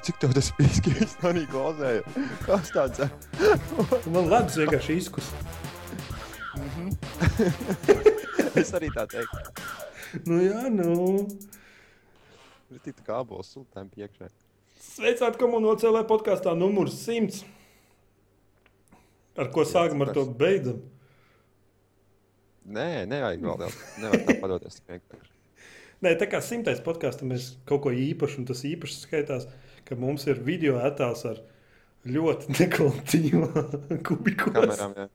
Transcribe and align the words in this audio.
Cik 0.00 0.16
tev 0.22 0.32
tas 0.32 0.48
bija? 0.56 0.94
Es 1.04 1.16
tam 1.20 1.32
arī 1.32 1.42
klausēju. 1.50 2.02
Kas 2.46 2.70
tāds? 2.72 3.02
Man 4.14 4.30
ledus 4.30 4.56
vienkārši 4.62 4.96
izkus. 5.02 5.32
es 8.62 8.72
arī 8.76 8.88
tā 8.94 9.04
teiktu. 9.10 9.38
Nu, 10.28 10.38
jā, 10.44 10.68
nu. 10.72 11.26
Ir 12.72 12.80
tik 12.84 13.02
kā 13.04 13.20
abols 13.20 13.52
sultām 13.52 13.90
piekšā. 13.92 14.30
Sveicināti 14.82 15.40
komunācijā 15.40 16.04
podkāstā 16.08 16.54
numurs 16.58 16.96
100. 17.04 17.42
Ar 19.40 19.48
ko 19.52 19.64
sākam, 19.68 20.04
ar 20.04 20.12
to 20.16 20.24
beidzam. 20.28 20.80
Nē, 22.62 23.04
nevajag 23.10 23.44
vēl 23.44 23.60
daudz. 23.64 23.78
Nevajag 24.02 24.26
tā 24.28 24.36
padoties 24.40 24.78
tik 24.78 24.90
vienkārši. 24.92 25.30
Nē, 26.02 26.12
tā 26.18 26.26
kā 26.30 26.40
simtais 26.42 26.82
podkāstā 26.82 27.26
mēs 27.28 27.52
kaut 27.68 27.84
ko 27.84 27.92
īpašu, 27.94 28.42
un 28.42 28.48
tas 28.48 28.64
īpaši 28.66 28.98
skaitās, 29.04 29.46
ka 29.88 29.98
mums 29.98 30.26
ir 30.30 30.40
video 30.44 30.78
attēls 30.82 31.24
ar 31.30 31.40
ļoti 32.08 32.54
nekvalitatīvu 32.56 33.48
kubiku. 34.06 34.52
Jā. 34.56 35.08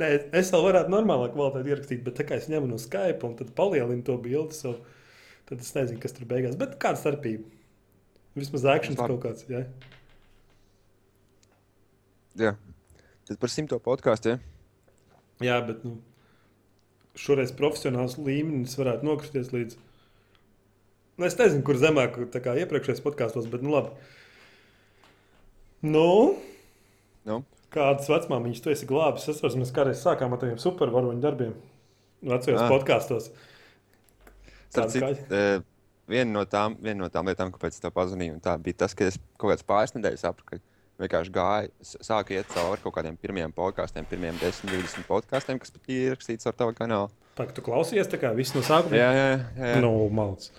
Nē, 0.00 0.08
es 0.38 0.50
vēl 0.50 0.64
varētu 0.66 0.92
normālā 0.92 1.28
kvalitātē 1.30 1.70
ierakstīt, 1.70 2.02
bet 2.06 2.18
tā 2.18 2.26
kā 2.26 2.38
es 2.40 2.48
ņemu 2.50 2.72
no 2.72 2.78
Skype 2.80 3.26
un 3.26 3.36
tad 3.38 3.52
palielinu 3.58 4.02
to 4.06 4.16
bildi, 4.22 4.56
so, 4.56 4.74
tad 5.50 5.62
es 5.62 5.70
nezinu, 5.76 6.00
kas 6.02 6.14
tur 6.16 6.26
beigās. 6.30 6.58
Bet 6.58 6.76
kāda 6.82 6.98
starpība? 6.98 7.46
Vismaz 8.38 8.66
akcents 8.70 9.00
kaut 9.00 9.22
kāds. 9.24 9.46
Ja? 9.50 9.64
jā. 12.38 12.54
Tad 13.26 13.38
par 13.42 13.52
simto 13.52 13.78
podkāstu. 13.82 14.34
Ja? 14.34 14.40
Jā, 15.40 15.58
bet 15.66 15.82
nu, 15.86 15.96
šoreiz 17.18 17.52
profesionāls 17.56 18.18
līmenis 18.20 18.76
varētu 18.78 19.06
nokristies 19.06 19.52
līdz. 19.54 19.78
Nu, 21.20 21.28
es 21.28 21.36
nezinu, 21.36 21.60
kur 21.66 21.76
zemāk, 21.76 22.16
kā 22.32 22.54
iepriekšējos 22.62 23.02
podkāstos, 23.04 23.48
bet 23.52 23.64
nu 23.64 23.74
labi. 23.74 23.92
Nu, 25.84 26.06
Nu, 27.28 27.42
kādas 27.68 28.08
vecmāmiņas 28.08 28.62
tu 28.64 28.72
esi 28.72 28.88
glābis? 28.88 29.26
Es 29.28 29.36
saprotu, 29.36 29.60
mēs 29.60 29.72
kādreiz 29.76 30.00
sākām 30.00 30.32
ar 30.32 30.40
tādiem 30.40 30.60
supervaroņu 30.60 31.20
darbiem. 31.20 31.52
Vecajos 32.24 32.62
Ah. 32.64 32.70
podkāstos. 32.72 33.30
citu, 34.72 35.04
eh, 35.30 35.60
viena 36.08 36.30
no, 36.32 36.44
tām, 36.44 36.76
viena 36.80 37.04
no 37.04 37.08
tām 37.12 37.28
lietām, 37.28 37.52
kāpēc 37.52 37.76
es 37.76 37.80
tev 37.80 37.92
pazvanīju, 37.92 38.40
bija 38.62 38.76
tas, 38.76 38.94
ka 38.94 39.04
es 39.04 39.18
kaut 39.36 39.52
kādas 39.52 39.66
pāris 39.66 39.92
nedēļas 39.92 40.24
atpakaļ 40.32 40.60
vienkārši 41.00 41.32
gāju, 41.32 41.70
sāku 41.82 42.36
iet 42.36 42.48
cauri 42.48 42.80
kaut 42.82 42.94
kādiem 42.94 43.16
pirmiem 43.16 43.52
podkāstiem, 43.52 44.06
pirmiem 44.08 44.36
10, 44.40 44.68
20 44.68 45.06
podkāstiem, 45.08 45.58
kas 45.58 45.70
pat 45.70 45.88
ir 45.88 46.14
ierakstīts 46.14 46.46
ar 46.46 46.52
tavu 46.52 46.74
kanālu. 46.76 47.10
Pagaid, 47.36 47.54
tu 47.56 47.62
klausies 47.62 48.06
tā 48.06 48.20
kā 48.20 48.34
viss 48.36 48.54
no 48.54 48.60
sākuma? 48.60 48.96
Jā, 48.96 49.10
jā, 49.16 49.26
jā. 49.30 49.40
jā. 49.56 49.80
No 49.80 50.08
malts. 50.08 50.50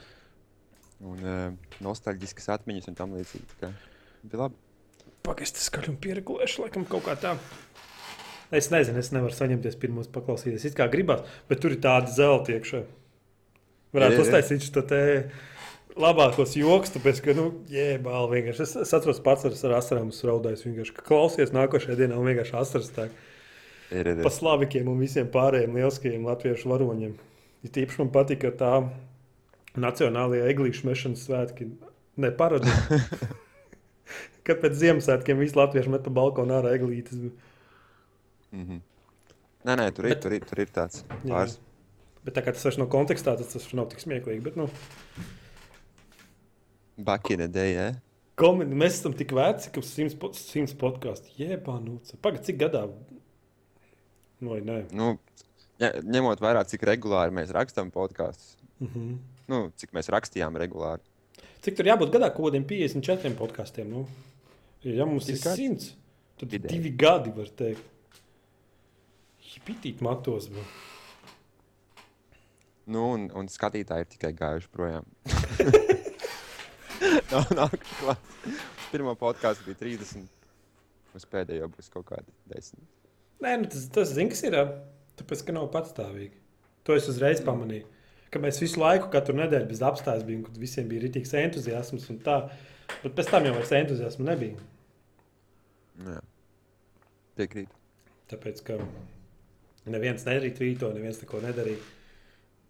Un 1.01 1.23
uh, 1.25 1.73
nostalģiskas 1.81 2.51
atmiņas 2.57 2.91
un 2.91 2.97
tam 2.97 3.15
līdzīgi. 3.17 3.47
tā 3.53 3.59
kā 3.63 3.71
Bija 4.21 4.43
labi. 4.43 4.57
Pagaid, 5.25 5.49
es 5.49 5.67
skaļumu 5.69 5.97
pieregulēšu, 6.01 6.63
laikam 6.65 6.85
kaut 6.89 7.05
kā 7.07 7.15
tā. 7.19 7.35
Es 8.53 8.67
nezinu, 8.73 8.99
es 8.99 9.11
nevaru 9.15 9.33
saņemties 9.33 9.77
pirmos 9.81 10.09
paklausīties. 10.11 10.65
It 10.67 10.77
kā 10.77 10.89
gribās, 10.91 11.23
bet 11.49 11.61
tur 11.63 11.73
ir 11.73 11.81
tādi 11.81 12.13
zelti 12.13 12.57
iekšā. 12.57 12.83
Varētu 13.95 14.21
uztaisīt 14.23 14.65
šo 14.65 14.83
te 14.87 15.01
labākos 15.99 16.55
joks, 16.59 16.93
tāpēc, 16.95 17.21
ka, 17.25 17.35
nu, 17.37 17.47
jēbāli 17.71 18.37
vienkārši. 18.37 18.65
Es, 18.65 18.75
es 18.85 18.93
atceros 18.95 19.21
pats 19.23 19.47
ar, 19.47 19.55
ar 19.69 19.77
asarām 19.79 20.11
uzraudājis 20.13 20.65
vienkārši, 20.67 20.95
ka 20.97 21.05
klausies 21.07 21.53
nākošajā 21.55 21.97
dienā 21.99 22.19
un 22.19 22.29
vienkārši 22.29 22.57
asaras 22.61 22.91
tā 22.95 23.09
Ir, 23.91 24.07
ir, 24.07 24.21
pa 24.23 24.29
ir. 24.29 24.35
slavikiem 24.35 24.87
un 24.87 25.01
visiem 25.03 25.27
pārējiem 25.31 25.73
lieliskajiem 25.75 26.27
latviešu 26.29 26.71
varoņiem. 26.71 27.15
Ir 27.65 27.73
tīpaši 27.75 27.99
man 27.99 28.11
patīk, 28.13 28.45
ka 28.45 28.53
tā 28.55 28.75
nacionālajā 29.79 30.49
eglīšu 30.51 30.87
mešanas 30.89 31.25
svētki 31.27 31.69
neparodija. 32.17 32.99
Kad 34.47 34.61
pēc 34.63 34.73
Ziemassvētkiem 34.79 35.37
visi 35.39 35.55
latvieši 35.55 35.89
met 35.93 36.03
pa 36.03 36.09
balkonu 36.09 36.53
ārā 36.57 36.73
eglītes. 36.75 37.13
Mm 38.51 38.63
-hmm. 38.65 38.79
Nē, 39.65 39.75
nē, 39.77 39.91
tur 39.93 40.05
ir, 40.05 40.15
Bet- 40.15 40.21
tur 40.23 40.33
ir, 40.33 40.41
tur 40.49 40.59
ir 40.59 40.67
tāds 40.73 41.03
Jā. 41.23 41.29
pāris. 41.29 41.59
Bet 42.25 42.35
tā 42.35 42.41
kā 42.41 42.51
tas 42.53 42.63
vairs 42.65 42.77
nav 42.77 42.87
kontekstā, 42.89 43.37
tas, 43.37 43.47
tas 43.53 43.73
nav 43.73 43.87
tik 43.89 43.99
smieklīgi. 43.99 44.41
Bet, 44.43 44.55
nu, 44.55 44.67
Back 46.97 47.29
in 47.31 47.37
the 47.39 47.47
day, 47.47 47.73
ja? 47.73 47.93
komedi, 48.35 48.75
mēs 48.77 48.97
esam 48.99 49.13
tik 49.13 49.31
veci, 49.37 49.69
ka 49.73 49.81
simts, 49.85 50.15
po- 50.17 50.33
simts 50.33 50.73
podkāstu. 50.73 51.29
Jēbā, 51.37 51.79
nu, 51.83 51.99
pagaidi, 52.21 52.45
cik 52.45 52.57
gadā? 52.57 52.87
Nu, 54.41 54.49
vai 54.49 54.61
nē. 54.65 54.79
Nu, 54.97 55.17
ņemot 55.79 56.41
vērā, 56.41 56.63
cik 56.65 56.81
regulāri 56.89 57.31
mēs 57.31 57.53
rakstām 57.53 57.91
podkāstus, 57.93 58.57
Uh 58.81 58.87
-huh. 58.95 59.17
Nu, 59.51 59.63
cik 59.77 59.93
mēs 59.95 60.09
rakstījām 60.13 60.57
regulāri. 60.61 61.03
Cik 61.61 61.77
tur 61.77 61.89
jābūt 61.91 62.13
gadā 62.15 62.31
kaut 62.33 62.49
kādiem 62.49 62.65
54 62.67 63.37
podkāstiem? 63.37 63.91
Nu? 63.91 64.05
Ja 64.87 65.05
mums 65.05 65.27
ir 65.29 65.37
Cik 65.37 65.45
gads? 65.45 65.59
100, 65.61 65.89
tad 66.41 66.55
ir 66.57 66.63
divi 66.65 66.93
gadi, 66.97 67.33
var 67.35 67.51
teikt. 67.59 67.87
Pitīt 69.61 69.99
matos. 70.01 70.47
Bet... 70.49 70.65
Nu, 72.89 73.03
un, 73.13 73.27
un 73.37 73.49
skatītāji 73.51 74.07
ir 74.07 74.09
tikai 74.09 74.31
gājuši 74.39 74.71
projām. 74.73 75.05
nav, 77.33 77.51
nav 77.53 77.75
klāt. 77.83 78.31
Pirmā 78.89 79.13
podkāstā 79.19 79.67
bija 79.67 79.77
30. 79.83 80.25
Uz 81.15 81.27
pēdējo 81.29 81.69
būs 81.75 81.91
kaut 81.93 82.07
kādi 82.09 82.33
10. 82.49 82.81
Nē, 83.43 83.53
nu, 83.61 83.69
tas, 83.69 83.85
tas 83.93 84.15
zina, 84.15 84.31
kas 84.33 84.41
ir. 84.47 84.57
Tāpēc, 85.19 85.45
ka 85.45 85.55
nav 85.55 85.69
patstāvīgi. 85.75 86.39
To 86.87 86.97
es 86.97 87.09
uzreiz 87.11 87.43
pamanīju. 87.45 87.85
Ka 88.31 88.39
mēs 88.39 88.61
visu 88.63 88.79
laiku, 88.79 89.09
katru 89.11 89.35
nedēļu 89.35 89.67
bez 89.67 89.81
apstājas 89.83 90.23
bijām, 90.27 90.45
kad 90.47 90.59
visiem 90.61 90.87
bija 90.87 91.03
rītīgs 91.03 91.33
entuziasms 91.41 92.05
un 92.13 92.19
tā. 92.23 92.37
Bet 93.01 93.15
pēc 93.17 93.31
tam 93.31 93.47
jau 93.47 93.55
vairs 93.57 93.73
entuziasma 93.75 94.27
nebija. 94.29 94.59
Jā. 96.05 96.21
Piekrīt. 97.39 97.73
Tāpēc, 98.31 98.61
ka 98.67 98.77
neviens 99.91 100.23
nedarīja 100.27 100.55
tvīto, 100.61 100.93
neviens 100.95 101.19
neko 101.23 101.41
nedarīja. 101.43 101.81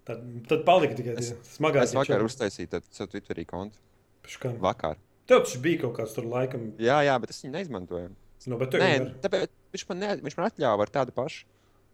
Tad, 0.08 0.24
tad 0.50 0.64
palika 0.66 0.98
tikai 0.98 1.14
tie 1.20 1.36
smagākie 1.54 1.92
Es 1.92 1.96
vakar 1.98 2.24
uztaisīju 2.26 2.82
savu 2.90 3.12
Twitterī 3.14 3.46
kontu. 3.50 3.78
Piškām. 4.26 4.58
Vakar. 4.64 4.98
Tev 5.30 5.44
taču 5.46 5.62
bija 5.62 5.84
kaut 5.84 5.94
kāds 6.00 6.16
tur 6.18 6.26
laikam, 6.30 6.72
Jā, 6.82 6.98
jā, 7.06 7.14
bet 7.22 7.34
es 7.34 7.44
viņu 7.44 7.54
neizmantoju. 7.54 8.10
no, 8.50 8.58
bet 8.58 8.74
tev 8.74 8.82
Nē, 8.82 8.90
ir. 8.98 9.06
tāpēc 9.22 9.54
viņš 9.76 9.86
man, 9.92 10.02
ne, 10.02 10.10
viņš 10.26 10.38
man 10.40 10.50
atļāva 10.50 10.88
ar 10.88 10.94
tādu 10.98 11.14
pašu 11.16 11.46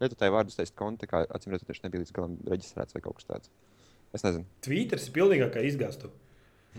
lietotāju 0.02 0.34
vārdu 0.36 0.52
uztaisīt 0.54 0.76
kontu, 0.78 1.06
kā 1.10 1.24
acīm 1.26 1.52
redzot, 1.54 1.68
viņš 1.72 1.82
nebija 1.84 2.02
līdz 2.04 2.14
galam 2.16 2.36
reģistrēts 2.48 2.94
vai 2.96 3.02
kaut 3.04 3.18
kas 3.20 3.28
tāds. 3.32 3.50
Es 4.16 4.24
nezinu. 4.24 4.46
Twitteris 4.64 5.08
ir 5.10 5.16
pilnīgākā 5.18 5.64
izgāstu. 5.68 6.08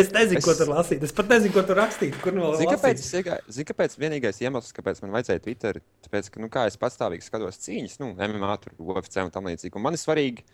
es 0.00 0.10
nezinu, 0.14 0.38
Es- 0.38 0.44
ko 0.46 0.54
tur 0.58 0.70
lasīt. 0.70 1.02
Es 1.06 1.12
pat 1.16 1.30
nezinu, 1.32 1.52
ko 1.54 1.62
tur 1.66 1.78
rakstīt. 1.80 2.16
Kur 2.22 2.36
vēl 2.36 2.56
Zini, 2.60 2.70
kāpēc, 2.74 3.02
iegāju- 3.20 3.54
zini, 3.56 3.66
kāpēc 3.72 3.96
vienīgais 3.98 4.40
iemesls, 4.44 4.72
kāpēc 4.76 5.00
man 5.02 5.14
vajadzēja 5.16 5.42
Twitter, 5.46 5.80
tāpēc, 6.06 6.30
ka, 6.30 6.40
nu, 6.44 6.48
kā 6.52 6.66
es 6.70 6.76
patstāvīgi 6.80 7.26
skatos 7.26 7.58
cīņas, 7.64 7.98
nu, 8.02 8.12
MMA, 8.14 8.56
tur, 8.62 8.74
UFC 8.78 9.18
un 9.24 9.30
tam 9.34 9.48
līdzīgi. 9.50 9.74
Un 9.80 9.82
man 9.88 9.96
ir 9.98 10.02
svarīgi, 10.02 10.44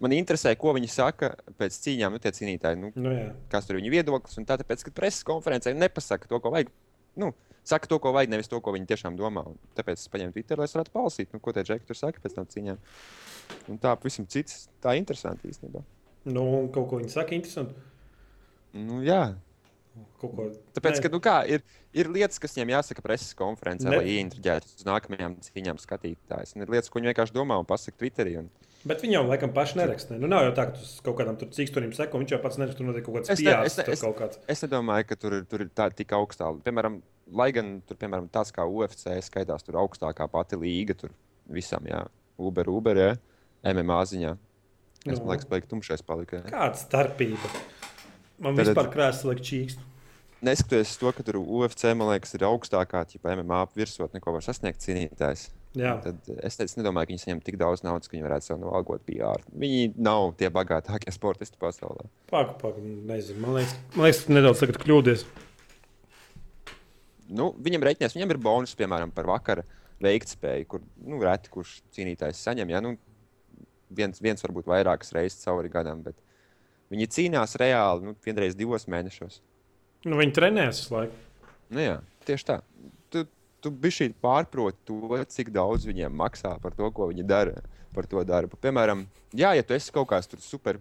man 0.00 0.14
interesē, 0.16 0.56
ko 0.58 0.72
viņi 0.74 0.90
saka 0.90 1.34
pēc 1.60 1.76
cīņām, 1.84 2.16
nu, 2.16 2.22
tie 2.24 2.32
cīnītāji, 2.34 2.80
nu, 2.80 2.90
Nu, 2.96 3.12
jā. 3.14 3.28
kas 3.52 3.66
tur 3.68 3.76
ir 3.76 3.82
viņu 3.84 3.94
viedoklis. 3.94 4.38
Un 4.40 4.48
tā, 4.48 4.56
tāpēc, 4.58 4.82
ka 4.88 4.90
preses 4.96 5.22
konferencē 5.28 5.74
nepasaka 5.76 6.26
to, 6.30 6.40
ko 6.40 6.50
vajag. 6.56 6.72
Nu, 7.20 7.30
saka 7.64 7.86
to, 7.90 7.98
ko 8.02 8.12
vajag, 8.16 8.30
nevis 8.32 8.48
to, 8.48 8.60
ko 8.60 8.72
viņi 8.72 8.86
tiešām 8.90 9.16
domā. 9.18 9.44
Un 9.46 9.58
tāpēc 9.78 10.00
es 10.00 10.08
paņēmu 10.12 10.32
Twitter, 10.36 10.58
lai 10.58 10.64
es 10.70 10.74
varētu 10.76 10.94
palasīt, 10.94 11.32
nu, 11.32 11.40
ko 11.40 11.52
tie 11.52 11.64
džeki 11.66 11.86
tur 11.86 11.98
saka 11.98 12.20
pēc 12.22 12.34
tam 12.38 12.46
cīņām. 12.50 12.78
Un 13.68 13.78
tā 13.82 13.94
pavisam 13.98 14.26
cits, 14.30 14.68
tā 14.82 14.96
interesanti 14.98 15.50
īstenībā. 15.50 15.82
Nu, 16.30 16.44
un 16.62 16.68
kaut 16.72 16.88
ko 16.90 16.98
viņi 17.00 17.10
saka 17.14 17.34
interesanti. 17.36 17.74
Nu, 18.76 19.00
jā, 19.02 19.34
Kaut 20.20 20.32
ko. 20.36 20.44
tāpēc, 20.76 20.98
Nē. 20.98 21.02
ka, 21.02 21.08
nu, 21.12 21.18
kā, 21.24 21.36
ir, 21.50 21.62
ir 21.96 22.08
lietas, 22.12 22.38
kas 22.40 22.54
viņiem 22.54 22.70
jāsaka 22.76 23.02
preses 23.04 23.34
konferencē, 23.36 23.88
Ne- 23.90 23.98
lai 23.98 24.12
ieinteresētu 24.14 24.78
uz 24.78 24.84
nākamajām 24.86 25.34
cīņām 25.44 25.80
skatītājus. 25.82 26.54
Un 26.56 26.62
ir 26.64 26.72
lietas, 26.72 26.88
ko 26.92 27.00
viņi 27.00 27.10
vienkārši 27.10 27.34
domā 27.34 27.58
un 27.58 27.66
pasaka 27.68 27.98
Twitterī. 27.98 28.36
Un... 28.38 28.50
Bet 28.86 29.02
viņi 29.02 29.18
jau 29.18 29.24
laikam 29.28 29.52
paši 29.52 29.80
neraksta. 29.80 30.14
Ne? 30.14 30.20
Nu, 30.22 30.30
nav 30.30 30.46
jau 30.46 30.52
tā, 30.56 30.68
ka 30.70 30.78
tu 30.78 30.86
kaut 31.08 31.18
kādam 31.18 31.36
cīkstonim 31.40 31.92
seko, 31.96 32.20
viņš 32.22 32.36
jau 32.36 32.40
pats 32.44 32.60
neraksta, 32.62 32.78
tur 32.78 32.86
notiek 32.88 33.04
kaut 33.04 33.18
kāds 33.18 33.32
Es 33.34 33.42
ne- 33.42 33.56
es 33.66 33.76
ne- 33.80 33.84
es-. 33.92 34.38
Es 34.54 34.62
nedomāju, 34.64 35.08
ka 35.10 35.16
tur, 35.16 35.40
tur 35.50 35.66
ir 35.66 35.72
tā 35.74 35.90
tik 35.92 36.14
augstā. 36.16 36.48
Piemēram, 36.64 37.00
lai 37.32 37.50
gan 37.52 37.80
tur, 37.86 37.96
piemēram, 38.00 38.28
tas 38.32 38.52
kā 38.52 38.64
UFC 38.66 39.16
skaitās, 39.26 39.62
tur 39.66 39.78
augstākā 39.82 40.26
pati 40.30 40.56
līga, 40.60 40.96
tur 40.98 41.10
visam, 41.50 41.84
jā, 41.88 42.04
Uber, 42.38 42.68
Uber, 42.70 42.96
jā, 42.96 43.10
MMA 43.64 44.00
ziņā. 44.12 44.36
Es 45.06 45.18
Nu. 45.18 45.24
domāju, 45.24 45.40
ka 45.40 45.46
spēlēju 45.48 45.68
tumšais 45.70 46.02
palika. 46.04 46.42
jā. 46.42 46.50
Kāda 46.50 46.76
starpība? 46.76 47.50
Man 48.38 48.56
Tad- 48.56 48.66
vispār 48.66 48.90
krāsa 48.92 49.24
liek 49.30 49.40
čīkst. 49.40 49.78
Neskatoties 50.42 50.96
to, 50.98 51.12
ka 51.12 51.22
tur 51.22 51.36
UFC, 51.36 51.84
man 51.94 52.08
liekas, 52.08 52.32
ir 52.34 52.40
augstākā, 52.48 53.04
ja 53.12 53.36
MMA 53.36 53.66
virsotne, 53.76 54.20
ko 54.20 54.32
var 54.32 54.40
sasniegt 54.40 54.80
cīnītājs. 54.80 55.50
Jā. 55.76 56.02
Tad 56.02 56.16
es, 56.42 56.56
teicu, 56.56 56.64
es 56.64 56.76
nedomāju, 56.76 57.06
ka 57.06 57.12
viņi 57.12 57.22
saņem 57.24 57.42
tik 57.44 57.58
daudz 57.60 57.82
naudas, 57.84 58.08
ka 58.08 58.16
viņi 58.16 58.24
varētu 58.26 58.42
sev 58.48 58.58
novalgot 58.58 59.04
PR. 59.06 59.44
Viņi 59.54 59.94
nav 59.98 60.32
tie 60.36 60.48
bagātākie 60.50 61.12
sportisti 61.18 61.56
pasaulē. 61.60 62.08
Pagaid, 62.32 62.56
pagaid, 62.58 62.88
nezinu. 63.06 63.38
Man 63.44 63.54
liekas, 63.60 63.76
man 63.94 64.06
liekas 64.08 64.24
ka 64.24 64.32
nedaudz 64.32 64.64
kļūdies. 64.80 65.24
Nu, 67.30 67.50
viņam 67.62 67.84
reiķinās, 67.86 68.16
viņam 68.16 68.34
ir 68.34 68.40
bonus, 68.42 68.74
piemēram, 68.78 69.12
par 69.14 69.28
vakara 69.30 69.64
veiktspēju, 70.02 70.66
kur 70.70 70.82
nu, 71.04 71.20
reti 71.22 71.52
kurš 71.52 71.78
cīnītājs 71.94 72.42
saņem. 72.46 72.72
Ja? 72.72 72.80
Nu, 72.84 72.96
viens, 73.94 74.20
viens 74.22 74.42
varbūt 74.44 74.68
vairākas 74.70 75.12
reizes 75.16 75.42
cauri 75.44 75.70
gadam, 75.72 76.02
bet 76.06 76.18
viņi 76.92 77.10
cīnās 77.16 77.56
reāli 77.60 78.10
nu, 78.10 78.16
vienreiz 78.24 78.56
divos 78.58 78.88
mēnešos. 78.90 79.40
Nu, 80.06 80.16
viņi 80.20 80.36
trenējas 80.36 80.82
visu 80.82 80.96
laiku. 80.96 81.20
Nu, 81.70 81.82
jā, 81.84 81.96
tieši 82.26 82.48
tā. 82.48 82.60
Tu, 83.12 83.24
tu 83.62 83.72
biji 83.74 84.10
pārproti 84.22 84.80
to, 84.88 85.20
cik 85.34 85.52
daudz 85.54 85.86
viņiem 85.88 86.14
maksā 86.16 86.56
par 86.62 86.74
to, 86.78 86.88
ko 86.94 87.10
viņi 87.12 87.26
dara. 87.28 87.60
Par 87.90 88.06
to 88.06 88.22
darbu. 88.22 88.54
Piemēram, 88.62 89.00
jā, 89.34 89.48
ja 89.58 89.64
tu 89.66 89.74
esi 89.74 89.90
kaut 89.90 90.06
kāds 90.12 90.28
super, 90.44 90.76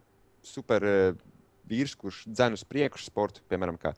super 0.46 0.84
uh, 0.86 1.22
vīrs, 1.66 1.96
kurš 1.98 2.20
dzen 2.30 2.54
uz 2.54 2.62
priekšu 2.70 3.08
sportu, 3.10 3.42
piemēram, 3.50 3.80
kā 3.82 3.96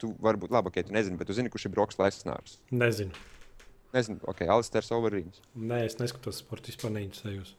tu 0.00 0.12
vari 0.22 0.40
būt 0.40 0.52
labi, 0.54 0.70
ok, 0.70 0.80
tu 0.88 0.94
nezini, 0.94 1.18
bet 1.20 1.28
tu 1.30 1.36
zini, 1.36 1.50
kurš 1.52 1.68
ir 1.68 1.74
Broks 1.74 1.98
Lesnārs. 2.00 2.58
Nezinu. 2.70 3.14
Nezinu, 3.94 4.20
ok, 4.28 4.44
Alisters 4.52 4.90
Overīns. 4.94 5.40
Nē, 5.56 5.84
es 5.88 5.96
neskatos 6.00 6.42
sporta 6.42 6.70
vispār 6.70 6.92
neinteresējos. 6.94 7.54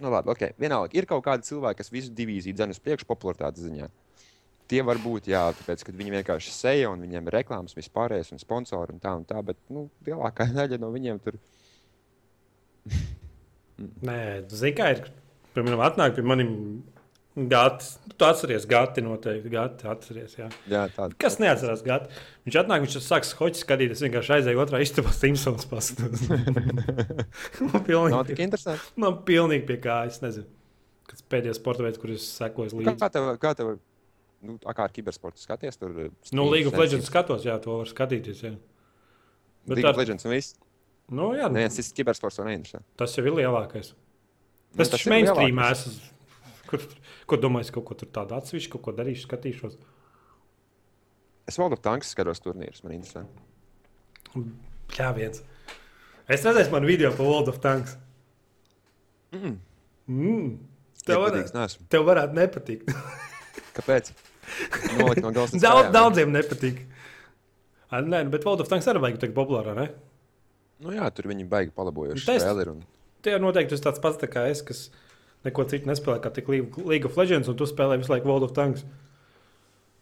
Nu, 0.00 0.12
labi, 0.12 0.32
ok, 0.32 0.54
vienalga. 0.60 0.96
Ir 0.96 1.08
kaut 1.10 1.24
kādi 1.26 1.48
cilvēki, 1.48 1.82
kas 1.82 1.92
visu 1.92 2.12
divīziju 2.16 2.56
dzen 2.56 2.72
uz 2.72 2.80
priekšu 2.80 3.08
popularitātes 3.08 3.66
ziņā. 3.66 3.90
Tie 4.70 4.80
var 4.86 5.00
būt, 5.02 5.26
jā, 5.32 5.42
tāpēc, 5.58 5.82
ka 5.84 5.92
viņi 5.98 6.14
vienkārši 6.14 6.52
seja 6.54 6.92
un 6.92 7.02
viņiem 7.02 7.26
ir 7.26 7.36
reklāmas, 7.40 7.74
vispārējais 7.76 8.30
un 8.32 8.40
sponsori 8.40 8.94
un 8.94 9.02
tā 9.02 9.16
un 9.18 9.26
tā, 9.28 9.42
bet, 9.44 9.58
nu, 9.68 9.88
lielākā 10.06 10.46
daļa 10.60 10.78
no 10.80 10.92
viņiem 10.94 11.18
tur. 11.24 11.40
Nē, 14.06 14.20
zini, 14.48 14.76
kā 14.78 14.92
ir. 14.94 15.04
Piemēram, 15.50 15.82
atnāk 15.82 16.14
pie 16.14 16.22
manim 16.22 16.52
Gati. 17.48 17.86
Tu 18.20 18.24
atceries, 18.26 18.66
Gati 18.68 19.00
noteikti. 19.00 19.48
Gati 19.52 19.86
atceries, 19.88 20.34
jā. 20.36 20.48
Jā, 20.68 20.82
tāda. 20.92 21.14
Kas 21.22 21.38
neatcerās 21.40 21.80
Gati? 21.86 22.10
Viņš 22.46 22.58
atnāk, 22.64 22.82
viņš 22.84 22.96
sāks 23.06 23.30
hoci 23.38 23.62
skatīties, 23.62 24.02
vienkārši 24.04 24.34
aizēja 24.36 24.60
otrā 24.60 24.80
istabā 24.84 25.12
Simpsons 25.16 25.64
paskatās. 25.70 26.26
man 27.60 27.70
Nav 27.72 27.84
pilnīgi, 27.86 28.24
tik 28.32 28.42
interesanti. 28.44 28.90
man 29.00 29.20
pilnīgi 29.28 29.64
pie 29.70 29.78
kā, 29.84 30.00
es 30.10 30.20
nezinu. 30.24 30.46
Kas 31.10 31.24
pēdējais 31.32 31.58
sporta 31.58 31.82
veids, 31.86 31.98
kur 31.98 32.12
es 32.14 32.26
sekoju 32.36 32.76
līdzi. 32.82 32.96
kā 33.00 33.08
tev, 33.10 33.30
kā 33.42 33.54
tev, 33.58 33.72
nu, 34.46 34.58
kā 34.62 34.84
ar 34.84 34.92
kibersportu 34.94 35.40
skaties? 35.42 35.80
Tur, 35.80 35.96
eh, 36.04 36.10
Nu, 36.36 36.44
League 36.52 36.68
of 36.70 36.76
Legends 36.78 37.08
skatos, 37.10 37.42
jā, 37.48 37.56
to 37.64 37.80
var 37.80 37.88
skatīties. 37.90 38.44
Jā. 38.46 38.52
Bet 39.66 39.76
League 39.80 39.88
of 39.90 39.96
tā- 39.96 40.04
Legends 40.04 40.24
un 40.28 40.32
viss. 40.36 40.54
Nu, 41.10 41.32
jā, 41.34 41.48
nu, 41.50 41.56
Neviens 41.58 41.74
cits 41.80 41.90
kibersports 41.96 42.36
to 42.38 42.44
neinteresē. 42.46 42.84
tas 42.96 43.16
jau 43.16 43.24
ir 43.26 43.32
lielākais. 43.40 43.90
Nu, 44.70 44.76
Tas 44.84 44.88
tas 44.88 45.00
taču 45.00 45.08
ir 45.10 45.14
mainstreamā 45.16 45.70
lielākais. 45.72 45.98
Kur, 46.70 46.84
ko 47.26 47.38
domāju, 47.40 47.72
kaut 47.74 47.88
ko 47.88 47.96
tur 47.98 48.10
tādu 48.14 48.36
atsevišķu, 48.36 48.76
kaut 48.76 48.84
ko 48.84 48.94
darīšu, 48.94 49.26
skatīšos. 49.26 49.78
Es 51.50 51.58
World 51.58 51.74
of 51.74 51.82
Tanks 51.82 52.12
skatos 52.14 52.42
turnīrus, 52.44 52.84
man 52.84 52.94
interesē. 52.94 53.24
Jā, 54.94 55.10
viens. 55.16 55.42
Es 56.30 56.44
redzēju, 56.46 56.70
man 56.70 56.86
video 56.86 57.10
par 57.16 57.26
World 57.26 57.50
of 57.50 57.58
Tanks. 57.64 57.96
Mm. 59.34 59.56
Mm. 60.10 60.52
Tev, 61.06 61.24
varētu, 61.24 61.86
tev 61.90 62.06
varētu 62.06 62.38
nepatikt. 62.38 62.94
Kāpēc? 63.76 64.12
Nolikt 64.98 65.24
no 65.24 65.34
galvas. 65.34 65.56
kājām, 65.64 65.90
daudziem 65.94 66.32
nepatīk. 66.34 66.84
A, 67.90 67.98
nē, 67.98 68.24
nu, 68.26 68.30
bet 68.30 68.46
World 68.46 68.62
of 68.62 68.70
Tanks 68.70 68.86
arī 68.90 69.02
vajag 69.02 69.20
teikt 69.24 69.34
populārā. 69.34 69.74
Ne? 69.78 69.90
Nu 70.84 70.94
jā, 70.94 71.10
tur 71.14 71.28
viņi 71.30 71.46
baigi 71.50 71.74
palabojuši 71.74 72.26
spēli. 72.26 72.64
ir 72.64 72.74
Un... 72.76 72.82
Tie 73.24 73.34
ir 73.34 73.42
noteikti 73.42 73.74
tas 73.74 73.88
tāds 73.88 74.02
pats 74.02 74.20
tā 74.20 74.30
kā 74.30 74.46
es, 74.48 74.62
kas 74.64 74.86
neko 75.46 75.64
citu 75.70 75.88
nespēlē, 75.90 76.18
kā 76.24 76.32
tik 76.34 76.50
League 76.50 77.06
of 77.08 77.16
Legends, 77.20 77.48
un 77.50 77.56
tu 77.58 77.68
spēlē 77.68 78.00
visu 78.00 78.12
laiku 78.12 78.28
World 78.30 78.48
of 78.48 78.56
Tanks. 78.56 78.84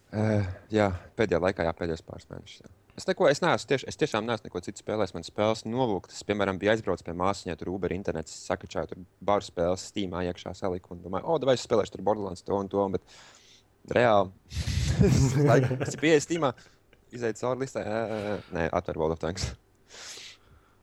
Uh, 0.09 0.45
jā, 0.73 0.89
pēdējā 1.19 1.39
laikā, 1.43 1.65
jā, 1.67 1.73
pēdējos 1.77 2.05
pāris 2.07 2.29
mēnešus. 2.31 2.63
Jā. 2.63 2.71
Es, 2.99 3.05
neko, 3.07 3.27
es, 3.29 3.39
neesmu, 3.39 3.67
tieši, 3.69 3.85
es 3.87 3.99
tiešām 4.01 4.25
neesmu 4.27 4.49
neko 4.49 4.61
citu 4.65 4.81
spēlējis. 4.81 5.13
Man 5.15 5.23
spēles 5.23 5.61
nolūktas. 5.69 6.17
Es, 6.17 6.25
piemēram, 6.27 6.57
biju 6.59 6.73
aizbraucis 6.73 7.05
pie 7.07 7.13
māsas, 7.15 7.47
tur 7.61 7.71
Uber 7.71 7.93
internets, 7.95 8.33
sakačāju 8.49 8.89
tur 8.91 9.05
baru 9.23 9.45
spēles, 9.45 9.85
Steamā 9.93 10.25
iekšā 10.27 10.55
saliku 10.57 10.95
un 10.95 11.05
domāju, 11.05 11.29
o, 11.29 11.37
vai 11.47 11.55
es 11.55 11.63
spēlēšu 11.63 11.95
tur 11.95 12.03
Borderlands 12.09 12.43
to 12.43 12.57
un 12.57 12.71
to. 12.73 12.89
Bet 12.97 13.95
reāli, 13.95 14.33
es 15.87 15.95
biju 16.01 16.19
Steamā, 16.25 16.51
izaicu 17.15 17.45
cauri 17.45 17.63
listai, 17.63 17.85
nē, 18.57 18.67
atver 18.81 18.99
World 18.99 19.15
of 19.15 19.23
Tanks. 19.23 19.51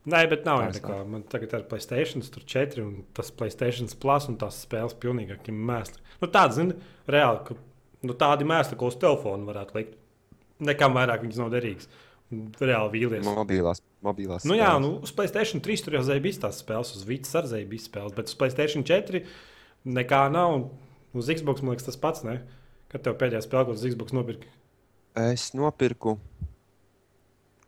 Nē, 0.07 0.21
bet 0.31 0.45
nav 0.47 0.61
Tā 0.61 0.67
jau 0.67 0.73
tā 0.77 0.81
kā. 0.85 0.97
Man 1.11 1.23
tagad 1.27 1.53
ir 1.57 1.63
Playstation, 1.67 2.23
tur 2.31 2.45
4 2.47 2.83
un 2.83 2.91
tas 3.17 3.31
Playstation 3.35 3.89
Plus 3.99 4.27
un 4.31 4.37
tās 4.39 4.61
spēles 4.63 4.95
pilnīgi 5.01 5.35
mēsli. 5.51 5.99
Nu, 6.21 6.29
tāda, 6.31 6.55
zini, 6.55 6.77
reāli, 7.11 7.41
ka 7.49 7.57
nu, 8.07 8.15
tādi 8.15 8.47
mēsli, 8.47 8.77
ko 8.79 8.91
uz 8.91 8.95
telefonu 9.01 9.49
varētu 9.49 9.75
likt. 9.75 9.97
Nekam 10.63 10.95
vairāk 10.95 11.25
viņas 11.25 11.41
nav 11.41 11.51
derīgas. 11.53 11.89
Reāli 12.31 12.93
vīlies. 12.95 13.27
Mobilās, 13.27 13.83
mobilās 14.03 14.47
Nu, 14.47 14.55
jā, 14.57 14.71
nu, 14.83 14.97
uz 15.03 15.11
Playstation 15.15 15.63
3 15.63 15.83
tur 15.83 15.99
jau 15.99 16.05
zēja 16.07 16.23
bijis 16.23 16.39
tās 16.43 16.63
spēles, 16.63 16.95
uz 16.95 17.05
Vītas 17.07 17.35
arī 17.39 17.51
zēja 17.51 17.69
bijis 17.71 17.87
spēles, 17.87 18.15
bet 18.15 18.31
uz 18.31 18.39
Playstation 18.39 18.87
4 18.87 19.23
nekā 19.99 20.23
nav. 20.31 20.69
Uz 21.17 21.31
Xbox 21.31 21.63
man 21.63 21.75
liekas 21.75 21.87
tas 21.87 21.99
pats, 21.99 22.23
ne? 22.27 22.41
Kad 22.91 23.03
tev 23.05 23.15
pēdējā 23.19 23.43
spēlē, 23.43 23.67
ko 23.67 23.75
uz 23.75 23.85
Xbox 23.87 24.15
nopirka. 24.15 24.51
Es 25.17 25.49
nopirku. 25.57 26.17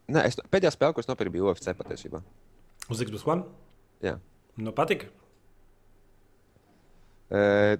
Nē, 0.09 0.25
es, 0.29 0.39
pēdējā 0.51 0.73
spēle, 0.73 0.95
ko 0.95 1.03
es 1.03 1.09
nopirku, 1.09 1.35
bija 1.35 1.51
UFC 1.51 1.73
patiesībā. 1.77 2.21
Uz 2.89 3.03
Xbox 3.05 3.27
One? 3.29 3.45
Jā. 4.05 4.15
Nu, 4.59 4.73
patika. 4.75 5.09
Uh, 7.29 7.77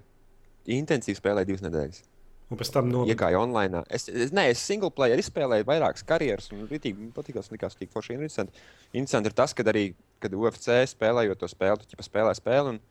intensīvi 0.70 1.18
spēlēju 1.18 1.50
divas 1.50 1.66
nedēļas. 1.66 2.04
Un 2.50 2.58
pēc 2.58 2.72
tam 2.74 2.88
no 2.90 3.04
Iegāju 3.06 3.38
online. 3.44 3.84
Es, 3.94 4.08
es, 4.10 4.32
nē, 4.34 4.48
es 4.54 4.62
single 4.66 4.90
player 4.94 5.22
izspēlēju 5.22 5.68
vairākas 5.70 6.06
karjeras, 6.10 6.50
un 6.54 6.64
man 6.64 7.12
patīkās, 7.14 7.52
likās, 7.54 7.78
tik 7.78 7.92
forši 7.94 8.16
un 8.16 8.24
interesanti. 8.24 8.64
Interesanti 8.90 9.30
ir 9.30 9.36
tas, 9.38 9.54
ka 9.54 9.66
arī, 9.70 9.92
kad 10.24 10.34
UFC 10.34 10.80
spēlējot 10.90 11.42
to 11.44 11.50
spēli, 11.52 11.84
tu 11.84 11.92
ķipa 11.92 12.08
spēlē 12.08 12.34
spēli, 12.38 12.74
un 12.74 12.82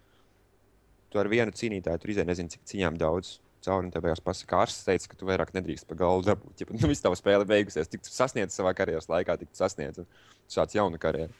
tu 1.10 1.18
ar 1.18 1.30
vienu 1.30 1.54
cīnītāju 1.54 2.02
tur 2.02 2.14
izēji 2.14 2.30
nezinu, 2.30 2.54
cik 2.54 2.70
cīņām 2.70 3.00
daudz. 3.02 3.38
Cauri 3.64 3.88
un 3.88 3.92
tev 3.94 4.04
beigās 4.04 4.22
pasakā, 4.22 4.60
ārsts 4.64 4.86
teica, 4.86 5.10
ka 5.10 5.18
tu 5.18 5.26
vairāk 5.28 5.50
nedrīkst 5.56 5.88
pa 5.88 5.96
galvu 5.98 6.26
dabūt. 6.28 6.62
Ja 6.62 6.68
nu, 6.70 6.90
viss 6.90 7.02
tava 7.02 7.18
spēle 7.18 7.46
beigusies, 7.48 7.90
tik 7.90 8.04
tu 8.06 8.12
sasniedz 8.12 8.54
savā 8.54 8.74
karjeras 8.78 9.10
laikā, 9.10 9.34
tik 9.40 9.50
tu 9.50 9.58
sasniedz. 9.58 10.04
sāc 10.48 10.76
jaunu 10.76 11.00
karjeru. 11.02 11.34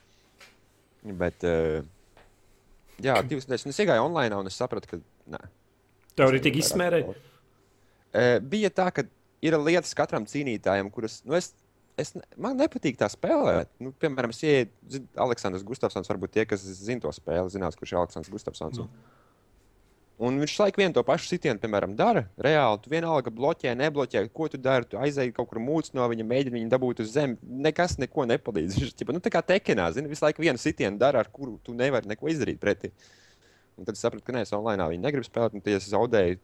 Bet, 1.19 1.47
uh, 1.47 1.85
jā, 2.99 3.21
divas 3.23 3.47
nedēļas. 3.47 3.69
un 3.69 3.75
Es 3.75 3.81
iegāju 3.85 4.09
online 4.09 4.41
un 4.41 4.51
es 4.51 4.59
sapratu, 4.59 4.91
ka 4.91 4.99
nē, 5.37 5.41
tev 6.19 6.33
arī 6.33 6.43
tik 6.45 6.59
izsmērēja. 6.65 7.15
Uh, 7.15 8.35
bija 8.43 8.73
tā, 8.75 8.91
ka 8.95 9.07
ir 9.45 9.57
lietas 9.63 9.95
katram 9.97 10.27
cīnītājam, 10.29 10.91
kuras 10.93 11.21
nu, 11.25 11.37
es, 11.39 11.53
es, 12.01 12.15
man 12.41 12.59
nepatīk 12.59 12.99
tā 12.99 13.09
spēlēt. 13.13 13.71
Nu, 13.83 13.93
piemēram, 13.95 14.35
es 14.35 14.43
zin, 14.43 15.07
Aleksandrs 15.21 15.67
Gustafsons, 15.67 16.11
varbūt 16.11 16.35
tie, 16.35 16.47
kas 16.51 16.67
zina 16.81 17.05
to 17.05 17.15
spēli, 17.15 17.55
zinās, 17.55 17.79
kurš 17.79 17.95
ir 17.95 18.03
Aleksandrs 18.03 18.35
Gustafsons. 18.35 18.83
Nu. 18.83 18.89
Un, 20.19 20.41
viņš 20.43 20.57
laiku 20.59 20.81
vienu 20.81 20.97
to 20.97 21.03
pašu 21.07 21.29
sitienu, 21.31 21.61
piemēram, 21.63 21.93
dara. 21.99 22.25
Reāli, 22.43 22.81
tu 22.83 22.91
vienalga 22.91 23.31
bloķē, 23.31 23.71
nebloķē, 23.79 24.25
ko 24.35 24.49
tu 24.51 24.59
dari. 24.59 24.89
Tu 24.91 24.99
aizēji 24.99 25.31
kaut 25.37 25.47
kur 25.53 25.61
mūcis 25.63 25.95
no 25.95 26.09
viņa, 26.11 26.27
mēģini 26.27 26.57
viņu 26.57 26.73
dabūt 26.73 27.03
uz 27.05 27.13
zemes. 27.15 27.39
Nekas 27.47 27.95
neko 28.03 28.27
nepalīdz. 28.27 28.81
Viņš 28.81 29.05
ir 29.05 29.13
nu, 29.15 29.23
tā 29.23 29.31
kā 29.31 29.45
tekenā, 29.47 29.87
zini, 29.95 30.11
visu 30.11 30.27
laiku 30.27 30.43
vienu 30.43 30.59
sitienu 30.59 30.99
dara, 30.99 31.23
ar 31.23 31.31
kuru 31.31 31.55
tu 31.63 31.77
nevari 31.79 32.11
neko 32.11 32.33
izdarīt 32.33 32.59
pretī. 32.59 32.91
Un 33.79 33.87
tad 33.87 33.95
es 33.95 34.03
sapratu, 34.03 34.25
ka 34.27 34.35
nē, 34.35 34.43
es 34.43 34.55
online 34.59 34.89
viņi 34.91 35.05
negrib 35.05 35.29
spēlēt, 35.29 35.55
un 35.55 35.63
tad 35.63 35.79
es 35.79 35.87
zaudēju 35.93 36.43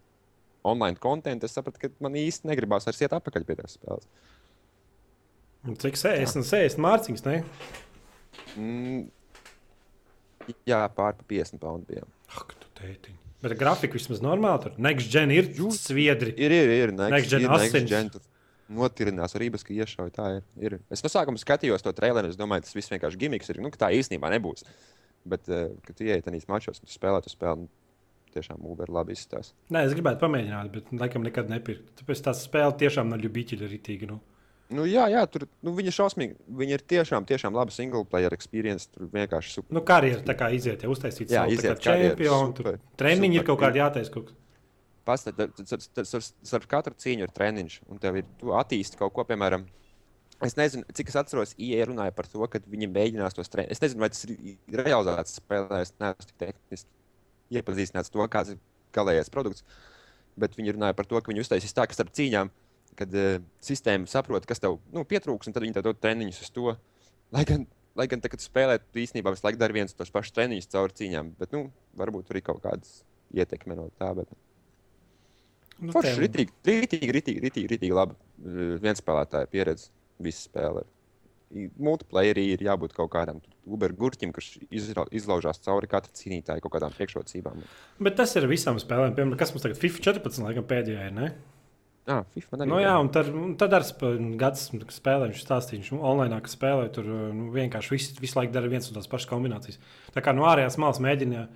online 0.70 1.02
kontekstu. 1.02 1.50
Es 1.50 1.58
sapratu, 1.58 1.82
ka 1.82 1.90
man 2.06 2.14
īsti 2.22 2.52
negribās 2.52 2.86
vairs 2.86 3.02
iet 3.02 3.18
atpakaļ 3.18 3.48
pie 3.48 3.58
tās 3.58 3.74
spēles. 3.74 4.06
Un 5.66 5.74
Cik 5.82 5.98
sēž? 5.98 6.38
Nu, 6.38 6.46
sēž 6.46 6.78
mārciņas, 6.78 7.26
ne? 7.26 7.36
Mm, 8.54 9.04
jā, 10.62 10.84
pār 10.94 11.18
pa 11.18 11.26
50 11.34 11.58
poundu 11.58 11.90
bija. 11.90 12.06
Ak, 12.38 12.54
tu 12.60 12.70
tētiņ. 12.78 13.23
Bet 13.44 13.56
grafika 13.60 13.98
vismaz 13.98 14.22
normāli 14.24 14.62
tur. 14.64 14.76
Next 14.80 15.10
gen 15.12 15.32
ir 15.34 15.50
sviedri. 15.76 16.32
Ir, 16.32 16.54
ir, 16.54 16.72
ir. 16.78 16.94
Next 16.96 17.12
Next, 17.18 17.34
gen 17.34 17.44
ir, 17.44 17.52
next 17.52 17.76
asins. 17.76 17.90
gen, 17.90 18.08
tur 18.14 18.24
Notirinās 18.72 19.34
arī 19.36 19.50
bez 19.52 19.64
iešauja. 19.68 20.12
Tā 20.14 20.26
ir, 20.38 20.44
ir. 20.56 20.76
Es 20.92 21.02
no 21.04 21.10
sākuma 21.12 21.40
skatījos 21.40 21.84
to 21.84 21.92
traileru. 21.96 22.30
Es 22.32 22.38
domāju, 22.40 22.64
tas 22.64 22.76
viss 22.76 22.92
vienkārši 22.92 23.20
gimiks 23.20 23.52
ir. 23.52 23.60
Nu, 23.60 23.68
ka 23.74 23.82
tā 23.84 23.90
īstenībā 23.92 24.30
nebūs. 24.32 24.64
Bet, 25.28 25.44
uh, 25.52 25.74
kad 25.84 25.98
tu 25.98 26.06
ienāc 26.06 26.24
tajos 26.24 26.48
mačos, 26.48 26.80
tu 26.80 26.88
spēlē 26.92 27.20
to 27.24 27.32
spēli, 27.32 27.66
nu, 27.66 27.72
tiešām 28.34 28.64
Uber 28.66 28.90
labi 28.92 29.14
izskatās. 29.14 29.52
Nē, 29.72 29.84
es 29.88 29.94
gribētu 29.96 30.22
pamēģināt, 30.24 30.72
bet 30.72 30.88
laikam 30.96 31.24
nekad 31.24 31.52
nepirkt. 31.52 31.92
Tāpēc 32.00 32.24
tā 32.24 32.34
spēle 32.36 32.74
tiešām 32.80 33.12
nav 33.12 33.22
ļubīķi 33.22 33.60
ritīgi. 33.62 34.08
Nu. 34.10 34.18
Nu, 34.74 34.84
jā, 34.88 35.04
jā, 35.12 35.22
tur 35.30 35.44
nu, 35.64 35.72
viņi 35.76 35.90
ir 35.90 35.94
šausmīgi. 35.94 36.36
Viņi 36.60 36.74
ir 36.76 36.82
tiešām, 36.92 37.26
tiešām 37.28 37.54
labi 37.54 37.74
single 37.74 38.04
player 38.08 38.34
experience. 38.34 38.88
Tur 38.90 39.06
vienkārši 39.12 39.52
super. 39.58 39.74
Nu, 39.76 39.82
karjeras 39.86 40.24
tā 40.26 40.34
kā 40.38 40.48
iziet, 40.56 40.82
ja 40.82 40.90
uztaisīt 40.90 41.30
Jā, 41.30 41.44
savu 41.44 41.54
iziet 41.54 41.84
čempionu. 41.84 42.54
Super, 42.58 42.80
treniņi 43.00 43.38
ir 43.38 43.44
super. 43.44 43.50
kaut 43.52 43.62
kādi 43.62 43.82
jātaisa 43.82 44.14
kaut. 44.14 44.34
Pastāstiet, 45.04 46.34
starp 46.48 46.66
katru 46.70 46.96
cīņu 47.04 47.26
ir 47.26 47.32
treniņš, 47.36 47.78
un 47.92 48.00
tev 48.00 48.22
ir 48.22 48.28
tu 48.40 48.54
attīsti 48.56 48.98
kaut 49.00 49.12
ko, 49.16 49.26
piemēram. 49.28 49.66
Es 50.44 50.56
nezinu, 50.58 50.82
cik 50.96 51.12
es 51.12 51.16
atceros, 51.20 51.54
IE 51.60 51.84
runāja 51.86 52.12
par 52.16 52.26
to, 52.28 52.40
ka 52.50 52.58
viņi 52.66 52.88
mēģinās 52.90 53.36
tos 53.36 53.52
treniņus. 53.52 53.76
Es 53.76 53.84
nezinu, 53.84 54.02
vai 54.02 54.10
tas 54.10 54.24
ir 54.26 54.80
realizēts 54.80 55.38
spēlē, 55.38 55.84
es 55.84 55.92
neesmu 56.00 56.26
tik 56.30 56.40
tehniski 56.40 57.60
iepazīstināts 57.60 58.12
to, 58.12 58.24
kāds 58.32 58.54
ir 58.56 58.60
galīgais 58.96 59.30
produkts. 59.32 59.62
Bet 60.40 60.56
viņi 60.58 60.74
runāja 60.74 60.96
par 60.98 61.06
to, 61.06 61.20
ka 61.20 61.30
viņi 61.30 61.44
uztaisīs 61.44 61.76
tā, 61.76 61.86
ka 61.86 61.96
starp 61.96 62.10
cīņām, 62.16 62.50
kad 62.98 63.14
uh, 63.18 63.38
sistēma 63.64 64.08
saprot, 64.10 64.46
kas 64.48 64.62
tev 64.62 64.78
nu, 64.94 65.04
pietrūks, 65.08 65.48
un 65.50 65.56
tad 65.56 65.64
viņi 65.64 65.76
tev 65.78 65.86
dod 65.88 66.00
treniņus 66.02 66.40
uz 66.46 66.52
to. 66.54 66.74
Lai 67.34 67.44
gan, 67.48 67.66
lai 67.98 68.06
gan 68.10 68.22
tā, 68.22 68.30
kad 68.32 68.40
tu 68.42 68.46
spēlē, 68.46 68.78
tu 68.92 69.02
īstenībā 69.02 69.32
visu 69.34 69.46
laiku 69.46 69.60
dari 69.60 69.76
viens 69.80 69.94
tos 69.96 70.12
pašus 70.14 70.34
treniņus 70.36 70.70
caur 70.74 70.94
cīņām, 70.94 71.34
bet 71.40 71.54
nu, 71.56 71.66
varbūt 71.98 72.28
tur 72.30 72.38
ir 72.40 72.46
kaut 72.46 72.62
kādas 72.64 73.00
ietekme 73.34 73.76
no 73.78 73.88
tā. 73.98 74.12
Bet... 74.18 74.30
Nu, 75.82 75.90
Forši, 75.94 76.14
tev- 76.14 76.24
ritīgi, 76.24 76.52
ritīgi, 76.70 77.14
ritīgi, 77.18 77.44
ritīgi, 77.48 77.70
ritīgi 77.74 77.94
labi. 77.96 78.14
Uh, 78.44 78.76
Viens 78.82 79.02
spēlētāja 79.02 79.50
pieredze, 79.50 79.90
visi 80.22 80.46
spēlē. 80.46 80.84
Multiplayerī 81.54 82.48
ir 82.54 82.62
jābūt 82.66 82.94
kaut 82.96 83.12
kādam 83.12 83.38
Uber 83.70 83.92
gurķim, 83.94 84.32
kurš 84.34 84.56
izra- 84.74 85.06
izlaužās 85.14 85.60
cauri 85.62 85.86
katru 85.90 86.10
cīnītāju 86.18 86.64
kaut 86.64 86.72
kādām 86.74 86.94
priekšrocībām. 86.96 87.60
Bet 88.02 88.16
tas 88.18 88.32
ir 88.38 88.46
visām 88.50 88.80
spēlēm. 88.82 89.14
Piemēram, 89.14 89.38
kas 89.38 89.52
mums 89.54 89.62
tagad 89.66 89.78
FIFA 89.82 90.02
14. 90.08 90.42
laikam 90.46 90.66
pēdējā 90.70 91.04
ir. 91.10 91.14
Ne? 91.14 91.28
Ah, 92.06 92.20
FIFA 92.34 92.66
Nu, 92.68 92.76
jā, 92.82 92.92
un 93.00 93.08
tad, 93.08 93.30
un 93.32 93.54
tad 93.56 93.72
ar 93.72 93.84
sp- 93.86 94.10
gads 94.40 94.66
spēlē, 94.92 95.30
viņš 95.30 95.40
stāstīja, 95.40 95.80
viņš 95.80 95.92
online 96.04 96.36
ka 96.44 96.50
spēlē, 96.52 96.88
tur 96.92 97.06
nu, 97.08 97.46
vienkārši 97.54 97.94
visu, 97.94 98.16
visu 98.20 98.36
laiku 98.36 98.52
dara 98.52 98.68
viens 98.68 98.90
un 98.90 98.98
tās 98.98 99.08
pašas 99.08 99.30
kombinācijas. 99.30 99.78
Tā 100.12 100.20
kā 100.24 100.34
no 100.36 100.44
ārējās 100.44 100.76
malas 100.82 101.00
mēģina 101.00 101.46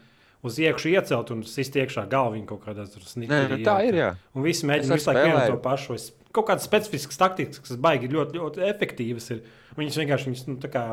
uz 0.49 0.57
iekšā 0.63 0.95
iecelt 0.95 1.33
un 1.35 1.43
sist 1.45 1.77
iekšā 1.77 2.07
galvu 2.09 2.41
kaut 2.49 2.63
Nē, 3.05 3.13
sniegās. 3.13 3.51
nu, 3.53 3.59
tā 3.67 3.77
ir. 3.91 3.99
Jā. 4.01 4.09
Un 4.35 4.47
visi 4.47 4.65
mēģina 4.71 4.97
visu 4.97 5.11
laiku 5.11 5.27
vienu 5.27 5.37
spēlēju. 5.37 5.53
to 5.53 5.63
pašu. 5.69 5.99
Es, 5.99 6.09
kaut 6.33 6.49
kādas 6.49 6.65
specifiskas 6.69 7.21
taktikas, 7.21 7.61
kas 7.65 7.77
baigi 7.77 8.09
ļoti, 8.09 8.39
ļoti 8.41 8.65
efektīvas 8.71 9.29
ir. 9.35 9.45
Viņas 9.77 10.01
vienkārši, 10.01 10.31
viņas, 10.31 10.47
nu, 10.49 10.57
tā 10.63 10.71
kā, 10.73 10.85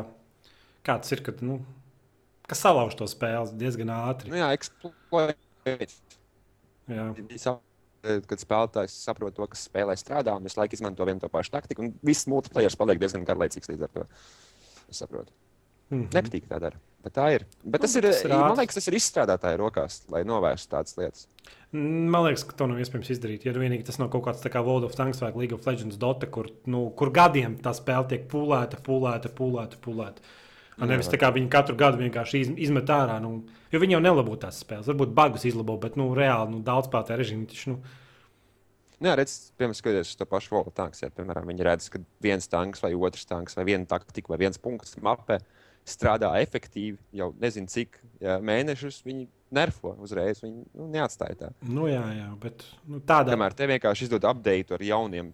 kā 0.86 0.98
tas 1.00 1.16
ir, 1.16 1.22
kad, 1.26 1.40
nu, 1.46 1.60
kas 2.50 2.60
salauž 2.60 2.98
to 2.98 3.08
spēli 3.10 3.56
diezgan 3.56 3.88
ātri. 3.94 4.34
Nu, 4.34 4.40
jā, 4.42 4.52
exploit. 4.52 5.40
Visa- 8.06 8.26
Kad 8.30 8.38
spēlētājs 8.44 8.94
saprot 9.04 9.34
to, 9.34 9.46
kas 9.50 9.68
spēlē 9.68 9.96
strādā, 9.98 10.36
un 10.36 10.42
visu 10.46 10.60
laiku 10.60 10.74
izmanto 10.78 11.04
vienu 11.04 11.20
to 11.20 11.28
pašu 11.28 11.50
taktiku, 11.50 11.82
un 11.84 11.94
viss 12.02 12.26
multiplayer 12.26 12.70
paliek 12.78 12.98
diezgan 13.02 13.24
garlaicīgs 13.26 13.68
līdz 13.72 13.82
ar 13.82 13.88
to. 13.94 14.06
Es 14.88 15.02
saprotu. 15.02 15.32
Mhm. 15.90 16.08
Nepatīk 16.10 16.46
tā 16.50 16.58
dara. 16.60 16.78
Bet 17.06 17.14
tā 17.14 17.26
ir. 17.36 17.44
Bet 17.62 17.80
tas 17.80 17.92
Nu, 17.94 18.00
ir, 18.00 18.10
tas 18.10 18.24
ir 18.24 18.30
man 18.30 18.56
liekas, 18.58 18.74
tas 18.74 18.88
ir 18.88 18.94
izstrādātāju 18.98 19.58
rokās, 19.60 20.00
lai 20.10 20.24
novērstu 20.26 20.68
tādas 20.74 20.96
lietas. 20.98 21.26
Man 21.72 22.24
liekas, 22.24 22.42
ka 22.48 22.56
to 22.58 22.66
nav 22.66 22.78
iespējams 22.82 23.10
izdarīt. 23.14 23.44
Ja 23.46 23.52
vienīgi 23.52 23.84
tas 23.86 23.98
nav 23.98 24.10
kaut 24.10 24.24
kāds 24.24 24.42
kā 24.42 24.64
World 24.64 24.84
of 24.88 24.96
Tanks 24.96 25.20
vai 25.20 25.30
League 25.36 25.54
of 25.54 25.64
Legends 25.66 25.96
Dota, 25.96 26.26
kur, 26.26 26.48
nu, 26.66 26.90
kur 26.98 27.10
gadiem 27.10 27.58
tā 27.62 27.70
spēle 27.78 28.08
tiek 28.08 28.26
pūlēta, 28.28 28.80
pūlēta, 28.82 29.30
pūlēta. 29.30 29.76
pūlēta. 29.78 30.18
Un 30.76 30.90
nevis 30.92 31.08
tā 31.08 31.16
kā 31.20 31.30
viņi 31.32 31.48
katru 31.52 31.76
gadu 31.78 32.02
vienkārši 32.02 32.40
iz, 32.44 32.50
izmet 32.68 32.90
ārā. 32.92 33.16
Nu, 33.24 33.38
jo 33.72 33.80
viņi 33.80 33.96
jau 33.96 34.02
nelabo 34.04 34.34
tās 34.40 34.58
spēles. 34.60 34.88
Varbūt 34.90 35.14
bagus 35.16 35.46
izlabo, 35.48 35.78
bet 35.80 35.96
nu, 35.96 36.10
reāli 36.16 36.52
nu, 36.52 36.60
daudz 36.64 36.90
spēlētāju 36.90 37.22
režīmu. 37.22 37.46
Taču, 37.52 37.72
nu, 37.72 38.02
Nu, 38.96 39.10
jā, 39.10 39.14
redz, 39.20 39.32
piemēram, 39.60 39.76
skatoties 39.76 40.10
uz 40.14 40.16
to 40.16 40.24
pašu 40.24 40.54
volu 40.54 40.70
tanku. 40.72 40.96
Ja, 41.02 41.10
piemēram, 41.12 41.50
viņi 41.50 41.64
redz, 41.66 41.88
ka 41.92 42.00
viens 42.24 42.48
tanks 42.48 42.80
vai 42.80 42.94
otrs 42.96 43.28
tanks 43.28 43.58
vai 43.58 43.66
viena 43.68 43.84
taktika 43.88 44.32
vai 44.32 44.38
viens 44.40 44.56
punkts 44.56 44.96
mapē 45.04 45.36
strādā 45.86 46.32
efektīvi 46.40 46.96
jau 47.14 47.30
nezinu 47.40 47.68
cik 47.70 48.00
ja, 48.24 48.38
mēnešus. 48.40 49.02
Viņi 49.06 49.26
nerfo 49.56 49.92
uzreiz, 50.02 50.40
viņi 50.42 50.64
nu, 50.72 50.88
neatstāja 50.94 51.36
tā. 51.42 51.50
nu, 51.68 51.86
jā, 51.90 52.02
jā, 52.16 52.30
bet 52.40 52.64
nu, 52.88 53.02
tādā 53.06 53.36
Kamēr 53.36 53.54
te 53.56 53.68
vienkārši 53.70 54.08
izdod 54.08 54.26
update 54.26 54.74
ar 54.74 54.82
jauniem, 54.82 55.30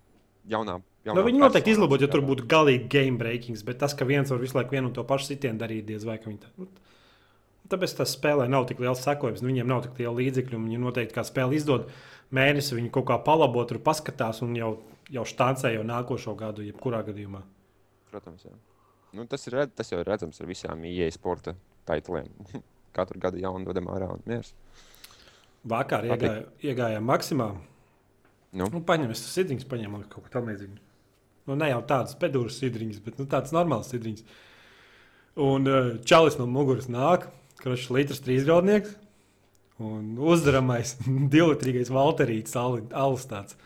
jaunām. 0.49 0.83
Nu, 1.03 1.11
jaunām 1.11 1.27
viņi 1.27 1.43
noteikti 1.43 1.75
izlabot, 1.75 2.03
ja 2.03 2.09
tur 2.11 2.23
būtu 2.27 2.47
galīgi 2.51 2.87
game 2.91 3.19
breakings, 3.19 3.65
bet 3.67 3.81
tas, 3.83 3.95
ka 3.99 4.07
viens 4.07 4.31
var 4.31 4.39
visu 4.43 4.57
laiku 4.59 4.77
vienu 4.77 4.91
un 4.91 4.95
to 4.97 5.05
pašu 5.07 5.33
sitienu 5.33 5.59
darīt, 5.59 5.87
diez 5.89 6.07
vai 6.07 6.19
ka 6.23 6.31
viņi 6.31 6.43
tā. 6.45 6.51
Nu, 6.61 6.69
tāpēc 7.73 7.95
tas 7.99 8.15
spēlē 8.15 8.47
nav 8.51 8.69
tik 8.71 8.83
liels 8.83 9.03
sekojums, 9.03 9.43
nu, 9.43 9.51
viņiem 9.51 9.71
nav 9.71 9.83
tik 9.87 9.99
liela 9.99 10.15
līdzekļu. 10.19 10.59
un 10.59 10.69
Viņi 10.69 10.83
noteikti 10.83 11.17
kā 11.17 11.25
spēle 11.27 11.57
izdod 11.59 11.89
mēnesi, 12.35 12.77
viņi 12.79 12.93
kaut 12.95 13.09
kā 13.11 13.19
palabo, 13.25 13.65
tur 13.67 13.81
paskatās 13.83 14.43
un 14.47 14.55
jau, 14.59 14.77
jau 15.11 15.25
štāncē 15.27 15.75
jau 15.75 15.83
nākošo 15.89 16.37
gadu, 16.39 16.67
jebkurā 16.67 17.03
gadījumā. 17.09 17.43
Protams, 18.13 18.47
jā. 18.47 18.55
Nu, 19.13 19.27
tas, 19.29 19.45
ir, 19.49 19.59
redz- 19.59 19.75
tas 19.77 19.91
jau 19.93 19.99
ir 20.01 20.09
redzams 20.09 20.41
ar 20.41 20.49
visām 20.49 20.85
IE 20.89 21.11
sporta 21.13 21.57
tituliem. 21.89 22.31
Katru 22.97 23.21
gadu 23.21 23.41
jaunu 23.41 23.65
dodam 23.65 23.89
ārā 23.93 24.11
un 24.13 24.23
miers. 24.29 24.53
Vakar 25.69 26.05
iegāja, 26.05 26.43
iegājām 26.61 27.05
maksimā. 27.09 27.53
Nu. 28.53 28.69
Nu, 28.69 28.83
paņem, 28.85 29.13
es 29.15 29.23
sidriņus 29.33 29.69
paņēmu 29.69 29.97
man 29.97 30.09
kaut 30.13 30.27
ko 30.27 30.33
tamlīdzīgu. 30.35 30.81
Nu, 31.49 31.57
ne 31.59 31.71
jau 31.71 31.81
tādas 31.89 32.17
pedūras 32.21 32.59
sidriņas, 32.61 33.01
bet 33.03 33.17
nu, 33.19 33.27
tādas 33.31 33.55
normālas 33.57 33.89
sidriņas. 33.91 34.27
Un 35.43 35.71
uh, 35.71 35.89
čalis 36.07 36.37
no 36.37 36.45
muguras 36.51 36.91
nāk, 36.93 37.25
kurš 37.63 37.89
ir 37.89 37.97
litrs 37.97 38.21
trīsgraudnieks. 38.27 38.99
Un 39.83 40.19
uzdaramais 40.21 40.99
divlitrīgais 41.35 41.91
valterīts, 41.93 42.55
alus 42.59 43.25
tāds. 43.31 43.57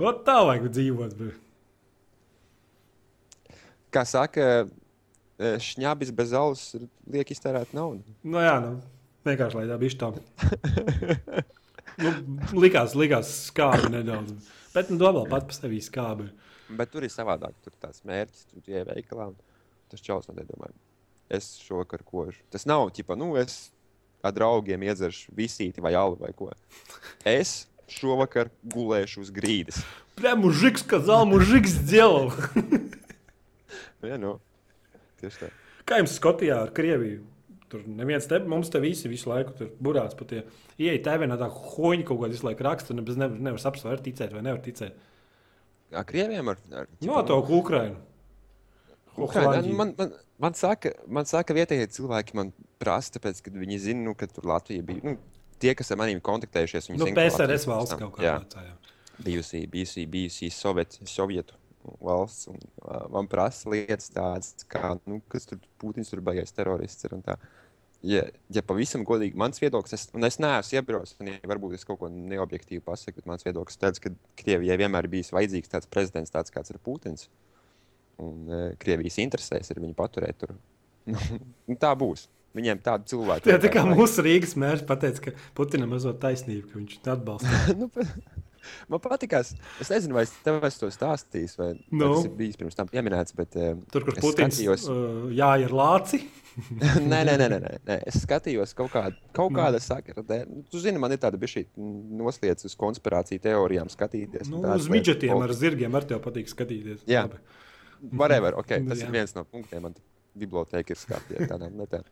Ot 0.00 0.24
tā 0.26 0.40
vajag 0.44 0.70
dzīvot. 0.72 1.12
Bet. 1.20 1.36
Kā 3.92 4.02
saka, 4.08 4.48
eh, 5.38 5.60
šņabis 5.62 6.10
bez 6.16 6.32
alus 6.36 6.64
liek 7.12 7.30
iztērēt 7.32 7.76
naudu. 7.76 8.02
Nu 8.24 8.42
jā, 8.44 8.56
nu, 8.64 8.74
vienkārši 9.28 9.60
lai 9.60 9.68
tā 9.70 9.78
bišķi 9.80 10.00
tā. 10.02 10.10
nu, 12.01 12.13
likās, 12.61 12.95
likās 12.97 13.31
skābi 13.49 13.91
nedaudz. 13.93 14.49
Bet 14.75 14.91
nu, 14.91 14.99
domā 15.01 15.25
pat 15.29 15.49
par 15.49 15.57
sevi 15.57 15.81
skābi. 15.83 16.29
Bet 16.71 16.93
tur 16.93 17.03
ir 17.03 17.11
savādāk. 17.11 17.55
Tur 17.63 17.73
ir 17.75 17.81
tāds 17.83 18.05
mērķis, 18.07 18.47
tur 18.51 18.71
ir 18.71 18.87
veikalā. 18.87 19.31
un 19.33 19.39
Tas 19.91 19.99
čels 19.99 20.29
man 20.29 20.39
nedomā. 20.39 20.69
Es 21.31 21.57
šovakar 21.65 22.03
kožu. 22.07 22.39
Tas 22.51 22.63
nav 22.67 22.89
ķipa, 22.95 23.17
nu, 23.19 23.33
es 23.39 23.73
ar 24.23 24.31
draugiem 24.35 24.85
iedzeršu 24.87 25.33
visīti 25.35 25.83
vai 25.83 25.91
alu 25.99 26.15
vai 26.19 26.31
ko. 26.35 26.47
Es 27.27 27.65
šovakar 27.91 28.51
gulēšu 28.63 29.25
uz 29.25 29.33
grīdas. 29.35 29.81
Прям 30.15 30.39
мужик 30.45 30.77
сказал, 30.77 31.25
мужик 31.25 31.67
сделал. 31.67 32.31
Ja, 34.01 34.15
nu, 34.17 34.39
tieši 35.21 35.43
tā. 35.43 35.47
Kā 35.85 35.99
jums 35.99 36.15
Skotijā 36.17 36.55
ar 36.63 36.71
Krieviju? 36.73 37.19
Tur 37.70 37.82
neviens 37.90 38.26
te, 38.30 38.38
mums 38.46 38.70
te 38.70 38.78
visi 38.82 39.10
visu 39.10 39.30
laiku 39.30 39.54
tur 39.58 39.70
burās 39.82 40.14
pat 40.18 40.28
tie. 40.30 40.42
Ieej 40.78 41.00
TV, 41.02 41.26
tā 41.34 41.48
hoņa 41.50 42.06
kaut 42.06 42.20
kādā 42.20 42.36
visu 42.36 42.46
laiku 42.46 42.66
raksta, 42.66 42.94
un 42.94 43.02
bez 43.06 43.18
nevar, 43.18 43.40
nevar 43.48 43.78
var 43.88 44.02
ticēt 44.04 44.34
vai 44.36 44.42
nevar 44.46 44.60
ticēt. 44.62 45.00
Kā 45.94 46.02
krieviem 46.06 46.52
ar, 46.52 46.60
ar 46.74 46.86
No 47.02 47.22
to 47.26 47.40
Ukrainu. 47.58 47.98
Ukrainā, 49.16 49.62
nu, 49.64 49.74
man, 49.78 49.94
man, 49.98 50.12
man, 50.42 50.54
saka, 50.58 50.92
man 51.08 51.26
saka, 51.26 51.54
vietējie 51.56 51.88
cilvēki 51.96 52.36
man 52.36 52.52
prasa, 52.82 53.16
tāpēc, 53.16 53.40
ka 53.42 53.54
viņi 53.54 53.78
zina, 53.80 54.04
nu, 54.04 54.14
ka 54.18 54.28
tur 54.30 54.46
Latvija 54.50 54.84
bija. 54.86 55.02
Nu, 55.06 55.16
tie, 55.62 55.72
kas 55.78 55.90
ar 55.90 56.00
maniem 56.02 56.20
kontaktējušies, 56.22 56.90
viņi 56.90 57.00
Nu, 57.00 57.08
zina, 57.08 57.22
PSRS 57.22 57.66
valsts 57.70 57.96
kaut 57.96 58.18
kādā 58.18 58.34
jā. 58.68 58.74
bijusi, 59.24 59.62
bijusi, 59.72 60.04
bijusi 60.12 60.50
Soviet, 60.52 60.98
Sovietu 61.08 61.56
valsts. 62.02 62.48
Un, 62.52 62.58
uh, 62.84 63.06
man 63.12 63.28
prasa 63.30 63.70
lietas 63.72 64.10
tādas, 64.12 64.54
kā, 64.70 64.94
nu, 65.08 65.20
kas 65.32 65.48
tur 65.48 65.60
Putins 65.80 66.12
tur 66.12 66.22
baigais 66.24 66.54
terorists 66.54 67.06
ir 67.06 67.16
un 67.16 67.24
tā. 67.26 67.38
Ja, 68.06 68.22
ja 68.52 68.62
pavisam 68.62 69.02
godīgi, 69.08 69.34
mans 69.40 69.58
viedoklis, 69.58 69.96
es, 69.96 70.04
un 70.14 70.26
es 70.28 70.36
neesmu 70.42 70.78
iebraucis, 70.78 71.16
un 71.22 71.32
ja 71.32 71.50
varbūt 71.50 71.74
es 71.78 71.86
kaut 71.88 71.98
ko 72.02 72.10
neobjektīvi 72.12 72.84
pasaku, 72.84 73.18
bet 73.18 73.30
mans 73.32 73.46
viedoklis 73.46 73.78
ir 73.78 73.82
tāds, 73.86 74.02
ka 74.02 74.12
Krievijai 74.38 74.76
vienmēr 74.82 75.08
ir 75.08 75.14
bijis 75.16 75.32
vajadzīgs 75.34 75.72
tāds 75.72 75.90
prezidents, 75.90 76.34
tāds 76.34 76.54
kāds 76.54 76.74
ir 76.74 76.78
Putins. 76.84 77.26
Un 78.22 78.46
uh, 78.48 78.68
Krievijas 78.80 79.18
interesēs 79.24 79.72
ir 79.72 79.82
viņu 79.82 79.96
paturēt 79.98 80.38
tur. 80.44 80.54
Tā 81.82 81.92
būs. 81.98 82.28
Viņiem 82.56 82.78
tādu 82.80 83.10
cilvēku. 83.10 83.44
Tā, 83.50 83.58
tā 83.60 83.68
kā 83.72 83.82
mūsu 83.84 84.22
Rīgas 84.24 84.54
mērs 84.56 84.84
pateica, 84.88 85.26
ka 85.26 85.48
Putinam 85.58 85.90
mazot 85.92 86.16
taisnība, 86.22 86.70
ka 86.70 86.78
viņš 86.78 86.94
atbalsta. 87.12 87.58
nu, 87.80 87.90
man 88.88 89.00
patīkās. 89.04 89.54
Es 89.80 89.90
nezinu, 89.92 90.14
vai 90.18 90.22
es 90.26 90.32
tev 90.44 90.62
esmu 90.64 90.80
to 90.86 90.90
stāstījis, 90.94 91.56
vai, 91.60 91.68
Nu? 91.90 92.06
vai 92.06 92.14
tas 92.16 92.24
ir 92.28 92.34
bijis 92.38 92.56
pirms 92.60 92.74
tam 92.78 92.88
pieminēts. 92.88 93.34
Bet, 93.36 93.56
eh, 93.56 93.74
Tur, 93.92 94.04
kur 94.08 94.14
Putins 94.20 94.56
skatījos- 94.58 94.88
uh, 94.90 95.28
jāja 95.36 95.68
ar 95.70 95.74
lāci. 95.80 96.22
nē, 97.12 97.20
nē, 97.28 97.34
nē, 97.36 97.46
nē, 97.52 97.58
nē. 97.84 97.96
Es 98.08 98.22
skatījos 98.24 98.72
kaut, 98.74 98.90
kādu, 98.94 99.14
kaut 99.36 99.52
Nu. 99.52 99.58
kāda 99.58 99.80
sakra. 99.80 100.22
Nu, 100.48 100.62
Tu 100.70 100.80
zini, 100.80 100.98
man 100.98 101.12
ir 101.12 101.18
tāda 101.18 101.36
bišķi 101.36 101.66
noslēdz 101.76 102.64
uz 102.64 102.74
konspirāciju 102.80 103.42
teorijām 103.44 103.90
skatīties. 103.92 104.48
Nu, 104.48 104.62
un 104.62 104.64
tādas 104.70 104.86
uz 104.86 104.88
midžetiem 104.88 105.34
O, 105.36 105.42
ar 105.44 105.52
zirgiem 105.52 105.94
ar 105.94 106.04
tev 106.08 106.20
patīk 106.24 106.48
skatīties. 106.48 107.04
Jā. 107.06 107.26
Labi. 107.28 107.40
Whatever, 108.12 108.54
okay, 108.60 108.80
tas 108.88 109.00
jā. 109.00 109.06
ir 109.08 109.12
viens 109.12 109.34
no 109.36 109.44
punktiem. 109.44 109.82
Man 109.82 109.94
biblioteka 110.36 110.92
ir 110.92 110.98
skatīta 111.00 111.46
tādām 111.52 111.76
lietām. 111.80 112.04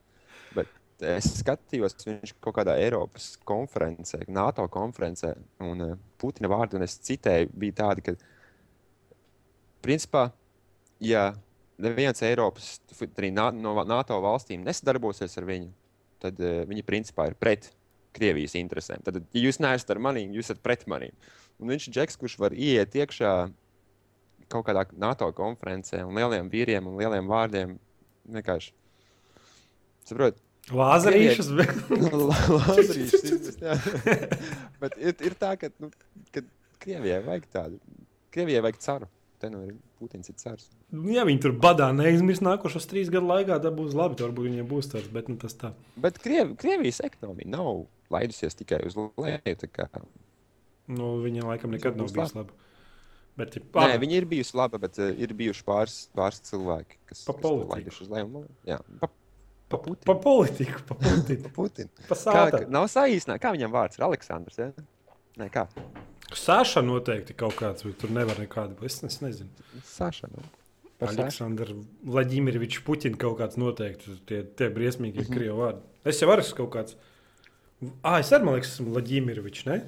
Bet 0.57 0.69
es 1.03 1.31
skatījos, 1.41 1.97
viņš 2.07 2.35
kaut 2.45 2.59
kādā 2.59 2.77
Eiropas 2.81 3.35
konferencē, 3.47 4.23
NATO 4.29 4.67
konferencē, 4.73 5.35
un 5.65 5.83
uh, 5.83 5.97
Putina 6.21 6.51
vārdu, 6.53 6.79
un 6.79 6.87
es 6.87 6.97
citēju, 7.03 7.51
bija 7.59 7.79
tādi, 7.83 8.05
ka, 8.07 8.15
principā, 9.85 10.29
ja 11.03 11.33
neviens 11.83 12.23
Eiropas, 12.23 12.77
arī 13.07 13.33
no 13.35 13.75
NATO 13.89 14.21
valstīm 14.23 14.63
nesadarbosies 14.67 15.35
ar 15.41 15.49
viņu, 15.49 15.73
tad 16.23 16.39
uh, 16.43 16.63
viņi 16.71 16.87
principā 16.87 17.29
ir 17.31 17.39
pret 17.41 17.73
Krievijas 18.15 18.55
interesēm. 18.55 19.03
Tad, 19.03 19.19
ja 19.35 19.43
jūs 19.43 19.59
neesat 19.59 19.91
ar 19.91 19.99
maniem, 19.99 20.35
jūs 20.37 20.53
esat 20.53 20.63
pret 20.63 20.87
maniem. 20.91 21.15
Un 21.59 21.73
viņš 21.73 21.89
ir 21.89 21.97
džeks, 21.97 22.19
kurš 22.21 22.39
var 22.39 22.55
ieiet 22.55 22.95
iekšā 22.95 23.33
kaut 24.53 24.67
kādā 24.69 24.85
NATO 25.01 25.27
konferencē 25.35 26.05
un 26.07 26.15
lieliem 26.15 26.51
vīriem 26.53 26.87
un 26.87 26.99
lieliem 27.01 27.27
vārdiem 27.27 27.75
vienkārši. 28.37 28.71
Saprotiet, 30.05 30.39
Lāzerīšas, 30.73 31.51
jā. 33.65 33.75
Bet 34.81 34.97
ir, 34.97 35.17
ir 35.29 35.37
tā, 35.41 35.53
ka, 35.61 35.69
nu, 35.83 35.91
ka 36.33 36.45
Krievijai 36.85 37.21
vajag 37.25 37.51
tādu. 37.53 37.81
Krievijai 38.33 38.65
vajag 38.65 38.81
caru. 38.85 39.11
Te 39.43 39.51
nu 39.53 39.61
ir 39.67 39.75
Putins 39.99 40.31
ir 40.31 40.37
cars. 40.41 40.69
Nu, 40.95 41.09
ja 41.13 41.25
viņi 41.27 41.43
tur 41.45 41.57
badā 41.61 41.91
neizmirs 41.97 42.41
nākošos 42.45 42.87
trīs 42.89 43.11
gadu 43.13 43.29
laikā, 43.29 43.59
tad 43.61 43.77
būs 43.77 43.97
labi. 43.97 44.17
Tur 44.21 44.31
varbūt 44.31 44.49
viņiem 44.49 44.69
būs 44.71 44.93
tāds, 44.93 45.11
bet 45.13 45.29
nu, 45.29 45.37
tas 45.41 45.57
tā. 45.61 45.75
Bet 46.01 46.21
Kriev, 46.23 46.55
Krievijas 46.61 47.03
ekonomija 47.05 47.51
nav 47.57 47.85
laidusies 48.15 48.57
tikai 48.57 48.85
uz 48.89 48.97
leju. 48.97 49.71
kā 49.75 49.89
Nu, 50.93 51.17
viņa 51.25 51.49
laikam 51.49 51.73
nekad 51.73 51.97
nav 51.97 52.13
bijusi 52.13 52.39
laba. 52.39 52.57
Bet, 53.35 53.57
ja, 53.59 53.89
Nē, 53.89 53.97
viņi 53.99 54.15
ir 54.21 54.27
bijusi 54.31 54.55
laba, 54.55 54.79
bet 54.79 54.99
uh, 55.03 55.09
ir 55.19 55.33
bijuši 55.35 55.65
pāris, 55.67 55.95
pāris 56.15 56.45
cilvēki, 56.47 57.01
kas 57.11 57.25
Pa 57.27 57.35
kas 57.35 57.65
laiduši 57.73 58.05
uz 58.05 58.13
leju. 58.13 58.43
Jā, 58.69 58.77
pa, 59.01 59.09
pa, 59.77 59.85
Putinu. 59.91 60.05
pa 60.07 60.15
politiku, 60.15 60.81
pa. 60.89 60.95
Putinu. 61.55 61.89
pa 62.09 62.15
Kā, 62.15 62.19
sāta. 62.21 62.51
ka- 62.65 62.71
nav 62.71 62.85
saīsinājums. 62.93 63.41
Kā 63.43 63.53
viņam 63.57 63.73
vārds 63.75 63.99
ir 63.99 64.05
Aleksandrs? 64.09 64.59
Ja? 64.59 64.71
Nē, 65.39 65.51
kā? 65.51 65.67
Sāša 66.35 66.83
noteikti 66.85 67.35
kaut 67.37 67.55
kāds, 67.59 67.85
bet 67.85 67.99
tur 67.99 68.11
nevar 68.11 68.37
nekādu. 68.37 68.77
Es, 68.85 69.03
es 69.05 69.21
nezinu. 69.21 69.49
Saša. 69.85 70.29
Nu. 70.33 70.43
Aleksandrs 71.05 71.75
Vladimirovičs 72.07 72.81
Puķins 72.87 73.19
kaut 73.21 73.39
kāds 73.39 73.59
noteikti. 73.61 74.15
Tie, 74.27 74.43
tie 74.57 74.71
briesmīgi 74.71 75.19
Mhm. 75.21 75.27
ir 75.27 75.37
krievu 75.39 75.59
vārdi. 75.59 75.81
Es 76.05 76.21
jau 76.21 76.29
varu 76.31 76.43
kaut 76.57 76.71
kāds. 76.71 76.95
Ah, 78.03 78.19
es 78.21 78.31
arī, 78.31 78.45
man 78.45 78.55
liekas, 78.55 78.79
esmu 78.79 78.95
Vladimirovičs, 78.95 79.67
ne? 79.67 79.83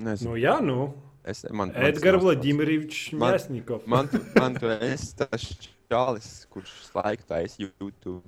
Nezinu. 0.00 0.30
Nu, 0.30 0.36
jā, 0.40 0.60
nu. 0.62 0.94
Es, 1.24 1.42
man, 1.50 1.72
mans 1.72 1.76
Edgars 1.76 2.22
Vladimirovičs 2.22 3.12
Man- 3.12 3.34
Mēsnikov. 3.34 3.86
Man, 3.86 4.08
tu, 4.08 4.18
man 4.36 4.54
tu 4.54 4.66
esi 4.68 5.14
tas 5.16 5.44
čalis, 5.90 6.46
kurš 6.52 6.72
laiku 6.94 7.22
taisa 7.28 7.56
YouTube. 7.62 8.22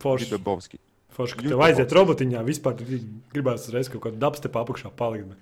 Forši, 0.00 0.28
Gribovski. 0.30 0.78
forši, 1.16 1.36
ka 1.40 1.48
tev 1.48 1.60
aiziet 1.64 1.92
robotiņā, 1.96 2.42
vispār 2.46 2.74
gribās 3.32 3.64
uzreiz 3.68 3.88
kaut 3.88 4.02
kādu 4.06 4.18
dabstepu 4.22 4.60
apakšā 4.64 4.90
palikt. 4.96 5.28
bet- 5.28 5.38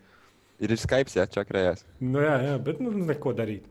Ir 0.70 0.76
Skype, 0.76 1.10
jā, 1.12 1.26
čakrējās. 1.28 1.82
Nu, 2.00 2.18
jā, 2.24 2.36
jā, 2.42 2.58
bet 2.64 2.80
nu, 2.80 2.90
neko 2.90 3.34
darīt. 3.36 3.62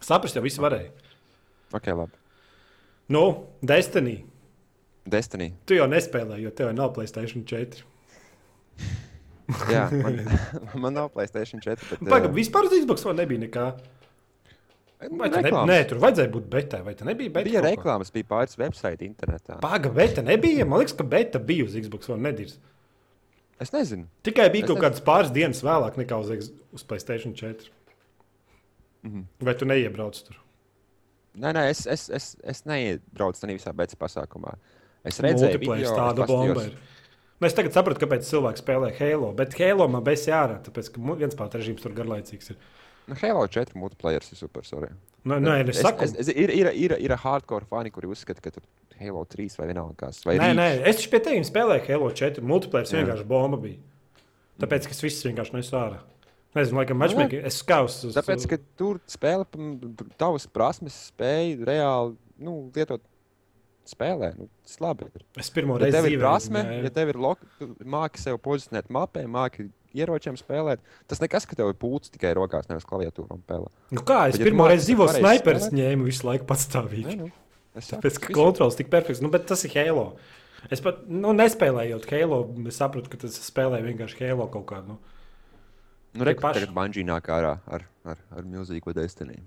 Saprast 0.00 0.34
jau 0.36 0.42
visu 0.42 0.60
varēja. 0.62 0.90
Ok, 1.74 1.86
labi. 1.86 2.12
Nu, 3.08 3.46
Destiny. 3.62 4.24
Destiny. 5.08 5.52
Tu 5.66 5.74
jau 5.74 5.88
nespēlēji, 5.90 6.42
jo 6.42 6.50
tev 6.50 6.68
jau 6.70 6.76
nav 6.76 6.92
Playstation 6.94 7.42
4. 7.44 7.82
Jā, 9.70 9.88
man, 10.04 10.20
man 10.84 10.94
nav 10.94 11.08
Playstation 11.14 11.60
4. 11.64 11.98
Bet, 11.98 12.06
Pagaidām, 12.08 12.34
vispār 12.36 12.68
uz 12.68 12.76
Xbox 12.84 13.02
vēl 13.06 13.16
nebija 13.18 13.42
nekā. 13.48 13.64
Vai 15.00 15.30
tā 15.32 15.40
ne, 15.40 15.44
reklāmas. 15.48 15.70
nē, 15.70 15.76
tur 15.88 16.00
vajadzēja 16.02 16.30
būt 16.34 16.48
betā, 16.52 16.82
vai 16.84 16.92
tā 16.98 17.06
nebija 17.08 17.32
beta? 17.32 17.48
Bija 17.48 17.62
reklāmas, 17.64 18.10
bija 18.12 18.26
pāris 18.28 18.58
websaiti 18.60 19.06
internetā. 19.08 19.56
Pagaidām, 19.62 19.94
beta 19.96 20.24
nebija. 20.26 20.66
Man 20.68 20.82
liekas, 20.82 20.92
ka 20.98 21.06
beta 21.08 21.40
bija 21.40 21.64
uz 21.64 21.76
Xbox 21.78 22.10
One. 22.12 22.20
Nedirz. 22.26 22.58
Es 23.60 23.72
nezinu. 23.72 24.06
Tikai 24.24 24.50
bija 24.52 24.66
Es 24.66 24.68
kaut 24.68 24.76
nezinu. 24.76 24.84
kādas 24.86 25.04
pāris 25.06 25.32
dienas 25.32 25.62
vēlāk 25.64 25.96
nekā 26.00 26.18
uz, 26.20 26.50
uz 26.76 26.84
Playstation 26.84 27.32
4. 27.36 27.70
Mhm. 29.08 29.24
Vai 29.48 29.54
tu 29.56 29.64
neiebrauc 29.68 30.20
tur? 30.26 30.36
Nē, 31.40 31.52
nē, 31.56 31.64
es, 31.70 31.86
es, 31.88 32.08
es, 32.12 32.28
es 32.44 32.64
neiebraucu 32.68 33.40
tajā 33.40 33.56
visā 33.56 33.72
beigās 33.76 33.96
pasākumā. 33.96 34.56
Es 35.06 35.20
redzēju, 35.24 35.60
video, 35.62 35.94
tāda 35.96 36.26
bomba. 36.28 36.66
Ir. 36.68 36.74
Nu, 37.40 37.46
es 37.48 37.54
tagad 37.56 37.72
sapratu, 37.72 38.02
kāpēc 38.02 38.26
cilvēki 38.28 38.60
spēlē 38.60 38.90
Halo. 38.98 39.30
Bet 39.38 39.54
Halo 39.56 39.86
man 39.88 40.04
bez 40.04 40.26
jārā, 40.28 40.58
tāpēc 40.66 40.90
ka 40.92 41.00
viens 41.16 41.38
pats 41.38 41.56
režīms 41.56 41.80
tur 41.80 41.94
garlaicīgs 41.96 42.52
ir. 42.52 42.58
Nu, 43.08 43.16
Halo 43.22 43.46
4 43.48 43.74
multiplayer 43.78 44.22
ir 44.22 44.36
super. 44.38 44.66
Sorry. 44.66 44.90
Nu, 45.24 45.36
nē, 45.42 45.56
es, 45.68 45.76
es 45.76 45.82
saku, 45.84 46.04
es, 46.06 46.14
es, 46.22 46.28
ir, 46.32 46.52
ir, 46.54 46.70
ir, 46.72 46.94
ir 47.04 47.14
hardcore 47.20 47.66
fani, 47.68 47.90
kuri 47.92 48.08
uzskata, 48.08 48.40
ka 48.44 48.52
tur 48.54 48.64
Halo 49.00 49.24
3 49.28 49.56
vai 49.58 49.66
vienalga 49.72 49.96
kas. 50.06 50.22
Vai 50.26 50.36
nē, 50.38 50.50
Reach. 50.52 50.58
nē, 50.60 50.68
es 50.88 51.00
taču 51.00 51.10
pie 51.12 51.20
tevis 51.26 51.50
spēlēju 51.52 51.86
Halo 51.88 52.10
4. 52.22 52.44
Multiplayer 52.46 52.88
Jā. 52.88 53.02
vienkārši 53.02 53.26
bomba 53.28 53.58
bija. 53.60 53.80
Tāpēc, 54.60 54.88
ka 54.90 54.96
viss 55.02 55.26
vienkārši 55.26 55.56
nesu 55.56 55.76
ārā. 55.80 56.00
Nezinu, 56.56 56.80
laikam, 56.80 56.98
Nu, 56.98 57.04
matchmaking. 57.04 57.44
Es 57.46 57.60
skaus 57.62 58.00
uz 58.08 58.16
Tāpēc, 58.18 58.46
ka 58.50 58.58
tur 58.80 58.98
spēle, 59.08 59.46
tavas 60.18 60.48
prasmes 60.50 60.96
spēja 61.12 61.60
reāli 61.68 62.16
nu, 62.42 62.56
lietot 62.74 63.04
spēlē. 63.86 64.32
Nu, 64.38 64.48
tas 64.66 64.80
labi. 64.82 65.06
Es 65.38 65.50
pirmo 65.54 65.76
Ja 65.78 65.84
reizi 65.84 65.96
tev 65.98 66.08
ir 66.10 66.18
prasme, 66.22 66.64
jā, 66.64 66.78
jā. 66.80 66.88
ja 66.88 66.94
tev 66.98 67.12
ir 67.12 67.20
lok, 67.22 67.44
tu 67.60 67.70
māki 67.86 68.22
sev 68.22 68.40
pozicionēt 68.42 68.90
mapē, 68.92 69.24
māki 69.30 69.68
ieročiem 69.96 70.36
spēlēt, 70.38 70.82
tas 71.10 71.20
nekas, 71.22 71.46
ka 71.48 71.56
tev 71.58 71.72
ir 71.72 71.78
pūcis 71.80 72.12
tikai 72.14 72.32
rokās, 72.38 72.68
nevis 72.70 72.86
klaviatūrā 72.88 73.36
un 73.36 73.44
pēlē. 73.46 73.70
Nu 73.94 74.02
kā, 74.06 74.24
es 74.30 74.36
Bet, 74.36 74.44
ja 74.44 74.48
pirmo 74.50 74.64
māki 74.66 74.76
reizi 74.76 74.96
sniperis 74.96 75.66
spēlēt? 75.66 75.78
ņēmu 75.78 76.08
visu 76.08 76.26
laiku 76.28 76.48
patstāvīgi. 76.48 77.06
Nē, 77.08 77.16
nu, 77.24 77.30
es 77.78 77.90
Tāpēc, 77.92 78.18
ka 78.24 78.34
kontrols 78.36 78.78
tik 78.78 78.90
perfekts, 78.92 79.22
nu, 79.24 79.30
bet 79.32 79.46
tas 79.50 79.64
ir 79.66 79.74
Halo. 79.76 80.12
Es 80.70 80.82
pat 80.84 81.02
nu, 81.08 81.32
nespēlējot 81.36 82.08
Halo, 82.12 82.42
es 82.68 82.80
sapratu, 82.80 83.10
ka 83.12 83.22
tas 83.24 83.38
spēlē 83.46 83.80
vienkārši 83.86 84.20
Halo 84.26 84.46
kaut 84.52 84.68
kādu. 84.70 84.94
Nu. 84.94 85.16
Nu, 86.10 86.24
Tie 86.24 86.32
re, 86.32 86.34
paši. 86.34 86.60
tagad 86.60 86.74
Banģī 86.74 87.04
nāk 87.06 87.30
ārā 87.30 87.54
ar, 87.70 87.86
ar, 88.04 88.22
ar 88.34 88.46
milzīgu 88.46 88.92
Destiny. 88.96 89.38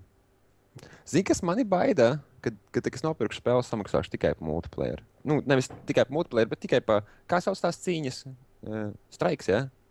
Zini, 1.05 1.25
kas 1.27 1.43
man 1.45 1.59
ir 1.61 1.67
baida, 1.69 2.15
kad, 2.41 2.55
kad 2.73 2.87
es 2.87 3.03
nopirku 3.03 3.35
spēli, 3.35 3.65
samaksāšu 3.67 4.15
tikai 4.15 4.31
par 4.39 4.47
multiplayer. 4.47 5.03
Nu, 5.27 5.41
nevis 5.45 5.67
tikai 5.85 6.07
par 6.07 6.15
multiplayer, 6.15 6.47
bet 6.49 6.63
tikai 6.63 6.79
par, 6.81 7.03
kā 7.29 7.41
sauc 7.43 7.59
tās 7.59 7.77
cīņas, 7.83 8.23
uh, 8.25 8.87
strikes, 9.13 9.51
jā? 9.51 9.65
Strike 9.67 9.82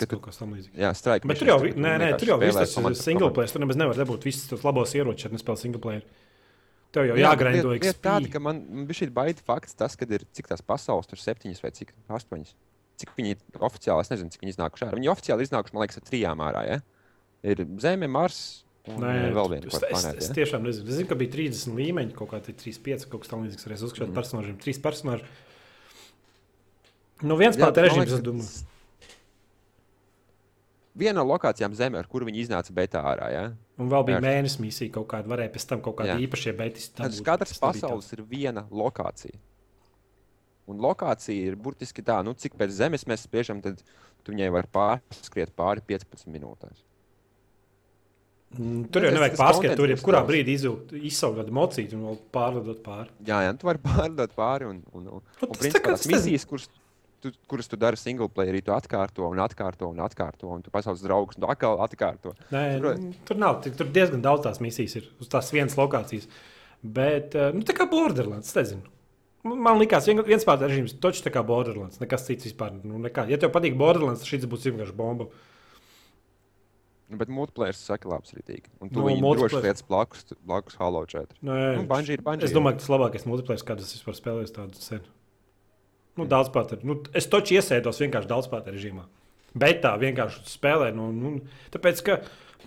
Ka 0.00 0.06
tu- 0.06 0.18
kaut 0.18 0.26
kas 0.30 0.38
tamlīdzīgs. 0.42 0.74
Jā, 0.76 0.90
strike. 0.94 1.26
Bet 1.26 1.38
tur 1.40 1.48
jau, 1.48 1.58
nē, 1.62 1.92
nē, 2.02 2.10
tur 2.20 2.28
jau 2.34 2.38
viss 2.42 2.56
tas 2.58 2.76
ir 2.76 2.94
single 3.00 3.30
player. 3.32 3.48
Tur 3.48 3.60
nemaz 3.64 3.76
nevar 3.80 3.94
dabūt 3.96 4.24
visus 4.28 4.48
tos 4.50 4.62
labos 4.62 4.92
ieročus, 4.94 5.24
ja 5.24 5.30
nespēlē 5.30 5.58
single 5.58 5.80
player. 5.80 6.02
Tev 6.92 7.06
jau 7.08 7.16
jāgraindo 7.16 7.70
lieta- 7.72 7.86
lieta 7.88 8.02
tāda, 8.04 8.26
XP. 8.28 8.32
ka 8.32 8.38
man 8.44 8.60
bija 8.86 8.98
šī 9.00 9.10
baida 9.10 9.40
fakts, 9.40 9.74
tas, 9.74 9.96
ka 9.96 10.04
ir 10.04 10.20
cik 10.36 10.48
tās 10.48 10.60
pasaules, 10.60 11.06
tur 11.08 11.16
septiņas 11.16 11.62
vai 11.62 11.70
cik 11.70 11.92
astoņas. 12.10 12.52
Cik 13.00 13.08
viņi 13.16 13.30
ir 13.30 13.38
oficiāli, 13.58 14.00
es 14.04 14.08
nezinu, 14.12 14.30
cik 14.30 14.42
viņi 14.44 14.52
iznākuši 14.56 14.84
ārā. 14.90 14.98
Viņi 15.00 15.08
oficiāli 15.08 15.46
iznākuši, 15.48 15.72
man 15.72 15.86
liekas, 15.88 15.96
ar 15.96 16.04
trijām 16.10 16.38
ārā. 16.44 16.66
Ja? 16.68 16.80
Ir 17.42 17.56
Zeme, 17.80 18.06
Mars 18.08 18.64
Nē, 18.82 18.98
Nē, 18.98 19.32
vēl 19.32 19.48
viena 19.48 19.66
es, 19.70 19.78
kāda 19.78 20.16
es, 20.18 20.28
es 20.28 20.34
tiešām 20.34 20.62
nezinu. 20.66 20.88
Es 20.90 20.94
zinu, 20.98 21.06
ka 21.08 21.14
bija 21.14 21.30
30 21.30 21.70
līmeņi, 21.78 22.14
kaut 22.18 22.30
kādi 22.32 22.50
35, 22.52 23.06
kaut 23.08 23.20
kas 23.22 23.30
tamlīdzīgs. 23.30 23.66
Reiz 23.70 23.80
uzskatīt 23.86 24.08
Mhm. 24.10 24.14
par 24.14 24.24
personāžiem. 24.24 24.56
Trīs 24.58 24.80
personāži. 24.82 25.22
Nu, 27.22 27.36
viens 27.38 27.56
Jā, 27.56 27.60
man 27.60 27.72
režīms, 27.74 28.10
es 28.10 28.20
domāju. 28.20 28.64
Viena 30.92 31.22
no 31.22 31.24
lokācijām 31.30 31.72
Zemē, 31.76 32.02
ar 32.02 32.08
kuru 32.10 32.26
viņi 32.28 32.42
iznāca 32.44 32.74
betā 32.76 33.00
ārā. 33.00 33.30
Ja? 33.32 33.44
Un 33.80 33.88
vēl 33.88 34.04
bija 34.10 34.18
Jā. 34.18 34.24
mēnesis 34.26 34.58
misija, 34.60 34.92
kaut 34.92 35.08
kāda 35.14 35.30
varēja 35.32 35.54
pēc 35.54 35.64
tam 35.70 35.80
kaut 35.84 35.96
kāda 36.02 36.18
īpaša 36.20 36.52
beigas. 36.58 36.90
Tas 36.98 37.20
katrs 37.24 37.56
pasaules 37.62 38.12
ir 38.12 38.20
viena 38.28 38.66
lokācija. 38.68 39.38
Un 40.68 40.78
lokācija 40.84 41.48
ir 41.48 41.56
burtiski 41.58 42.04
tā, 42.06 42.20
nu, 42.24 42.36
cik 42.38 42.54
pēc 42.60 42.76
zemes 42.76 43.06
mēs 43.08 43.24
spiežam, 43.26 43.62
tad 43.64 43.80
tu 44.22 44.34
viņai 44.34 44.50
var 44.54 44.68
pārskriet 44.72 45.54
pāri 45.56 45.82
15 45.88 46.28
minūtēs. 46.30 46.84
Mm, 48.52 48.84
Tur 48.92 49.06
jau 49.06 49.08
Tas- 49.08 49.16
nevajag 49.16 49.36
pārskatīt, 49.40 49.78
tur 49.80 49.88
jebkurā 49.88 50.20
brīdī 50.28 50.58
izsaukt 51.08 51.48
mocītu 51.56 51.96
un 51.96 52.18
pārlidot 52.34 52.82
pāri. 52.84 53.08
Jā, 53.24 53.40
jā, 53.46 53.54
tu 53.56 53.64
vari 53.66 53.80
pārdot 53.80 54.34
pāri. 54.36 54.68
Un, 54.68 54.82
un, 54.92 55.06
un, 55.08 55.22
Nu, 55.40 55.48
un 55.48 55.54
tas 55.54 55.62
principā, 55.62 55.86
tā 55.86 55.96
tas 55.96 56.04
misijas, 56.10 56.44
kuras 56.44 56.68
tu, 57.22 57.30
kuras 57.48 57.68
tu 57.70 57.76
dari 57.80 57.96
single 58.00 58.28
player, 58.28 58.58
tu 58.66 58.72
atkārto 58.74 59.28
un 59.30 59.38
atkārto 59.44 59.88
un 59.88 60.00
atkārto, 60.04 60.50
un 60.52 60.62
tu 60.64 60.70
pasauc 60.74 60.98
draugus, 61.02 61.38
un 61.38 61.44
tu 61.46 61.50
atkal 61.54 61.78
atkārto. 61.86 62.34
Nē, 62.50 62.64
Tur- 62.82 62.98
nu, 62.98 63.12
tur 63.28 63.36
nav. 63.40 63.60
Tur 63.64 63.86
diezgan 63.94 64.22
daudz 64.24 64.44
tās 64.48 64.58
misijas 64.64 64.96
ir 65.00 65.06
uz 65.22 65.28
tās 65.32 65.52
vienas 65.54 65.78
lokācijas. 65.78 66.26
Bet, 66.82 67.36
eh, 67.38 67.52
nu, 67.54 67.62
tā 67.62 67.76
kā 67.78 67.86
Borderlands, 67.88 68.52
nezinu. 68.58 68.82
Man 69.44 69.78
liekas, 69.80 70.06
vien- 70.06 70.22
viens 70.26 70.44
pats 70.46 70.62
režīms, 70.62 70.92
točs 71.02 71.22
tā 71.22 71.30
kā 71.34 71.40
Borderlands. 71.46 71.98
Nekas 71.98 72.26
cits 72.26 72.44
vispār. 72.46 72.76
Nu, 72.84 72.98
nekā. 72.98 73.24
Ja 73.30 73.36
tev 73.38 73.50
patīk 73.50 73.76
Borderlands, 73.78 74.20
tad 74.22 74.28
šis 74.28 74.46
būs 74.46 74.66
vienkārši 74.70 74.94
bomba. 74.94 75.26
Nu, 77.10 77.18
Bet 77.20 77.28
multiplayer 77.28 77.74
saka, 77.76 78.08
labs 78.08 78.32
rītīgi. 78.32 78.70
Un 78.80 78.88
tu 78.88 79.00
Nu, 79.00 79.08
nu, 79.08 79.16
multiplayer- 79.20 79.50
droši 79.50 79.62
lietas 79.66 79.82
blakus, 79.82 80.24
blakus 80.46 80.76
Halo 80.80 81.04
4. 81.04 81.34
Nē, 81.44 81.76
Nu, 81.76 81.82
Bungie 81.86 82.14
ir 82.16 82.22
Bungie. 82.22 82.44
Es 82.44 82.52
domāju, 82.52 82.78
ka 82.78 82.84
tas 82.84 82.88
labākais 82.88 83.26
multiplayer, 83.26 83.62
kādu 83.68 83.80
es 83.84 83.92
vispār 83.98 84.16
spēlēju, 84.16 84.52
tādu 84.56 84.74
sen. 84.80 85.00
Nu, 86.18 86.26
daudz 86.28 86.50
pāri. 86.52 86.78
Nu, 86.84 86.98
es 87.16 87.28
toču 87.32 87.56
iesēdos 87.56 88.02
vienkārši 88.02 88.30
daudz 88.30 88.48
pāri 88.52 88.74
režīmā. 88.74 89.06
Bet 89.58 89.82
tā 89.84 89.92
vienkārši 90.00 90.44
spēlē. 90.48 90.90
Nu, 90.96 91.08
nu, 91.12 91.32
tāpēc, 91.72 92.02
ka 92.04 92.18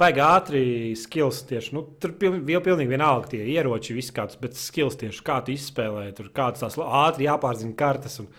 vajag 0.02 0.22
ātri 0.26 0.64
skills 1.00 1.44
tieši. 1.50 1.76
Nu, 1.78 1.86
tur 2.02 2.16
piln, 2.20 2.42
vēl 2.48 2.64
pilnīgi 2.66 2.94
vienalga 2.94 3.32
tie 3.34 3.44
ieroči, 3.54 3.96
viss 3.98 4.14
kāds, 4.16 4.38
bet 4.42 4.58
skills 4.60 4.98
tieši 5.02 5.24
kā 5.26 5.40
tu 5.46 5.54
izspēlē. 5.54 6.08
Tur 6.18 6.32
kāds 6.36 6.66
tās 6.66 6.78
ātri 6.82 7.30
jāpārzina 7.30 7.78
kartes. 7.78 8.20
Un, 8.24 8.30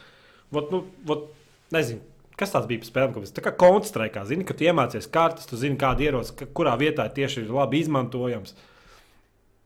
vot, 0.54 0.70
nu, 0.74 0.84
vot, 1.06 1.30
nezinu. 1.74 2.02
Kas 2.36 2.52
tāds 2.52 2.68
bija 2.68 2.84
spēlēm? 2.84 3.14
Kāpēc? 3.14 3.32
Tā 3.32 3.42
kā 3.46 3.54
kontrastrēkā. 3.56 4.26
Zini, 4.28 4.44
ka 4.44 4.54
tu 4.58 4.66
iemācies 4.66 5.06
kartes, 5.08 5.48
tu 5.48 5.56
zini, 5.56 5.78
kāda 5.80 6.04
ierocis, 6.04 6.34
ka, 6.36 6.48
kurā 6.52 6.74
vietā 6.76 7.06
tieši 7.08 7.46
ir 7.46 7.54
labi 7.56 7.80
izmantojams. 7.80 8.52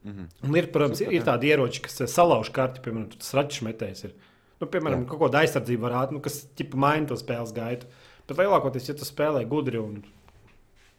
Mhm. 0.06 0.28
Un 0.46 0.56
ir, 0.56 0.68
protams, 0.72 1.00
Super, 1.02 1.16
ir 1.16 1.24
tādi 1.26 1.50
ieroči, 1.50 1.82
kas 1.84 1.98
salauž 2.12 2.52
karti, 2.54 2.80
piemēram, 2.84 3.10
tas 3.18 3.34
raķis 3.36 3.64
metējs. 3.66 4.04
Ir. 4.06 4.14
Nu, 4.60 4.68
piemēram, 4.68 5.06
Jā. 5.06 5.08
kaut 5.08 5.22
kāda 5.22 5.40
aizsardzība 5.40 5.86
varētu, 5.88 6.16
nu, 6.16 6.22
kas 6.24 6.42
maina 6.76 7.08
to 7.08 7.16
spēles 7.16 7.54
gaitu. 7.56 7.88
Bet 8.28 8.38
lielākoties, 8.38 8.90
ja 8.90 8.94
tu 8.98 9.06
spēlē 9.08 9.46
gudri 9.48 9.80
un, 9.80 10.02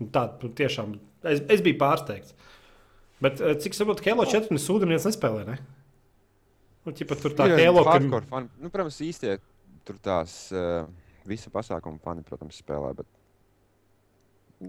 un 0.01 0.09
tā, 0.13 0.25
nu, 0.41 0.49
tiešām 0.57 0.95
es, 1.29 1.43
es 1.45 1.61
biju 1.63 1.77
pārsteigts. 1.81 2.33
Bet 3.21 3.41
eh, 3.41 3.53
cik 3.61 3.77
saprotu, 3.77 4.03
Halo 4.09 4.25
4 4.25 4.57
sūdu 4.59 4.89
neviens 4.89 5.05
nespēlē. 5.05 5.45
Ne? 5.51 5.59
Nu, 6.87 6.95
ķipa, 6.97 7.17
tur 7.21 7.37
tā 7.37 7.47
Ir 7.51 7.61
Halo, 7.61 7.85
ka 7.85 7.95
hardcore 7.99 8.29
fani. 8.31 8.49
Nu, 8.57 8.71
protams, 8.73 8.97
īstie 9.05 9.37
tur 9.85 10.01
tās 10.01 10.33
uh, 10.55 10.87
visa 11.29 11.53
pasākuma 11.53 12.01
fani, 12.01 12.25
protams, 12.25 12.57
spēlē. 12.63 12.95
Bet... 12.97 13.09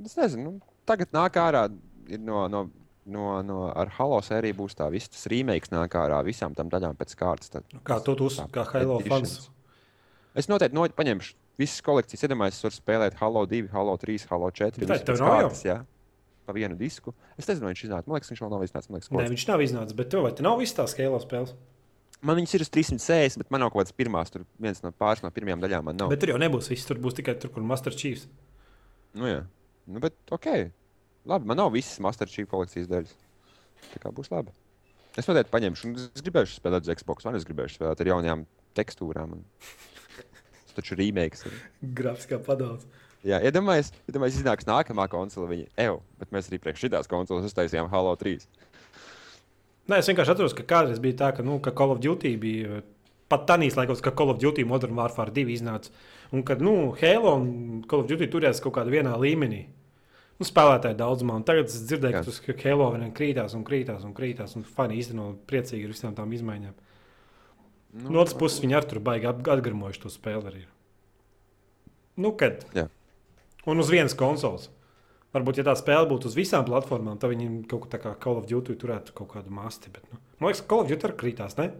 Es 0.04 0.16
nezinu, 0.20 0.50
nu, 0.50 0.76
tagad 0.88 1.12
nāk 1.16 1.40
ārā 1.40 1.66
ir 2.12 2.20
no, 2.20 2.44
no, 2.52 2.66
no, 3.06 3.26
no 3.46 3.58
ar 3.70 3.90
Halo 3.98 4.20
sēriju 4.24 4.58
būs 4.62 4.76
tā 4.78 4.88
viss 4.92 5.26
remakes 5.30 5.72
nāk 5.72 5.96
ārā 5.98 6.20
visām 6.26 6.54
tam 6.58 6.70
daļām 6.72 6.98
pēc 7.00 7.16
kārtas. 7.18 7.52
Tad, 7.54 7.66
kā 7.86 7.98
tu 8.04 8.16
uz, 8.26 8.38
tā, 8.40 8.48
kā 8.54 8.66
Halo 8.74 9.00
fans. 9.06 9.38
Es 10.38 10.48
noteikti 10.48 10.76
no, 10.78 10.86
paņemšu 10.96 11.34
visas 11.60 11.82
kolekcijas. 11.84 12.24
Iedomājieties, 12.24 12.60
es 12.60 12.68
varu 12.68 12.78
spēlēt 12.78 13.18
Halo 13.20 13.42
2, 13.48 13.66
Halo 13.74 13.96
3, 14.00 14.28
Halo 14.30 14.52
4. 14.54 14.86
Bet 14.86 15.04
tā 15.08 15.16
jau? 15.18 15.26
kārtas, 15.28 15.66
jā. 15.66 15.82
Pa 16.46 16.54
vienu 16.56 16.74
disku. 16.74 17.12
Es 17.38 17.46
nezinu, 17.46 17.68
vai 17.68 17.74
viņš 17.74 17.84
iznāca. 17.86 18.08
Man 18.08 18.16
liekas, 18.18 18.32
viņš 18.32 18.40
vēl 18.42 18.50
nav 18.50 18.64
iznācis. 18.66 18.90
Liekas, 18.90 19.12
Nē, 19.14 19.26
viņš 19.30 19.44
nav 19.50 19.62
iznācis, 19.62 19.98
bet 19.98 20.08
tev 20.10 20.26
te 20.34 20.46
nav 20.46 20.56
visas 20.58 20.78
tās 20.80 20.96
Halo 20.98 21.20
spēles? 21.22 21.52
man 22.22 22.38
viņas 22.38 22.54
ir 22.56 22.64
uz 22.64 22.70
360, 22.70 23.42
bet 23.42 23.50
man 23.52 23.64
nav 23.64 23.72
kaut 23.72 23.82
kāds 23.82 23.96
pirmās, 23.98 24.30
tur 24.32 24.44
viens 24.62 24.78
no 24.84 24.92
pāris 24.94 25.24
no 25.24 25.30
pirmajām 25.34 25.62
daļām. 25.64 25.90
Bet 26.10 26.22
tur 26.22 26.32
jau 26.32 26.38
nebūs 26.40 26.70
viss, 26.70 26.86
tur 26.86 27.00
būs 27.02 27.18
tikai 27.18 27.34
tur, 27.42 27.50
kur 27.54 27.66
Master 27.66 27.94
Chiefs. 27.94 28.28
Nu, 29.18 29.26
jā. 29.28 29.40
Nu, 29.90 30.02
bet 30.02 30.14
ok. 30.34 30.48
Labi, 31.28 31.46
man 31.46 31.60
nav 31.60 31.70
visas 31.74 32.00
Master 32.02 32.30
Chief 32.30 32.48
kolekcijas 32.50 32.90
daļas. 32.90 33.14
Tā 33.92 34.00
kā 34.02 34.10
būs 34.14 34.32
labi. 34.32 34.54
Es 35.18 35.28
noteikti 35.28 35.52
paņemšu. 35.52 35.88
un 35.88 36.00
Es 36.02 36.24
gribēju 36.24 36.50
spēlēt 36.50 36.88
uz 36.88 36.96
Xbox, 36.98 37.26
vai 37.26 37.36
es 37.38 37.46
gribēju 37.46 37.74
spēlēt 37.76 38.02
ar 38.02 38.10
jaunajām 38.14 38.44
tekstūrām. 38.78 39.36
Un... 39.36 39.44
Tas 40.66 40.78
taču 40.80 40.96
remakes. 40.98 41.44
Ir. 41.46 41.58
Grafiskā 41.98 42.40
padaudzē. 42.42 42.88
Jā, 43.22 43.38
iedomājieties, 43.46 43.92
iedomājies, 44.10 44.40
iznāks 44.40 44.66
nākamā 44.66 45.06
konsole. 45.10 45.46
Viņa, 45.52 45.68
evo, 45.84 46.00
bet 46.18 46.32
mēs 46.34 46.48
arī 46.50 46.58
priekš 46.62 46.88
šīs 46.88 47.10
konsoles 47.10 47.46
uztaisījām 47.46 47.90
Halo 47.92 48.16
3. 48.18 48.48
Nē, 49.90 50.00
es 50.00 50.08
vienkārši 50.10 50.32
atceros, 50.32 50.56
ka 50.58 50.64
kādreiz 50.66 50.98
bija 51.02 51.20
tā, 51.20 51.28
ka, 51.36 51.44
nu, 51.46 51.60
ka 51.62 51.70
Call 51.76 51.94
of 51.94 52.00
Duty 52.02 52.34
bija 52.40 52.80
pat 53.30 53.46
tādīs 53.46 53.78
laikos, 53.78 54.02
ka 54.02 54.10
Call 54.16 54.32
of 54.34 54.40
Duty 54.42 54.64
Modern 54.66 54.98
Warfare 54.98 55.34
2 55.34 55.54
iznāca. 55.54 55.94
Un 56.34 56.42
kad 56.46 56.64
nu, 56.64 56.96
Halo 56.98 57.36
un 57.38 57.46
Call 57.86 58.02
of 58.02 58.10
Duty 58.10 58.26
turējās 58.32 58.62
kaut 58.64 58.74
kādā 58.80 58.90
vienā 58.94 59.14
līmenī. 59.20 59.68
Nu, 60.42 60.46
spēlētāji 60.48 60.96
daudzumā, 60.98 61.36
un 61.38 61.44
tagad 61.46 61.68
es 61.70 61.84
dzirdēju, 61.86 62.16
Jā. 62.16 62.20
ka 62.24 62.32
tas 62.32 62.64
Halo 62.64 62.88
vienam 62.90 63.12
krītās 63.14 63.52
un 63.54 63.62
krītās 63.62 64.02
un 64.02 64.14
krītās. 64.16 64.56
Un 64.58 64.64
fani 64.66 64.96
īstenībā 64.98 65.36
priecīgi 65.46 65.86
ar 65.86 65.92
visām 65.92 66.16
tām 66.18 66.32
izmaiņām. 66.34 66.72
Nu, 67.92 68.10
No 68.10 68.24
otras 68.24 68.34
puses, 68.40 68.58
viņi 68.64 68.74
ar 68.74 68.86
tur 68.88 68.98
baigi 69.04 69.28
atgarmojuši 69.30 70.02
to 70.02 70.10
spēli 70.10 70.50
arī. 70.50 70.64
Nu, 72.18 72.32
kad? 72.40 72.66
Jā. 72.74 72.88
Un 73.70 73.84
uz 73.84 73.92
vienas 73.92 74.18
konsoles. 74.18 74.66
Varbūt, 75.32 75.62
ja 75.62 75.68
tā 75.70 75.76
spēle 75.78 76.10
būtu 76.10 76.26
uz 76.32 76.34
visām 76.36 76.66
platformām, 76.66 77.20
tad 77.22 77.30
viņi 77.30 77.62
kaut 77.70 77.86
kā 77.86 77.94
tā 77.94 78.02
kā 78.02 78.16
Call 78.20 78.42
of 78.42 78.50
Duty 78.50 78.74
turētu 78.82 79.14
kaut 79.16 79.30
kādu 79.36 79.54
masti. 79.54 79.94
Bet, 79.94 80.10
nu, 80.10 80.18
man 80.40 80.50
liekas, 80.50 80.64
ka 80.64 80.72
Call 80.74 80.82
of 80.82 80.90
Duty 80.90 81.08
arī 81.08 81.20
krītās, 81.22 81.54
ne? 81.60 81.70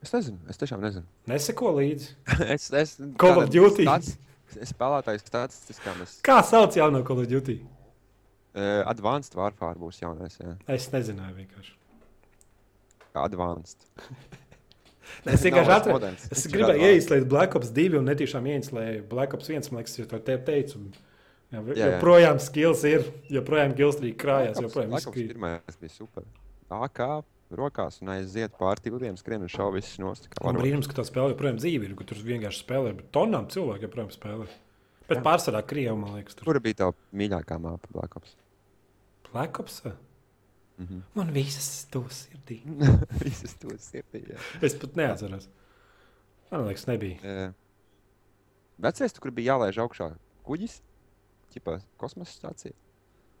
Es 0.00 0.16
nezinu, 0.16 0.40
es 0.48 0.64
tiešām 0.64 0.80
nezinu. 0.80 1.04
Neseko 1.28 1.76
līdzi. 1.76 2.14
es, 2.56 2.70
es, 2.72 2.96
Call 3.20 3.44
of 3.44 3.52
Duty. 3.52 3.84
Tāds, 3.84 4.16
spēlētājs 4.62 5.24
statistiskām. 5.26 6.02
Es, 6.04 6.18
Kā 6.24 6.38
sauc 6.46 6.76
jauno 6.78 7.02
Call 7.06 7.22
of 7.24 7.28
Duty? 7.30 7.58
uh, 8.54 8.82
advanced 8.90 9.34
Warfare 9.38 9.78
būs 9.80 10.00
jaunais. 10.02 10.38
Jā. 10.40 10.54
Es 10.76 10.88
nezināju 10.94 11.34
vienkārši. 11.42 11.74
Advanced. 13.14 13.84
Es 15.28 15.42
Nav 15.44 15.44
vienkārši 15.44 15.72
atradu. 15.74 16.08
Es 16.32 16.46
gribēju 16.48 16.86
ieinstallēt 16.88 17.26
Black 17.28 17.52
Ops 17.58 17.68
2 17.76 17.98
un 17.98 18.06
netīšām 18.08 18.46
ieinstallēju 18.50 19.02
Black 19.10 19.34
Ops 19.36 19.50
1. 19.52 19.68
Man 19.70 19.82
liekas, 19.82 19.98
jo 20.00 20.06
to 20.10 20.18
te 20.24 20.34
teicu. 20.46 20.80
Jā, 21.52 21.60
Jā, 21.60 21.74
jā. 21.76 21.88
joprojām 21.92 22.40
skills 22.42 22.82
ir, 22.88 23.04
joprojām 23.30 23.74
gilstrīgi 23.78 24.16
krājās, 24.18 24.58
joprojām 24.64 24.94
Black 24.94 25.06
Ops 25.06 25.12
izkrīt. 25.12 25.34
pirmais 25.34 25.76
bija 25.82 25.92
super. 25.92 26.24
AK 26.72 27.02
rokās 27.52 28.00
un 28.02 28.12
aiziet 28.14 28.54
pāri 28.58 28.84
tiltiem, 28.86 29.16
skrien 29.20 29.44
un 29.44 29.50
šaubu 29.52 29.78
visus 29.78 29.98
nost. 30.02 30.28
brīnums, 30.40 30.88
ka 30.90 30.96
tā 30.98 31.04
spēle 31.06 31.34
joprojām 31.34 31.58
dzīve 31.60 31.88
ir, 31.88 31.96
ka 31.98 32.06
tur 32.08 32.22
vienkārši 32.24 32.64
spēlē, 32.64 32.94
bet 33.00 33.10
tonām 33.14 33.48
cilvēki 33.52 33.88
joprojām 33.88 34.12
spēlē. 34.14 34.48
Bet 35.08 35.20
pārsvarā 35.24 35.60
Krievijā, 35.68 35.92
man 35.98 36.16
liekas, 36.16 36.36
tur 36.38 36.48
Kura 36.48 36.62
bija 36.64 36.78
tā 36.80 36.88
mīļākā 37.12 37.58
māpa 37.60 37.90
Black 37.92 38.16
Ops? 38.16 38.36
Black 39.30 39.60
Ops. 39.60 39.82
Mhm. 40.80 41.02
Man 41.14 41.30
visas 41.34 41.84
to 41.92 42.02
sirdī. 42.10 42.62
Visas 43.24 43.54
to 43.60 43.76
sirdī. 43.78 44.24
jā. 44.32 44.40
Es 44.64 44.74
pat 44.74 44.96
neatceros. 44.98 45.46
Man 46.50 46.64
liekas, 46.66 46.86
nebija. 46.90 47.20
Eh, 47.22 47.52
Vecais, 48.82 49.14
kur 49.22 49.30
bija 49.30 49.54
jālaiž 49.54 49.78
augšā 49.84 50.08
kuģis, 50.46 50.80
ķipā 51.54 51.76
kosmosa 52.00 52.34
stācija. 52.34 52.74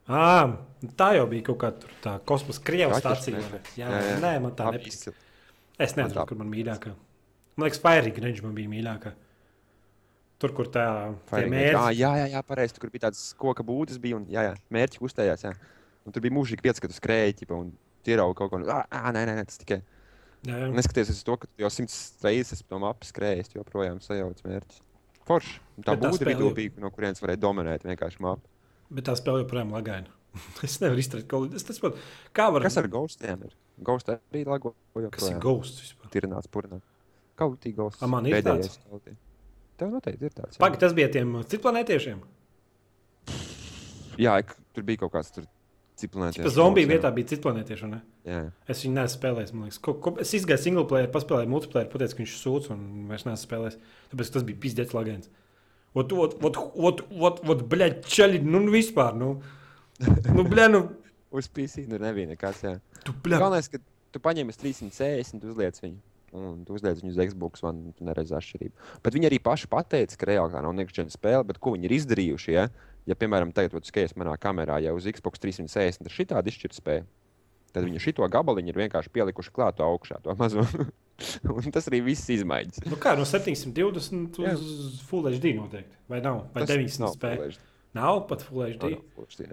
À, 0.04 0.52
tā 1.00 1.10
jau 1.16 1.24
bija 1.30 1.46
kaut 1.46 1.58
kāda 1.62 1.92
tā 2.04 2.14
kosmosa 2.28 2.60
krievu 2.64 2.92
Kaķis, 2.92 3.04
stācija. 3.24 3.60
Jā, 3.78 3.88
Jā, 3.88 4.00
jā. 4.10 4.16
nē, 4.20 4.32
man 4.44 4.52
tā 4.56 4.66
nepatīk. 4.74 5.14
Es 5.80 5.94
nezinu, 5.96 6.26
kur 6.28 6.38
man 6.40 6.50
mīļākā. 6.52 6.92
Man 7.56 7.68
liekas, 7.68 7.80
Fairy 7.82 8.12
Grange 8.14 8.42
man 8.44 8.52
bija 8.56 8.68
mīļākā. 8.68 9.14
Tur, 10.42 10.52
kur 10.52 10.68
tā 10.68 10.84
Range. 11.32 11.48
mērķi. 11.54 11.78
Ā, 11.78 11.86
Jā, 11.96 12.10
jā, 12.20 12.26
jā 12.34 12.42
pareizi. 12.44 12.76
Tur 12.76 12.90
bija 12.92 13.06
tādas 13.06 13.22
koka 13.40 13.64
būdas, 13.64 13.96
bija, 14.02 14.18
un 14.18 14.26
jā, 14.28 14.42
jā, 14.50 14.54
mērķi 14.74 15.00
kustējās. 15.00 15.46
Jā. 15.46 15.54
Un 16.04 16.12
tur 16.12 16.24
bija 16.24 16.34
mūžīgi 16.36 16.60
pieci, 16.66 16.82
kad 16.84 16.92
tu 16.92 16.98
skrēji, 16.98 17.38
ķipa, 17.40 17.56
un 17.64 17.70
ieraugi 18.04 18.36
kaut 18.42 18.52
ko. 18.52 18.60
Ā, 18.68 18.82
ā, 18.90 19.12
nē, 19.14 19.24
nē, 19.30 19.36
nē, 19.40 19.44
tas 19.48 19.60
tikai. 19.62 19.80
Jā, 20.44 20.58
jā. 20.60 20.68
Neskatoties 20.76 21.14
uz 21.14 21.22
to, 21.24 21.38
ka 21.40 21.48
jau 21.62 21.70
simts 21.72 21.96
reizes 22.20 22.60
to 22.60 22.80
mapu 22.82 23.08
skrējies, 23.08 23.48
tu 23.48 23.56
joprojām 23.62 24.02
sajauc 24.04 24.42
mērķus. 24.44 24.82
Forši. 25.24 25.54
Tā 25.86 25.94
spēle 25.96 26.34
vidū 26.34 26.50
bija, 26.58 26.74
no 26.82 26.90
kurienes 26.92 27.22
varēja 27.24 27.40
dominēt 27.46 27.86
vienkārši 27.88 28.20
mapu. 28.20 28.44
Bet 28.94 29.08
tā 29.08 29.16
spēle 29.18 29.42
joprojām 29.44 29.72
lagaina. 29.74 30.10
es 30.66 30.80
nevaru 30.82 31.02
izturēt 31.02 31.28
ko 31.30 31.44
tādu. 31.46 31.92
Kā 32.34 32.48
var 32.54 32.64
Kas 32.66 32.78
ar 32.80 32.88
Ghostiem 32.90 33.44
ir? 33.48 33.54
Ghost 33.82 34.10
arī 34.12 34.44
lago 34.46 34.74
Kas 35.10 35.28
ir 35.30 35.38
ghosts 35.42 35.80
vispār? 35.82 36.10
Tirnāts, 36.14 36.46
purināt. 36.50 36.82
Kautī 37.38 37.72
Ghosts. 37.74 38.02
A, 38.02 38.06
man 38.10 38.26
ir 38.30 38.36
Pēdējais 38.36 38.76
kautī. 38.86 39.16
Tev 39.78 39.90
noteikti 39.90 40.28
ir 40.28 40.34
tāds. 40.36 40.58
Pagaid, 40.62 40.78
tas 40.84 40.94
bija 40.94 41.08
tiem 41.10 41.32
citplanētiešiem. 41.50 42.20
Jā, 44.18 44.38
ik- 44.38 44.54
tur 44.74 44.84
bija 44.86 45.00
kaut 45.02 45.12
kāds 45.16 45.32
tur 45.34 45.46
ciplināts. 45.98 46.38
Tas 46.38 46.54
zombiju 46.54 46.86
vietā 46.86 47.10
bija 47.14 47.26
citplanētieši. 47.34 47.88
ne? 47.90 48.00
Jā, 48.24 48.52
Es 48.68 48.84
viņu 48.84 48.94
neesmu 48.94 49.18
spēlējis. 49.18 49.52
man 49.52 49.68
liekas. 49.68 49.80
Ko, 49.82 49.94
ko, 49.94 50.14
es 50.20 50.30
izgāju 50.34 50.58
single 50.58 50.84
player, 50.86 51.08
paspēlēju 51.08 51.50
multiplayer, 51.50 51.90
pateicu, 51.90 52.16
ka 52.16 52.22
viņš 52.22 52.36
sūdz 52.44 52.70
un 52.70 53.08
vairs 53.08 53.24
neesmu 53.26 53.46
spēlējis. 53.48 53.78
Tāpēc 54.12 54.32
tas 54.32 54.42
bija 54.42 54.58
pizdēts 54.62 54.94
lagains. 54.94 55.28
Ot, 55.94 56.10
ot, 56.10 56.32
ot, 56.42 56.56
ot, 56.74 57.02
ot, 57.14 57.42
ot, 57.46 57.60
bļaļ, 57.70 58.00
čaļi, 58.10 58.40
nu 58.42 58.64
vispār, 58.72 59.14
nu. 59.18 59.36
Nu, 60.34 60.42
bļaļ, 60.42 60.72
nu, 60.74 60.80
uz 61.34 61.46
PC 61.50 61.86
nu 61.90 62.00
nebija 62.02 62.32
nekas. 62.32 62.64
Jā. 62.66 62.78
tu, 63.06 63.14
bļaļ. 63.22 63.44
Galvenais, 63.44 63.70
ka 63.70 63.78
tu 64.14 64.22
paņem 64.22 64.50
uz 64.50 64.58
360 64.58 65.38
un 65.38 65.54
uzliec 65.54 65.78
viņu. 65.82 66.00
Un 66.34 66.64
tu 66.66 66.74
uzliec 66.74 66.98
viņu 66.98 67.12
uz 67.14 67.20
Xbox 67.30 67.62
One, 67.62 67.92
tu 67.94 68.06
neredzi 68.06 68.34
atšķirību. 68.34 68.88
Bet 69.04 69.14
viņi 69.14 69.28
arī 69.28 69.38
paši 69.42 69.70
pateica, 69.70 70.18
ka 70.18 70.26
reāli 70.32 70.50
tā 70.50 70.62
nav 70.64 70.74
nekāda 70.74 71.14
spēle, 71.14 71.46
bet 71.46 71.60
ko 71.62 71.76
viņi 71.76 71.86
ir 71.86 71.94
izdarījuši. 72.00 72.54
Ja, 72.56 72.64
ja 73.06 73.16
piemēram, 73.18 73.52
tagad, 73.54 73.76
kad 73.76 73.86
skaties 73.86 74.16
manā 74.18 74.34
kamerā, 74.42 74.80
ja 74.82 74.96
uz 74.96 75.06
Xbox 75.06 75.42
360 75.42 76.10
ir 76.10 76.16
šī 76.16 76.26
tāda 76.34 76.50
izšķirtspēja, 76.50 77.06
tad 77.74 77.86
viņi 77.88 78.02
šo 78.02 78.28
gabaliņu 78.30 78.70
ir 78.72 78.80
vienkārši 78.84 79.12
pielikuši 79.14 79.52
klāt 79.54 79.82
augšā, 79.84 80.20
un 81.54 81.70
tas 81.74 81.88
arī 81.90 82.00
viss 82.08 82.30
izmaiņas. 82.34 82.84
Nu 82.90 82.98
kā, 83.00 83.14
no 83.18 83.26
720 83.28 84.38
Jā. 84.42 84.54
uz 84.58 85.00
Full 85.08 85.28
HD 85.30 85.54
noteikti. 85.58 85.98
Vai 86.10 86.20
nav? 86.24 86.46
Vai 86.54 86.64
Tas 86.64 86.72
900 86.74 87.02
nav 87.04 87.18
HD. 87.18 87.58
Nav 87.94 88.22
pat 88.30 88.46
Full 88.46 88.64
HD. 88.66 88.82
Nav, 88.82 88.96
nav 88.96 89.04
Full 89.14 89.28
HD. 89.30 89.50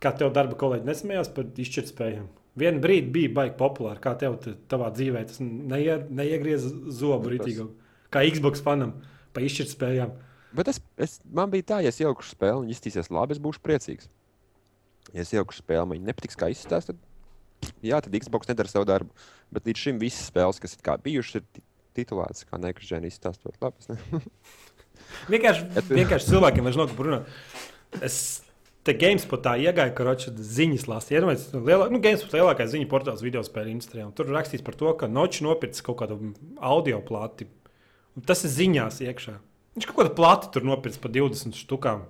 Kā 0.00 0.14
tev 0.16 0.30
darba 0.32 0.56
kolēģi 0.56 0.88
nesmējās 0.88 1.28
par 1.36 1.48
izšķirtspējām? 1.60 2.28
Vienu 2.60 2.80
brīdi 2.82 3.12
bija 3.14 3.32
baigi 3.36 3.56
populāri. 3.58 4.00
Kā 4.02 4.14
tev 4.18 4.38
te- 4.42 4.56
tavā 4.70 4.88
dzīvē 4.96 5.22
tas 5.28 5.38
neie, 5.44 5.98
neiegriez 6.08 6.64
zobu 6.96 7.28
Nu, 7.28 7.34
rītīgo? 7.34 7.66
Kā 8.10 8.24
Xbox 8.26 8.62
fanam 8.64 8.94
par 9.34 9.44
izšķirtspējām. 9.46 10.14
Bet 10.56 10.70
es, 10.72 10.80
es, 10.98 11.18
man 11.30 11.50
bija 11.52 11.68
tā, 11.68 11.82
ja 11.84 11.92
es 11.92 12.00
ielikšu 12.00 12.32
spēli 12.32 12.64
un 12.64 12.72
iztīsies 12.72 13.10
labi, 13.12 13.36
es 13.36 13.42
būšu 13.42 13.62
priecīgs. 13.62 14.08
Ja 15.14 15.24
es 15.24 15.32
ielikšu 15.34 15.62
spēli, 15.62 15.86
man 15.86 15.98
viņa 15.98 16.10
nepatiks, 16.12 16.38
kā 16.38 16.50
izskatās, 16.52 16.90
tad, 16.90 16.98
jā, 17.84 17.98
tad 18.04 18.14
Xbox 18.14 18.50
nedara 18.50 18.70
savu 18.70 18.86
darbu. 18.88 19.10
Bet 19.50 19.66
līdz 19.66 19.86
šim 19.86 19.98
visas 20.02 20.28
spēles, 20.30 20.60
kas 20.62 20.76
ir 20.76 20.84
kā 20.86 20.94
bijušas, 21.02 21.40
ir 21.40 21.46
ti- 21.56 21.64
titulētas 21.98 22.46
kā 22.46 22.60
nekrišķēni 22.62 23.10
izstāstot. 23.10 23.56
Labi, 23.62 23.90
ne... 23.90 24.22
Vienkārši, 25.32 25.66
vienkārši 25.90 26.30
cilvēkiem 26.30 26.68
vairs 26.68 26.78
nav 26.78 26.92
ko 26.94 27.06
runāt. 27.08 27.30
Es 28.06 28.18
te 28.86 28.94
GameSpotā 28.96 29.56
iegāju, 29.60 29.92
ka 29.96 30.06
roča 30.06 30.30
ziņas 30.30 30.86
lasīju. 30.88 31.18
Iedomājieties, 31.18 31.48
nu, 31.56 31.62
lielā, 31.66 31.88
nu, 31.92 32.00
GameSpot 32.04 32.36
lielākais 32.36 32.70
ziņu 32.72 32.88
portāls 32.92 33.24
video 33.24 33.42
spēļu 33.44 33.74
industrijā. 33.74 34.06
Tur 34.16 34.30
rakstīts 34.30 34.64
par 34.66 34.78
to, 34.78 34.92
ka 35.00 35.08
Nočs 35.10 35.42
nopircis 35.44 35.84
kaut 35.84 35.98
kādu 36.04 36.20
audio 36.62 37.00
plati. 37.04 37.48
Un 38.14 38.26
Tas 38.28 38.44
ir 38.46 38.54
ziņās 38.54 39.02
iekšā. 39.08 39.34
Viņš 39.76 39.88
kaut 39.90 40.00
kādu 40.00 40.14
plati 40.18 40.52
tur 40.54 40.66
nopircis 40.68 41.02
par 41.02 41.12
20 41.14 41.58
štukām. 41.58 42.06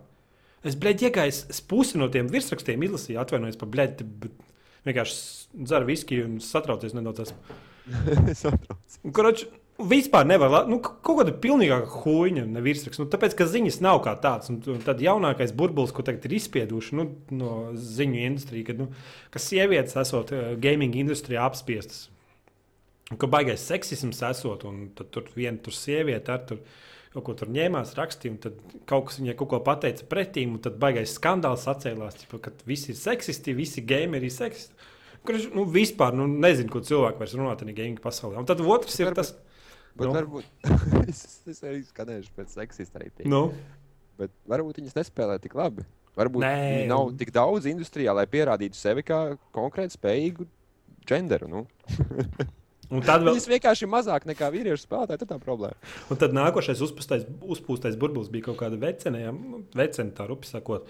Es 0.67 0.77
blēģi 0.77 1.09
iegāju, 1.09 1.61
pusi 1.71 1.99
no 2.01 2.11
tiem 2.13 2.29
virsrakstiem 2.29 2.83
izlasīju, 2.85 3.21
atvainojos 3.23 3.61
par 3.61 3.71
blēģi. 3.73 4.09
bet 4.25 4.47
Vienkārši 4.87 5.65
dzeru 5.69 5.89
viskiju 5.91 6.27
un 6.29 6.37
satraucies 6.45 6.95
nedaudz. 6.97 7.35
Koroč, 9.17 9.45
vispār 9.91 10.29
nevar. 10.29 10.69
Nu, 10.69 10.79
kaut 10.81 11.21
kāda 11.21 11.35
pilnīgāka 11.43 12.01
huīņa, 12.05 12.47
nevis 12.49 12.79
virsraksts. 12.79 13.03
Nu, 13.03 13.09
tāpēc, 13.13 13.37
ka 13.37 13.49
ziņas 13.51 13.81
nav 13.85 14.01
kā 14.07 14.15
tāds. 14.23 14.53
Un, 14.53 14.81
tad 14.85 15.03
jaunākais 15.05 15.53
burbulis, 15.57 15.93
ko 15.97 16.05
tagad 16.07 16.25
ir 16.29 16.37
izspieduši 16.39 16.97
nu, 16.97 17.07
no 17.37 17.53
ziņu 17.77 18.25
industrijas, 18.25 18.71
kad 18.71 18.81
nu, 18.81 18.89
sievietes 19.37 19.99
esot 20.01 20.33
uh, 20.37 20.55
gaming 20.61 20.97
industrijā 21.01 21.45
apspiestas. 21.45 22.09
Un 23.11 23.19
ka 23.21 23.29
baigais 23.31 23.65
seksisms 23.67 24.23
esot, 24.31 24.65
un 24.69 24.91
tad 24.97 25.11
tur 25.13 25.29
viena 25.35 25.59
tur 25.61 25.75
sieviete 25.77 26.33
ar 26.33 26.45
tur. 26.47 26.63
Kaut 27.11 27.25
ko 27.27 27.35
tur 27.35 27.49
ņēmās, 27.51 27.97
rakstīja, 27.99 28.31
un 28.37 28.39
tad 28.39 28.59
kaut 28.87 29.09
kas 29.09 29.19
viņai 29.19 29.35
kaut 29.41 29.49
ko 29.51 29.59
pateica 29.67 30.05
pretī, 30.07 30.45
un 30.47 30.61
tad 30.63 30.77
baigais 30.79 31.17
skandāls 31.17 31.65
atcēlās, 31.73 32.21
ķipa, 32.21 32.39
ka 32.45 32.53
visi 32.69 32.93
ir 32.93 32.99
seksisti, 33.01 33.55
visi 33.59 33.83
gameri 33.83 34.31
ir 34.31 34.35
seksisti. 34.35 34.75
kurš 35.27 35.49
nu, 35.53 35.65
vispār 35.67 36.15
nu, 36.15 36.29
nezina, 36.31 36.71
ko 36.71 36.81
cilvēku 36.87 37.19
vairs 37.19 37.35
runā 37.35 37.57
tajā 37.59 37.75
gaming 37.75 37.99
pasaulē. 38.01 38.39
Un 38.39 38.47
tad 38.47 38.63
otrs 38.63 39.01
ir 39.03 39.11
tas, 39.19 39.35
Bet 39.99 40.07
Nu. 40.07 40.15
varbūt 40.15 40.45
es, 41.11 41.41
es 41.51 41.59
arī 41.67 41.81
skatīšu 41.83 42.31
pēc 42.37 42.55
seksista 42.55 43.01
arī. 43.01 43.11
Nu, 43.29 43.51
Bet 44.21 44.31
varbūt 44.47 44.79
viņas 44.79 44.95
nespēlē 44.99 45.39
tik 45.43 45.55
labi. 45.59 45.83
Varbūt 46.19 46.45
Nē. 46.45 46.87
Nav 46.91 47.11
tik 47.19 47.31
daudz 47.35 47.67
industrijā, 47.71 48.13
lai 48.15 48.27
pierādītu 48.31 48.77
sevi 48.77 49.03
kā 49.07 49.21
konkrēti 49.57 49.97
spējīgu 49.97 50.47
genderu. 51.09 51.49
Nu. 51.49 51.63
un 52.91 53.05
tad 53.07 53.25
vēl. 53.25 53.37
Viņas 53.37 53.49
vienkārši 53.51 53.87
ir 53.87 53.93
mazāk 53.93 54.27
nekā 54.29 54.51
vīriešu 54.55 54.85
spēlētāji. 54.87 55.23
Tā 55.23 55.27
ir 55.27 55.31
tā 55.33 55.39
problēma. 55.43 55.95
Un 56.11 56.21
tad 56.21 56.35
nākošais 56.37 56.83
uzpūstais, 56.87 57.25
uzpūstais 57.41 57.99
burbulis 58.01 58.31
bija 58.33 58.51
kaut 58.51 58.61
kāda 58.63 58.81
vecene, 58.81 59.25
ja, 59.27 59.33
nu, 59.35 59.63
vecene 59.79 60.15
tā 60.17 60.27
rupi 60.31 60.51
sakot. 60.51 60.89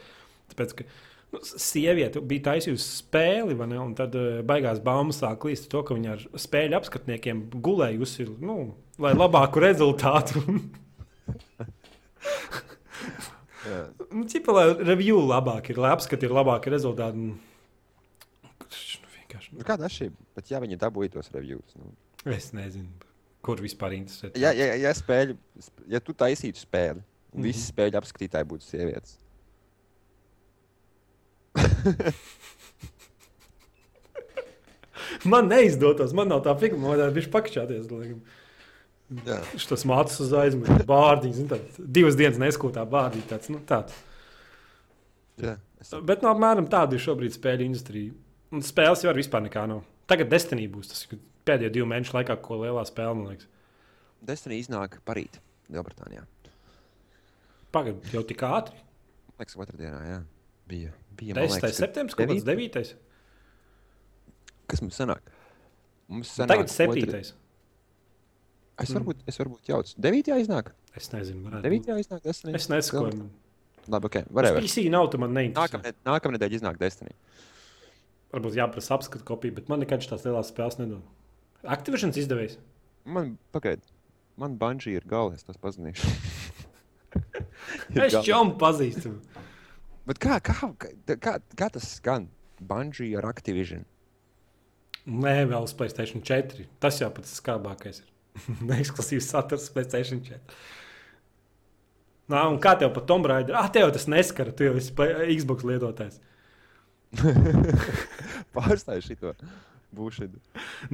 Tāpēc, 0.53 0.75
ka 0.81 0.87
nu, 1.35 1.43
sieviete 1.45 2.23
bija 2.33 2.47
taisījusi 2.51 2.89
spēli, 3.03 3.57
vai 3.59 3.71
ne? 3.71 3.81
Un 3.83 3.95
tad 3.99 4.17
uh, 4.19 4.41
baigās 4.47 4.83
baumas 4.85 5.21
sāk 5.23 5.47
līst 5.49 5.71
to, 5.73 5.85
ka 5.87 5.97
viņa 5.99 6.17
ar 6.17 6.27
spēļu 6.47 6.81
apskatniekiem 6.81 7.47
gulējusi, 7.63 8.29
nu, 8.45 8.61
lai 9.03 9.15
labāku 9.19 9.63
rezultātu. 9.65 10.45
Nu, 14.11 14.25
Cipa, 14.27 14.55
lai 14.57 14.65
review 14.83 15.21
labāk 15.23 15.71
ir, 15.71 15.79
lai 15.79 15.93
apskati 15.95 16.27
ir 16.27 16.33
labāki 16.35 16.73
rezultāti. 16.73 17.29
Nu, 19.51 19.59
Nu, 19.59 19.65
kāda 19.67 19.87
atšķirība? 19.89 20.17
Pat 20.35 20.51
ja 20.51 20.61
viņi 20.63 20.77
dabūja 20.79 21.13
tos 21.17 21.31
reviews. 21.35 21.75
Nu. 21.77 21.91
nu, 22.25 22.33
es 22.33 22.53
nezinu, 22.55 22.89
kur 23.43 23.57
vispār 23.61 23.97
interesē. 23.97 24.31
Ja, 24.39 24.53
ja, 24.55 24.75
ja, 24.79 24.93
spēļu, 24.95 25.37
sp- 25.59 25.87
ja 25.91 26.01
tu 26.01 26.13
taisītu 26.15 26.61
spēli, 26.63 27.03
un 27.33 27.41
Mhm. 27.41 27.47
visi 27.49 27.73
spēļu 27.73 27.99
apskatītāji 28.01 28.47
būtu 28.53 28.63
sievietes. 28.69 29.17
Man 35.25 35.49
neizdotos, 35.51 36.13
man 36.17 36.29
nav 36.31 36.43
tā 36.45 36.53
figūra, 36.61 36.79
man 36.81 36.91
vajadzētu 36.93 37.17
viņš 37.17 37.29
pakšķāties. 37.35 37.89
Laikam. 37.91 38.21
Jā. 39.27 39.39
Šis 39.59 39.85
mācās 39.91 40.21
uz 40.23 40.33
aizmugures, 40.39 40.85
bārdiņš. 40.87 41.39
nu, 41.43 41.47
tad 41.51 41.79
Divas 41.99 42.15
dienas 42.19 42.39
neskūtā 42.39 42.85
bārdī. 42.89 43.23
Tāds, 43.27 43.49
nu, 43.51 43.59
tāds. 43.67 43.97
Jā. 45.41 45.57
Es, 45.81 45.91
Bet 46.07 46.23
no, 46.23 46.31
apmēram 46.35 46.69
tāda 46.71 46.95
ir 46.95 47.03
šobrīd 47.03 47.35
spēļu 47.35 47.67
industrija. 47.67 48.13
Un 48.51 48.65
spēles 48.67 49.05
jau 49.05 49.13
vispār 49.15 49.45
nekā 49.47 49.67
nav. 49.71 49.85
Tagad 50.11 50.31
Destiny 50.33 50.67
būs 50.71 50.91
tas 50.91 51.05
pēdējo 51.47 51.71
divu 51.77 51.87
mēnešu 51.91 52.17
laikā, 52.17 52.37
ko 52.43 52.59
lielā 52.65 52.83
spēle, 52.89 53.15
man 53.15 53.31
liekas. 53.33 53.47
Destiny 54.27 54.59
iznāk 54.61 54.99
parīt 55.07 55.39
Lielbritānijā. 55.71 56.25
Pagaid, 57.71 58.03
jau 58.13 58.23
tik 58.27 58.43
ātri. 58.43 58.81
Liekas, 59.39 59.55
otrdienā, 59.57 60.01
jā. 60.09 60.19
Bija. 60.71 60.91
bija 61.17 61.35
man 61.37 61.47
10. 61.47 61.55
liekas, 61.55 61.63
ka 61.63 61.87
septembris, 61.87 62.15
kaut 62.19 62.29
kāds 62.31 62.45
devīt- 62.47 62.75
9. 62.75 62.97
Kas 64.71 64.83
mums 64.83 64.99
sanāk? 64.99 65.31
Mums 66.11 66.35
sanāk 66.35 66.49
Tagad 66.49 66.69
7. 66.75 66.91
otri- 67.07 67.33
Es 68.81 68.91
varbūt, 68.97 69.17
es 69.29 69.37
varbūt 69.37 69.69
jaucu. 69.69 69.95
9. 70.01 70.39
iznāk. 70.41 70.73
Es 70.97 71.11
nezinu, 71.13 71.45
varētu 71.45 71.63
9. 71.63 71.87
būt. 71.87 72.01
iznāk 72.05 72.23
Destiny. 72.23 72.55
Es 72.55 72.69
nesakoju. 72.69 73.29
Labi, 73.89 74.07
ok. 74.07 74.17
Whatever. 74.31 74.61
PC 74.61 74.89
nav, 74.91 75.11
tu 75.11 75.19
man 75.19 75.35
neinteresē. 75.35 75.93
Nākamnedēļ 76.05 76.37
nedēļa 76.39 76.59
iznāk 76.61 76.79
Destiny. 76.79 77.11
Varbūt 78.31 78.59
jāprasa 78.59 78.95
apskatu 78.95 79.27
kopiju, 79.27 79.57
bet 79.59 79.71
man 79.71 79.83
nekad 79.83 80.05
šīs 80.05 80.27
lielās 80.27 80.53
spēles 80.53 80.79
nedod. 80.79 81.07
Activisions 81.67 82.19
izdevējs. 82.21 82.59
Man 83.11 83.35
pagaid. 83.55 83.83
Man 84.41 84.55
banģī 84.61 84.95
ir 84.97 85.07
gala, 85.09 85.35
es 85.37 85.47
tas 85.47 85.59
pazīšu. 85.61 86.15
Es 87.91 88.15
čomu 88.23 88.55
pazīstu. 88.59 89.11
Bet 90.07 90.21
kā, 90.23 90.39
kā, 90.43 90.55
kā, 91.11 91.33
kā 91.59 91.69
tas 91.75 91.89
skan? 91.97 92.29
Banģī 92.63 93.11
ar 93.19 93.27
Activision. 93.31 93.83
Nē, 95.11 95.35
vēl 95.51 95.65
uz 95.65 95.75
Playstation 95.77 96.23
4. 96.23 96.67
Tas 96.83 97.01
jau 97.01 97.09
pats 97.15 97.35
skarbākais 97.41 98.03
ir. 98.03 98.09
Neekskluzīvs 98.71 99.31
saturs 99.33 99.69
Playstation 99.75 100.23
4. 100.27 100.41
Nā, 102.31 102.45
un 102.47 102.61
kā 102.63 102.77
tev 102.79 102.93
par 102.95 103.07
Tomb 103.09 103.27
Raider? 103.27 103.57
Ah, 103.59 103.71
tev 103.73 103.91
tas 103.95 104.07
neskara, 104.11 104.55
tu 104.55 104.69
jau 104.69 104.77
esi 104.79 104.95
Xbox 104.95 105.67
lietotājs. 105.67 106.21
Pārstāj 108.57 109.03
šito 109.07 109.35
būšanu. 109.97 110.39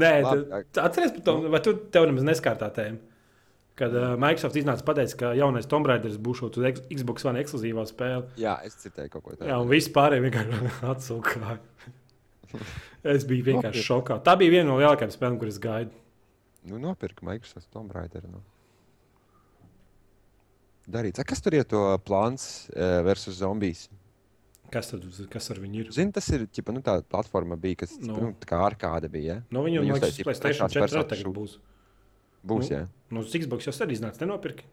Nē, 0.00 0.10
atceries 0.80 1.12
par 1.18 1.22
to, 1.26 1.36
vai 1.52 1.60
tu 1.64 1.76
tev 1.92 2.08
nemaz 2.08 2.26
neskār 2.26 2.58
tā 2.60 2.70
tēma? 2.74 2.98
Kad 3.76 3.92
uh, 3.92 4.14
Microsoft 4.16 4.56
iznāca 4.56 4.86
pateikt, 4.88 5.18
ka 5.20 5.34
jaunais 5.36 5.68
Tomb 5.68 5.84
Raider 5.88 6.14
būs 6.24 6.40
uz 6.46 6.56
Xbox 6.88 7.26
One 7.28 7.42
ekskluzīvā 7.42 7.84
spēle. 7.90 8.22
Jā, 8.40 8.54
es 8.64 8.78
citēju 8.80 9.12
kaut 9.12 9.26
ko 9.26 9.34
tādu. 9.34 9.50
Jā, 9.50 9.58
un 9.60 9.68
viss 9.68 9.92
pārējie 9.92 10.24
vienkārši 10.24 10.70
atsūkāja. 10.94 11.58
Es 13.06 13.22
biju 13.28 13.44
vienkārši 13.46 13.82
šokā. 13.84 14.16
Tā 14.26 14.32
bija 14.40 14.50
viena 14.56 14.70
no 14.70 14.80
lielākajām 14.80 15.12
spēlēm, 15.12 15.36
kuras 15.38 15.58
gaidu. 15.62 15.92
Nu, 16.66 16.80
nopirka 16.82 17.22
Microsoft 17.26 17.68
Tomb 17.70 17.92
Raider. 17.94 18.24
Nu. 18.26 18.40
Darīts. 20.90 21.20
A, 21.22 21.26
Kas 21.28 21.42
tur 21.44 21.54
ir 21.54 21.66
to 21.68 21.82
plāns 22.06 22.66
uh, 22.72 23.04
versus 23.06 23.38
zombijas? 23.38 23.84
Kas 24.72 24.88
tad 24.90 25.04
kas 25.30 25.50
ar 25.54 25.60
viņu 25.62 25.80
ir? 25.84 25.90
Zini, 25.94 26.12
tas 26.12 26.26
ir 26.34 26.46
ģipa, 26.50 26.72
nu, 26.74 26.80
tā 26.84 26.96
platforma, 27.06 27.56
bija, 27.60 27.76
kas 27.84 27.94
Nu. 28.00 28.06
nu. 28.12 28.20
nu, 28.26 28.32
tā 28.40 28.48
kā 28.50 28.58
arkāde 28.66 29.08
bija. 29.12 29.36
Ja? 29.36 29.42
No 29.54 29.62
viņu 29.66 29.84
jau 29.84 29.98
tādā 30.00 30.24
Playstation 30.26 30.66
trešās 30.66 30.74
4 30.74 30.82
personas 30.86 31.10
tagad 31.12 31.32
būs. 31.36 31.58
Būs, 32.46 32.70
Nu. 32.70 32.76
jā. 32.76 32.82
No 33.10 33.22
Xbox 33.22 33.66
jau 33.68 33.72
sen 33.76 33.90
iznāca, 33.94 34.20
nenopirki. 34.24 34.64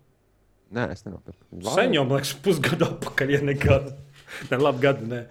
Nē, 0.74 0.88
es 0.92 1.04
nenopirku. 1.06 1.46
Sen 1.76 1.94
jau, 1.94 2.04
man 2.10 2.18
liekas, 2.18 2.34
pusgadu 2.42 2.86
atpakaļ, 2.90 3.30
ja 3.36 3.42
nekad. 3.46 3.92
Ne, 4.50 4.58
labi, 4.58 4.82
gadu, 4.82 5.06
nē. 5.06 5.22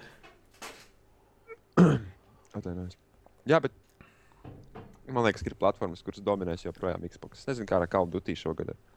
Atvainojos. 2.55 2.97
Jā, 3.49 3.59
bet 3.65 3.73
man 5.11 5.25
liekas, 5.27 5.43
ka 5.43 5.51
ir 5.51 5.57
platformas, 5.59 6.03
kuras 6.05 6.23
dominēs 6.23 6.63
joprojām 6.67 7.03
Xbox. 7.09 7.41
Es 7.43 7.49
nezinu, 7.51 7.67
kā 7.67 7.81
ar 7.81 7.89
Call 7.91 8.07
of 8.07 8.13
Duty 8.15 8.37
šogad. 8.39 8.75
ir. 8.75 8.92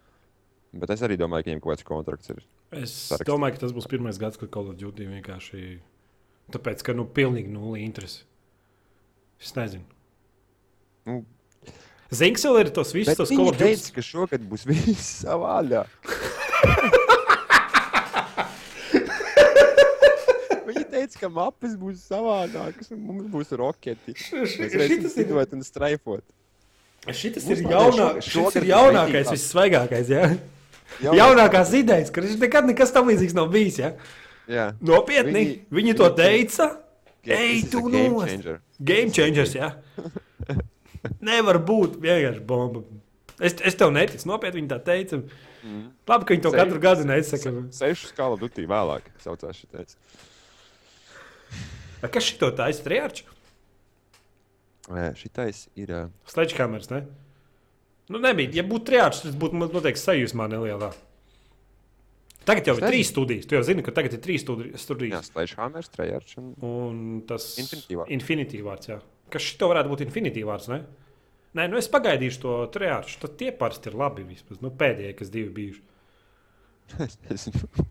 Bet 0.75 0.91
es 0.91 1.01
arī 1.07 1.15
domāju, 1.19 1.45
ka 1.45 1.49
viņiem 1.51 1.61
kaut 1.63 1.71
kāds 1.77 1.85
kontrakts 1.87 2.31
ir. 2.33 2.39
Es 2.75 2.91
Sarakstīt. 3.09 3.29
domāju, 3.29 3.55
ka 3.55 3.61
tas 3.65 3.71
būs 3.75 3.87
pirmais 3.87 4.17
gads, 4.19 4.35
kad 4.41 4.49
Call 4.51 4.71
of 4.73 4.75
Duty 4.79 5.05
vienkārši. 5.07 5.61
Tāpēc, 6.51 6.83
ka 6.85 6.93
nu 6.97 7.05
pilnīgi 7.07 7.47
nulle 7.53 7.79
interesi. 7.85 8.25
Es 9.41 9.53
nezinu. 9.55 9.85
Nu, 11.07 11.21
Zinks 12.15 12.43
vēl 12.45 12.59
ir 12.65 12.69
tos 12.75 12.91
visus 12.93 13.13
Bet 13.13 13.17
tos 13.23 13.31
Call 13.31 13.49
of 13.49 13.57
Duty. 13.57 13.71
teica, 13.75 13.93
ka 13.95 14.03
šogad 14.05 14.43
būs 14.51 14.65
viss 14.69 15.23
savādāk. 15.23 15.89
Viņi 20.65 20.83
teica, 20.91 21.19
ka 21.21 21.29
mapes 21.29 21.75
būs 21.79 22.03
savādākas 22.09 22.91
un 22.95 23.01
mums 23.05 23.27
būs 23.33 23.51
roketi. 23.59 24.15
Mēs 24.33 24.57
varēsim 24.59 25.07
lidot 25.21 25.53
un 25.57 25.63
straifot. 25.65 26.25
Mums 27.05 27.21
ir, 27.53 27.61
jaunā, 27.69 28.07
šogad 28.25 28.55
ir 28.63 28.69
jaunākais, 28.71 29.29
vissvaigākais. 29.35 30.09
Ja? 30.09 30.29
Jaunā- 31.01 31.17
Jaunākās 31.19 31.73
idejas, 31.73 32.11
ka 32.13 32.21
viņš 32.21 32.39
nekad 32.39 32.65
nekas 32.69 32.91
tam 32.93 33.07
līdzīgs 33.09 33.33
nav 33.35 33.49
bijis. 33.53 33.79
Ja? 33.81 33.93
Jā. 34.47 34.65
Nopietni, 34.81 35.33
viņi, 35.33 35.55
Viņi- 35.71 35.95
to 35.97 36.09
teica. 36.15 36.67
Ej, 37.25 37.63
tu 37.71 37.81
nost! 37.89 38.29
changer. 38.29 38.59
Game 38.79 39.09
changers, 39.11 39.55
jā. 39.57 39.71
Nevar 41.21 41.57
būt 41.65 41.97
vienkārši 42.01 42.41
bomba. 42.45 42.83
Es, 43.39 43.55
es 43.65 43.75
tev 43.75 43.91
neticu, 43.91 44.25
nopietni 44.29 44.61
viņi 44.61 44.69
tā 44.71 44.77
teica. 44.85 45.19
Mm. 45.65 45.87
Labi, 46.07 46.25
ka 46.29 46.33
viņi 46.35 46.41
to 46.45 46.51
Sevi- 46.53 46.61
katru 46.61 46.79
gadu 46.79 47.05
nesaka. 47.09 47.51
Sešus 47.73 48.11
skala 48.13 48.37
dutī 48.37 48.67
vēlāk 48.69 49.01
saucās 49.23 49.57
šitais. 49.57 49.95
Vai 52.01 52.09
Kas 52.13 52.23
šito 52.29 52.51
taisa 52.55 52.83
triārču? 52.85 53.23
Ē, 54.93 55.15
Šitais 55.17 55.63
ir. 55.75 55.87
ā, 55.89 56.09
Sledgehammers, 56.29 56.91
ne? 56.91 56.99
Nu, 58.09 58.19
nebija. 58.21 58.51
Ja 58.59 58.63
būtu 58.67 58.91
triārčs, 58.91 59.23
tas 59.25 59.35
būtu 59.39 59.57
noteikti 59.57 60.01
sajūsmā 60.01 60.45
nelielā. 60.51 60.91
Tagad 62.45 62.67
jau 62.69 62.75
ir 62.77 62.83
trīs 62.85 63.09
studijas. 63.09 63.47
Tu 63.49 63.57
jau 63.57 63.63
zini, 63.65 63.81
ka 63.81 63.91
tagad 63.95 64.13
ir 64.13 64.21
trīs 64.21 64.43
studi- 64.45 64.67
Jā, 64.69 64.77
studijas. 64.77 65.31
Sledgehammers, 65.31 65.89
Trejārds 65.89 66.35
un 66.37 66.51
Un 66.61 66.99
tas. 67.25 67.47
Infinity 67.57 68.61
vārds, 68.61 68.91
jā. 68.91 68.99
Kas 69.33 69.41
šito 69.41 69.71
varētu 69.71 69.89
būt 69.89 70.05
Infinity 70.05 70.43
vārds, 70.45 70.67
ne? 70.69 70.83
Nē, 71.55 71.69
nu 71.71 71.77
es 71.79 71.87
pagaidīšu 71.89 72.41
to 72.43 72.53
triārču. 72.75 73.17
Tad 73.23 73.37
tie 73.39 73.49
parasti 73.51 73.89
ir 73.89 73.95
labi 73.97 74.23
vismaz. 74.27 74.61
Nu, 74.61 74.69
pēdējie, 74.69 75.15
kas 75.17 75.29
divi 75.33 75.49
bijuši. 75.49 75.81
es 77.07 77.17
nezinu. 77.25 77.85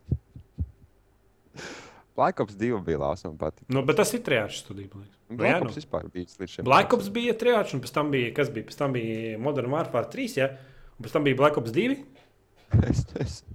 Black 2.15 2.41
Ops 2.45 2.55
2 2.59 2.79
bija 2.87 3.01
lāsa 3.03 3.27
man 3.27 3.39
patīk. 3.41 3.67
Nu, 3.75 3.83
bet 3.87 3.99
tas 3.99 4.13
ir 4.15 4.23
triārčs 4.27 4.63
studija. 4.63 4.91
Nu, 4.95 5.39
Black 5.41 5.63
nu. 5.65 5.69
Ops 5.69 5.81
vispār 5.81 6.07
bija 6.15 6.29
līdz 6.29 6.53
šim. 6.53 6.67
Black 6.69 6.95
Ops 6.95 7.11
bija 7.15 7.35
triārčs, 7.39 7.75
un 7.75 7.83
pēc 7.83 7.95
tam 7.97 8.13
bija, 8.15 8.31
kas 8.37 8.53
bija? 8.55 8.69
Pēc 8.71 8.79
tam 8.79 8.95
bija 8.95 9.41
Modern 9.43 9.75
Warfare 9.75 10.11
3, 10.13 10.37
ja? 10.39 10.53
un 10.95 11.07
pēc 11.07 11.17
tam 11.17 11.27
bija 11.27 11.41
Black 11.43 11.59
Ops 11.61 11.75
2. 11.75 11.99
Es 12.85 13.05
nezinu. 13.15 13.55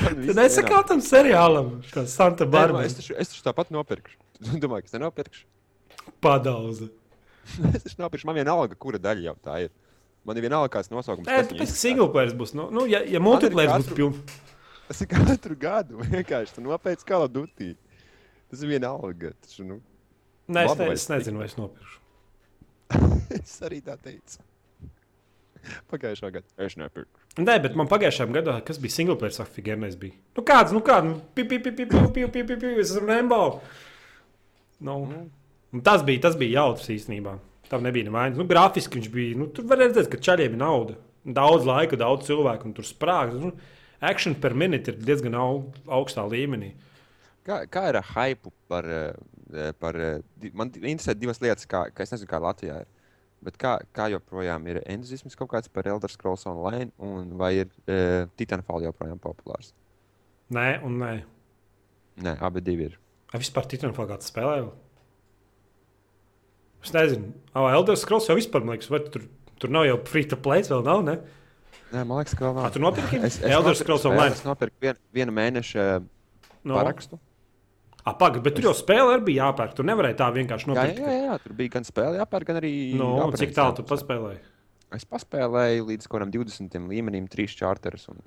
Tad 0.00 0.38
es 0.42 0.54
saku 0.58 0.80
tam 0.88 1.02
seriālam, 1.04 1.76
kā 1.94 2.04
Santa 2.10 2.46
Barbara. 2.46 2.86
Es 2.88 2.96
taču, 2.98 3.14
es 3.18 3.30
taču 3.30 3.44
tāpat 3.46 3.70
nopirkšu. 3.74 4.18
Tu 4.44 4.58
domā, 4.62 4.80
ka 4.82 4.90
es 4.90 4.96
nenopirkšu? 4.96 5.44
Padauza. 6.24 6.90
es 7.70 7.86
taču 7.86 8.00
nopirkšu. 8.02 8.28
Man 8.30 8.38
vienalga, 8.40 8.78
kura 8.78 8.98
daļa 9.02 9.28
jau 9.28 9.36
tā 9.46 9.60
ir. 9.66 9.74
Man 10.26 10.40
ir 10.40 10.46
vienalga, 10.46 10.72
kāds 10.72 10.90
nosaukums. 10.90 11.28
Nē, 11.28 11.44
tāpēc, 11.50 11.68
ka 11.68 11.78
single 11.78 12.08
players 12.10 12.34
būs. 12.36 12.54
Nu, 12.56 12.70
nu, 12.74 12.86
ja, 12.90 13.02
ja 13.06 13.20
multiplayer 13.22 13.70
būs 13.76 13.92
pilns. 13.94 14.42
Tas 14.94 15.02
ir 15.02 15.08
katru 15.10 15.56
gadu. 15.58 15.96
Vienkārši 16.06 16.62
nopērts 16.62 17.02
kā 17.08 17.18
ladutī. 17.18 17.72
Tas 18.46 18.60
ir 18.62 18.70
vienalga. 18.70 19.32
Taču, 19.42 19.64
nu, 19.66 19.80
Nē, 20.54 20.62
es, 20.68 20.76
ne, 20.78 20.86
es 20.92 21.06
nezinu, 21.10 21.40
vai 21.42 21.48
es 21.48 21.56
nopirkšu. 21.58 21.98
es 23.40 23.56
arī 23.66 23.80
tā 23.82 23.96
teicu. 23.98 24.38
Pagājušā 25.90 26.30
gada. 26.30 26.46
Es 26.62 26.78
nepirku. 26.78 27.26
Nē, 27.42 27.58
bet 27.66 27.74
man 27.74 27.90
pagājušā 27.90 28.28
gada, 28.38 28.60
kas 28.62 28.78
bija 28.78 28.94
single 29.00 29.18
player, 29.18 29.34
saka, 29.34 29.50
figūrnais 29.56 29.98
bija. 29.98 30.14
Nu 30.38 30.46
kāds, 30.46 30.70
nu 30.76 30.84
kāds, 30.86 31.10
nu, 31.10 31.18
pipi, 31.34 31.58
es 32.76 32.94
esmu 32.94 33.10
Rembo. 33.10 33.42
Nu. 34.78 35.00
Un 35.74 35.82
tas 35.82 36.06
bija, 36.06 36.28
tas 36.28 36.38
bija 36.38 36.60
jautrs 36.60 36.92
īstenībā. 36.94 37.34
Tam 37.66 37.82
nebija 37.82 38.06
nevainas. 38.12 38.38
Nu, 38.38 38.46
grafiski 38.46 39.00
viņš 39.00 39.10
bija. 39.10 39.42
Nu, 39.42 39.50
tur 39.50 39.66
var 39.66 39.82
redzēt, 39.82 40.06
ka 40.12 40.22
čaļiem 40.22 40.54
ir 40.54 40.62
nauda. 40.62 41.00
Daudz 41.24 41.66
laika, 41.66 41.98
daudz 41.98 42.28
cilvēku, 42.28 42.68
un 42.68 42.76
tur 42.76 42.86
sprāgs. 42.86 43.40
Nu, 43.42 43.56
action 44.04 44.34
per 44.34 44.54
minute 44.54 44.92
ir 44.92 44.98
diezgan 45.00 45.36
au, 45.38 45.62
augstā 45.86 46.24
līmenī. 46.28 46.72
Kā, 47.44 47.62
kā 47.68 47.88
ir 47.90 47.98
ar 48.00 48.06
hype 48.14 48.52
par, 48.68 48.86
eh, 48.88 49.72
par. 49.80 49.96
eh, 50.00 50.50
Man 50.56 50.70
interesē 50.72 51.14
divas 51.16 51.40
lietas, 51.44 51.66
kā, 51.68 51.86
kā 51.92 52.06
es 52.06 52.14
nezinu, 52.14 52.30
kā 52.30 52.40
Latvijā 52.40 52.80
ir. 52.84 52.90
Bet 53.44 53.58
kā, 53.60 53.74
kā 53.92 54.06
joprojām 54.08 54.64
ir 54.72 54.80
entuziasms 54.88 55.36
kaut 55.36 55.50
kāds 55.52 55.68
par 55.68 55.84
Elder 55.84 56.08
Scrolls 56.08 56.46
Online, 56.48 56.88
un 56.98 57.34
vai 57.36 57.50
ir 57.58 57.66
uh, 57.68 58.24
Titanfall 58.40 58.86
joprojām 58.86 59.20
populārs? 59.20 59.74
Nē, 60.54 60.80
un 60.86 60.96
nē. 61.02 61.10
Nē, 62.24 62.32
abi 62.40 62.62
divi 62.64 62.86
ir. 62.88 62.96
Vai 63.32 63.42
vispār 63.42 63.68
Titanfall 63.68 64.08
kāds 64.08 64.30
spēlē? 64.32 64.62
Es 66.84 66.92
nezinu. 66.96 67.34
Ah, 67.52 67.68
Elder 67.72 67.96
Scrolls 68.00 68.28
jau 68.28 68.36
vispār, 68.38 68.64
man 68.64 68.78
liekas, 68.78 68.88
vai 68.92 69.00
tur, 69.12 69.28
tur 69.60 69.72
nav 69.72 69.84
jau 69.88 69.98
free 70.08 70.24
to 70.28 70.36
play, 70.40 70.64
vēl 70.64 70.84
nav, 70.84 71.04
ne? 71.04 71.18
Nē, 71.92 72.02
man 72.06 72.18
liekas, 72.20 72.34
ka 72.38 72.46
vēl 72.48 72.56
nav. 72.56 72.72
tu 72.74 72.80
nopirki? 72.82 73.20
Es, 73.20 73.36
es 73.38 73.52
Elder 73.52 73.76
Scrolls 73.78 74.04
Online. 74.08 74.32
Es 74.34 74.42
nopirku 74.46 74.74
vien, 74.82 74.98
vienu 75.14 75.34
mēnešu 75.36 75.78
uh, 75.82 76.06
No. 76.64 76.78
parakstu. 76.80 77.18
Pagaidi, 78.04 78.40
bet 78.44 78.54
tur 78.58 78.66
jau 78.68 78.72
spēle 78.76 79.14
arī 79.14 79.24
bija 79.30 79.46
jāpērk. 79.46 79.74
Tur 79.76 79.86
nevarēja 79.88 80.16
tā 80.20 80.26
vienkārši 80.34 80.66
Jā, 80.66 80.72
nopirkt. 80.72 80.98
jā, 81.00 81.12
jā, 81.24 81.36
tur 81.44 81.54
bija 81.56 81.72
gan 81.76 81.86
spēle, 81.88 82.18
jāpērk, 82.20 82.48
gan 82.50 82.58
arī. 82.60 82.72
No, 83.00 83.10
abonents 83.22 83.40
cik 83.40 83.54
tālu 83.56 83.76
tu 83.78 83.84
paspēlēji? 83.88 84.40
Es 84.96 85.06
paspēlēju 85.08 85.86
līdz 85.88 86.08
kaut 86.08 86.18
kādam 86.20 86.32
20 86.34 86.88
līmenim, 86.90 87.28
3 87.32 87.56
čārterus. 87.60 88.04
Un... 88.12 88.20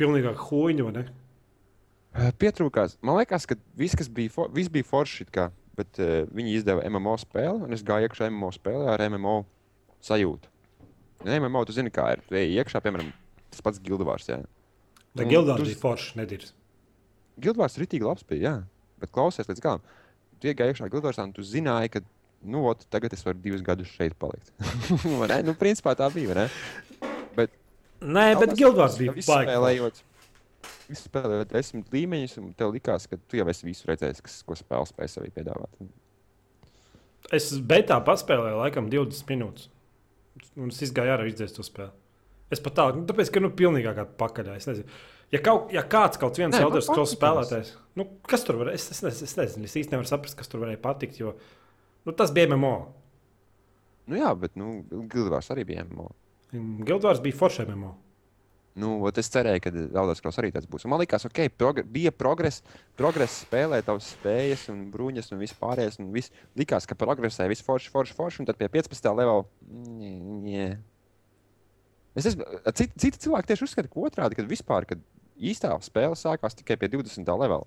Pilnīgāk 0.00 0.40
huīņu, 0.50 0.86
vai 0.88 0.92
ne? 0.98 1.04
Eh, 2.16 2.30
Pietrūkās. 2.42 2.98
Man 3.06 3.16
liekas, 3.20 3.46
ka 3.48 3.56
viss, 3.78 3.96
kas 3.98 4.08
bija, 4.12 4.32
for, 4.34 4.50
viss 4.54 4.68
bija 4.72 4.86
forši, 4.88 5.26
kā, 5.32 5.48
bet 5.78 6.00
uh, 6.02 6.24
viņi 6.34 6.56
izdeva 6.58 6.84
MMO 6.90 7.16
spēli, 7.22 7.64
un 7.66 7.76
es 7.76 7.84
gāju 7.86 8.08
iekšā 8.08 8.28
MMO 8.32 8.50
spēlē 8.56 8.88
ar 8.96 9.04
MMO 9.08 9.36
sajūtu. 10.04 10.50
Ja 11.24 11.36
MMO, 11.40 11.64
tu 11.68 11.74
zini, 11.76 11.90
kā 11.92 12.06
ir. 12.14 12.22
Ej 12.32 12.54
iekšā, 12.62 12.80
piemēram, 12.84 13.10
tas 13.52 13.60
pats 13.64 13.80
Gildvārs. 13.84 14.28
Jā. 14.30 14.38
Tā 15.18 15.26
gildās 15.28 15.58
tu- 15.60 15.66
bija 15.68 15.80
forši, 15.80 16.16
nedirs. 16.20 16.52
Gildvārs 17.40 17.76
ritīgi 17.80 18.06
labs 18.06 18.24
bija, 18.28 18.40
jā. 18.40 18.54
Bet 19.00 19.12
klausies 19.12 19.48
līdz 19.48 19.60
galam. 19.64 19.82
Tu 20.40 20.48
iegāji 20.48 20.74
iekšā 20.74 20.88
Gildvārsā, 20.92 21.24
un 21.28 21.32
tu 21.36 21.42
zināji, 21.42 21.90
ka, 21.92 22.00
nu, 22.42 22.62
ot, 22.70 22.86
tagad 22.90 23.12
es 23.12 23.22
varu 23.24 23.38
divus 23.42 23.60
gadus 23.64 23.88
šeit 23.88 24.14
palikt. 24.18 24.52
Ne? 25.30 25.42
nu, 25.44 25.54
principā 25.54 25.94
tā 25.96 26.08
bija, 26.12 26.34
ne? 26.34 26.46
Bet 27.36 27.50
Nē, 28.00 28.38
bet 28.40 28.54
gildās 28.56 28.96
bija 28.96 29.12
spēlējot. 29.20 30.00
Spēlējot 30.90 31.52
desmit 31.52 31.90
līmeņus, 31.92 32.38
un 32.40 32.52
tev 32.56 32.72
likās, 32.74 33.04
ka 33.06 33.18
tu 33.28 33.36
jau 33.38 33.44
esi 33.52 33.66
visu 33.68 33.84
redzējis, 33.86 34.22
kas, 34.24 34.38
ko 34.46 34.56
spēle 34.58 34.88
spēj 34.88 35.12
sevī 35.12 35.28
piedāvāt. 35.36 35.68
Es 37.36 37.52
betā 37.60 38.00
paspēlēju 38.04 38.58
laikam 38.58 38.88
20 38.90 39.28
minūtes. 39.30 39.68
Un 40.60 40.70
es 40.70 40.80
izgāju 40.86 41.14
ārā 41.14 41.26
izdzēst 41.30 41.58
to 41.58 41.64
spēli. 41.66 41.92
Es 42.50 42.62
pat 42.62 42.74
tādu, 42.78 43.00
nu, 43.00 43.06
tāpēc, 43.06 43.30
ka 43.30 43.42
nu 43.42 43.52
pilnīgā 43.54 43.94
kā 43.94 44.04
pakaļā. 44.18 44.56
Es 44.58 44.66
nezinu. 44.66 44.90
Ja, 45.30 45.38
kaut, 45.46 45.70
ja 45.74 45.84
kāds 45.86 46.18
kaut 46.18 46.38
viens 46.40 46.56
Nē, 46.56 46.58
man 46.58 46.70
Elder 46.70 46.82
Scrolls 46.82 47.12
patīk 47.12 47.20
spēlētājs, 47.20 47.68
nu, 48.00 48.06
kas 48.26 48.42
tur 48.46 48.58
var, 48.58 48.72
es, 48.74 48.88
es, 48.90 48.98
es, 49.06 49.20
es 49.28 49.36
nezinu, 49.38 49.68
es 49.68 49.76
īsti 49.78 49.94
nevaru 49.94 50.10
saprast, 50.10 50.34
kas 50.38 50.50
tur 50.50 50.64
varēja 50.64 50.80
patikt, 50.82 51.20
jo 51.22 51.36
nu, 51.36 52.14
tas 52.18 52.32
bija 52.34 52.50
MMO. 52.50 52.72
Nu, 54.10 54.18
jā, 54.18 54.32
bet 54.34 54.58
nu, 54.58 54.80
Gildvārs 55.12 55.52
arī 55.54 55.68
bija 55.68 55.84
MMO. 55.86 56.08
Gildvārs 56.88 57.22
bija 57.22 57.38
foršs 57.38 57.62
MMO. 57.68 57.92
Nu, 58.78 58.92
es 59.10 59.30
cerēju, 59.34 59.62
ka 59.64 59.70
Eldas 59.74 60.22
Kross 60.22 60.38
arī 60.38 60.52
tāds 60.54 60.68
būs. 60.70 60.84
Un 60.86 60.92
man 60.92 61.00
liekas, 61.02 61.24
ok, 61.26 61.40
progr 61.58 61.88
bija 61.90 62.12
progress, 62.14 62.62
progress 62.98 63.40
spēlē 63.44 63.80
tavas 63.86 64.12
spējas 64.14 64.68
un 64.70 64.84
bruņas 64.92 65.32
un 65.34 65.42
viss 65.42 65.58
pārējais. 65.58 65.98
Un 66.02 66.12
viss 66.14 66.30
likās, 66.58 66.86
ka 66.86 66.98
progresē 66.98 67.48
viss 67.50 67.66
forši, 67.66 67.90
forši, 67.90 68.16
forši. 68.18 68.42
Un 68.42 68.50
tad 68.50 68.60
pie 68.60 68.70
15. 68.70 69.10
level. 69.18 69.44
Nē. 70.46 70.68
Es 72.18 72.30
esmu, 72.30 72.46
citi, 72.74 72.92
citi 72.98 73.22
cilvēki 73.26 73.50
tieši 73.50 73.66
uzskata, 73.66 73.90
ka 73.90 74.06
otrādi, 74.06 74.38
kad 74.38 74.48
vispār, 74.50 74.86
kad 74.86 75.02
īstā 75.38 75.74
spēle 75.82 76.18
sākās 76.18 76.58
tikai 76.58 76.78
pie 76.78 76.90
20. 76.94 77.26
levela. 77.42 77.66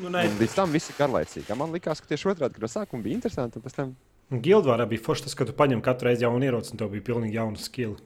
Nu, 0.00 0.10
nē, 0.10 0.26
Un 0.28 0.40
līdz 0.40 0.56
tam 0.56 0.72
viss 0.74 0.90
ir 0.90 0.98
garlaicīgi. 0.98 1.56
Man 1.56 1.72
liekas, 1.72 2.00
ka 2.02 2.10
tieši 2.10 2.32
otrādi, 2.32 2.56
kad 2.56 2.64
no 2.64 2.70
sākuma 2.70 3.04
bija 3.04 3.20
interesanti, 3.20 3.60
un 3.60 3.64
pēc 3.64 3.76
tam 3.76 3.94
Gildvārā 4.32 4.86
bija 4.88 5.04
forši 5.04 5.26
tas, 5.26 5.36
ka 5.36 5.44
tu 5.44 5.52
paņem 5.56 5.82
katru 5.84 6.08
reizi 6.08 6.24
jaunu 6.24 6.46
ieroci, 6.46 6.72
un 6.72 6.80
tev 6.80 6.90
bija 6.94 7.04
pilnīgi 7.04 7.36
jauna 7.36 7.60
skilla. 7.60 7.98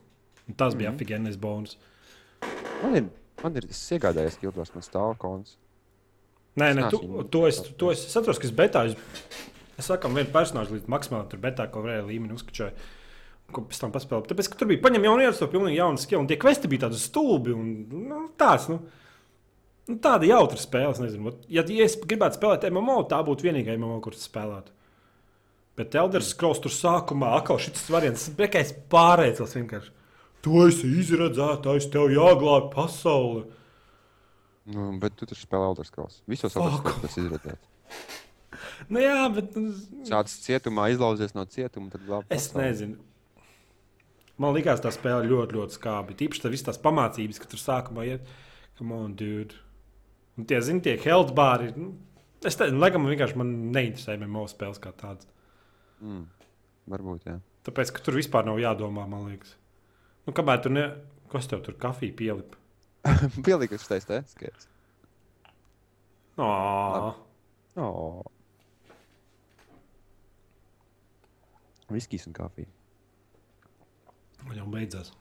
Un 0.49 0.57
tas 0.59 0.75
bija 0.75 0.91
mm. 0.91 0.97
-hmm. 0.97 1.07
apgājienas 1.07 1.39
bonus. 1.39 1.79
Man 2.83 2.99
ir, 2.99 3.09
man 3.43 3.57
ir 3.59 3.69
es 3.71 3.81
iegādājies 3.95 4.39
Gildvārs, 4.43 4.75
man 4.75 4.87
stāv 4.87 5.17
konts. 5.21 5.57
Nē, 6.59 6.73
nē, 6.75 6.87
tu, 6.91 7.01
to 7.31 7.45
es, 7.47 7.61
to 7.79 7.93
es, 7.93 8.05
es 8.09 8.19
atceros, 8.19 8.41
ka 8.41 8.49
es 8.49 8.55
betā. 8.55 8.85
Es, 8.89 9.43
es 9.79 9.89
sakām, 9.91 10.17
vienu 10.19 10.33
personāžu 10.35 10.75
līdz 10.75 10.89
maksimāli 10.91 11.31
tur 11.31 11.43
betā, 11.43 11.69
ko 11.71 11.85
varēja 11.85 12.07
līmeni 12.09 12.35
uzskačot. 12.35 12.87
Ko 13.55 13.63
pēc 13.65 13.81
tam 13.81 13.93
paspēlēt. 13.95 14.31
Tāpēc, 14.33 14.49
ka 14.51 14.59
tur 14.61 14.69
bija 14.69 14.83
paņemta 14.85 15.09
jauna 15.09 15.25
ieroci, 15.25 15.41
to 15.41 15.51
pilnīgi 15.53 15.79
jauna 15.79 16.01
skilla. 16.03 16.21
Un 16.25 16.31
tie 16.31 16.37
kvesti 16.41 16.69
bija 16.69 16.87
tādi 16.87 16.99
stulbi. 17.01 17.55
Un, 17.55 17.69
nu, 18.11 18.25
tāds, 18.41 18.67
nu, 18.73 18.81
nu, 19.89 19.97
tāda 20.05 20.29
jautra 20.29 20.59
spēle. 20.61 20.97
Nezinu, 21.05 21.33
ja, 21.49 21.65
ja 21.65 21.87
es 21.87 21.97
gribētu 22.03 22.41
spēlēt 22.41 22.67
MMO, 22.73 22.99
tā 23.09 23.23
būtu 23.25 23.49
vienīgā 23.49 23.79
MMO, 23.79 24.03
kuras 24.05 24.27
spēlētu. 24.29 24.75
Bet 25.79 25.95
Elder 25.95 26.27
Scrolls 26.27 26.59
tur 26.61 26.75
sākumā 26.75 27.37
atkal 27.39 27.61
šis 27.63 27.87
variants, 27.95 28.27
kā 28.35 28.61
es 28.61 28.75
pārēcos 28.91 29.55
vienkārši. 29.61 29.95
Tu 30.45 30.61
esi 30.69 30.91
izredzētājs, 31.03 31.89
tev 31.93 32.13
jāglābj 32.15 32.71
pasauli. 32.75 33.45
Nu, 34.69 34.91
bet 35.01 35.17
tu 35.17 35.27
taču 35.27 35.47
spēlē 35.47 35.71
Eldas 35.73 35.91
Kross. 35.93 36.23
Visos. 36.29 36.57
Eldas 36.57 36.83
Kross 36.85 37.05
tas 37.07 37.21
izredzēts. 37.21 37.75
Nu, 38.89 39.01
jā, 39.03 39.27
bet 39.35 39.55
nu, 39.59 39.73
Sācis 40.07 40.41
cietumā, 40.45 40.89
izlauzies 40.93 41.35
no 41.37 41.45
cietuma, 41.51 41.91
tad 41.93 42.05
glābj. 42.07 42.27
Es 42.35 42.49
nezinu. 42.57 42.97
Man 44.39 44.55
liekas, 44.55 44.81
tā 44.83 44.93
spēle 44.95 45.27
ļoti, 45.27 45.57
ļoti 45.59 45.77
skābi. 45.79 46.17
Tīpaši 46.19 46.45
tas 46.45 46.53
visas 46.55 46.67
tās 46.69 46.81
pamācības, 46.83 47.41
ka 47.43 47.51
tur 47.51 47.61
sākumā 47.63 48.07
iet, 48.07 48.29
come 48.79 48.95
on, 48.95 49.17
dude. 49.19 49.59
Un 50.39 50.47
tie, 50.49 50.61
zini, 50.63 50.83
tie 50.85 50.95
health 51.03 51.35
bāri. 51.37 51.73
Nu, 51.75 51.91
es 52.47 52.59
nezinu, 52.61 52.79
laikam, 52.83 53.03
man 53.05 53.15
vienkārši 53.15 53.39
man 53.41 53.55
neinteresē 53.75 54.15
MMO 54.21 54.47
spēles 54.51 54.79
kā 54.83 54.95
tādas. 54.95 55.27
Mm. 55.99 56.29
Varbūt, 56.95 57.27
jā. 57.27 57.39
Tāpēc, 57.67 57.93
ka 57.95 58.05
tur 58.07 58.21
vispār 58.21 58.47
nav 58.47 58.61
jādomā, 58.63 59.09
man 59.11 59.27
liekas. 59.33 59.57
Nu, 60.29 60.35
kamēr 60.37 60.61
tur 60.61 60.75
ne... 60.77 60.83
Kas 61.33 61.49
tev 61.49 61.61
tur 61.65 61.77
kafija 61.81 62.13
pielipa? 62.17 62.57
Pielikuši 63.47 63.85
šis 63.85 64.07
te 64.09 64.19
skaits. 64.29 64.69
Oh, 66.39 67.17
Oh. 67.79 68.23
Viskijs 71.89 72.27
un 72.29 72.35
kafija. 72.37 72.67
man 74.45 74.57
jau 74.57 74.67
beidzās. 74.73 75.13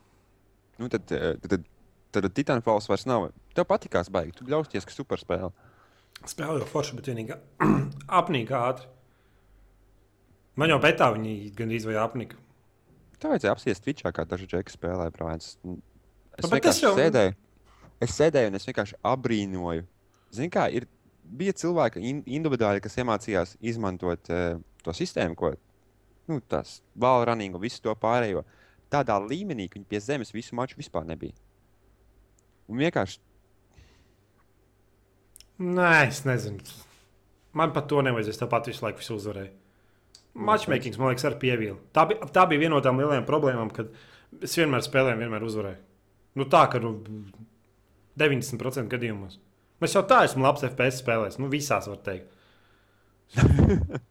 Nu, 0.78 0.90
tad, 0.90 1.12
eh, 1.12 1.36
tad, 1.42 1.64
tad, 2.12 2.24
tad 2.24 2.34
Titanfalls 2.34 2.90
vairs 2.90 3.06
nav. 3.08 3.30
Tev 3.56 3.68
patīkās 3.70 4.12
baigi. 4.12 4.36
Tu 4.38 4.48
bļausties, 4.48 4.86
ka 4.86 4.96
super 4.96 5.22
spēle. 5.22 5.52
Spēle 6.26 6.60
jau 6.62 6.68
forša, 6.70 6.98
bet 6.98 7.08
vienīgi 7.12 7.38
apnīka 8.20 8.60
ātri. 8.72 8.92
Man 10.58 10.74
jau 10.74 10.80
betā 10.82 11.12
viņi 11.14 11.54
gandrīz 11.58 11.86
vai 11.88 11.98
apnika. 12.02 12.40
Tā 13.18 13.32
vajadzēja 13.32 13.54
apsiest 13.56 13.84
Twitchā, 13.86 14.12
kā 14.14 14.26
daži 14.30 14.46
džeki 14.52 14.74
spēlē. 14.76 15.08
Brāns. 15.16 15.56
Es 15.58 16.44
Nu, 16.46 16.50
bet 16.52 16.64
tas 16.64 16.78
vienkārši 16.78 16.84
jau- 16.86 16.96
sēdēju. 17.00 17.36
Es 18.06 18.12
sēdēju 18.20 18.48
un 18.52 18.56
es 18.60 18.66
vienkārši 18.70 19.00
abrīnoju. 19.04 19.86
Zini, 20.32 20.50
kā 20.54 20.68
ir. 20.72 20.86
Bija 21.28 21.52
cilvēki 21.52 22.00
in, 22.08 22.22
individuāli, 22.24 22.80
kas 22.80 22.96
iemācījās 22.96 23.58
izmantot 23.60 24.30
uh, 24.32 24.60
to 24.84 24.94
sistēmu, 24.96 25.36
ko 25.36 25.50
nu, 26.30 26.40
tas 26.48 26.78
valrunning 26.96 27.56
un 27.58 27.60
visu 27.62 27.82
to 27.84 27.92
pārējo. 28.00 28.46
Tādā 28.90 29.18
līmenī, 29.20 29.66
ka 29.68 29.76
viņi 29.80 29.90
pie 29.92 30.00
zemes 30.00 30.32
visu 30.32 30.56
maču 30.56 30.78
vispār 30.80 31.04
nebija. 31.10 31.34
Un 32.70 32.78
vienkārši 32.80 33.20
Nē, 35.60 36.08
es 36.08 36.22
nezinu. 36.28 36.62
Man 37.58 37.72
pat 37.74 37.88
to 37.90 38.02
nevajadzēs. 38.06 38.38
Tāpat 38.44 38.68
visu 38.70 38.86
laiku 38.86 39.02
visu 39.02 39.16
uzvarēju. 39.18 39.52
Matchmaking, 40.38 40.98
man 41.02 41.12
liekas, 41.12 41.26
arī 41.28 41.40
pievīla. 41.42 41.78
Tā 41.96 42.06
bija, 42.10 42.30
tā 42.34 42.46
bija 42.50 42.62
viena 42.62 42.76
no 42.76 42.82
tām 42.86 43.00
lielajām 43.02 43.26
problēmām, 43.26 43.72
kad 43.74 43.90
es 44.46 44.54
vienmēr 44.60 44.84
spēlēju, 44.86 45.22
vienmēr 45.24 45.46
uzvarēju. 45.48 45.80
Nu, 46.38 46.46
tā, 46.52 46.68
nu, 46.84 46.92
90% 48.22 48.92
gadījumos. 48.92 49.40
Es 49.82 49.94
jau 49.98 50.04
tā 50.10 50.24
esmu 50.26 50.46
labs 50.46 50.66
FPS 50.66 51.02
spēlēs. 51.02 51.40
Nu, 51.42 51.50
visās 51.54 51.90
var 51.90 52.04
teikt. 52.06 52.30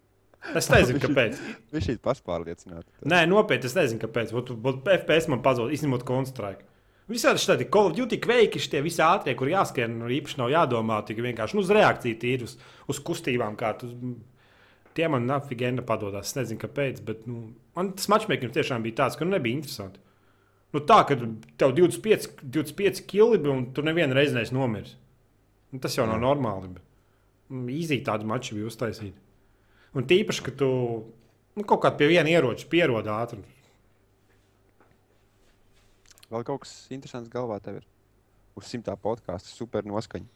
Es 0.55 0.69
nezinu, 0.71 1.01
kāpēc. 1.03 1.39
viņš 1.75 1.87
ir 1.91 1.97
pašpārliecināts. 2.05 2.87
Nē, 3.11 3.25
nopietni, 3.27 3.67
es 3.67 3.75
nezinu, 3.75 3.99
kāpēc. 4.05 4.31
Ot, 4.37 4.53
ot, 4.55 4.85
FPS 4.93 5.27
man 5.33 5.41
pazūd, 5.43 5.73
izņemot 5.75 6.05
Counter-Strike. 6.07 6.63
Visādi 7.11 7.43
šādi 7.43 7.69
Call 7.71 7.91
of 7.91 7.97
Duty 7.97 8.19
kveiki, 8.23 8.61
šie 8.63 8.79
visi 8.85 9.03
ātrie, 9.03 9.35
kur 9.39 9.51
jāskrien, 9.51 9.93
nu, 9.99 10.07
īpaši 10.11 10.41
nav 10.41 10.51
jādomā, 10.51 11.01
tikai 11.07 11.29
vienkārši 11.29 11.59
nu, 11.59 11.63
uz 11.67 11.73
reakciju 11.75 12.19
tīri 12.23 12.47
uz, 12.47 12.57
uz 12.91 13.01
kustībām. 13.07 13.59
Kā 13.59 13.73
tu, 13.79 13.91
Tie 14.97 15.09
man 15.13 15.27
nafigēna 15.29 15.85
padodas. 15.87 16.31
Es 16.31 16.39
nezinu, 16.39 16.61
kāpēc, 16.63 17.03
bet 17.05 17.27
nu, 17.29 17.51
man 17.77 17.93
tas 17.97 18.09
matčmaking 18.13 18.55
tiešām 18.55 18.85
bija 18.87 19.03
tāds, 19.03 19.19
ka 19.19 19.27
nu, 19.27 19.35
nebija 19.37 19.59
interesanti. 19.59 20.01
Nu, 20.75 20.83
tā, 20.85 21.03
ka 21.09 21.17
tev 21.61 21.75
25, 21.77 22.31
25 22.43 23.03
kili 23.09 23.41
un 23.53 23.69
tu 23.77 23.85
nevienu 23.87 24.17
reizi 24.17 24.37
neesi 24.37 24.57
nomiris. 24.57 24.97
Nu, 25.73 25.81
tas 25.83 25.97
jau 25.97 26.07
nav 26.09 26.21
normāli. 26.23 26.73
Bet, 26.79 26.87
mm, 27.53 27.69
īzī 27.77 28.01
tādu 28.07 28.29
maču 28.29 28.57
bija 28.57 28.71
uztaisīti. 28.71 29.17
Un 29.97 30.09
tīpaši, 30.09 30.45
ka 30.49 30.55
tu 30.61 30.71
nu, 31.57 31.65
kaut 31.65 31.81
kādā 31.85 32.01
pie 32.01 32.11
viena 32.11 32.33
ieroča 32.33 32.69
pierod 32.73 33.09
ātri. 33.13 33.45
Vēl 36.27 36.43
kaut 36.47 36.65
kas 36.65 36.75
interesants 36.91 37.31
galvā 37.33 37.61
tev 37.63 37.81
ir. 37.81 37.87
Uz 38.57 38.69
simtā 38.73 38.97
podkāstu 38.99 39.53
super 39.53 39.87
noskaņa. 39.87 40.27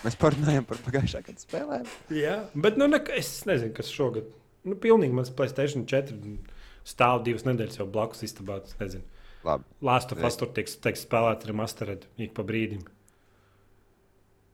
Mēs 0.00 0.16
parunājam 0.20 0.64
par 0.68 0.80
pagājušā 0.80 1.20
gada 1.26 1.42
spēlēm. 1.42 1.88
Jā, 2.16 2.36
bet 2.56 2.78
nu, 2.80 2.86
ne, 2.88 3.00
es 3.16 3.32
nezinu, 3.48 3.74
kas 3.76 3.90
šogad. 3.92 4.30
Nu, 4.64 4.76
pilnīgi 4.80 5.16
mans 5.16 5.32
Playstation 5.36 5.84
4 5.88 6.16
stāv 6.88 7.24
divas 7.26 7.44
nedēļas 7.48 7.80
jau 7.80 7.88
blakus 7.88 8.24
istabā. 8.24 8.60
es 8.64 8.76
nezinu. 8.80 9.04
Labi. 9.44 9.64
Lāstu 9.84 10.16
fast 10.20 10.40
tur 10.40 10.50
tiek, 10.56 10.68
tiek 10.84 10.98
spēlēts 11.00 11.48
ar 11.48 11.56
masterēdu 11.56 12.08
ik 12.20 12.32
pa 12.36 12.44
brīdim. 12.44 12.84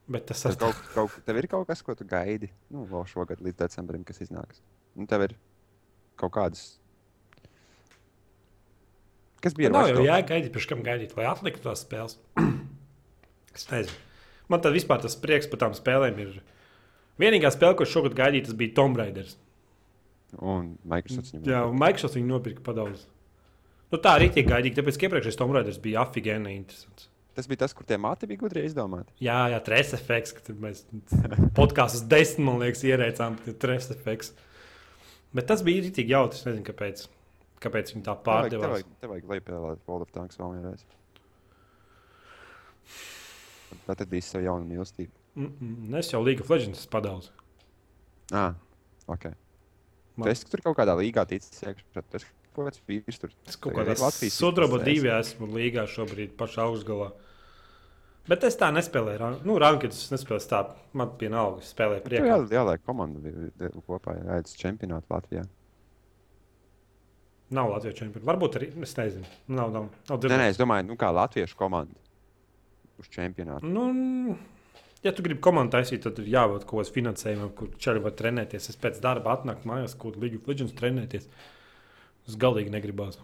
Bet 0.07 0.28
tas 0.28 0.44
sastāv. 0.44 0.74
kaut, 0.74 0.92
kaut, 0.94 1.14
tev 1.26 1.40
ir 1.40 1.49
kaut 1.51 1.66
kas, 1.66 1.82
ko 1.82 1.94
tu 1.99 2.07
gaidi 2.07 2.53
nu, 2.70 2.84
vēl 2.86 3.07
šogad 3.11 3.42
līdz 3.42 3.59
decembrim, 3.64 4.05
kas 4.07 4.22
iznāks. 4.22 4.62
Nu, 4.94 5.09
tev 5.11 5.26
ir 5.26 5.34
kaut 6.18 6.34
kādas. 6.38 6.76
Kas 9.42 9.55
bija 9.59 9.70
Nav 9.74 9.90
jau 9.90 10.07
jāgaidīt, 10.07 10.53
pēc 10.55 10.70
kam 10.70 10.86
gaidīt, 10.86 11.14
lai 11.18 11.26
atliktu 11.30 11.66
tās 11.66 11.82
spēles. 11.82 12.18
es 13.57 13.66
nezinu. 13.72 14.05
Man 14.53 14.62
tad 14.62 14.76
vispār 14.76 15.03
tas 15.03 15.16
prieks 15.18 15.49
par 15.51 15.64
tām 15.64 15.74
spēlēm 15.76 16.20
ir. 16.22 16.38
Vienīgā 17.20 17.51
spēle, 17.55 17.74
ko 17.78 17.86
šogad 17.88 18.14
gaidīju, 18.18 18.47
tas 18.51 18.57
bija 18.59 18.74
Tomb 18.76 18.99
Raider. 19.01 19.28
Un 20.36 20.74
Microsoft 20.84 21.32
viņam 21.32 21.51
Jā, 21.51 21.64
un 21.70 21.78
Microsoft 21.80 22.18
viņu 22.18 22.28
nopirka 22.28 22.64
padaudz. 22.66 23.07
Nu, 23.92 23.99
tā 24.03 24.16
arī 24.18 24.28
tiek 24.34 24.47
gaidīta, 24.49 24.80
tāpēc, 24.80 24.99
ka 24.99 25.09
iepriekšējais 25.09 25.38
Tomb 25.40 25.55
Raider 25.57 25.76
bija 25.82 26.03
afigēni 26.03 26.57
interesants. 26.59 27.09
Tas 27.36 27.49
bija 27.51 27.61
tas, 27.64 27.74
kur 27.76 27.84
tie 27.88 27.99
mati 28.01 28.26
bija 28.28 28.40
gudri 28.40 28.62
izdomāti. 28.64 29.12
Jā, 29.20 29.42
jā, 29.53 29.59
tres 29.64 29.92
efekts, 29.97 30.32
ka 30.32 30.40
tur 30.47 30.57
mēs 30.62 30.84
podkāstus 31.57 32.07
desmit, 32.09 32.47
man 32.49 32.62
liekas, 32.62 32.80
ierēcām, 32.88 33.36
tres 33.61 33.90
efekts. 33.92 34.32
Bet 35.36 35.49
tas 35.51 35.61
bija 35.66 35.84
rītīgi 35.84 36.14
jautri. 36.14 36.40
Es 36.40 36.47
nezinu, 36.49 36.64
kāpēc, 36.64 37.03
kāpēc 37.61 37.92
viņi 37.92 38.05
tā 38.07 38.14
Tev 38.16 38.32
vajag, 38.32 38.55
tev 38.55 38.62
pārdevās. 38.62 38.72
vajag, 38.78 38.94
tev 39.03 39.12
vajag 39.12 39.28
lejupielādēt 39.34 39.84
World 39.90 40.07
of 40.07 40.14
Tanks 40.16 40.40
vēl 40.40 40.55
vienreiz. 40.57 40.86
Tad 43.87 44.09
bija 44.09 44.23
savu 44.23 44.45
jaunu 44.45 44.67
mīlestību. 44.67 45.11
Mm 45.37 45.53
-mm, 45.61 45.99
es 45.99 46.12
jau 46.12 46.23
League 46.25 46.41
of 46.43 46.51
Legends 46.51 46.87
padaudzu. 46.87 47.31
Ah, 48.33 48.55
ok. 49.07 49.25
Man- 50.17 50.29
esi 50.29 50.47
tur 50.51 50.61
kaut 50.64 50.77
kādā 50.79 50.97
līgā 50.97 51.27
ticis 51.29 51.62
iekšā. 51.62 52.03
Tas 52.11 52.25
kaut 52.55 52.67
kāds 52.69 52.81
vīrs 52.89 53.21
tur. 53.21 53.31
Es 53.47 53.57
kaut 53.57 53.75
kādā 53.75 53.99
Latvijas 54.01 54.33
sudraba 54.39 54.79
divi 54.85 55.09
esmu 55.09 55.47
līgā 55.47 55.87
šobrīd, 55.87 56.37
pašā 56.37 56.64
augstgalā. 56.64 57.12
Bet 58.29 58.43
es 58.45 58.57
tā 58.57 58.73
nespēlēju. 58.73 59.45
Nu, 59.45 59.59
rankets 59.59 59.97
es 60.05 60.11
nespēlēju 60.11 60.49
tā. 60.49 60.75
Man 60.93 61.11
vienalga, 61.19 61.59
es 61.62 61.75
spēlēju 61.75 62.03
priekšā. 62.03 62.27
jā, 62.27 62.49
jāliek 62.49 62.79
komanda 62.87 63.21
vi- 63.21 63.53
vi- 63.59 63.71
kopā, 63.87 64.17
aicis 64.29 64.57
čempionātu 64.57 65.07
Latvijā. 65.11 65.47
Nav 67.51 67.71
Latvijas 67.71 67.95
čempions. 67.99 68.25
Varbūt 68.27 68.59
arī, 68.59 68.83
es 68.83 68.95
nezinu. 68.95 69.25
Nav, 69.49 69.71
nav, 69.71 69.89
nav 70.09 70.19
Nē, 70.19 70.39
nē, 70.39 70.49
es 70.51 70.57
domāju, 70.57 70.87
nu 70.87 70.97
kā 70.97 71.12
latviešu 71.14 71.55
komanda 71.55 71.95
uz 73.03 73.11
čempionātu. 73.12 73.68
Nu, 73.68 74.36
ja 75.05 75.12
tu 75.14 75.24
gribi 75.26 75.42
komandu 75.44 75.76
taisīt, 75.76 76.03
tad 76.05 76.20
ir 76.22 76.30
jābūt 76.34 76.66
kaut 76.66 76.82
kāds 76.82 76.94
finansējumam, 76.94 77.53
kur 77.59 77.70
čeli 77.82 78.03
var 78.05 78.16
trenēties. 78.18 78.70
Es 78.72 78.80
pēc 78.80 79.01
darba 79.05 79.36
atnāku 79.36 79.68
mājās, 79.68 79.97
kur 80.01 80.16
of 80.20 80.51
Legends 80.51 80.76
trenēties. 80.78 81.28
Es 82.26 82.38
galīgi 82.42 82.72
negribās. 82.74 83.20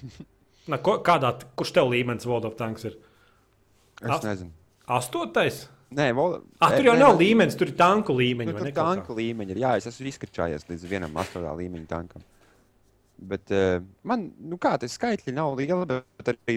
Na, 0.70 0.78
ko, 0.80 0.96
kādā, 1.04 1.34
kurš 1.58 1.74
tev 1.76 1.90
līmenis 1.92 2.24
World 2.28 2.48
of 2.48 2.56
Tanks 2.56 2.86
ir? 2.88 2.96
Es 4.00 4.10
Ast- 4.10 4.26
nezinu. 4.26 4.52
Astotais? 4.90 5.64
Nē, 5.94 6.08
vol... 6.16 6.38
Ah, 6.58 6.72
tur 6.74 6.88
jau 6.88 6.94
nē, 6.96 7.02
nav 7.04 7.12
nē, 7.14 7.20
līmenis, 7.20 7.56
tur 7.58 7.70
ir 7.70 7.76
tanku 7.78 8.16
līmeņi. 8.18 8.50
Nu, 8.50 8.58
tur 8.58 8.72
tanka 8.74 9.14
līmeņa 9.14 9.54
ir. 9.54 9.60
Jā, 9.62 9.74
es 9.78 9.86
esmu 9.90 10.08
izkačājies 10.10 10.66
līdz 10.66 10.86
vienam 10.90 11.20
astotā 11.20 11.52
līmeņa 11.54 11.86
tankam. 11.90 12.24
Bet 13.30 13.52
uh, 13.54 13.78
man, 14.08 14.26
nu 14.42 14.58
kā 14.60 14.74
tas 14.80 14.96
skaitļi 14.98 15.36
nav 15.36 15.54
lieli, 15.60 16.00
bet 16.18 16.32
arī 16.32 16.56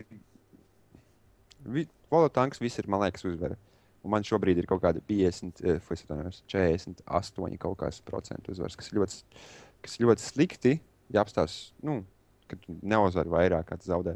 Volo 1.67 2.29
tanks 2.31 2.61
viss 2.63 2.79
ir, 2.79 2.87
man 2.87 3.03
liekas, 3.03 3.25
uzvara. 3.27 3.57
Un 4.05 4.13
man 4.13 4.23
šobrīd 4.23 4.61
ir 4.61 4.67
kaut 4.69 4.79
kāda 4.83 5.01
50, 5.03 5.59
eh, 5.65 5.79
vai 5.83 5.95
es 5.97 6.03
atvainojos, 6.05 6.43
48 6.47 7.57
kaut 7.59 7.77
kāds 7.81 7.99
procentu 8.07 8.53
uzvaras, 8.53 8.77
kas 8.79 8.93
ļoti, 8.95 9.41
kas 9.83 9.97
ļoti 9.99 10.23
slikti, 10.23 10.77
ja 11.11 11.23
apstās, 11.25 11.57
nu, 11.83 11.99
kad 12.47 12.63
neuzvar 12.67 13.27
vairāk, 13.27 13.67
kā 13.67 13.79
tu 13.79 13.91
zaudē. 13.91 14.15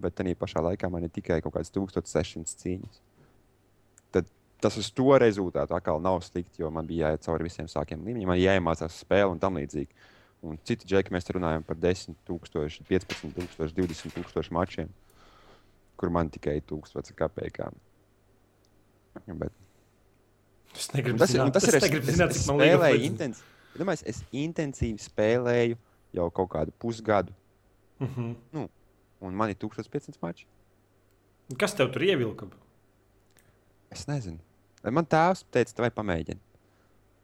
Bet 0.00 0.14
tajā 0.18 0.36
pašā 0.38 0.60
laikā 0.62 0.90
man 0.92 1.06
ir 1.06 1.12
tikai 1.14 1.40
kaut 1.42 1.56
kāds 1.56 1.72
1600 1.72 2.60
cīņas. 2.60 3.00
Tad 4.12 4.28
tas 4.60 4.76
uz 4.76 4.90
to 4.92 5.08
rezultātu 5.18 5.74
atkal 5.74 6.00
nav 6.04 6.20
slikti, 6.22 6.60
jo 6.60 6.70
man 6.70 6.86
bija 6.86 7.08
jāiet 7.08 7.24
cauri 7.24 7.48
visiem 7.48 7.68
sākiem 7.70 8.04
līmeņiem, 8.04 8.28
man 8.28 8.38
jāiemācās 8.38 9.00
spēle 9.02 9.32
un 9.32 9.40
tam 9.40 9.56
līdzīgi. 9.58 9.88
Un 10.46 10.56
citi 10.64 10.88
džeki 10.88 11.12
mēs 11.12 11.28
runājam 11.32 11.64
par 11.64 11.76
10, 11.76 12.16
000, 12.28 12.84
15, 12.88 13.24
000, 13.58 13.72
20 13.76 14.14
tūkstošu 14.16 14.54
mačiem, 14.56 14.92
kur 16.00 16.08
man 16.12 16.30
tikai 16.32 16.58
1000 16.64 17.12
kapekām. 17.18 17.74
Bet 19.26 19.52
Es 20.74 20.86
negribu 20.94 21.18
tas, 21.18 21.32
zināt, 21.34 21.52
tas 21.52 21.66
ir. 21.66 21.76
es 21.76 21.82
negribu 21.84 22.06
zināt, 22.14 22.32
cik 22.36 22.46
man 22.48 22.60
Legends. 22.62 23.04
intens, 23.08 23.40
domāju, 23.76 24.04
es 24.06 24.20
intensīvi 24.32 25.02
spēlēju 25.02 25.76
jau 26.16 26.28
kaut 26.30 26.48
kādu 26.52 26.72
pusgadu, 26.80 27.34
Mhm. 28.00 28.68
un 29.20 29.34
man 29.34 29.50
ir 29.50 29.56
1500 29.56 30.16
mači. 30.22 30.46
Kas 31.58 31.74
tev 31.74 31.90
tur 31.92 32.02
ievilka? 32.02 32.46
Es 33.90 34.06
nezinu. 34.06 34.38
Man 34.84 35.04
tēvs 35.04 35.44
teica, 35.52 35.74
vai 35.82 35.90
pamēģini. 35.90 36.38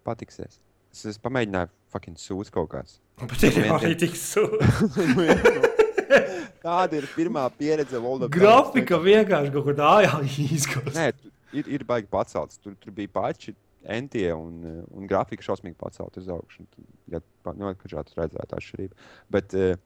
Patiksies. 0.04 0.58
Es, 0.92 1.04
es 1.06 1.18
pamēģināju, 1.18 1.68
fucking 1.88 2.16
sūdz 2.16 2.50
kaut 2.50 2.68
kāds. 2.70 2.98
Bet 3.20 3.42
ir 3.44 3.50
vien- 3.62 3.72
arī 3.78 3.96
tik 3.98 4.10
sūdzīga. 4.10 5.72
Tāda 6.66 6.98
ir 6.98 7.06
pirmā 7.14 7.44
pieredze 7.54 8.00
Volga. 8.02 8.28
Grafika 8.32 8.98
vienkārši 8.98 9.52
kaut 9.54 9.68
kur 9.68 9.76
tādā 9.78 10.18
izskatās. 10.26 10.96
Nē, 10.96 11.34
ir, 11.54 11.70
ir 11.78 11.86
baigi 11.86 12.10
pacelts. 12.10 12.58
Tur, 12.62 12.74
tur 12.82 12.94
bija 12.96 13.12
pači 13.14 13.54
entie 13.86 14.32
un, 14.34 14.56
eh, 14.66 14.80
un 14.98 15.06
grafika 15.06 15.46
šausmīgi 15.46 15.78
pacelt 15.78 16.16
uz 16.18 16.30
augšu. 16.32 16.66
Ja, 17.12 17.20
nu, 17.54 17.70
ka 17.78 17.90
šādi 17.92 18.16
redzētu 18.18 18.58
atšķirību. 18.58 19.04
Bet 19.36 19.54
eh, 19.54 19.76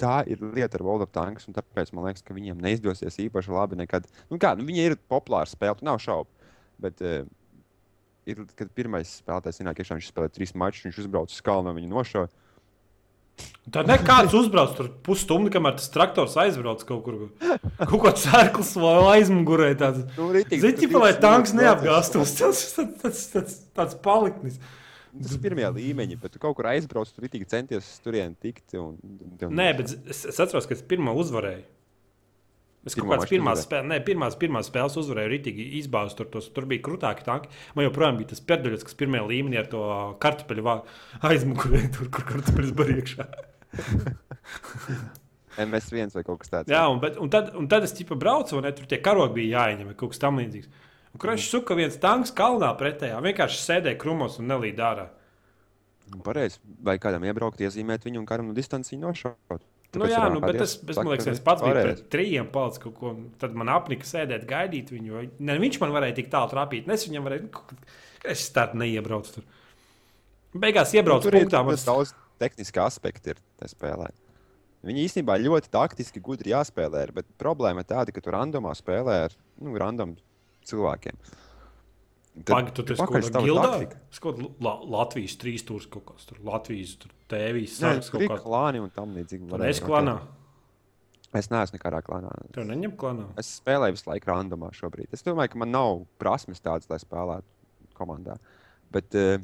tā 0.00 0.18
ir 0.28 0.42
lieta 0.44 0.78
ar 0.78 0.84
World 0.84 1.06
of 1.06 1.14
Tanks, 1.16 1.48
un 1.48 1.56
tāpēc 1.56 1.94
man 1.96 2.10
liekas, 2.10 2.24
ka 2.26 2.36
viņiem 2.36 2.60
neizdosies 2.62 3.16
īpaši 3.24 3.54
labi 3.54 3.80
nekad. 3.80 4.08
Nu, 4.28 4.40
kā, 4.42 4.52
nu, 4.58 4.68
viņi 4.68 4.84
ir 4.90 4.98
populāri 5.10 5.50
spēlētāji, 5.50 5.88
nav 5.88 6.02
šaubu. 6.04 6.52
Bet 6.78 7.00
uh, 7.02 7.24
ir, 8.28 8.44
kad 8.58 8.70
pirmais 8.76 9.16
spēlētājs 9.22 9.62
ienāk 9.64 9.80
viņš 9.82 10.12
spēlē 10.12 10.30
trīs 10.30 10.54
mačus, 10.54 10.84
viņš 10.86 11.00
uzbrauc 11.02 11.32
uz 11.34 11.40
kalnu 11.42 11.72
un 11.72 11.80
viņu 11.80 11.90
nošauja. 11.90 12.30
Tā 13.72 13.82
nekāds 13.84 14.32
uzbrauc 14.36 14.72
tur 14.78 14.88
pusstundu, 15.04 15.50
kamēr 15.52 15.76
tas 15.76 15.90
traktors 15.92 16.36
aizbrauc 16.40 16.82
kaut 16.88 17.02
kur. 17.04 17.18
Kaut 17.82 18.00
kāds 18.06 18.24
sērklis 18.24 18.72
vai 18.80 18.94
aizmugurē. 19.18 19.70
Nu, 20.16 20.30
ritīgi, 20.32 20.62
Zini, 20.62 20.76
tu 20.76 20.86
ķipa, 20.86 21.02
lai 21.02 21.12
20 21.12 21.24
tanks 21.24 21.54
neapgāstos. 21.56 22.34
Tas 22.38 22.62
ir 22.80 22.88
tāds, 23.02 23.24
tāds, 23.34 23.58
tāds 23.76 23.98
paliknis. 24.04 24.56
Tas 25.18 25.34
ir 25.34 25.42
pirmie 25.42 25.68
līmeņi, 25.74 26.16
bet 26.22 26.32
tu 26.34 26.40
kaut 26.40 26.56
kur 26.56 26.68
aizbrauc, 26.70 27.10
tur 27.12 27.26
ritīgi 27.26 27.48
centies 27.50 27.84
uz 27.84 28.00
turieni 28.04 28.36
tikt. 28.40 28.64
Un, 28.78 28.96
un, 29.02 29.52
Nē, 29.58 29.68
bet 29.80 29.92
es, 29.98 30.24
es 30.32 30.40
atceros, 30.40 30.68
ka 30.68 30.76
es 30.76 30.84
pirmā 30.88 31.12
uzvarēju. 31.20 31.66
Es 32.88 32.96
kaut 32.96 33.10
kādas 33.10 33.30
pirmās, 33.30 33.60
uzvarēji? 33.60 33.68
spēle, 33.68 33.88
ne, 33.92 33.98
pirmās, 34.04 34.38
pirmās 34.40 34.70
spēles 34.70 34.96
uzvarēju, 35.02 35.32
rītīgi 35.34 35.68
izbāztu 35.82 36.22
tur, 36.22 36.30
tos, 36.34 36.48
tur 36.56 36.66
bija 36.70 36.84
krūtāki 36.88 37.26
tanki. 37.26 37.52
Man 37.76 37.88
joprojām 37.88 38.18
bija 38.20 38.32
tas 38.32 38.42
perduļs, 38.48 38.86
kas 38.88 38.98
pirmajā 38.98 39.28
līmenī 39.28 39.60
ar 39.60 39.70
to 39.72 39.84
kartupeļu 40.24 40.74
aizmugurē, 41.28 41.84
tur, 41.94 42.10
kur 42.14 42.26
kartupeļs 42.32 42.74
bija 42.80 42.98
iekšā. 43.02 43.28
MS1 45.58 46.14
vai 46.14 46.24
kaut 46.26 46.42
kas 46.42 46.52
tāds. 46.52 46.70
Jā, 46.70 46.84
un, 46.90 47.00
bet, 47.02 47.18
un, 47.20 47.30
tad, 47.32 47.50
un 47.58 47.66
tad 47.70 47.86
es 47.86 47.94
tipa 47.96 48.16
braucu, 48.18 48.58
un 48.58 48.66
ne, 48.66 48.72
tur 48.76 48.86
tie 48.90 49.00
karogi 49.02 49.40
bija 49.40 49.64
jāieņem, 49.64 49.94
kaut 49.98 50.14
kas 50.14 50.22
tam 50.22 50.38
līdzīgs. 50.40 50.70
Un 51.14 51.22
kur 51.22 51.32
viņš 51.32 51.48
suka 51.50 51.76
viens 51.78 51.96
tanks 52.00 52.34
kalnā 52.36 52.70
pretējā, 52.78 53.18
vienkārši 53.24 53.62
sēdēja 53.64 53.98
krumos 54.00 54.38
un 54.38 54.50
nelīd 54.52 54.78
ārā. 54.84 55.08
Pareizi. 56.24 56.60
Vai 56.84 56.96
kādam 57.02 57.26
iebraukt, 57.26 57.60
iezīmēt 57.60 58.06
viņu 58.06 58.22
un 58.22 58.28
karam 58.28 58.48
no 58.48 58.56
distanci 58.56 58.96
nošaut. 59.00 59.64
Nu, 59.96 60.04
jā, 60.04 60.20
nu, 60.28 60.42
bet 60.44 60.58
es, 60.60 60.74
es 60.84 60.98
man 60.98 61.08
liekas, 61.08 61.30
es 61.32 61.40
pats 61.40 61.62
biju 61.64 61.72
pret 61.80 62.02
trījiem 62.12 62.50
palicis 62.52 62.82
kaut 62.82 62.94
ko. 62.98 63.12
Tad 63.40 63.54
man 63.56 63.70
apnika 63.72 64.04
sēdēt, 64.04 64.44
gaidīt 64.50 64.92
viņu. 64.92 65.22
Ne, 65.40 65.56
viņš 65.62 65.78
man 65.80 65.94
varēja 65.94 66.18
tik 66.18 66.28
tālu 66.34 66.50
trāpīt. 66.52 66.86
ne 66.86 66.98
Es 66.98 67.06
viņam 67.08 67.24
varēju, 67.24 67.46
nu, 67.46 67.52
kā- 67.56 67.78
es 68.34 68.42
tādu 68.52 68.76
neiebraucu 68.82 69.38
tur. 69.38 69.46
Beigās 70.52 70.92
iebraucu 70.92 71.24
Nu, 71.24 71.30
tur 71.30 71.38
ir 71.40 71.46
punktā. 71.46 71.62
ļoti 71.64 71.72
Man... 71.72 71.88
daudz 71.88 72.12
tehniski 72.38 72.82
aspekti 72.84 73.32
ir 73.32 73.40
tajā 73.60 73.72
spēlē. 73.72 74.10
Viņi 74.88 75.04
īstenībā 75.08 75.34
ļoti 75.42 75.72
taktiski 75.74 76.20
gudri 76.22 76.52
jāspēlē, 76.52 77.08
ir, 77.08 77.12
bet 77.16 77.26
problēma 77.40 77.82
ir 77.82 77.88
tāda, 77.88 78.12
ka 78.14 78.22
tu 78.22 78.30
randomā 78.30 78.76
spēlē 78.78 79.16
ar 79.24 79.32
nu, 79.58 79.72
random 79.80 80.14
cilvēkiem. 80.68 81.16
Pagaid, 81.18 81.47
tu 82.46 83.44
gildā? 83.44 83.68
taktika. 83.72 84.00
Es 84.12 84.22
kaut 84.22 84.38
kādā 84.38 84.50
La 84.64 84.74
Latvijas 84.96 85.36
trīs 85.40 85.64
stūris 85.64 85.88
kaut 85.90 86.06
kas 86.12 86.28
tur. 86.28 86.40
Latvijas 86.46 86.96
tur 87.02 87.14
tēvijas 87.32 87.78
tur 87.80 88.12
kaut 88.14 88.24
ir 88.24 88.32
kāds. 88.32 88.44
klāni 88.44 88.82
un 88.82 88.90
tam 88.94 89.14
līdzīgi. 89.16 89.48
Tu 89.50 89.58
ok. 89.58 89.88
klanā. 89.88 90.16
Es 91.36 91.50
neesmu 91.52 91.76
nekādā 91.76 92.00
klānā. 92.04 92.30
Tev 92.54 92.64
neņem 92.70 92.94
klanā. 93.00 93.26
Es 93.40 93.50
spēlēju 93.58 93.98
visu 93.98 94.08
laiku 94.08 94.30
randomā 94.30 94.70
šobrīd. 94.76 95.10
Es 95.12 95.24
domāju, 95.26 95.52
ka 95.52 95.60
man 95.60 95.74
nav 95.74 96.04
prasmes 96.20 96.62
tādas, 96.64 96.88
lai 96.88 97.00
spēlētu 97.02 97.96
komandā. 97.98 98.38
Bet, 98.94 99.12
uh, 99.18 99.36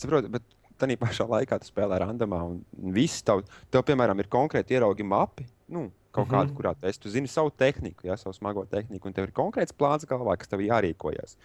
saprotu, 0.00 0.30
bet 0.32 0.46
tā 0.80 0.88
pašā 1.00 1.26
laikā 1.28 1.58
tu 1.60 1.68
spēlē 1.68 2.00
randomā. 2.00 2.40
Un 2.48 2.94
viss 2.96 3.22
tev, 3.26 3.44
tev, 3.68 3.84
piemēram, 3.90 4.22
ir 4.22 4.30
konkrēti 4.32 4.78
ieraugi 4.78 5.04
mapi. 5.06 5.44
Nu, 5.74 5.90
kaut 6.14 6.28
Mhm. 6.28 6.36
mm 6.36 6.48
-hmm. 6.48 6.56
kurā 6.56 6.74
tu 6.78 6.86
esi. 6.86 7.00
Tu 7.00 7.10
zini 7.10 7.28
savu 7.28 7.50
tehniku, 7.50 8.06
ja, 8.06 8.16
savu 8.16 8.32
smago 8.32 8.64
tehniku, 8.64 9.08
un 9.08 9.12
tev 9.14 9.24
ir 9.28 9.32
konkrēts 9.32 9.74
plāns 9.74 10.06
galvā, 10.06 10.36
kas 10.38 10.48
tev 10.48 10.60
jārīkojas. 10.60 11.36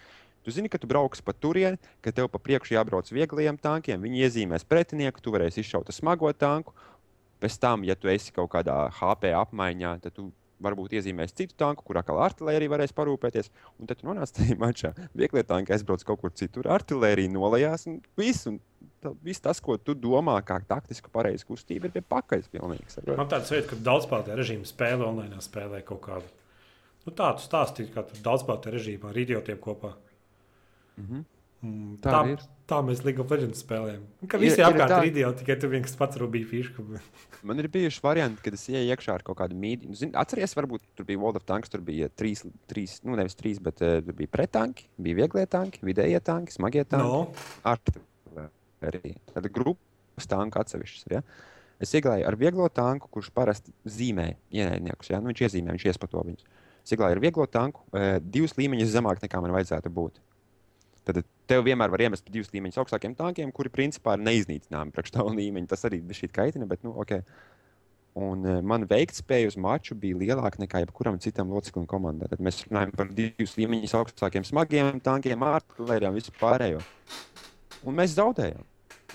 Tu 0.42 0.50
zini, 0.50 0.68
ka 0.68 0.78
tu 0.78 0.86
brauksi 0.86 1.22
pa 1.22 1.32
turieni, 1.32 1.78
ka 2.00 2.12
tev 2.12 2.28
pa 2.28 2.38
priekšu 2.38 2.74
jābrauc 2.74 3.10
viegliem 3.12 3.58
tankiem, 3.60 4.00
viņi 4.00 4.24
iezīmēs 4.24 4.64
pretinieku, 4.64 5.20
tu 5.20 5.30
varēsi 5.30 5.60
izšaut 5.60 5.92
smago 5.92 6.32
tanku. 6.32 6.72
Pēc 7.40 7.58
tam, 7.58 7.84
ja 7.84 7.94
tu 7.94 8.08
esi 8.08 8.32
kaut 8.32 8.50
kādā 8.50 8.90
HP 8.90 9.32
apmaiņā, 9.32 10.00
tad 10.00 10.12
tu 10.12 10.32
varbūt 10.62 10.96
iezīmēsi 10.98 11.36
citu 11.42 11.56
tanku, 11.60 11.84
kurā 11.86 12.02
kā 12.06 12.14
artērija 12.14 12.70
varēs 12.72 12.92
parūpēties. 12.96 13.50
Un 13.80 13.88
tad 13.90 14.00
tu 14.00 14.08
nonāc 14.08 14.32
tajā 14.36 14.56
mačā. 14.60 14.92
Viegli 15.16 15.42
tanki 15.46 15.72
aizbrauc 15.76 16.04
kaut 16.04 16.20
kur 16.20 16.34
citur, 16.36 16.68
artērija 16.70 17.32
nolējās 17.32 17.86
un 17.90 18.00
viss. 18.20 18.46
Un 18.50 18.60
tā- 19.02 19.14
viss 19.24 19.40
tas, 19.40 19.60
ko 19.60 19.76
tu 19.76 19.94
domā, 19.94 20.36
kā 20.44 20.60
taktiski 20.66 21.10
pareizi 21.12 21.46
kustība, 21.48 21.88
ir 21.88 21.96
pilnīgi. 22.52 22.88
saproti? 22.92 23.16
Man 23.16 23.28
tāds 23.32 23.50
veids, 23.50 23.68
ka 23.70 23.76
daudzspēlētāju 23.76 24.38
režīmu 24.42 24.68
spēlē 24.68 25.08
online 25.08 25.40
spēlē 25.40 25.82
kaut 25.84 26.02
kādu. 26.02 26.28
Nu, 27.06 27.12
tā 27.16 27.32
tu 27.36 27.44
stāstīji, 27.46 27.92
kā 27.94 28.04
tur 28.04 28.20
daudzspēlētāju 28.26 28.76
režīmā 28.76 29.08
ar 29.08 29.20
idiotiem 29.24 29.58
kopā. 29.58 29.94
Mhm. 31.00 31.24
Mm, 31.60 31.96
Tā 32.00 32.08
tā, 32.08 32.20
arī 32.24 32.34
ir. 32.38 32.44
tā 32.70 32.76
mēs 32.86 33.02
League 33.04 33.20
of 33.20 33.32
Legends 33.34 33.60
spēlējam. 33.60 34.04
Ka 34.32 34.38
visi 34.40 34.56
ir 34.62 34.64
apkārt 34.64 34.94
ir 35.02 35.08
idioti, 35.10 35.42
tikai 35.42 35.56
tu 35.60 35.68
viens 35.68 35.96
pats 36.00 36.16
rūpīgi 36.22 36.46
fišku. 36.48 36.84
Man 37.44 37.60
ir 37.60 37.68
bijuši 37.72 38.00
varianti, 38.04 38.40
kad 38.46 38.56
es 38.56 38.64
ienāku 38.70 38.94
iekšā 38.94 39.16
ar 39.18 39.24
kaut 39.26 39.36
kādu 39.42 39.58
mītīnu. 39.60 39.96
Zini, 39.98 40.14
Atceries, 40.16 40.54
varbūt 40.56 40.86
tur 40.96 41.04
bija 41.08 41.20
World 41.20 41.36
of 41.40 41.44
Tanks, 41.48 41.68
tur 41.72 41.82
bija 41.84 42.08
trīs, 42.16 42.46
trīs 42.70 42.98
nu 43.04 43.18
nevis 43.20 43.36
trīs, 43.36 43.60
bet 43.60 43.82
uh, 43.84 43.98
tur 44.06 44.16
bija 44.16 44.32
pretanki, 44.32 44.88
bija 44.96 45.20
vieglie 45.20 45.44
tanki, 45.52 45.82
vidējie 45.84 46.20
tanki, 46.24 46.56
smagie 46.56 46.86
tanki. 46.88 47.04
No. 47.04 47.28
Artērija. 48.80 49.20
Tad 49.34 49.50
grupas 49.52 50.28
tanku 50.30 50.60
atsevišķas. 50.62 51.04
Ja? 51.12 51.20
Es 51.80 51.92
iegāju 51.96 52.24
ar 52.28 52.36
vieglo 52.40 52.68
tanku, 52.72 53.08
kurš 53.12 53.28
parasti 53.36 53.72
zīmē 53.88 54.30
ienaidniekus. 54.52 55.12
Ja? 55.12 55.20
Nu, 55.20 55.32
viņš 55.32 55.44
iezīmē, 55.48 55.76
viņš 55.76 55.86
iespato 55.92 56.24
viņus. 56.24 56.48
Es 56.84 56.96
iegāju 56.96 57.16
ar 57.16 57.22
vieglo 57.22 57.44
tanku, 57.48 57.84
uh, 57.92 58.16
divus 58.20 58.56
līmeņus 58.56 58.92
zemāk 58.96 59.20
nekā 59.24 59.40
man 59.44 59.52
vajadzētu 59.56 59.92
būt. 59.92 60.20
Tad 61.08 61.22
tev 61.50 61.64
vienmēr 61.66 61.92
var 61.92 62.04
iemest 62.06 62.26
pa 62.26 62.34
divus 62.34 62.52
līmeņus 62.54 62.80
augstākiem 62.82 63.14
tankiem, 63.18 63.52
kuri 63.54 63.72
principā 63.72 64.16
ir 64.16 64.24
neiznīcināmi 64.26 64.94
priekš 64.94 65.14
tā 65.16 65.24
līmeņa. 65.26 65.70
Tas 65.72 65.86
arī 65.88 66.00
bija 66.04 66.22
šī 66.22 66.30
kaitina, 66.34 66.68
bet 66.70 66.84
nu, 66.86 66.94
ok. 67.02 67.18
Un 68.20 68.42
uh, 68.42 68.58
man 68.66 68.88
veiktspēja 68.90 69.52
uz 69.52 69.56
maču 69.60 69.94
bija 69.98 70.18
lielāka 70.18 70.58
nekā 70.62 70.82
jebkuram 70.82 71.20
citam 71.22 71.52
loceklim 71.54 71.86
komandā. 71.90 72.26
Tad 72.30 72.42
mēs 72.42 72.64
runājam 72.66 72.94
par 72.98 73.12
divus 73.14 73.54
līmeņus 73.58 73.94
augstākiem 74.00 74.46
smagiem 74.46 74.98
tankiem, 75.04 75.46
artērijām, 75.46 76.18
visu 76.18 76.34
pārējo. 76.40 76.82
Un 77.86 77.96
mēs 77.98 78.16
zaudējām. 78.18 78.66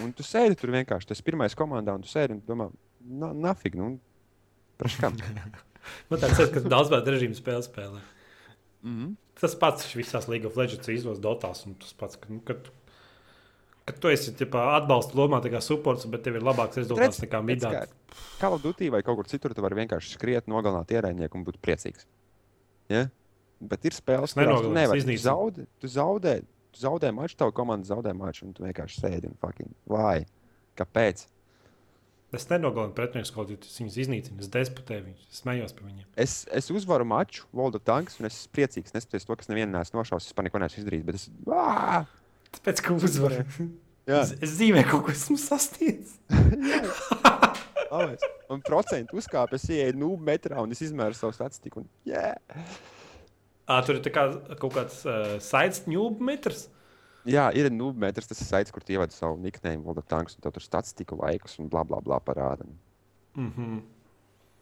Un 0.03 0.11
tu 0.15 0.23
sēdi 0.27 0.57
tur 0.59 0.73
vienkārši, 0.75 1.11
tas 1.11 1.23
pirmais 1.23 1.55
komandā, 1.55 1.95
un 1.95 2.03
tu 2.03 2.11
sēdi 2.11 2.35
un 2.35 2.41
domā, 2.47 2.69
na, 3.03 3.31
nafig, 3.47 3.75
nu, 3.79 3.93
praši 4.79 5.03
kam. 5.03 5.19
Man 6.09 6.19
tāds 6.19 6.39
ir, 6.41 6.49
ka 6.51 6.63
daudzspēlētāju 6.65 7.15
režīmu 7.15 7.37
spēle 7.37 7.63
spēlē. 7.67 8.01
mm 8.81 8.95
-hmm. 8.95 9.13
Tas 9.39 9.55
pats 9.59 9.89
visās 9.97 10.29
League 10.31 10.47
of 10.47 10.55
Legends 10.57 10.87
izlases 10.89 11.21
dotās. 11.23 11.65
un 11.67 11.75
Tas 11.81 11.93
pats, 11.99 12.15
ka, 12.21 12.29
nu, 12.31 12.39
kad, 12.47 12.69
kad 13.85 13.99
tu 13.99 14.07
esi 14.13 14.31
ķipā, 14.39 14.61
atbalsta 14.79 15.17
lomā, 15.19 15.41
kā 15.51 15.59
supports, 15.61 16.05
bet 16.09 16.23
tev 16.23 16.37
ir 16.39 16.45
labāks 16.47 16.79
rezultāts 16.79 17.19
nekā 17.25 17.41
midā. 17.43 17.73
Kā 18.39 18.49
Latvijā 18.53 18.91
vai 18.95 19.03
kaut 19.03 19.19
kur 19.19 19.27
citur, 19.27 19.53
tu 19.53 19.61
vari 19.65 19.75
vienkārši 19.83 20.15
skriet, 20.15 20.47
nogalināt 20.47 20.93
ierēdnieku 20.95 21.35
un 21.35 21.43
būt 21.49 21.59
priecīgs. 21.63 22.07
Ja? 22.89 23.07
Bet 23.59 23.85
ir 23.87 23.95
spēles, 23.95 24.31
Es 24.31 24.37
kurās 24.39 24.61
tu 24.63 24.71
nevari. 24.71 24.99
iznīcinu. 25.03 25.25
zaudē, 25.27 25.67
tu 25.79 25.87
zaudē, 25.91 26.33
tu 26.71 26.79
zaudē 26.85 27.11
maču, 27.15 27.35
tava 27.39 27.51
komanda 27.55 27.87
zaudē 27.87 28.13
maču, 28.15 28.45
un 28.47 28.53
tu 28.53 28.63
vienkārši 28.63 29.01
sēdi 29.03 29.29
un 29.31 29.35
fucking 29.41 29.71
vai. 29.87 30.25
Kāpēc? 30.79 31.25
Es 32.33 32.47
nenogalinu 32.49 32.95
pretiniekus, 32.97 33.31
kaut 33.31 33.51
kā 33.51 33.55
viņus 33.61 33.97
iznīcinu. 34.01 34.41
Es 34.41 34.49
despotēju 34.51 35.05
viņus, 35.05 35.27
es 35.29 35.41
smējos 35.43 35.75
par 35.77 35.85
viņiem. 35.85 36.07
Es, 36.19 36.33
es 36.49 36.71
uzvaru 36.73 37.05
maču, 37.07 37.45
Volda 37.55 37.79
Tanks, 37.79 38.17
un 38.19 38.27
es 38.27 38.39
esmu 38.41 38.55
priecīgs. 38.57 38.95
Neskatoties 38.95 39.27
to, 39.29 39.37
kas 39.39 39.51
nevienu 39.51 39.71
neesmu 39.75 40.01
nošaus, 40.01 40.27
es 40.27 40.35
par 40.35 40.47
neko 40.47 40.59
neesmu 40.63 40.81
izdarījis. 40.81 41.05
Bet 41.05 41.19
es, 41.19 41.27
Ā! 41.45 42.01
Tāpēc, 42.57 42.81
ka 42.81 42.97
uzvarēju. 42.97 43.69
Es, 44.05 44.35
es 44.37 44.51
zīmēju 44.59 44.89
kaut 44.89 45.05
ko, 45.07 45.13
esmu 45.15 45.37
sasniedzis. 45.41 46.19
Un 48.53 48.61
procentu 48.67 49.17
uzkāpju, 49.21 49.57
es 49.57 49.65
ienāku 49.69 50.01
nūju 50.03 50.19
metrā 50.27 50.61
un 50.61 50.75
es 50.75 50.83
izmēru 50.85 51.17
savu 51.17 51.33
statistiku. 51.37 51.81
Un, 51.81 51.89
yeah. 52.09 52.37
À, 53.65 53.79
tur 53.85 53.97
ir 53.97 54.03
tā 54.05 54.13
kā 54.13 54.27
kaut 54.61 54.75
kāds 54.75 55.01
uh, 55.09 55.37
saites 55.41 55.87
ņūbu 55.89 56.25
metrs. 56.25 56.67
Jā, 57.25 57.47
ir 57.57 57.71
metrs, 57.71 58.27
tas 58.29 58.41
ir 58.41 58.45
saits, 58.45 58.71
kur 58.71 58.83
tu 58.85 58.93
ievadi 58.93 59.15
savu 59.15 59.37
niknēmu, 59.41 59.83
Volda 59.83 60.03
Tanks, 60.05 60.37
un 60.37 60.45
tur 60.45 60.61
statistiku 60.61 61.17
laikus 61.17 61.57
un 61.59 61.69
bla 61.69 61.83
bla 61.83 61.99
bla 62.01 62.19
parāda. 62.19 62.65
Mm 63.35 63.51
-hmm. 63.51 63.81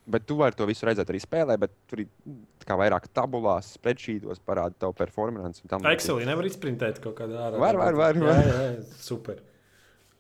Bet 0.05 0.26
tu 0.28 0.36
vari 0.36 0.55
to 0.55 0.66
visu 0.66 0.86
redzēt 0.86 1.07
arī 1.07 1.20
spēlē, 1.24 1.57
bet 1.59 1.72
tur 1.88 1.99
ir 1.99 2.07
mm, 2.28 2.78
vairāk 2.80 3.07
tabulās, 3.14 3.74
spreadsheetos 3.78 4.39
parāda 4.39 4.76
tavu 4.80 4.93
performance. 4.93 5.61
un 5.64 5.70
tam 5.70 5.82
līdzīgi. 5.82 5.95
Excelī 5.95 6.26
nevar 6.26 6.45
izprintēt 6.45 6.99
kaut 6.99 7.16
kādā 7.16 7.39
ārā. 7.47 7.59
Var, 7.59 7.78
var, 7.78 7.95
var, 7.95 8.16
Jā, 8.16 8.22
var. 8.24 8.45
jā, 8.45 8.61
jā, 8.72 8.84
super. 8.99 9.39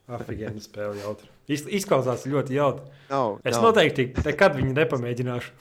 Afigēna 0.07 0.59
spēle 0.59 0.99
jautri. 0.99 1.29
Iz, 1.47 1.65
izklausās 1.67 2.25
ļoti 2.27 2.55
jautri. 2.55 2.85
Nav, 3.09 3.39
Es 3.43 3.55
nav, 3.55 3.63
noteikti 3.63 4.13
nekad 4.25 4.55
viņu 4.55 4.73
nepamēģināšu. 4.73 5.51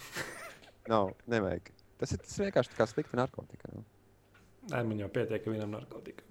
Nav, 0.88 1.12
nevajag. 1.26 1.70
Tas 1.98 2.12
ir 2.12 2.18
tas 2.18 2.38
vienkārši 2.38 2.72
tā 2.72 2.78
kā 2.78 2.86
slikta 2.90 3.16
narkotika. 3.16 3.68
Nu. 3.74 3.84
Nē, 4.70 4.82
man 4.86 4.98
jau 4.98 5.08
pietiek, 5.08 5.44
ka 5.44 5.50
vienam 5.50 5.70
narkotikam. 5.70 6.26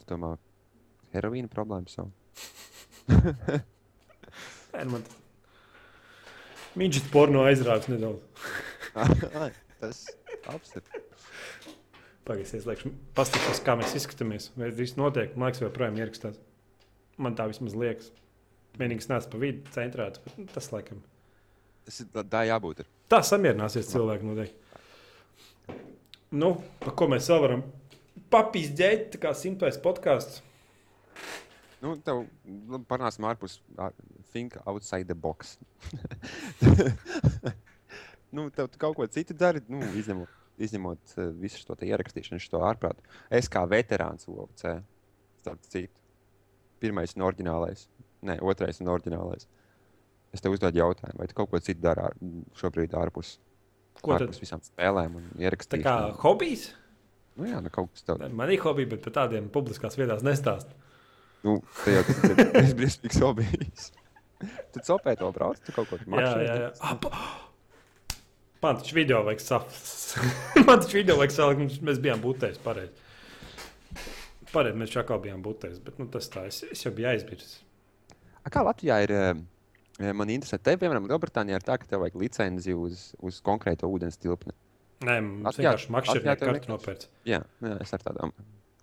Tu 0.00 0.08
domā, 0.10 0.34
heroīna 1.14 1.50
problēma 1.52 1.90
savu. 1.92 2.10
Nē, 4.74 4.84
nu 4.84 4.96
man 4.96 5.04
Viņš 6.74 6.96
ir 6.98 7.04
porno 7.12 7.44
aizrāvis 7.46 7.86
nedaudz. 7.92 8.18
Tas 9.80 10.00
apsver. 10.50 10.82
Pagaidzi, 12.26 12.56
es 12.58 12.66
lieku, 12.66 12.90
paskatīšos, 13.14 13.60
kā 13.62 13.76
mēs 13.78 13.94
izskatāmies. 14.00 14.48
Vai 14.58 14.72
viss 14.74 14.96
notiek? 14.98 15.36
Man 15.38 15.52
liekas, 15.52 15.62
joprojām 15.62 16.00
ierakstās. 16.00 16.40
Man 17.20 17.36
tā 17.38 17.46
vismaz 17.50 17.76
liekas. 17.78 18.10
Vienīgais 18.80 19.06
nāc 19.12 19.28
pa 19.30 19.38
vidu, 19.38 19.62
centrēts. 19.76 20.22
Bet, 20.24 20.38
nu, 20.40 20.48
tas, 20.50 20.66
laikam, 20.74 21.04
Tas 21.84 22.00
ir 22.00 22.08
tā 22.32 22.42
jābūt. 22.48 22.80
Ir. 22.80 22.86
tā 23.12 23.20
samierināsies 23.28 23.90
cilvēki 23.92 24.24
noteikti. 24.26 24.56
Nu, 26.34 26.54
par 26.80 26.94
ko 26.98 27.06
mēs 27.12 27.28
vēl 27.30 27.42
varam 27.44 27.62
papīzdēt, 28.32 29.10
tā 29.14 29.20
kā 29.22 29.32
simtais 29.36 29.78
podkāsts. 29.82 30.42
Nu, 31.84 31.94
tev 32.00 32.22
nu, 32.48 32.80
parunāsim 32.88 33.26
ārpus, 33.28 33.58
ār- 33.76 33.96
think 34.32 34.56
outside 34.64 35.04
the 35.04 35.14
box. 35.14 35.58
nu, 38.34 38.48
tev 38.54 38.70
tu 38.72 38.80
kaut 38.80 38.96
ko 38.96 39.06
citu 39.06 39.36
dari, 39.36 39.60
nu, 39.68 39.82
izņemot, 40.00 40.32
izņemot 40.64 41.16
uh, 41.18 41.28
visu 41.42 41.60
šo 41.60 41.76
ierakstīšanu, 41.84 42.40
šo 42.42 42.62
ārprātu. 42.64 43.04
Es 43.28 43.50
kā 43.52 43.66
veterāns 43.68 44.24
OVC, 44.30 44.64
starp 45.44 45.68
citu, 45.68 45.92
pirmais 46.82 47.12
un 47.18 47.26
oriģinālais, 47.28 47.86
ne, 48.24 48.38
otrais 48.40 48.80
un 48.80 48.90
oriģinālais. 48.94 49.44
Es 50.34 50.42
tev 50.42 50.56
uzdodu 50.56 50.80
jautājumu, 50.80 51.20
vai 51.20 51.28
tu 51.30 51.36
kaut 51.38 51.52
ko 51.52 51.60
citu 51.62 51.84
dari 51.84 52.08
šobrīd 52.58 52.96
ārpus, 52.98 53.36
Ko 54.00 54.16
tad? 54.16 54.24
ārpus 54.24 54.40
visām 54.42 54.62
spēlēm 54.64 55.20
un 55.20 55.28
Tā 55.70 55.78
kā 55.84 55.98
hobijs. 56.24 56.72
Nu, 57.34 57.46
jā, 57.50 57.58
nu, 57.64 57.70
kaut 57.74 57.90
kas 57.92 58.04
tāds. 58.06 58.30
Man 58.30 58.50
ir 58.54 58.60
hobiji, 58.62 58.88
bet 58.92 59.02
par 59.06 59.14
tādiem 59.24 59.48
publiskās 59.52 59.96
vietās 59.98 60.22
nestāst. 60.26 60.70
Nu, 61.44 61.58
tā 61.82 61.96
jau 61.96 62.04
tas 62.06 62.20
ir 62.30 62.74
briesmīgs 62.78 63.18
hobijs. 63.24 63.88
Tu 64.74 64.82
copē 64.86 65.16
to 65.18 65.30
brauc, 65.34 65.58
tu 65.64 65.72
kaut 65.74 65.90
ko 65.90 65.98
tādu. 66.04 66.70
Ap- 66.80 67.10
Man 68.64 68.78
taču 68.80 68.94
video 68.96 69.18
vajag 69.26 69.42
saprast. 69.44 70.14
Man 70.68 70.80
taču 70.80 70.96
video 71.02 71.18
vajag 71.20 71.58
mums- 71.60 71.82
mēs 71.84 71.98
bijām 72.00 72.22
būtēs 72.22 72.56
pareizi. 72.64 72.94
Pareizi, 74.54 74.78
mēs 74.80 74.92
šakā 74.94 75.18
bijām 75.20 75.42
būtēs, 75.44 75.80
bet 75.84 75.98
nu, 76.00 76.06
tas 76.14 76.30
tā, 76.32 76.46
es, 76.48 76.62
es 76.70 76.84
jau 76.86 76.92
biju 76.94 77.10
aizmirsis. 77.10 77.58
A, 78.44 78.48
Kā 78.54 78.62
Latvijā 78.64 79.00
ir? 79.04 79.12
Man 80.14 80.30
interesē, 80.32 80.56
te, 80.58 80.72
piemēram, 80.80 81.04
Lielbritānijā 81.10 81.58
ir 81.60 81.66
tā, 81.66 81.76
ka 81.78 81.86
tev 81.90 82.00
vajag 82.02 82.16
licenci 82.18 82.72
uz, 82.74 83.10
uz 83.22 83.36
konkrēto 83.46 83.86
ūdens 83.90 84.16
tilpni. 84.18 84.50
Nē, 85.04 85.18
mums 85.24 85.58
vienkārši 85.58 85.92
makšķernieki 85.94 86.50
nekas. 86.50 86.70
nopērts. 86.70 87.08
Jā, 87.28 87.40
jā 87.64 87.76
es 87.82 87.92
ar 87.96 88.04
tādām. 88.04 88.32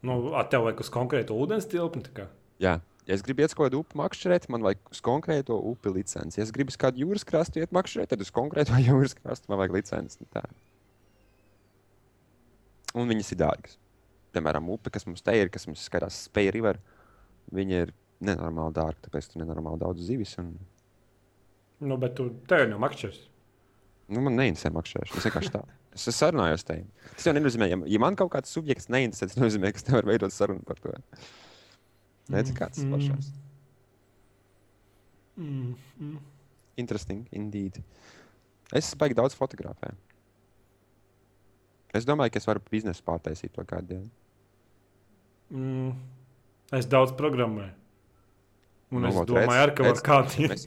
Nu, 0.05 0.17
tev 0.51 0.65
vajag 0.65 0.81
uz 0.83 0.89
konkrētu 0.93 1.37
ūdens 1.37 1.69
tilpni, 1.69 2.03
kā. 2.15 2.27
Jā. 2.61 2.79
Ja 3.09 3.15
es 3.17 3.23
gribu 3.25 3.41
iet 3.41 3.49
uz 3.49 3.57
kādu 3.57 3.79
upi 3.81 3.97
makšķerēt, 3.97 4.45
man 4.53 4.61
vajag 4.65 4.91
uz 4.93 4.99
konkrēto 5.03 5.55
upi 5.71 5.89
licenci. 5.95 6.37
Ja 6.37 6.45
es 6.45 6.51
gribu 6.53 6.69
uz 6.69 6.77
kādu 6.79 7.01
jūras 7.01 7.25
krastu 7.27 7.63
iet 7.63 7.73
makšķerēt, 7.73 8.11
tad 8.13 8.21
uz 8.21 8.29
konkrēto 8.33 8.77
jūras 8.87 9.15
krastu 9.17 9.49
man 9.49 9.61
vajag 9.63 9.79
licenci. 9.79 10.19
Nu 10.21 10.29
tā. 10.35 10.43
Un 13.01 13.09
viņas 13.09 13.33
ir 13.33 13.41
dārgas. 13.41 13.79
Piemēram, 14.35 14.69
upe, 14.71 14.93
kas 14.93 15.07
mums 15.07 15.25
te 15.25 15.33
ir, 15.35 15.49
kas 15.51 15.65
mums 15.67 15.83
skatās 15.87 16.21
Spēja 16.27 16.53
River, 16.55 16.79
viņa 17.55 17.81
ir 17.87 17.95
nenormāli 18.23 18.77
dārga, 18.77 19.07
tāpēc 19.07 19.31
tur 19.31 19.41
nenormāli 19.41 19.81
daudz 19.81 20.05
zivis. 20.05 20.37
Un... 20.39 20.53
Nu, 21.81 21.97
bet 21.99 22.15
tu 22.19 22.29
tev 22.47 22.67
jau 22.69 22.79
makšķers. 22.85 23.21
Nu, 24.11 24.21
man 24.23 24.37
neinteresē 24.37 24.71
makšķerēšana. 24.75 25.19
Es 25.19 25.27
vienkārši 25.27 25.55
tā. 25.57 25.65
Es 25.91 26.05
esmu 26.05 26.15
sarunājos 26.15 26.63
te. 26.67 26.77
Tas 27.17 27.27
jau 27.27 27.33
nenozīmē, 27.35 27.67
ja, 27.67 27.77
ja 27.91 27.99
man 27.99 28.15
kaut 28.19 28.31
kāds 28.31 28.53
subjekts 28.55 28.87
neinteresē, 28.93 29.27
tas 29.27 29.39
nozīmē, 29.39 29.73
ka 29.73 29.81
es 29.81 29.87
nevaru 29.89 30.11
veidot 30.13 30.33
sarunu 30.33 30.63
par 30.67 30.79
to. 30.79 30.93
Redzi, 32.31 32.55
kāds 32.55 32.79
tas 32.79 32.87
pašās. 32.93 33.31
Mm, 35.35 35.73
mm. 35.99 36.15
Interesting, 36.79 37.25
indeed. 37.35 37.81
Es 38.71 38.93
baigi 38.95 39.17
daudz 39.19 39.35
fotografēju. 39.35 39.97
Es 41.97 42.07
domāju, 42.07 42.31
ka 42.31 42.39
es 42.39 42.47
varu 42.47 42.63
biznesu 42.71 43.03
pārtaisīt 43.03 43.51
to 43.55 43.67
kādu 43.67 43.95
dienu. 43.97 44.09
Mm. 45.51 45.93
Es 46.71 46.87
daudz 46.87 47.11
programmēju. 47.19 47.75
Un 48.91 49.03
Nu, 49.03 49.11
es 49.11 49.27
domāju, 49.27 49.59
ar, 49.59 49.71
ka 49.75 49.87
var 49.87 49.99
kādiem. 50.03 50.51
Mēs, 50.51 50.65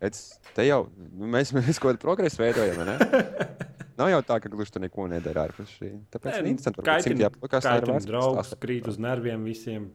redz, 0.00 0.22
te 0.56 0.64
jau 0.64 0.86
nu, 0.96 1.28
mēs, 1.32 1.52
mēs 1.56 1.76
kaut 1.76 1.92
kādu 1.92 2.04
progresu 2.04 2.40
veidojam. 2.40 2.84
Nav 3.96 4.10
jau 4.12 4.20
tā, 4.28 4.36
ka 4.44 4.50
gluži 4.52 4.74
tur 4.74 4.82
neko 4.84 5.06
nedara 5.08 5.46
ārpus 5.46 5.70
šī. 5.78 5.90
Tāpēc 6.12 6.34
Nē, 6.34 6.40
nu, 6.44 6.52
interesanti, 6.52 6.82
ka 6.82 6.96
tas 6.98 7.08
ir 7.08 7.22
jāplakās. 7.22 7.64
Kā 7.64 7.76
tam 7.84 8.00
draugs 8.04 8.52
krīt 8.60 8.88
uz 8.90 8.98
nerviem 9.00 9.46
visiem, 9.48 9.88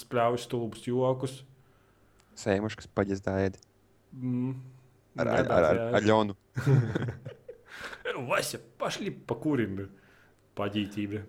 spļauj 0.00 0.40
stulbus 0.46 0.86
jokus. 0.88 1.40
Sēmuškas 2.40 2.88
paģizdājiet. 2.96 3.60
Mm. 4.16 4.54
Ar, 5.20 5.28
ar, 5.28 5.50
ar, 5.50 5.68
ar, 5.68 5.82
ar 5.98 6.06
Ļonu. 6.06 6.36
Vasja, 8.30 8.60
pašli 8.80 9.12
pa 9.12 9.36
kurim 9.40 9.78
ir 9.84 9.90
paģītība. 10.58 11.24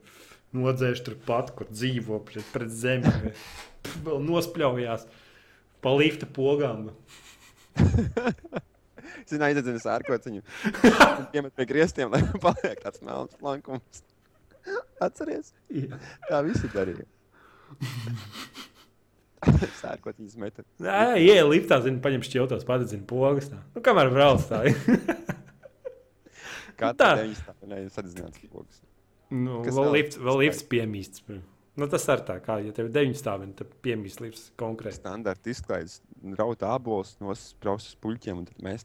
Nodzēš 0.55 1.03
turpat, 1.07 1.53
kur 1.55 1.69
dzīvo 1.71 2.21
pret 2.27 2.71
zemi. 2.71 3.11
Vēl 4.05 4.23
nospļaujās 4.23 5.07
pa 5.83 5.95
lifta 5.97 6.27
pogām. 6.31 6.91
Zināju, 9.31 9.59
aizdzēnu 9.61 9.81
sārkot 9.83 10.27
viņu. 10.27 10.43
Piemet 11.33 11.53
pie 11.55 11.67
griestiem, 11.69 12.11
lai 12.11 12.21
paliek 12.45 12.81
tāds 12.83 13.03
melns 13.05 13.37
plankums. 13.39 14.03
Atceries? 15.01 15.53
Jā. 15.73 15.97
Tā 16.27 16.41
visi 16.45 16.69
darīja. 16.73 17.07
Sērkot 19.81 20.19
izmetu. 20.21 20.61
Nē, 20.83 21.15
ieej 21.23 21.41
liftā, 21.47 21.79
zini, 21.81 21.97
paņem 22.03 22.21
šķiltos, 22.27 22.65
padedzina 22.67 23.07
pogas. 23.09 23.49
Tā. 23.49 23.57
Nu, 23.73 23.81
kamēr 23.85 24.11
brauc 24.13 24.45
tā. 24.45 24.59
Kā 26.77 26.91
tā. 26.93 27.15
tā? 27.15 27.23
Viņa 27.23 27.55
nē, 27.71 27.79
sadedzināts 27.93 28.43
pogas. 28.51 28.83
nu, 29.33 29.63
vēl 29.65 29.89
lifts, 29.95 30.21
vēl 30.21 30.43
lifts 30.43 30.67
piemīsts. 30.69 31.25
Nu, 31.81 31.87
tas 31.89 32.03
ar 32.13 32.21
tā, 32.21 32.35
kā, 32.45 32.59
ja 32.61 32.69
tev 32.77 32.91
ir 32.91 32.93
deviņi 32.93 33.15
stāvi, 33.17 33.47
tad 33.57 33.71
piemīsts 33.81 34.21
lifts 34.21 34.41
konkrēti. 34.59 34.99
Standarta 34.99 35.49
izklaides, 35.49 35.95
raut 36.37 36.61
ābolus, 36.61 37.15
nospraust 37.23 37.87
uz 37.89 37.95
puļķiem 38.03 38.43
un 38.43 38.45
tad 38.45 38.59
mēs. 38.61 38.83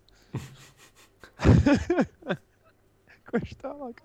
Kurš 3.29 3.51
tālāk? 3.61 4.01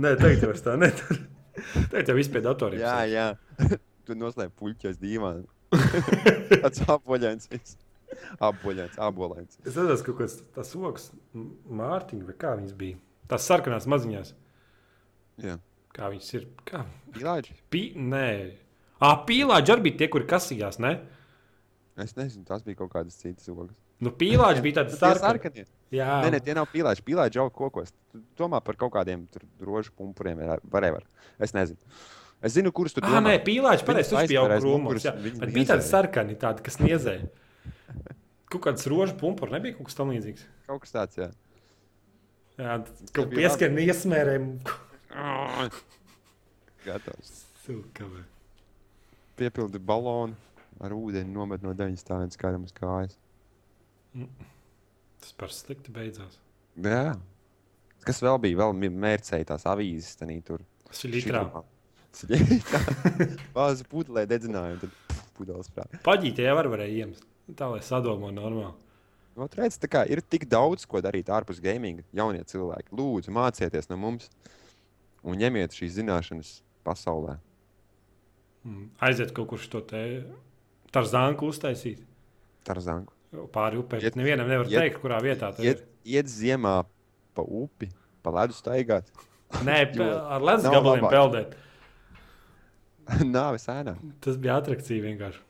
Nē, 0.00 0.14
tagad 0.16 0.46
jau 0.46 0.54
tā 0.64 0.78
nedaru. 0.80 1.18
Tagad 1.92 2.08
jau 2.08 2.14
viss 2.16 2.32
pie 2.32 2.40
datoriem. 2.46 2.80
Jā, 2.80 2.98
jā. 3.10 3.26
Tu 4.08 4.16
noslēp 4.16 4.54
puļķos 4.58 4.96
dīvaini. 4.98 5.44
Tāds 6.62 6.80
apoļains. 6.88 7.50
viss. 7.52 7.76
Apoļains, 8.42 8.96
abolēns. 8.96 9.60
Es 9.60 9.76
redzēju, 9.76 9.98
ka 10.00 10.08
kaut 10.08 10.22
kāds 10.22 10.38
tas 10.56 10.72
oks, 10.76 11.10
Mārtiņš, 11.82 12.24
vai 12.30 12.38
kā 12.40 12.54
viņas 12.56 12.74
bija. 12.80 12.96
Tās 13.28 13.46
sarkanās 13.52 13.86
maziņās. 13.92 14.32
Jā. 15.44 15.60
Kā 15.92 16.08
viņas 16.12 16.28
ir? 16.38 16.46
Kā? 16.68 16.84
Pīlāģi? 17.12 17.56
Pī... 17.72 17.82
Nē, 18.00 18.26
ah, 19.04 19.18
pīlāģi 19.28 19.74
arī 19.74 19.84
bija 19.90 19.98
tie, 20.02 20.08
kuri 20.12 20.28
kasījās. 20.30 20.78
Ne? 20.82 20.94
Es 22.00 22.14
nezinu, 22.16 22.46
tas 22.48 22.62
bija 22.64 22.78
kaut 22.80 22.94
kādas 22.94 23.18
citas 23.20 23.50
ogas. 23.52 23.76
Nu, 24.02 24.10
pīlāģi 24.18 24.62
bija 24.64 24.80
tādi 24.80 24.96
Tie 24.96 25.12
sarkani. 25.20 25.66
Jā, 25.92 26.22
Nē, 26.24 26.30
nē, 26.32 26.40
tie 26.42 26.54
nav 26.56 26.66
pīlāģi. 26.72 27.04
Pīlāģi 27.06 27.38
jau 27.38 27.44
kokos. 27.54 27.92
Tu 28.10 28.22
domā 28.40 28.62
par 28.64 28.78
kaut 28.80 28.94
kādiem 28.96 29.26
rožu 29.60 29.92
pumpuriem. 29.94 30.40
Whatever. 30.72 31.04
Es 31.38 31.52
nezinu. 31.54 31.78
Es 32.42 32.56
zinu, 32.56 32.72
kurus 32.74 32.96
tu 32.96 33.02
Ah, 33.04 33.12
domā. 33.12 33.20
nē, 33.28 33.34
pīlāģi 33.44 33.84
pareizi. 33.86 34.16
Jā. 34.16 35.12
viņi 35.14 35.38
Bet 35.44 35.52
bija 35.54 35.68
tādi 35.74 35.86
sarkani, 35.86 36.34
tādi, 36.40 36.64
kas 36.66 36.80
niezēja. 36.82 37.28
Kaut 38.50 38.64
kāds 38.64 38.88
rožu 38.90 39.14
pumpurs 39.20 39.52
nebija 39.52 39.76
kaut 39.76 39.86
kas 39.92 40.00
tam 40.00 40.10
līdzīgs. 40.10 40.48
Kaut 40.66 40.82
kas 40.82 40.96
tāds, 40.96 41.20
jā. 41.20 41.28
Jā, 42.58 42.80
kaut 43.12 43.30
pieskarni 43.36 43.86
iesmērēm. 43.86 44.48
Gatavs. 46.82 47.32
Silkavē. 47.62 48.24
Piepildi 49.38 49.78
balonu 49.78 50.34
ar 50.82 50.94
ūdeni, 50.96 51.30
nomet 51.32 51.62
no 51.62 51.74
deviņas 51.76 52.02
stāvības 52.04 52.40
kādam 52.40 52.64
uz 52.66 52.72
kājas. 52.74 53.18
Tas 55.22 55.34
par 55.38 55.52
slikti 55.54 55.92
beidzās. 55.94 56.38
Jā. 56.82 57.14
Kas 58.02 58.18
vēl 58.24 58.40
bija? 58.42 58.58
Vēl 58.64 58.90
mērcēja 58.90 59.52
tās 59.52 59.66
avīzes. 59.70 60.16
Tanī, 60.18 60.40
tur. 60.44 60.64
Tas 60.88 61.04
ir 61.06 61.14
litrā. 61.14 61.44
Bāzi 63.54 63.86
pudelē 63.92 64.24
dedzināja, 64.28 64.76
un 64.76 64.80
tad 64.82 65.20
pudeles 65.36 65.70
prāt. 65.72 65.94
Paģītē 66.04 66.48
jau 66.48 66.56
var 66.58 66.70
varēja 66.72 67.04
iemest. 67.04 67.28
Tā 67.58 67.68
lai 67.70 67.82
sadomā 67.84 68.32
normāli. 68.34 68.74
Nu, 69.36 69.46
redz, 69.56 69.78
tā 69.80 69.88
kā 69.88 70.02
ir 70.12 70.20
tik 70.20 70.44
daudz, 70.50 70.84
ko 70.88 71.00
darīt 71.04 71.30
ārpus 71.32 71.62
gaming. 71.62 72.02
Jaunie 72.16 72.42
cilvēki, 72.48 72.92
lūdzu, 72.96 73.32
mācieties 73.32 73.88
no 73.88 73.96
mums 74.00 74.28
un 75.22 75.38
ņemiet 75.38 75.74
šīs 75.76 75.96
zināšanas 76.00 76.52
pasaulē. 76.86 77.38
Mm. 78.66 78.88
Aiziet 79.02 79.32
kaut 79.34 79.48
kur 79.50 79.58
šo 79.62 79.80
te 79.86 80.02
tarzānku 80.94 81.48
uztaisīt. 81.50 82.02
Tarzanku. 82.66 83.12
Pāri 83.54 83.78
upē. 83.80 83.98
Iet- 84.04 84.16
Nevienam 84.18 84.46
nevar 84.50 84.66
iet- 84.68 84.78
teikt, 84.78 85.00
kurā 85.02 85.18
vietā 85.24 85.48
tas 85.54 85.64
Iet, 85.64 85.80
ir. 85.80 85.86
iet 86.18 86.26
ziemā 86.30 86.82
pa 87.34 87.42
upi, 87.42 87.88
pa 88.22 88.30
ledu 88.30 88.52
staigāt. 88.54 89.08
Nē, 89.66 89.78
ar 90.00 90.40
ledus 90.44 90.64
gabaliem 90.68 91.06
labāk. 91.06 91.14
peldēt. 91.16 91.56
Nāves 93.34 93.66
ēnā. 93.72 93.96
Tas 94.22 94.36
bija 94.38 94.60
attraktīvi 94.60 95.08
vienkārši. 95.10 95.40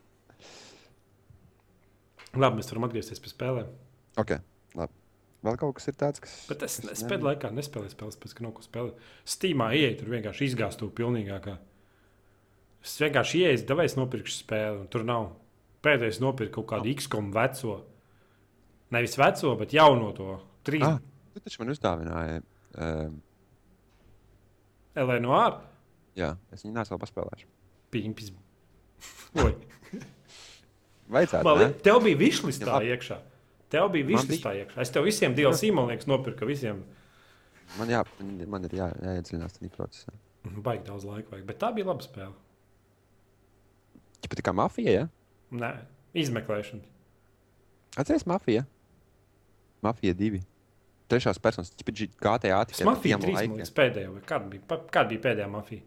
Labi, 2.33 2.57
mēs 2.63 2.71
varam 2.73 2.87
atgriezties 2.89 3.21
pie 3.21 3.29
spēlēm. 3.29 3.67
Ok, 4.17 4.31
labi. 4.39 4.45
Vēl 5.43 5.57
kaut 5.59 5.75
kas 5.79 5.89
ir 5.91 5.97
tāds, 5.99 6.23
kas. 6.23 6.33
Bet 6.47 6.63
es, 6.63 6.77
kas 6.85 6.93
es 6.95 7.03
pēdējā 7.03 7.27
laikā 7.33 7.49
nespēlēju 7.57 7.93
spēles, 7.97 8.19
pēc 8.23 8.35
tam, 8.39 8.53
ko 8.55 8.63
spēlēju. 8.63 8.95
Steamā 9.27 9.73
ieeju, 9.75 9.97
tur 9.99 10.13
vienkārši 10.13 10.47
izgāstu 10.53 10.87
pilnīgākā. 10.95 11.57
Es 12.83 12.93
vienkārši 13.03 13.41
ieeju, 13.43 13.65
devēju, 13.67 13.97
nopirkšu 13.99 14.37
spēli, 14.37 14.85
un 14.85 14.87
tur 14.93 15.03
nav. 15.09 15.33
Pēdējais 15.83 16.21
nopirku 16.23 16.61
kaut 16.61 16.69
kādu 16.77 16.93
X-kom 16.95 17.33
veco. 17.35 17.81
Nevis 18.95 19.19
veco, 19.19 19.57
bet 19.59 19.75
jauno 19.75 20.13
to. 20.15 20.37
Trīs 20.67 20.85
Ah, 20.87 21.01
tu 21.35 21.43
taču 21.43 21.63
man 21.65 21.73
uzdāvināji. 21.75 22.43
Um, 22.79 23.19
Eleonora. 24.95 25.59
jā, 26.19 26.35
es 26.53 26.63
viņu 26.63 26.75
nesu 26.77 26.95
vēl 26.95 27.01
paspēlējuši. 27.03 27.47
Pimpis. 27.93 28.31
Oi. 29.43 29.53
Vajadzētu. 31.13 31.45
Man 31.49 31.75
tev 31.83 31.99
bija 32.05 32.21
višlistā 32.21 32.79
iekšā. 32.93 33.19
Tev 33.73 33.89
bija 33.95 34.09
višlistā 34.11 34.53
iekšā. 34.61 34.83
Es 34.85 34.93
tev 34.93 35.07
visiem 35.09 35.35
man 35.77 35.89
liekas, 35.89 36.09
nopirku 36.11 36.49
visiem. 36.49 36.83
Man, 37.79 37.89
jā, 37.89 38.03
man 38.53 38.69
ir 38.69 38.77
jā, 38.77 38.91
jāiedziļinās 39.01 39.57
tajā 39.57 39.73
procesā. 39.73 40.13
Baigi 40.45 40.85
daudz 40.91 41.07
laika 41.09 41.33
vajag, 41.33 41.47
bet 41.49 41.61
tā 41.63 41.71
bija 41.73 41.89
laba 41.89 42.05
spēle. 42.05 42.35
Tāpat 44.23 44.41
tā 44.43 44.45
kā 44.45 44.55
mafija, 44.55 44.93
ja? 44.93 45.07
Nē, 45.57 45.73
izmeklēšana. 46.19 46.85
Atceries 47.97 48.27
mafija? 48.29 48.67
Mafija 49.85 50.15
divi. 50.19 50.43
Trešās 51.13 51.41
personas, 51.43 51.73
tāpat 51.77 52.05
GTA 52.21 52.61
Tas 52.69 52.85
mafija 52.89 53.19
trīs 53.23 53.73
pēdējā, 53.77 54.13
vai 54.13 54.23
kāda 54.29 54.53
bija, 54.53 54.81
kāda 54.93 55.09
bija 55.15 55.25
pēdējā 55.31 55.49
mafija? 55.53 55.85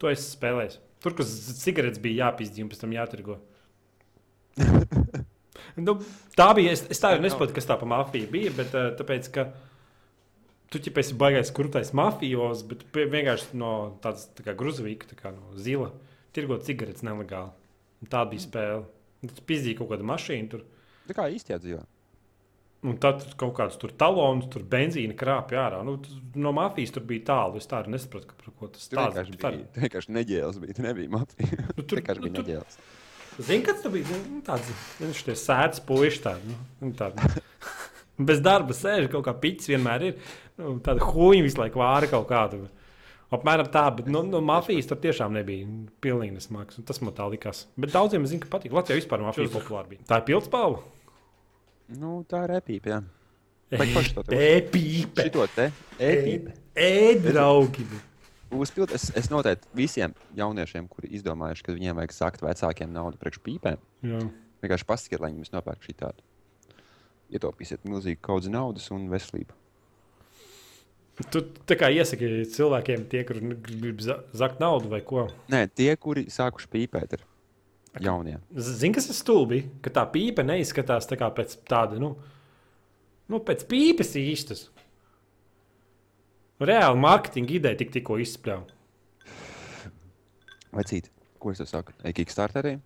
To 0.00 0.12
es 0.12 0.24
spēlēju. 0.32 0.80
Tur, 1.04 1.14
kur 1.16 1.28
cigaretes 1.28 2.00
bija 2.02 2.26
jāpīzdī 2.26 2.64
un 2.64 2.72
pēc 2.72 2.82
tam 2.82 2.96
jātirgo. 2.96 3.40
nu, 5.80 5.96
tā 6.38 6.48
bija. 6.58 6.74
Es, 6.76 6.84
es 6.92 7.00
tā 7.02 7.14
jau 7.14 7.22
nesaprotu, 7.24 7.54
kas 7.56 7.68
tā 7.68 7.76
pa 7.80 7.88
mafiju 7.90 8.28
bija, 8.32 8.52
bet 8.58 8.74
uh, 8.76 8.90
tāpēc, 8.98 9.30
ka 9.34 9.46
tu 10.72 10.80
jau 10.82 10.94
esi 11.02 11.14
baigais 11.18 11.52
krūtais 11.54 11.92
mafijos, 11.96 12.64
bet 12.68 12.84
vienkārši 12.96 13.56
no 13.60 13.72
tādas 14.04 14.28
tā 14.36 14.46
kā 14.46 14.54
gruzavīka, 14.58 15.08
tā 15.12 15.18
kā 15.20 15.32
no 15.34 15.54
zila, 15.60 15.92
tirgot 16.36 16.66
cigaretes 16.66 17.06
nelegāli. 17.06 17.52
Tā 18.12 18.22
bija 18.28 18.44
spēle. 18.44 18.84
Un 19.24 19.30
Tas 19.32 19.40
pīzdīja 19.48 19.78
kaut 19.78 19.88
kādu 19.94 20.04
mašīnu 20.06 20.50
tur. 20.52 20.64
Tā 21.08 21.14
kā 21.16 21.30
īstajā 21.32 21.56
dzīvē. 21.62 21.84
Un 22.86 22.98
tad 23.02 23.22
tur 23.24 23.32
kaut 23.40 23.54
kāds 23.56 23.78
tur 23.80 23.90
talons, 23.98 24.44
tur 24.52 24.62
benzīna 24.70 25.16
krāpja 25.18 25.62
ārā. 25.64 25.78
Nu, 25.86 25.96
no 26.38 26.52
mafijas 26.54 26.92
tur 26.94 27.02
bija 27.08 27.24
tālu. 27.32 27.56
Es 27.58 27.66
tādu 27.70 27.90
nesapratu, 27.94 28.28
ka 28.30 28.36
par 28.42 28.52
ko 28.60 28.68
tas 28.74 28.84
Tur 28.92 29.00
tāds 29.00 29.16
vienkārši 29.16 29.38
bija. 29.40 29.64
Tur 29.72 29.86
vienkārši 29.86 30.14
neģēlis 30.18 30.60
bija. 30.62 30.76
Tur 30.76 30.86
nebija 30.86 31.12
mafija. 31.16 31.64
Nu, 31.72 31.72
Tur 31.80 31.86
tur- 31.88 31.98
vienkārši 32.02 32.22
nu, 32.22 32.28
bija 32.28 32.36
tur- 32.36 32.46
neģēlis. 32.50 32.78
Zini, 33.38 33.64
kas 33.66 33.82
tas 33.82 33.92
bija? 33.92 34.06
Nu, 34.30 34.40
tāds- 34.44 34.70
viņš 35.02 35.22
tie 35.26 35.36
sēdz 35.36 35.82
puiši 35.88 36.22
tādi. 36.24 36.52
Nu, 36.52 36.88
nu, 36.88 36.94
tādi. 36.96 37.42
Bez 38.28 38.40
darba 38.40 38.72
sēž 38.76 39.10
kaut 39.12 39.26
kā 39.26 39.34
pits 39.36 39.68
vienmēr 39.68 40.06
ir. 40.08 40.18
Nu, 40.56 40.78
tāda 40.84 41.04
huīņa 41.04 41.44
visu 41.44 41.60
laiku 41.60 41.82
vāra 41.82 42.08
kaut 42.08 42.28
kādu. 42.30 42.64
Apmēram 43.36 43.66
tā, 43.74 43.82
bet 43.90 44.06
no, 44.06 44.22
no 44.22 44.38
mafijas 44.40 44.86
tur 44.86 45.00
tiešām 45.02 45.34
nebija 45.34 45.66
pilnīgi 46.00 46.36
nesmags. 46.36 46.78
Tas 46.86 47.02
man 47.02 47.12
tā 47.16 47.26
likās. 47.28 47.64
Bet 47.76 47.92
daudziem 47.92 48.24
es 48.24 48.30
zinu, 48.32 48.44
ka 48.44 48.52
patīk. 48.54 48.72
Latvijā 48.72 49.00
vispār 49.00 49.24
mafija 49.26 49.50
populāra 49.52 49.90
bija. 49.90 50.04
Tā 50.06 50.20
ir 50.22 50.28
pildspalva. 50.30 50.84
Nu, 51.98 52.20
tā 52.30 52.44
ir 52.46 52.56
epīpa. 52.60 52.94
Jā. 52.94 53.02
Vai 53.74 53.88
paši 53.90 54.14
to 54.14 54.22
tev? 54.22 54.38
Epīpe. 54.38 55.26
Šito 55.26 55.46
te 55.56 55.68
epīpa. 55.98 56.54
Ē, 56.78 57.16
draugi. 57.24 57.86
Uzpild, 58.62 58.92
es, 58.96 59.10
es 59.18 59.28
noteikti 59.32 59.68
visiem 59.76 60.14
jauniešiem, 60.38 60.86
kuri 60.88 61.10
izdomājuši, 61.18 61.64
ka 61.66 61.74
viņiem 61.76 61.98
vajag 62.00 62.14
sākt 62.16 62.42
vecākiem 62.44 62.92
naudu 62.94 63.18
priekš 63.20 63.40
pīpēm, 63.44 63.78
Jā. 64.06 64.20
vienkārši 64.64 64.88
pasakiet, 64.88 65.20
lai 65.20 65.32
viņi 65.34 65.52
nopērk 65.54 65.84
šī 65.86 65.94
tādu. 66.00 66.24
Ietaupīsiet 67.34 67.82
milzīgi 67.88 68.20
kaudzi 68.22 68.52
naudas 68.54 68.86
un 68.94 69.08
veselību. 69.10 69.54
Tu 71.32 71.40
tā 71.66 71.78
kā 71.80 71.88
iesaki 71.90 72.28
cilvēkiem, 72.52 73.06
tie, 73.08 73.22
kur 73.24 73.38
grib 73.40 74.02
za- 74.04 74.18
zakt 74.36 74.60
naudu 74.60 74.90
vai 74.92 75.00
ko. 75.00 75.26
Nē, 75.48 75.64
tie, 75.74 75.94
kuri 75.96 76.26
sākuši 76.28 76.68
pīpēt, 76.68 77.16
ir 77.16 77.24
jaunie. 78.04 78.36
Zini, 78.54 78.92
kas 78.94 79.08
ir 79.08 79.16
stulbi? 79.16 79.62
Ka 79.82 79.90
tā 79.90 80.04
pīpe 80.12 80.44
neizskatās 80.44 81.08
tā 81.08 81.16
pēc 81.16 81.56
tāda, 81.64 81.98
nu, 81.98 82.16
nu 83.32 83.40
pēc 83.40 83.64
pīpes 83.66 84.12
īstas. 84.20 84.66
Reāli 86.62 87.00
mārketinga 87.02 87.56
ideja 87.58 87.80
tik, 87.80 87.92
tikko 87.94 88.18
izspļāva. 88.22 88.64
Vecīt, 90.76 91.10
ko 91.40 91.52
es 91.52 91.60
tev 91.60 91.68
saku? 91.70 91.96
Kickstarterī. 92.16 92.76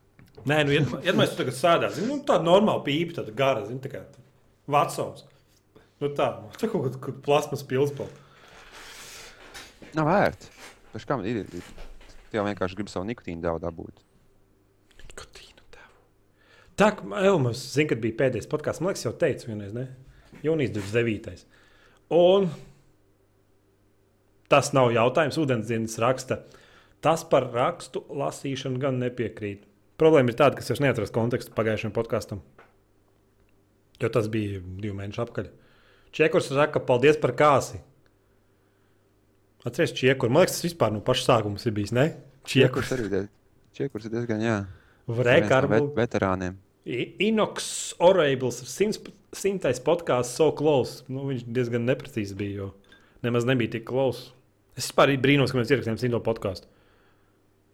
Nē, 0.48 0.62
nu, 0.66 0.80
mēs 1.18 1.36
tagad 1.36 1.56
sēdām, 1.56 2.00
nu, 2.08 2.20
tāda 2.26 2.46
normāla 2.46 2.82
pīpe, 2.86 3.14
tāda 3.18 3.34
gara, 3.36 3.66
zini, 3.66 3.82
tā 3.84 3.92
kā 3.92 4.02
Vatsons. 4.70 5.26
Nu, 6.00 6.08
tā, 6.16 6.30
tā 6.56 6.70
kaut 6.70 6.86
kāda 6.86 7.14
plasmas 7.24 7.64
pilspala. 7.66 8.08
Nav 9.96 10.06
vērts. 10.06 10.50
Pēc 10.94 11.06
kam 11.06 11.24
ir? 11.26 11.42
ir 11.44 11.70
Tie 12.30 12.38
jau 12.38 12.46
vienkārši 12.46 12.78
grib 12.78 12.90
savu 12.90 13.08
nikotīnu 13.08 13.42
daudz 13.42 13.64
dabūt. 13.64 14.02
Nikotīnu 15.00 15.64
devu. 15.74 15.96
Tā, 16.78 16.92
Elmas, 17.26 17.62
zina, 17.74 17.90
kad 17.90 18.02
bija 18.04 18.18
pēdējais 18.20 18.46
podkāsts, 18.50 18.82
man 18.82 18.92
liekas, 18.92 19.02
jau 19.08 19.12
teicu 19.18 19.50
vienreiz, 19.50 19.74
ne? 19.74 19.88
Jūnijas 20.44 20.70
29. 20.76 21.42
Un 22.14 22.46
tas 24.50 24.72
nav 24.76 24.90
jautājums. 24.94 25.38
Ūdensdienas 25.40 25.96
raksta. 26.02 26.42
Tas 27.00 27.22
par 27.24 27.46
rakstu 27.54 28.02
lasīšanu 28.12 28.80
gan 28.82 28.98
nepiekrīt. 29.00 29.62
Problēma 30.00 30.32
ir 30.32 30.36
tāda, 30.36 30.56
ka 30.58 30.64
es 30.64 30.68
vairs 30.72 30.82
neatceros 30.84 31.12
kontekstu 31.14 31.52
pagājušajam 31.56 31.94
podkāstam. 31.96 32.40
Jo 34.00 34.08
tas 34.12 34.28
bija 34.32 34.60
divi 34.64 34.94
mēneši 34.96 35.22
atpakaļ. 35.24 35.48
Čekurs 36.16 36.48
saka, 36.50 36.80
paldies 36.84 37.18
par 37.20 37.34
kāsi. 37.36 37.80
Atcerieties, 39.64 39.98
Čekurs. 40.00 40.32
Man 40.32 40.42
liekas, 40.44 40.56
tas 40.56 40.64
vispār 40.64 40.92
no 40.94 41.02
paša 41.04 41.26
sākuma 41.28 41.60
ir 41.60 41.74
bijis. 41.76 41.92
Ne? 41.96 42.06
Čekurs. 42.48 42.88
Čiekurs. 42.88 43.28
Čiekurs 43.76 44.08
ir 44.08 44.14
diezgan, 44.14 44.40
jā. 44.44 44.56
No 45.08 45.16
ar 45.20 45.66
vet 45.68 45.88
veterāniem. 45.96 46.56
I- 46.86 47.14
Inox 47.28 47.94
Orables 48.00 48.62
ir 48.62 48.68
simts- 48.72 49.12
simtais 49.36 49.80
podkāsts, 49.80 50.36
so 50.40 50.50
close. 50.52 51.04
Nu, 51.08 51.26
viņš 51.28 51.44
diezgan 51.44 51.84
neprecīzi 51.84 52.34
bija, 52.34 52.56
jo 52.56 52.74
nemaz 53.22 53.44
nebija 53.44 53.72
tik 53.76 53.84
close. 53.84 54.32
Es 54.80 54.88
vispār 54.88 55.12
brīnos, 55.20 55.52
ka 55.52 55.58
mēs 55.60 55.70
ierakstījām 55.74 55.98
simto 56.00 56.20
podkāstu. 56.24 56.68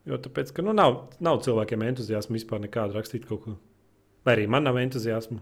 Jo 0.06 0.18
tāpēc, 0.22 0.52
ka 0.54 0.62
nu, 0.62 0.72
nav, 0.76 0.96
nav 1.22 1.40
cilvēkiem 1.46 1.82
entuziasma 1.88 2.34
vispār 2.36 2.60
nekādu 2.62 2.94
rakstīt 2.98 3.26
kaut 3.26 3.42
ko. 3.44 3.54
Vai 4.26 4.36
arī 4.36 4.46
man 4.50 4.66
nav 4.66 4.78
entuziasma. 4.80 5.38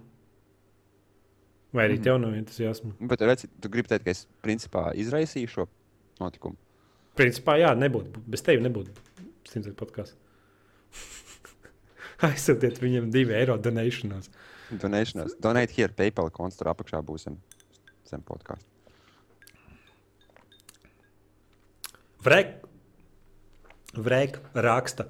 Vai 1.74 1.86
arī 1.88 1.96
Mhm. 1.98 2.04
tev 2.04 2.18
nav 2.22 2.34
entuziasma. 2.38 2.92
Bet 3.00 3.20
redzi, 3.20 3.48
tu 3.60 3.68
gribi 3.68 3.88
teikt, 3.88 4.04
ka 4.04 4.10
es 4.10 4.26
principā 4.44 4.92
izraisīju 4.94 5.48
šo 5.48 5.66
notikumu. 6.20 6.56
Principā, 7.16 7.56
jā, 7.60 7.72
nebūtu. 7.78 8.20
Bez 8.26 8.42
tevis 8.42 8.62
nebūtu 8.64 8.90
simtais 9.48 9.74
podkāsts. 9.74 10.14
Aizsūtiet 12.28 12.78
viņiem 12.82 13.10
divu 13.14 13.32
eiro 13.36 13.56
donēšanos. 13.58 14.28
Donationās. 14.80 15.34
Donate 15.40 15.72
here, 15.76 15.92
PayPal 15.92 16.30
konts 16.30 16.56
tur 16.56 16.70
apakšā 16.72 17.02
būsim 17.04 17.36
zem 18.08 18.22
podkāstu. 18.22 18.64
Vrek, 22.24 22.54
Vrek 23.94 24.38
raksta. 24.54 25.06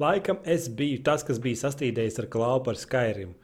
Laikam 0.00 0.38
es 0.48 0.68
biju 0.72 1.02
tas, 1.04 1.24
kas 1.26 1.38
bija 1.42 1.58
sastrīdējis 1.66 2.20
ar 2.22 2.28
klaupu 2.32 2.70
par 2.70 2.78
Skyrim. 2.80 3.34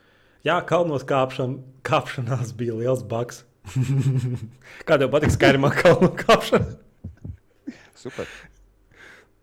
Jā, 0.46 0.60
kalnos 0.66 1.04
kāpšana, 1.06 1.58
kāpšanās 1.86 2.54
bija 2.56 2.76
liels 2.78 3.02
baks. 3.06 3.42
Kā 4.88 4.96
tev 5.00 5.10
patīk 5.12 5.34
Skyrimā 5.34 5.70
kalnu 5.76 6.12
kāpšana? 6.18 6.78
Super. 7.98 8.30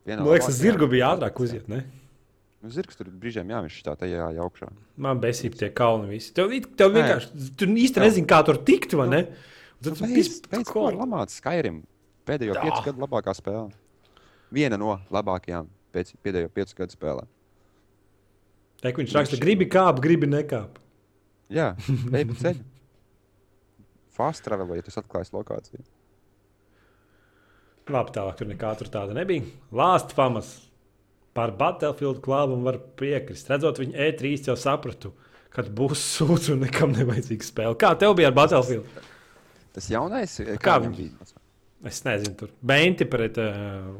Vienā 0.07 0.23
Man 0.23 0.32
liekas, 0.32 0.49
tas 0.49 0.59
zirgu 0.61 0.88
bija 0.89 1.11
ātrāk 1.13 1.39
uziet, 1.43 1.67
ne? 1.71 1.84
Nu, 2.63 2.71
zirgs 2.73 2.97
tur 2.97 3.09
brīžiem 3.11 3.51
jāmiš 3.51 3.82
tā 3.86 3.93
tajā 3.99 4.32
augšā. 4.41 4.71
Man 5.01 5.19
besīja 5.21 5.59
tie 5.59 5.69
kalni 5.76 6.09
visi. 6.15 6.32
Tev, 6.34 6.53
tev 6.80 6.95
vienkārši, 6.95 7.43
tu 7.59 7.67
īsti 7.69 8.01
nezini, 8.01 8.30
kā 8.30 8.39
tur 8.47 8.57
tikt, 8.65 8.95
vai 8.97 9.05
ne? 9.11 9.21
Un 9.76 9.86
Tad 9.86 9.99
tu 9.99 10.07
Beidz, 10.07 10.15
pis- 10.15 10.41
beidz, 10.49 10.71
Pēdējo 12.26 12.55
piecu 12.61 12.84
gadu 12.88 13.03
labākā 13.05 13.34
spēle. 13.38 13.69
Viena 14.55 14.78
no 14.82 14.95
labākajām 15.13 15.67
pēc 15.93 16.13
pēdējo 16.26 16.49
piecu 16.55 16.78
gadu 16.80 16.95
spēlēm. 16.95 17.28
Teik, 18.84 18.97
viņš 19.01 19.13
raksta, 19.15 19.38
gribi 19.41 19.67
kāpt, 19.71 20.01
gribi 20.03 20.28
nekāpt. 20.30 20.82
Jā, 21.53 21.71
ej 22.17 22.26
pa 22.32 22.38
ceļu. 22.41 22.63
Fast 24.15 24.43
travel, 24.45 24.76
ja 24.78 24.86
tas 24.86 24.97
atklājas 25.01 25.34
lokāciju. 25.36 25.84
Labi, 27.91 28.13
tālāk 28.15 28.38
tur 28.39 28.47
nekā 28.49 28.71
tur 28.80 28.89
tāda 28.89 29.13
nebija. 29.13 29.45
Lāst 29.76 30.13
famas 30.17 30.47
par 31.38 31.51
Battlefield 31.59 32.21
klābumu 32.26 32.65
var 32.65 32.80
piekrist. 32.97 33.49
Redzot 33.51 33.78
viņu 33.82 33.93
E3, 34.07 34.32
jau 34.49 34.55
sapratu, 34.57 35.11
kad 35.53 35.69
būs 35.78 36.01
sūds 36.15 36.49
un 36.55 36.63
nekam 36.65 36.95
nevajadzīga 36.95 37.45
spēle. 37.45 37.78
Kā 37.82 37.91
tev 38.01 38.15
bija 38.17 38.32
ar 38.32 38.38
Battlefield? 38.39 38.88
Tas 39.76 39.89
jaunais, 39.91 40.39
eh, 40.41 40.55
Kā 40.57 40.80
viņam 40.82 40.95
viņš- 40.95 41.01
bija? 41.03 41.34
Es 41.86 41.99
nezinu, 42.05 42.33
tur 42.39 42.49
benti 42.65 43.05
pret 43.05 43.38
uh, 43.38 43.91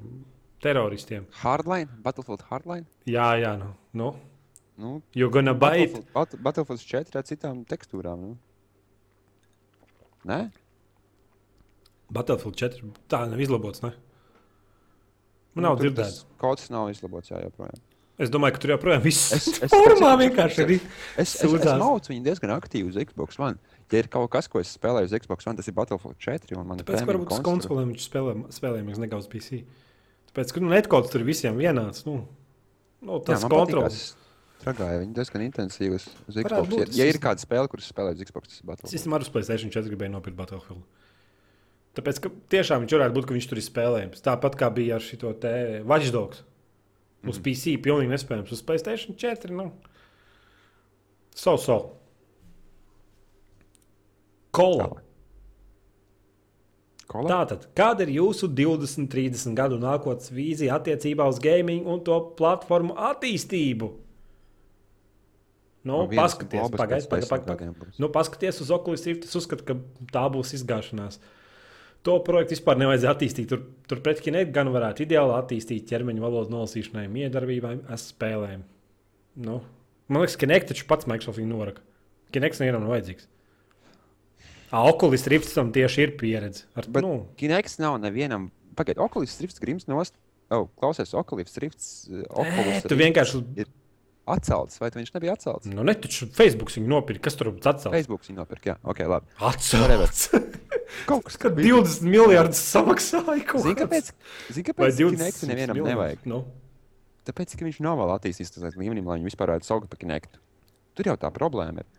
teroristiem. 0.64 1.28
Hardline, 1.44 1.88
Battlefield 2.02 2.42
Hardline. 2.50 2.86
Jā, 3.06 3.28
jā, 3.38 3.52
nu. 3.62 3.74
nu. 3.94 4.14
Nu, 4.78 4.96
You're 5.16 5.32
gonna 5.32 5.54
bite. 5.54 6.02
Battlefield, 6.02 6.08
Bat 6.16 6.34
Battlefield 6.44 6.82
4 6.84 7.20
ar 7.22 7.24
citām 7.30 7.62
tekstūrām. 7.70 8.26
Nu. 8.26 8.34
Nē, 10.28 10.40
Battlefield 12.12 12.58
4. 12.60 12.90
Tā 13.10 13.22
nav 13.30 13.40
izlabots, 13.42 13.82
ne? 13.86 13.92
Man 15.56 15.64
nav 15.70 15.78
Nu, 15.78 15.84
dzirdēts. 15.86 16.24
tas 16.26 16.40
Kods 16.42 16.70
nav 16.74 16.90
izlabots, 16.92 17.32
jā, 17.32 17.40
joprojām. 17.46 17.80
Es 18.20 18.30
domāju, 18.32 18.56
ka 18.56 18.60
tur 18.64 18.72
joprojām 18.76 19.02
viss 19.04 19.32
Es- 19.36 19.48
es- 19.64 19.72
formā 19.72 20.12
es- 20.16 20.22
vienkārši 20.26 20.60
ir. 20.66 20.72
Es, 20.76 20.82
es, 21.18 21.36
es 21.36 21.42
Sūdzās. 21.52 21.80
maucu 21.80 22.12
viņu 22.14 22.24
diezgan 22.24 22.52
aktīvi 22.60 22.88
uz 22.92 22.96
Xbox 23.06 23.40
One. 23.40 23.58
Ja 23.94 24.00
ir 24.02 24.08
kaut 24.10 24.32
kas, 24.34 24.48
ko 24.50 24.60
es 24.60 24.72
spēlēju 24.76 25.06
uz 25.12 25.14
Xbox 25.22 25.46
One, 25.48 25.56
tas 25.60 25.68
ir 25.70 25.76
Battlefield 25.78 26.18
4. 26.18 26.58
un 26.58 26.66
Man 26.68 26.80
ir 26.82 26.88
Pēc 26.88 26.98
tam, 26.98 27.06
premium 27.08 27.26
varbūt 27.26 27.30
konsoles. 27.38 27.68
konsolēm 27.68 27.92
viņš 27.94 28.06
spēlē, 28.10 28.34
spēlējams 28.58 29.02
nekā 29.04 29.20
uz 29.22 29.28
PC. 29.30 29.60
Tāpēc, 30.32 30.54
ka 30.56 30.60
nu, 30.64 30.70
netkods 30.74 31.12
tur 31.14 31.24
visiem 31.28 31.56
vienāds. 31.60 32.02
Nu, 32.08 32.16
nu, 33.06 33.20
tas 33.24 33.44
Jā, 33.46 33.50
kontrols. 33.52 34.16
Tragāja 34.66 35.04
viņi 35.04 35.14
diezgan 35.14 35.44
intensīvi 35.46 36.00
uz, 36.00 36.08
uz 36.28 36.36
Xbox. 36.42 36.70
būt, 36.72 36.96
Ja, 36.98 37.06
ja 37.06 37.12
ir 37.14 37.20
kāda 37.22 37.44
spēle, 37.44 37.70
kuras 37.70 37.86
spēlē 37.92 38.16
uz 38.16 38.24
Xbox, 38.26 38.48
tas 38.50 38.58
ir 38.58 38.64
Es 38.64 38.66
Battlefield. 38.66 38.96
īstenībā 38.98 39.20
uz 39.22 39.30
Playstation 39.30 39.70
4 39.76 39.92
gribēju 39.94 40.12
nopirkt 40.16 40.38
Battlefield. 40.40 40.82
Tāpēc, 41.96 42.20
ka 42.26 42.30
tiešām 42.50 42.82
viņš 42.84 42.96
varētu 42.98 43.14
būt, 43.16 43.28
ka 43.30 43.36
viņš 43.38 43.48
tur 43.52 43.58
ir 43.62 43.68
spēlējams. 43.70 44.24
Tāpat 44.26 44.58
kā 44.60 44.72
bija 44.74 44.96
ar 44.98 45.06
šo 45.06 45.32
te 45.40 45.54
Watchdogs. 45.86 46.42
Uz 47.26 47.38
Mhm. 47.38 47.44
PC 47.46 47.78
pilnīgi 47.86 48.12
nespējams. 48.16 48.52
Uz 48.52 48.62
Playstation 48.66 49.16
4. 49.16 49.52
Nu. 49.54 49.72
So, 51.36 51.56
so. 51.58 51.78
Kola. 54.56 54.88
Tālāk. 54.88 55.02
Kola? 57.12 57.30
Tātad, 57.30 57.68
kāda 57.78 58.08
ir 58.08 58.16
jūsu 58.16 58.50
20, 58.50 59.06
30 59.12 59.54
gadu 59.58 59.78
nākotnes 59.82 60.32
vīzija 60.34 60.80
attiecībā 60.80 61.28
uz 61.30 61.38
gaming 61.44 61.86
un 61.88 62.02
to 62.08 62.18
platformu 62.40 62.98
attīstību? 63.12 63.92
Nu, 65.86 66.00
Nu, 66.02 66.08
vienas 66.10 66.34
paskaties, 66.34 66.72
pagaidi, 66.74 67.06
pagaidi, 67.12 67.46
gadiem 67.46 67.74
būs. 67.78 67.98
Nu, 68.02 68.10
paskaties 68.10 68.58
uz 68.64 68.72
Oculus 68.74 69.04
Rift. 69.06 69.28
Es 69.28 69.38
uzskatu, 69.38 69.68
ka 69.68 69.76
tā 70.10 70.24
būs 70.34 70.56
izgāšanās. 70.58 71.20
To 72.06 72.16
projektu 72.26 72.56
vispār 72.56 72.80
nevajadzēja 72.82 73.14
attīstīt. 73.14 73.52
Tur, 73.52 73.62
turpretī 73.90 74.26
Kinect 74.26 74.50
gan 74.56 74.72
varētu 74.74 75.06
ideāli 75.06 75.36
attīstīt 75.38 75.86
ķermeņa 75.92 76.24
valodas 76.24 76.50
nolasīšanai, 76.54 77.06
miedarbībai, 77.14 77.76
spēlēm. 78.02 78.66
Nu, 79.46 79.60
man 80.10 80.26
liekas, 80.26 80.40
ka 80.40 80.48
Kinect 80.48 80.74
taču 80.74 80.90
pats 80.90 81.06
Microsoft 81.12 81.38
viņu 81.38 81.54
noraka. 81.54 81.86
Kinect 82.34 82.58
nevienam 82.64 82.88
nav 82.88 82.96
vajadzīgs. 82.96 83.30
Oculus 84.76 85.26
Rift 85.32 85.52
tam 85.56 85.72
tieši 85.76 86.04
ir 86.04 86.14
pieredze. 86.20 86.66
Ar, 86.76 86.88
Bet 86.92 87.06
nu, 87.06 87.28
Kineks 87.40 87.80
nav 87.80 87.98
nevienam. 88.04 88.50
Pagaidiet, 88.76 89.00
Oculus 89.06 89.38
Rifts 89.40 89.62
grims 89.64 89.88
nost. 89.88 90.18
Oh, 90.54 90.68
klausies, 90.80 91.14
Oculus 91.18 91.56
Rifts. 91.62 91.90
Ē, 92.12 92.26
Oculus 92.30 92.84
tu 92.84 92.92
Rift 92.92 93.02
vienkārši 93.02 93.42
ir 93.64 93.70
atcelts, 94.30 94.80
vai 94.82 94.90
viņš 94.94 95.14
nebija 95.16 95.36
atcelts? 95.38 95.70
Nu, 95.70 95.86
ne 95.86 95.96
taču 95.98 96.28
Facebook 96.34 96.74
viņu 96.74 96.90
nopirka. 96.92 97.28
Kas 97.30 97.38
tur 97.40 97.52
atcēlās? 97.54 97.94
Facebook 97.94 98.26
viņa 98.26 98.42
nopirka, 98.42 98.74
jā, 98.74 98.76
ok, 98.84 99.02
labi. 99.10 99.32
Atcēlās. 99.50 100.28
Kaut 101.10 101.26
kas, 101.30 101.38
Kad 101.46 101.58
20 101.62 102.06
miljardus 102.10 102.62
samaksāja 102.74 103.42
Zini, 103.64 103.78
kāpēc? 103.80 104.12
Zini, 104.52 104.68
kāpēc 104.70 105.00
20 105.02 105.22
Kinectu 105.22 105.50
nevienam 105.50 105.80
miljardus? 105.80 105.94
nevajag? 105.96 106.30
Nu. 106.30 106.44
Tāpēc, 107.26 107.56
ka 107.58 107.66
viņš 107.66 107.82
nav 107.86 107.98
vēl 108.02 108.14
attīstīts 108.20 108.54
tādā 108.54 108.74
līmenī, 108.78 109.02
lai 109.06 109.20
viņu 109.20 109.32
vispār 109.32 109.54
varētu 109.54 109.70
saukt 109.70 109.90
par 109.90 110.02
Kinectu. 110.02 110.42
Tur 110.98 111.10
jau 111.10 111.18
tā 111.22 111.32
problēma 111.34 111.82
ir. 111.82 111.90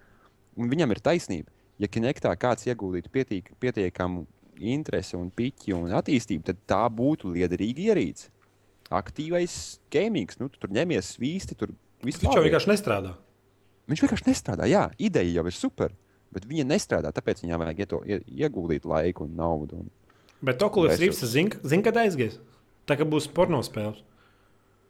Un 0.57 0.71
viņam 0.71 0.95
ir 0.95 1.03
taisnība. 1.05 1.51
Ja 1.83 1.89
Kinektā 1.93 2.33
kāds 2.41 2.65
ieguldītu 2.69 3.13
pietiek, 3.13 3.51
pietiekamu 3.61 4.25
interesi 4.57 5.17
un 5.19 5.29
piķi 5.35 5.75
un 5.77 5.93
attīstību, 5.97 6.47
tad 6.47 6.63
tā 6.69 6.83
būtu 6.93 7.35
liederīga 7.35 7.91
ierīce. 7.91 8.31
Aktīvais 8.95 9.77
gaming, 9.93 10.31
nu, 10.41 10.49
tu 10.49 10.63
tur 10.63 10.73
ņemies 10.73 11.17
svīsti, 11.17 11.57
tur 11.59 11.75
viss 12.07 12.23
Viņš 12.23 12.39
jau 12.39 12.45
vienkārši 12.45 12.71
nestrādā. 12.71 13.13
Viņš 13.91 14.03
vienkārši 14.03 14.29
nestrādā. 14.29 14.69
Jā, 14.71 14.87
ideja 14.99 15.41
jau 15.41 15.47
ir 15.51 15.57
super, 15.57 15.95
bet 16.35 16.47
viņa 16.49 16.67
nestrādā. 16.71 17.13
Tāpēc 17.15 17.43
viņam 17.45 17.65
vajag 17.65 17.83
ieto, 17.85 18.01
ie, 18.07 18.21
ieguldīt 18.47 18.87
laiku 18.89 19.27
un 19.27 19.35
naudu. 19.39 19.83
Un... 19.83 19.91
Bet 20.47 20.63
Oculus 20.63 21.01
Rift 21.03 21.23
zina, 21.27 21.61
zin, 21.67 21.83
kad 21.87 21.99
aizgies. 22.01 22.39
Tā 22.87 22.97
kā 22.99 23.07
būs 23.09 23.27
porno 23.35 23.61
spēles. 23.67 24.01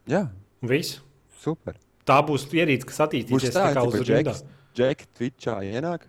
Jā, 0.06 0.26
viss. 0.62 1.00
super. 1.42 1.80
Tā 2.06 2.20
būs 2.22 2.44
ierīce, 2.54 2.86
kas 2.86 3.00
attīstīsies 3.08 3.54
tā, 3.54 3.70
tā 3.70 3.74
kā 3.74 3.86
uz 3.88 4.04
rindā. 4.06 4.36
Džeki 4.76 5.08
Twitchā 5.16 5.56
ienāk, 5.66 6.04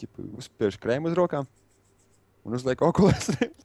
ķipa, 0.00 0.24
uzspiež 0.40 0.78
krēmu 0.82 1.10
uz 1.10 1.18
rokām 1.18 1.48
un 2.44 2.58
uzliek 2.58 2.82
okulēs. 2.84 3.34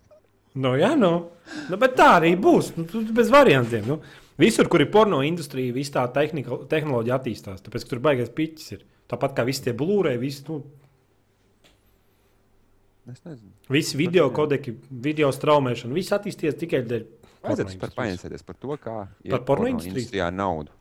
Nu, 0.59 0.71
jā, 0.80 0.95
nu. 0.97 1.30
nu, 1.69 1.77
bet 1.80 1.93
tā 1.95 2.07
arī 2.17 2.32
būs. 2.41 2.71
Nu, 2.75 3.03
bez 3.15 3.30
variantiem. 3.32 3.84
Nu. 3.86 3.99
Visur, 4.41 4.65
kur 4.71 4.82
ir 4.82 4.89
porno 4.89 5.19
industrija, 5.23 5.75
viss 5.75 5.93
tā 5.93 6.01
tehnika, 6.11 6.57
tehnoloģija 6.71 7.19
attīstās. 7.19 7.61
Tāpēc 7.61 7.86
ka 7.86 7.91
tur 7.91 8.01
baigais 8.03 8.32
piķis 8.34 8.73
ir. 8.73 8.82
Tāpat 9.13 9.36
kā 9.38 9.45
visi 9.45 9.67
tie 9.67 9.75
blūrēji, 9.77 10.19
visi, 10.21 10.41
nu, 10.49 10.57
es 13.13 13.21
nezinu. 13.25 13.53
visi 13.77 14.01
video 14.01 14.25
kodeki, 14.34 14.73
video 15.05 15.30
straumēšana, 15.34 15.95
viss 15.95 16.17
attīstīsies 16.17 16.59
tikai 16.65 16.82
dēļ. 16.89 17.07
Vajadzētu 17.45 17.80
par 17.86 17.95
paņemties 17.95 18.45
par 18.49 18.57
to, 18.59 18.75
kā 18.82 18.97
Par 19.30 19.45
porno 19.47 19.69
industrijā 19.71 20.27
naudu. 20.34 20.73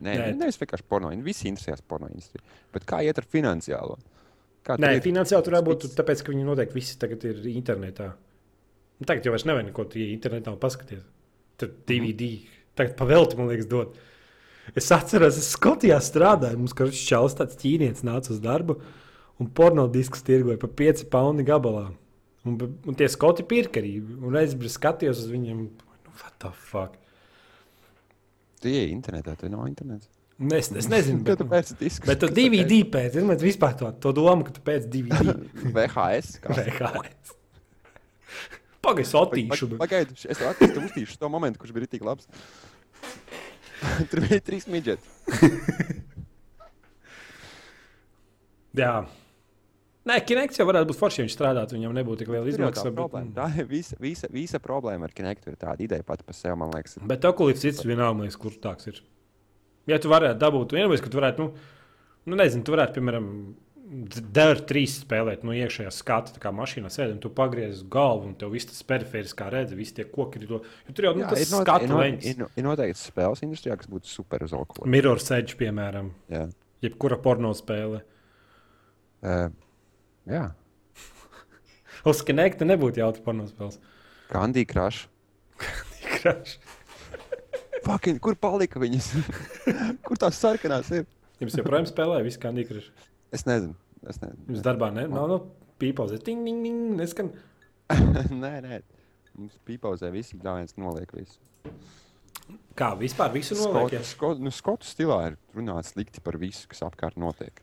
Nē, 0.00 0.12
Nē. 0.16 0.28
Nevis 0.38 0.56
vienkārši 0.60 0.86
porno. 0.88 1.10
Visi 1.24 1.50
interesējas 1.50 1.82
porno 1.84 2.08
industrijā. 2.08 2.44
Bet 2.72 2.86
kā 2.88 3.02
iet 3.04 3.18
ar 3.20 3.26
finansiālo? 3.28 3.98
Kā 4.66 4.76
Nē, 4.80 4.96
ir? 4.98 5.04
finansiāli 5.04 5.46
tur 5.46 5.56
jābūt, 5.56 5.88
tāpēc, 5.96 6.22
ka 6.24 6.34
viņi 6.34 6.44
noteikti 6.44 6.76
visi 6.76 6.98
tagad 7.00 7.24
ir 7.28 7.40
internetā. 7.52 8.10
Nu, 9.00 9.08
Tagad 9.08 9.24
jau 9.24 9.32
vairs 9.32 9.46
nevajag 9.48 9.70
neko 9.70 9.86
tie 9.94 10.10
internetā 10.12 10.52
paskatīties. 10.60 11.04
Tur 11.60 11.72
DVD. 11.88 12.34
Tagad 12.76 12.96
pavelti, 12.98 13.38
man 13.38 13.48
liekas, 13.48 13.68
dod. 13.70 13.96
Es 14.76 14.90
atceros, 14.92 15.38
es 15.40 15.48
Skotijā 15.54 15.96
strādāju. 16.04 16.60
Mums 16.60 16.76
kā 16.76 16.86
čels 16.92 17.36
tāds 17.38 17.56
ķīnietis 17.60 18.04
nāca 18.06 18.34
uz 18.34 18.42
darbu 18.44 18.76
un 19.40 19.48
porno 19.56 19.86
diskus 19.88 20.22
tirgoja 20.26 20.60
par 20.60 20.72
5 20.76 21.06
poundu 21.12 21.46
gabalā. 21.48 21.88
Un, 22.48 22.56
un 22.60 22.96
tie 22.96 23.08
skoti 23.08 23.44
pirka 23.48 23.80
arī. 23.80 23.96
Un 24.00 24.36
es 24.40 24.54
skatījos 24.76 25.24
uz 25.24 25.32
viņiem. 25.32 25.64
Nu, 25.64 26.14
what 26.20 26.36
the 26.44 26.52
fuck? 26.52 26.96
Tie 28.60 28.84
ir 28.84 28.92
internetā, 28.92 29.34
tur 29.40 29.52
nav 29.52 29.64
internets. 29.68 30.08
Es, 30.40 30.70
es 30.72 30.86
nezinu, 30.88 31.20
bet, 31.28 31.42
pēc 31.50 31.74
diskus? 31.76 32.08
bet 32.08 32.22
tu 32.22 32.30
DVD 32.32 32.78
pēc, 32.88 33.10
zini, 33.18 33.28
bet 33.28 33.42
vispār 33.44 33.74
to, 33.76 33.90
to 34.00 34.12
domu, 34.16 34.46
ka 34.46 34.54
tu 34.56 34.62
pēc 34.64 34.86
DVD. 34.88 35.34
VHS. 35.74 36.38
kā? 36.44 36.56
VHS. 36.56 37.34
Pagaidi, 38.80 39.08
satīšu. 39.10 39.66
bet- 39.74 39.80
Pagaidiet, 39.82 40.22
es 40.24 40.38
tev 40.40 40.48
attīstīšu, 40.54 40.86
uztīšu 40.88 41.18
to 41.20 41.28
momentu, 41.28 41.60
kurš 41.60 41.74
bija 41.76 41.90
tik 41.92 42.06
labs. 42.08 42.24
Tur 44.10 44.22
bija 44.24 44.40
trīs 44.44 44.64
midžeti. 44.72 45.04
Jā. 48.80 48.94
Nē, 50.08 50.16
Kinects 50.24 50.56
jau 50.56 50.64
varētu 50.64 50.88
būt 50.88 50.96
forši, 50.98 51.20
ja 51.20 51.24
viņš 51.26 51.34
strādātu. 51.36 51.76
Viņam 51.76 51.92
nebūtu 52.00 52.22
tik 52.22 52.30
liela 52.32 52.46
jau 52.48 52.54
tā 52.54 52.56
izmaksa. 52.56 52.92
problēma. 52.96 53.32
Tā 53.36 53.48
ir 53.60 53.66
visa, 53.68 53.98
visa, 54.00 54.30
visa 54.32 54.60
problēma 54.62 55.04
ar 55.08 55.12
Kinectu. 55.16 55.52
Ir 55.52 55.58
tāda 55.60 55.84
ideja 55.84 56.06
pati 56.06 56.24
par 56.24 56.36
sevi, 56.38 56.56
man 56.60 56.72
liekas. 56.72 56.96
Bet 57.10 57.26
okulīts 57.28 57.64
cits 57.66 57.84
vienalga, 57.84 58.16
man 58.16 58.24
liekas, 58.30 58.38
kurš 58.40 58.56
tāds 58.64 58.88
ir. 58.88 59.02
Ja 59.90 59.98
tu 60.02 60.12
varētu 60.12 60.38
dabūt, 60.40 60.76
vienmēr, 60.76 61.02
ka 61.02 61.10
tu 61.10 61.18
varētu, 61.20 61.46
nu, 61.46 61.74
nu 62.30 62.38
nezinu, 62.40 62.64
tu 62.66 62.76
varētu, 62.76 62.96
piemēram, 62.98 63.26
Dēļ 63.90 64.60
trīs 64.70 65.00
spēlēt 65.00 65.40
no 65.42 65.50
iekšējā 65.50 65.90
skata, 65.90 66.30
tā 66.36 66.38
kā 66.44 66.52
mašīnā 66.54 66.86
sēdi, 66.94 67.16
un 67.16 67.22
tu 67.24 67.30
pagriez 67.34 67.80
galvu, 67.90 68.28
un 68.28 68.36
tev 68.38 68.52
viss 68.54 68.68
tas 68.68 68.84
perifērs, 68.86 69.32
kā 69.34 69.48
redzi, 69.50 69.74
visi 69.74 69.96
tie 69.96 70.04
koki 70.06 70.38
ir 70.38 70.44
to. 70.46 70.60
Jo 70.86 70.94
tur 70.94 71.08
jau 71.08 71.12
nu, 71.16 71.24
Jā, 71.24 71.30
tas 71.32 71.42
ir, 71.42 71.48
skatu 71.50 71.88
ir, 71.88 71.94
leņķis. 71.98 72.28
ir, 72.30 72.44
ir 72.54 72.66
noteikti 72.68 73.00
spēles 73.02 73.42
industrijā, 73.42 73.74
kas 73.80 73.90
būtu 73.90 74.06
super 74.06 74.46
uz 74.46 74.54
alkoholu. 74.54 74.86
Mirror 74.94 75.18
Edge, 75.40 75.58
piemēram, 75.58 76.12
Jā. 76.30 76.44
jebkura 76.86 77.18
porno 77.24 77.50
spēle. 77.58 78.04
Uh, 79.26 79.50
jā. 80.30 80.44
Uz 82.14 82.22
Kinecta 82.30 82.70
nebūtu 82.70 83.02
jautri 83.02 83.26
porno 83.26 83.50
spēles. 83.50 83.82
Candy 84.30 84.62
Crush. 84.70 85.08
Crash. 86.14 86.60
Fucking, 87.84 88.20
kur 88.22 88.36
palika 88.40 88.80
viņas? 88.82 89.12
kur 90.06 90.20
tās 90.20 90.40
sarkanās 90.40 90.90
ir? 90.94 91.06
Jums 91.40 91.56
joprojām 91.56 91.86
spēlē, 91.88 92.20
viss 92.26 92.40
kā 92.40 92.52
Nīkrišs. 92.52 92.90
Es 93.32 93.46
nezinu. 93.48 93.76
Es 94.04 94.20
nezinu. 94.20 94.44
Jums 94.50 94.64
darbā 94.64 94.90
ne? 94.92 95.06
nav 95.08 95.28
no 95.30 95.38
pīpauzē. 95.80 96.20
Ting, 96.24 96.44
ting, 96.44 96.60
ting, 96.66 96.82
neskan. 96.98 97.30
nē, 98.44 98.52
nē. 98.66 98.82
Mums 99.38 99.56
pīpauzē 99.68 100.10
visi 100.12 100.38
gājiens 100.40 100.76
noliek 100.80 101.12
visu. 101.16 101.40
Kā 102.76 102.92
vispār 102.98 103.32
visu 103.32 103.56
noliek? 103.56 103.88
Skotu, 103.88 103.96
ja? 103.96 104.02
skotu, 104.08 104.44
nu, 104.44 104.52
skotu 104.54 104.88
stilā 104.88 105.20
ir 105.30 105.38
runāts 105.56 105.94
slikti 105.94 106.22
par 106.24 106.36
visu, 106.40 106.66
kas 106.70 106.82
apkārt 106.86 107.18
notiek. 107.20 107.62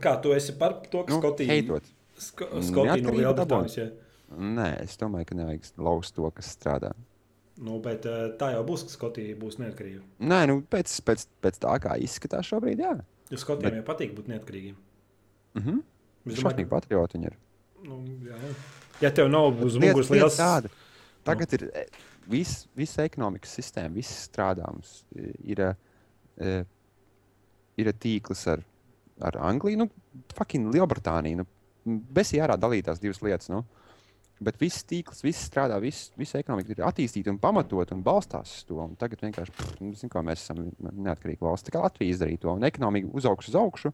Kā 0.00 0.14
tu 0.22 0.34
esi 0.36 0.54
par 0.58 0.78
to, 0.86 1.04
ka 1.04 1.12
Nu, 1.12 1.20
Skotija 1.20 1.52
heitot. 1.52 1.86
Sko 2.20 2.48
Skotija 2.64 3.04
no 3.04 3.16
Lielbritānijas. 3.16 3.76
ja? 3.80 3.88
Nē, 4.30 4.68
es 4.84 4.94
domāju, 5.00 5.30
ka 5.30 5.38
nevajag 5.38 5.66
lauzt 5.82 6.14
to, 6.14 6.28
kas 6.36 6.52
strādā. 6.54 6.92
Nu, 7.60 7.76
bet 7.84 8.06
eh, 8.08 8.30
tā 8.40 8.54
jau 8.54 8.62
būs, 8.64 8.86
ka 8.88 8.94
Skotija 8.94 9.36
būs 9.36 9.58
neatkarīga. 9.60 10.00
Nē, 10.32 10.40
nu, 10.48 10.60
pēc, 10.72 10.92
pēc, 11.04 11.26
pēc 11.44 11.58
tā, 11.60 11.74
kā 11.84 11.96
izskatās 12.00 12.48
šobrīd, 12.48 12.80
jā. 12.80 12.94
Jo 13.30 13.40
Skotijam 13.40 13.76
jau 13.76 13.86
patīk 13.86 14.14
būt 14.16 14.30
neatkarīgiem. 14.32 14.78
Mhm. 15.60 15.82
Es 16.28 16.36
Šausmīgi 16.36 16.66
domāju, 16.66 16.70
patrioti 16.72 17.16
viņi 17.18 17.28
ir. 17.30 17.36
nu, 17.88 17.98
jā. 18.28 18.38
ja 19.00 19.10
tev 19.16 19.30
nav 19.32 19.60
uz 19.64 19.76
muguras 19.80 20.10
liels 20.12 20.36
tāda. 20.40 20.68
Tagad 21.24 21.52
ir 21.56 21.66
e, 21.68 21.84
viss, 22.28 22.66
visa 22.76 23.04
ekonomikas 23.08 23.52
sistēma, 23.56 23.92
viss 23.96 24.26
strādā 24.28 24.68
mums. 24.68 25.02
e, 25.16 25.32
Ir, 25.52 25.62
e, 26.40 26.54
ir 27.80 27.92
tīkls 27.92 28.46
ar, 28.52 28.64
ar 29.20 29.36
Angliju, 29.48 29.82
nu, 29.84 29.88
fucking 30.36 30.72
Lielbritāniju. 30.72 31.42
Nu, 31.42 31.98
bez 32.12 32.32
jārā 32.36 32.56
dalītās 32.60 33.00
divas 33.00 33.20
lietas. 33.24 33.48
Nu. 33.52 33.64
Bet 34.40 34.56
viss 34.56 34.86
tīkls, 34.88 35.20
viss 35.20 35.48
strādā, 35.50 35.76
viss, 35.82 36.08
visa 36.16 36.38
ekonomika 36.40 36.72
ir 36.72 36.78
attīstīta 36.88 37.28
un 37.28 37.36
pamatot 37.42 37.90
un 37.92 38.00
balstās 38.04 38.54
uz 38.54 38.62
to. 38.64 38.78
Un 38.80 38.94
tagad 39.00 39.20
vienkārši, 39.26 39.52
pff, 39.52 39.74
nu, 39.84 39.92
zin, 39.98 40.12
mēs 40.24 40.46
esam 40.46 40.62
neatkarīgi 40.80 41.44
valsts. 41.44 41.66
Tā 41.68 41.74
kā 41.74 41.82
Latvija 41.84 42.14
izdarīja 42.14 42.46
to, 42.46 42.54
un 42.56 42.64
ekonomika 42.64 43.12
uzaugs 43.20 43.50
uz 43.52 43.58
augšu, 43.60 43.92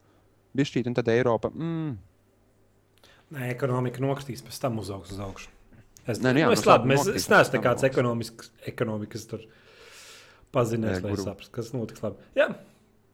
bišķīt, 0.56 0.86
un 0.86 0.94
tad 0.94 1.10
Eiropa. 1.10 1.50
Mm, 1.50 1.96
Nē, 3.34 3.48
ekonomika 3.50 4.02
nokristīs, 4.04 4.44
pēc 4.46 4.60
tam 4.62 4.78
uzaugs 4.78 5.10
uz 5.10 5.18
augšu. 5.22 5.50
Es, 6.06 6.20
Nē, 6.22 6.30
nu 6.30 6.44
jā, 6.44 6.46
nu, 6.46 6.54
nu 6.54 6.54
es, 6.54 6.62
labi, 6.62 6.86
labi, 6.86 6.92
mēs, 6.92 7.08
es 7.18 7.26
neesmu 7.32 7.58
ekonomisks, 7.88 8.52
ekonomikas 8.70 9.26
tur 9.26 9.42
pazinējis, 10.54 11.02
Nē, 11.02 11.10
lai 11.10 11.24
saprastu, 11.24 11.54
kas 11.56 11.72
notiks 11.74 12.04
labi. 12.04 12.22
Jā, 12.38 12.52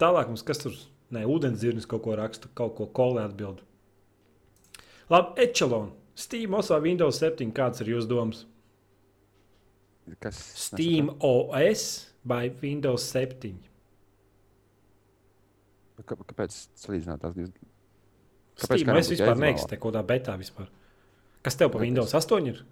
tālāk 0.03 0.29
mums 0.29 0.45
kas 0.45 0.61
tur, 0.61 0.77
nē, 1.17 1.25
ūdensdzirnis 1.33 1.89
kaut 1.89 2.05
ko 2.05 2.19
raksta, 2.21 2.53
kaut 2.59 2.77
ko 2.77 2.91
kolē 2.93 3.25
atbild. 3.25 3.65
Labi, 5.09 5.47
Echelon, 5.47 5.95
Steam, 6.15 6.55
OS 6.55 6.69
vai 6.73 6.81
Windows 6.85 7.21
7, 7.23 7.53
kāds 7.57 7.81
ir 7.81 7.95
jūsu 7.95 8.11
domas? 8.11 8.45
kas, 10.21 10.39
Steam 10.59 11.11
OS 11.21 11.85
vai 12.29 12.51
Windows 12.63 13.05
7? 13.15 13.55
Kā, 16.03 16.17
kāpēc 16.19 16.57
salīdzināt 16.83 17.23
tās 17.23 17.37
divas? 17.37 17.53
Kāpēc 18.61 18.83
Steam 18.83 18.97
OS 18.97 19.11
vispār 19.15 19.41
neeksistē, 19.41 19.79
kaut 19.79 19.95
kādā 19.95 20.05
betā 20.13 20.37
vispār. 20.41 20.69
Kas 21.43 21.57
tev 21.59 21.71
pa 21.71 21.79
Kāpēc? 21.79 21.87
Windows 21.89 22.15
8 22.19 22.51
ir? 22.53 22.63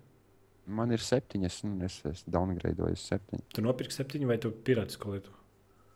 Man 0.70 0.92
ir 0.94 1.02
septiņas, 1.02 1.62
un 1.66 1.78
es 1.86 1.96
esmu 2.06 2.34
downgradeojis 2.34 3.06
septiņas. 3.10 3.46
Tu 3.56 3.64
nopirki 3.64 3.96
7 3.96 4.28
vai 4.28 4.36
tu 4.42 4.52
pirātisko 4.52 5.14
lietu? 5.14 5.32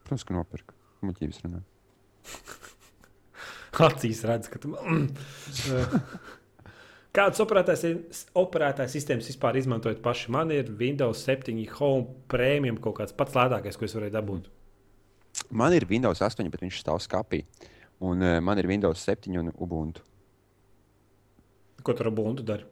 Protams, 0.04 0.24
ka 0.26 0.36
nopirku. 0.36 0.74
Muļķības 1.04 1.44
runā. 1.44 1.60
Acīs 3.84 4.22
redz, 4.26 4.48
ka 4.50 4.62
tu. 4.62 4.72
Kādas 7.14 7.38
operētājas 7.44 8.24
operētāja 8.34 8.90
sistēmas 8.90 9.28
vispār 9.30 9.54
izmantojat 9.60 10.00
paši? 10.02 10.32
Man 10.34 10.50
ir 10.50 10.70
Windows 10.80 11.20
7 11.22 11.54
Home 11.78 12.08
Premium 12.30 12.80
kaut 12.82 12.96
kāds 12.98 13.14
pats 13.14 13.36
lētākais, 13.38 13.78
ko 13.78 13.86
es 13.86 13.94
varēju 13.94 14.14
dabūt. 14.16 14.48
Man 15.54 15.74
ir 15.76 15.86
Windows 15.90 16.22
8, 16.26 16.48
bet 16.50 16.64
viņš 16.64 16.80
stāv 16.82 16.98
skapī. 17.04 17.44
Un 18.02 18.22
uh, 18.22 18.40
man 18.42 18.58
ir 18.58 18.66
Windows 18.66 19.02
7 19.06 19.30
un 19.38 19.52
Ubuntu. 19.62 20.02
Ko 21.86 21.94
tur 21.94 22.08
ar 22.10 22.16
buntu 22.16 22.42
dari? 22.48 22.66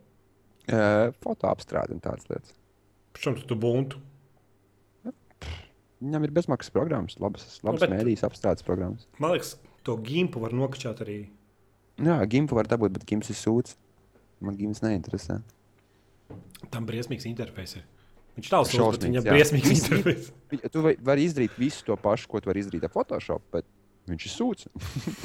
Uh, 0.67 1.13
foto 1.23 1.47
apstrāde 1.51 1.95
un 1.95 2.03
tādas 2.03 2.27
lietas. 2.31 2.55
Šim 3.19 3.37
tu 3.47 3.59
buntu. 3.59 4.01
Viņam 6.03 6.27
ir 6.27 6.33
bezmaksas 6.35 6.73
programmas, 6.75 7.15
labas, 7.23 7.61
labas 7.63 7.85
bet- 7.85 7.93
nu, 7.93 7.99
mēdīs, 8.01 8.25
apstrādes 8.27 8.67
programmas. 8.67 9.07
Man 9.23 9.37
liekas, 9.37 9.55
to 9.87 9.95
gimpu 10.03 10.43
var 10.43 10.51
nokačāt 10.57 11.05
arī. 11.05 11.21
Jā, 12.03 12.17
gimfu 12.27 12.59
var 12.59 12.67
dabūt, 12.67 12.97
bet 12.97 13.07
gims 13.07 13.31
ir 13.31 13.39
sūds. 13.39 13.77
Man 14.43 14.59
gims 14.59 14.83
neinteresē. 14.83 15.39
Tam 16.73 16.87
briesmīgs 16.89 17.27
interfejs 17.29 17.77
ir. 17.79 17.87
Viņš 18.39 18.49
nav 18.49 18.65
sūds, 18.65 18.73
bet 18.73 18.81
Šausmīgs, 18.81 19.07
viņam 19.09 19.27
jā. 19.29 19.33
briesmīgs 19.37 19.73
interfejs. 19.77 20.29
Tu 20.73 20.85
vari 21.05 21.27
izdarīt 21.29 21.57
visu 21.61 21.85
to 21.87 21.97
pašu, 22.01 22.31
ko 22.33 22.41
tu 22.41 22.49
vari 22.49 22.63
izdarīt 22.65 22.87
ar 22.89 22.93
Photoshop, 22.95 23.45
bet 23.53 23.69
viņš 24.09 24.29
ir 24.29 24.33
sūds. 24.33 24.71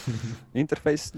Interfejs 0.63 1.13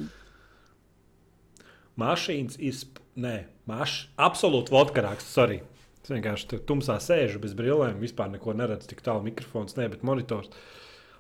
Mašīnas 2.00 2.60
ir. 2.64 2.78
Nē, 3.20 3.36
maš... 3.68 4.06
absolūti 4.16 4.72
vodkarāks. 4.72 5.28
Sorry. 5.28 5.60
Es 6.00 6.12
vienkārši 6.14 6.62
tumsā 6.70 6.96
sēžu 7.04 7.42
bez 7.44 7.56
brillēm, 7.58 8.00
vispār 8.00 8.30
neko 8.32 8.54
neredzu. 8.56 8.88
Tik 8.94 9.04
tālu 9.04 9.26
mikrofons, 9.26 9.76
ne, 9.76 9.90
bet 9.92 10.06
monitors. 10.08 10.54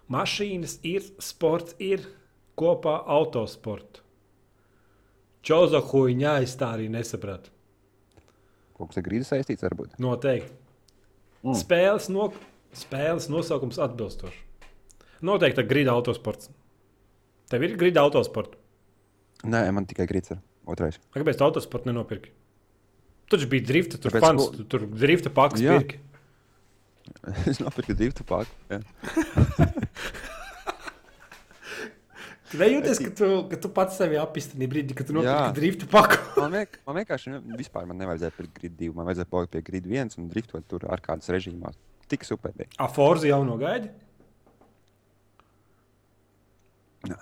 Mašīnas 0.10 0.78
ir, 0.88 1.04
sports 1.22 1.76
ir 1.84 2.06
kopā 2.60 2.96
autosports. 3.18 4.06
Čoza 5.46 5.80
huīņā 5.92 6.36
es 6.44 6.56
tā 6.60 6.74
arī 6.76 6.90
nesapratu. 6.92 7.52
kaut 8.78 8.92
kas 8.92 9.00
ar 9.02 9.04
grīdu 9.04 9.28
saistīts, 9.28 9.64
varbūt. 9.66 9.98
Noteikti. 10.00 10.52
Mm. 11.44 11.56
Spēles, 11.60 12.10
no... 12.12 12.30
Spēles 12.76 13.26
nosaukums 13.34 13.80
atbilstošs. 13.82 14.36
Noteikti 15.26 15.64
grida 15.68 15.92
autosports. 15.96 16.52
Tev 17.50 17.64
ir 17.66 17.74
grida 17.80 18.04
autosports. 18.06 18.56
Nē, 19.44 19.64
man 19.74 19.88
tikai 19.90 20.06
grīds 20.08 20.32
ar 20.36 20.40
otrais. 20.70 21.00
A, 21.12 21.20
Kāpēc 21.20 21.40
tu 21.40 21.48
autosportu 21.48 21.90
nenopirki? 21.90 22.32
Tur 23.30 23.44
bija 23.50 23.66
drifta, 23.72 23.98
tur 24.02 24.14
bija 24.14 24.24
fans, 24.28 24.46
ko- 24.46 24.56
tu, 24.60 24.68
tur 24.70 24.86
drifta 24.92 25.32
pakas 25.34 25.64
es 27.50 27.60
nopirku 27.60 27.96
driftu 27.98 28.24
paku. 28.28 28.52
Tu 32.50 32.58
nejūties, 32.58 33.00
ka 33.06 33.12
tu, 33.14 33.28
ka 33.52 33.58
tu 33.62 33.70
pats 33.74 33.98
sevi 34.00 34.18
apistini 34.18 34.66
brīdī, 34.70 34.96
kad 34.98 35.06
tu 35.06 35.14
nopirki 35.14 35.54
drifta 35.60 35.90
paku. 35.92 36.18
Man, 36.40 36.56
liek, 36.58 36.80
man 36.88 36.98
vienkārši 36.98 37.34
nu, 37.36 37.42
vispār 37.60 37.86
man 37.86 38.00
nevajadzēja 38.02 38.34
pirkt 38.38 38.56
grīdu 38.58 38.78
divu. 38.80 38.96
Man 38.98 39.06
vajadzēja 39.10 39.30
palikt 39.30 39.54
pie 39.54 39.62
grīdu 39.68 39.92
viens 39.92 40.18
un 40.18 40.30
driftot 40.32 40.66
tur 40.70 40.88
ar 40.90 41.04
kādas 41.06 41.30
režīmās. 41.30 41.78
Tik 42.10 42.26
super 42.26 42.56
bija. 42.58 42.72
A, 42.82 42.88
Forza 42.90 43.30
jau 43.30 43.44
nogaidi? 43.46 43.92
Nē. 47.10 47.20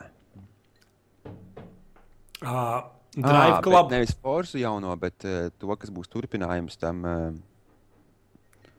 Uh, 2.41 2.85
Drive 3.17 3.59
Club. 3.65 3.91
Nevis 3.91 4.13
forsu 4.21 4.61
jauno, 4.61 4.95
bet 5.01 5.25
uh, 5.25 5.49
to, 5.57 5.73
kas 5.81 5.91
būs 5.93 6.07
turpinājums 6.13 6.79
tam. 6.79 7.03
Uh, 7.03 8.71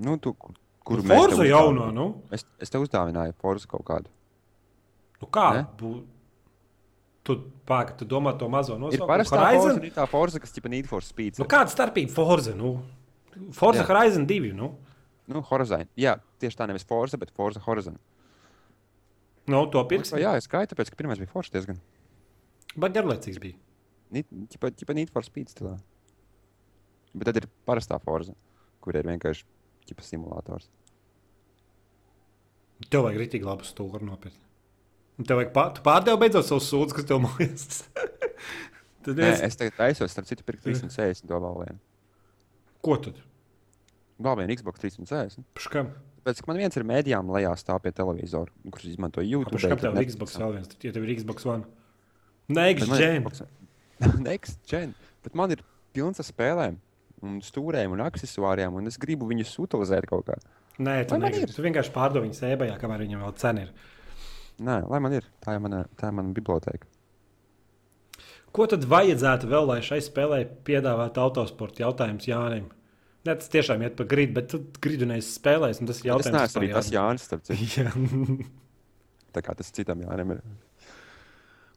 nu, 0.00 0.16
tu, 0.18 0.32
kur, 0.34 0.56
kur 0.82 1.04
mēs 1.04 1.20
Forza 1.20 1.46
jauno, 1.46 1.90
nu. 1.94 2.10
Es, 2.34 2.46
es 2.58 2.72
tev 2.72 2.86
uzdāvināju 2.88 3.36
forsu 3.42 3.70
kaut 3.70 3.86
kādu. 3.86 4.15
Nu 5.22 5.28
kā? 5.32 5.46
Ne? 5.58 5.64
Bū... 5.80 5.92
Tu, 7.26 7.34
pāk, 7.66 7.96
tu 7.98 8.06
domā 8.06 8.36
to 8.38 8.46
mazo 8.52 8.76
Ir 8.76 8.80
nosaukumu? 8.84 9.08
parastā 9.10 9.38
forza, 9.40 9.48
Horizon? 9.64 9.80
ir 9.88 9.94
tā 9.96 10.04
forza, 10.06 10.38
kas 10.42 10.52
tipa 10.54 10.70
Need 10.70 10.86
for 10.86 11.02
Speed. 11.02 11.40
Nu, 11.42 11.46
kāda 11.50 11.72
starpība 11.72 12.14
Forza? 12.14 12.52
Nu? 12.54 12.76
Forza 13.56 13.82
Jā. 13.82 13.86
Horizon 13.88 14.28
2. 14.30 14.52
Nu? 14.54 14.68
Nu, 15.26 15.42
Horizon. 15.48 15.82
Jā, 15.98 16.12
tieši 16.38 16.60
tā 16.60 16.68
nevis 16.70 16.86
Forza, 16.86 17.18
bet 17.18 17.32
Forza 17.34 17.58
Horizon. 17.64 17.98
Nu, 19.50 19.64
to 19.74 19.82
pirks. 19.90 20.14
Jā, 20.14 20.36
es 20.38 20.46
skaitu, 20.46 20.74
tāpēc, 20.76 20.92
ka 20.94 21.00
pirmais 21.02 21.18
bija 21.18 21.32
Forza 21.32 21.50
diezgan. 21.56 21.82
Bet 22.78 22.94
garlaicīgs 22.94 23.42
bija. 23.42 23.58
Tipa, 24.54 24.70
tipa 24.70 24.94
Need 24.94 25.10
for 25.10 25.26
Speed 25.26 25.50
stilā. 25.50 25.74
Bet 27.10 27.26
tad 27.32 27.42
ir 27.42 27.50
parastā 27.66 27.98
Forza, 28.06 28.38
kur 28.84 28.94
ir 28.94 29.06
vienkārši 29.10 29.42
tipa 29.90 30.06
simulators. 30.06 30.70
Tev 32.86 33.02
vajag 33.08 33.18
rītīgi 33.24 33.46
labu 33.50 33.66
stūri 33.66 34.06
nopirkt. 34.06 34.45
Tev 35.16 35.38
vajag 35.40 35.52
pār, 35.54 35.70
tu 35.76 35.84
pārdevi 35.84 36.20
beidzot 36.20 36.44
savus 36.48 36.66
sūdzes, 36.68 36.96
kas 36.96 37.06
tev 37.08 37.22
mājas. 37.24 37.84
Tad 39.06 39.20
Nē, 39.22 39.30
es... 39.36 39.44
es 39.46 39.56
tagad 39.56 39.76
taisos, 39.78 40.10
starp 40.12 40.26
citu, 40.28 40.42
pirkt 40.44 40.64
360 40.66 41.30
to 41.30 41.38
vēl 41.40 41.60
vienu. 41.62 41.78
Ko 42.84 42.96
tad? 43.00 43.20
Vēl 44.22 44.38
vienu 44.40 44.56
Xbox 44.58 44.82
360. 44.82 45.46
Paškam? 45.56 45.92
Pēc 46.26 46.40
tam 46.40 46.50
man 46.50 46.58
viens 46.58 46.74
ir 46.74 46.84
mēdījām 46.88 47.30
lejā 47.36 47.52
stāv 47.60 47.78
pie 47.84 47.92
televizora, 47.94 48.50
kurš 48.74 48.88
izmanto 48.90 49.22
YouTube. 49.22 49.54
Paškam 49.60 49.78
tev 49.84 49.94
ir. 49.94 50.08
Xbox 50.10 50.34
vēl 50.42 50.56
viens. 50.56 50.74
Ja 50.82 50.92
tev 50.96 51.06
ir 51.06 51.14
Xbox 51.20 51.46
One. 51.46 51.68
Xgen. 52.50 53.22
Xbox- 53.22 53.46
Next 54.26 54.58
gen. 54.68 54.94
Bet 55.24 55.38
man 55.38 55.54
ir 55.54 55.62
pilns 55.96 56.20
ar 56.20 56.26
spēlēm, 56.26 56.76
un 57.24 57.38
stūrēm 57.44 57.94
un 57.94 58.02
accessoriem, 58.04 58.74
un 58.76 58.90
es 58.90 58.98
gribu 59.00 59.28
viņus 59.30 59.54
utilizēt 59.64 60.08
kaut 60.10 60.26
kā. 60.28 60.36
Nē, 60.76 60.98
negribi. 61.08 61.46
ir. 61.46 61.54
tu 61.54 61.64
vienkārši 61.64 61.92
pārdevi 61.94 62.26
viņu 62.26 62.36
sēbajā, 62.36 62.74
kamēr 62.82 63.06
viņam 63.06 63.22
vēl 63.24 63.36
cena 63.40 63.64
ir. 63.64 63.70
Nē, 64.56 64.80
lai 64.88 65.00
man 65.04 65.16
ir. 65.16 65.26
Tā 65.44 65.56
ir 65.56 65.62
mana, 65.64 65.82
tā 65.98 66.10
ir 66.10 66.16
mana 66.16 66.32
biblioteka. 66.36 66.88
Ko 68.56 68.64
tad 68.70 68.86
vajadzētu 68.88 69.50
vēl, 69.50 69.66
lai 69.68 69.82
šai 69.84 69.98
spēlē 70.04 70.40
piedāvātu 70.64 71.20
autosporta 71.20 71.82
jautājums 71.84 72.28
Jānim? 72.28 72.70
Nē, 73.26 73.34
tas 73.34 73.50
tiešām 73.52 73.82
iet 73.84 73.96
pa 73.98 74.06
gridu, 74.08 74.36
bet 74.38 74.48
tu 74.52 74.62
gridu 74.80 75.08
neesi 75.10 75.34
spēlējis, 75.34 75.82
un 75.82 75.90
tas 75.90 76.00
ir 76.00 76.12
jautājums. 76.12 76.54
tas 76.72 76.90
Jānis, 76.94 77.26
starp 77.26 77.44
citu. 77.48 77.66
Jā. 77.82 77.92
Tā 79.36 79.42
kā 79.44 79.56
tas 79.58 79.72
citam 79.76 80.00
Jānim 80.06 80.36
ir. 80.36 80.44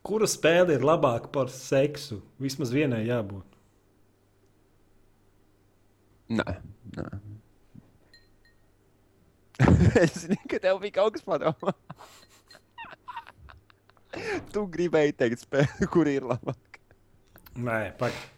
Kura 0.06 0.30
spēle 0.30 0.78
ir 0.78 0.86
labāka 0.86 1.28
par 1.34 1.52
seksu? 1.52 2.22
Vismaz 2.40 2.72
vienai 2.72 3.02
jābūt. 3.10 3.58
Nē, 6.40 6.56
nē. 6.96 7.10
es 10.06 10.22
zinu, 10.24 10.40
ka 10.48 10.62
tev 10.64 10.80
bija 10.80 11.00
kaut 11.02 11.18
kas 11.18 11.26
padomā. 11.26 11.74
tu 14.53 14.65
gribēji 14.72 15.15
teikt, 15.20 15.43
spēle, 15.45 15.88
kur 15.93 16.09
ir 16.11 16.26
labāk. 16.30 16.80
Nē, 17.59 17.80
pagaidi. 17.99 18.36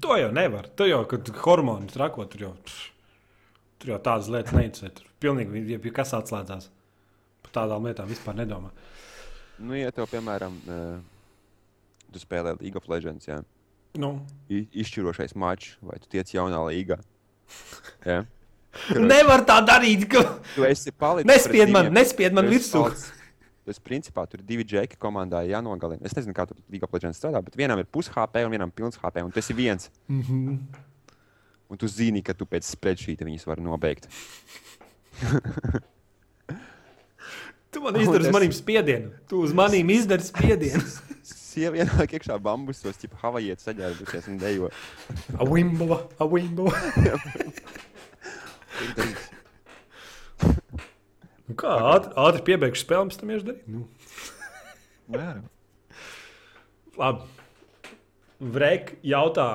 To 0.00 0.14
jau 0.20 0.30
nevar. 0.34 0.68
Tu 0.78 0.86
jau, 0.90 1.00
kad 1.10 1.30
hormoni 1.42 1.90
trako, 1.90 2.26
tur 2.30 2.44
jau, 2.44 2.50
tur 3.80 3.94
jau 3.94 3.98
tādas 4.04 4.28
lietas 4.30 4.54
neinteresē. 4.54 4.92
Tur 5.00 5.08
pilnīgi 5.24 5.64
ja 5.72 5.80
kas 5.96 6.12
atslēdzās. 6.14 6.68
Par 7.42 7.54
tādām 7.56 7.88
lietām 7.88 8.06
vispār 8.10 8.36
nedomā. 8.38 8.70
Nu, 9.60 9.74
ja 9.76 9.90
tev, 9.92 10.06
piemēram, 10.12 10.54
uh, 10.70 11.00
tu 12.14 12.22
spēlē 12.22 12.54
League 12.60 12.78
of 12.78 12.86
Legends, 12.92 13.26
jā, 13.28 13.40
Nu, 13.98 14.20
i- 14.46 14.68
izšķirošais 14.84 15.34
mačs, 15.34 15.72
vai 15.82 15.96
tu 15.98 16.06
tiec 16.12 16.28
jaunā 16.30 16.60
līgā. 16.68 17.00
Jā. 18.06 18.20
nevar 18.94 19.42
tā 19.42 19.56
darīt. 19.66 20.04
Ka... 20.12 20.20
Tu 20.54 20.62
esi 20.68 20.92
palicis. 20.94 21.26
Nespied 21.26 21.72
man, 21.74 21.88
nespied 21.92 22.36
man 22.36 22.46
virsū. 22.46 22.84
palicis- 22.84 23.10
Esi 23.68 23.80
principā 23.84 24.24
tur 24.26 24.40
divi 24.42 24.64
džeki 24.64 24.96
komandā 24.98 25.42
jānogalina. 25.46 26.02
Es 26.06 26.14
nezinu, 26.16 26.32
kā 26.34 26.46
tur 26.48 26.56
of 26.56 26.92
Legends 26.94 27.18
strādā, 27.20 27.42
bet 27.44 27.54
vienam 27.56 27.78
ir 27.78 27.84
pus 27.86 28.08
HP 28.08 28.44
un 28.46 28.50
vienam 28.50 28.70
pilns 28.72 28.96
HP, 28.96 29.22
un 29.22 29.30
tu 29.30 29.38
esi 29.38 29.52
viens. 29.54 29.90
Mm 30.08 30.22
-hmm. 30.22 30.58
Un 31.70 31.76
tu 31.76 31.86
zini, 31.86 32.22
ka 32.22 32.32
tu 32.34 32.44
pēc 32.44 32.62
spreadsheeta 32.66 33.24
viņus 33.24 33.46
vari 33.46 33.62
nobeigt. 33.62 34.08
Tu 37.70 37.80
man 37.80 37.96
izdari 37.96 38.24
es- 38.26 38.32
maniem 38.32 38.52
spiedienu. 38.52 39.10
Tu 39.28 39.40
uz 39.40 39.52
maniem 39.52 39.90
izdari 39.90 40.22
spiedienu. 40.22 40.82
Sieviete 41.22 41.90
ienāk 41.90 42.10
iekšā 42.18 42.38
bambusos, 42.42 42.96
tipā 42.96 43.16
havajietis 43.22 43.64
saģērbusies 43.64 44.28
un 44.28 44.38
dejo. 44.38 44.68
Awimbova, 45.38 46.08
awimbova. 46.18 46.76
Ir. 51.50 51.54
Nu 51.54 51.58
Kā 51.60 51.74
ātri, 51.90 52.14
ātri 52.24 52.44
piebeigšu 52.46 52.84
spēli, 52.86 53.18
tam 53.20 53.32
iešu 53.34 53.48
darīt. 53.50 53.66
Nu. 53.70 53.84
Jā. 55.10 55.32
Labi. 57.00 57.26
Vrek 58.40 58.94
jautā, 59.04 59.48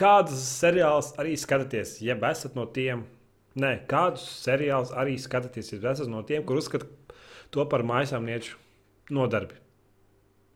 kādus 0.00 0.40
seriālus 0.62 1.10
arī 1.20 1.34
skatāties, 1.36 1.98
ja 2.04 2.16
esat 2.30 2.54
no 2.56 2.64
tiem? 2.70 3.04
Nē, 3.60 3.74
kādus 3.90 4.24
seriālus 4.42 4.94
arī 4.96 5.18
skatāties, 5.20 5.74
ja 5.74 5.92
esat 5.92 6.08
no 6.10 6.22
tiem, 6.26 6.42
kur 6.46 6.58
uzskata 6.58 6.88
to 7.54 7.66
par 7.70 7.84
maisaimnieču 7.86 8.56
nodarbi? 9.14 9.58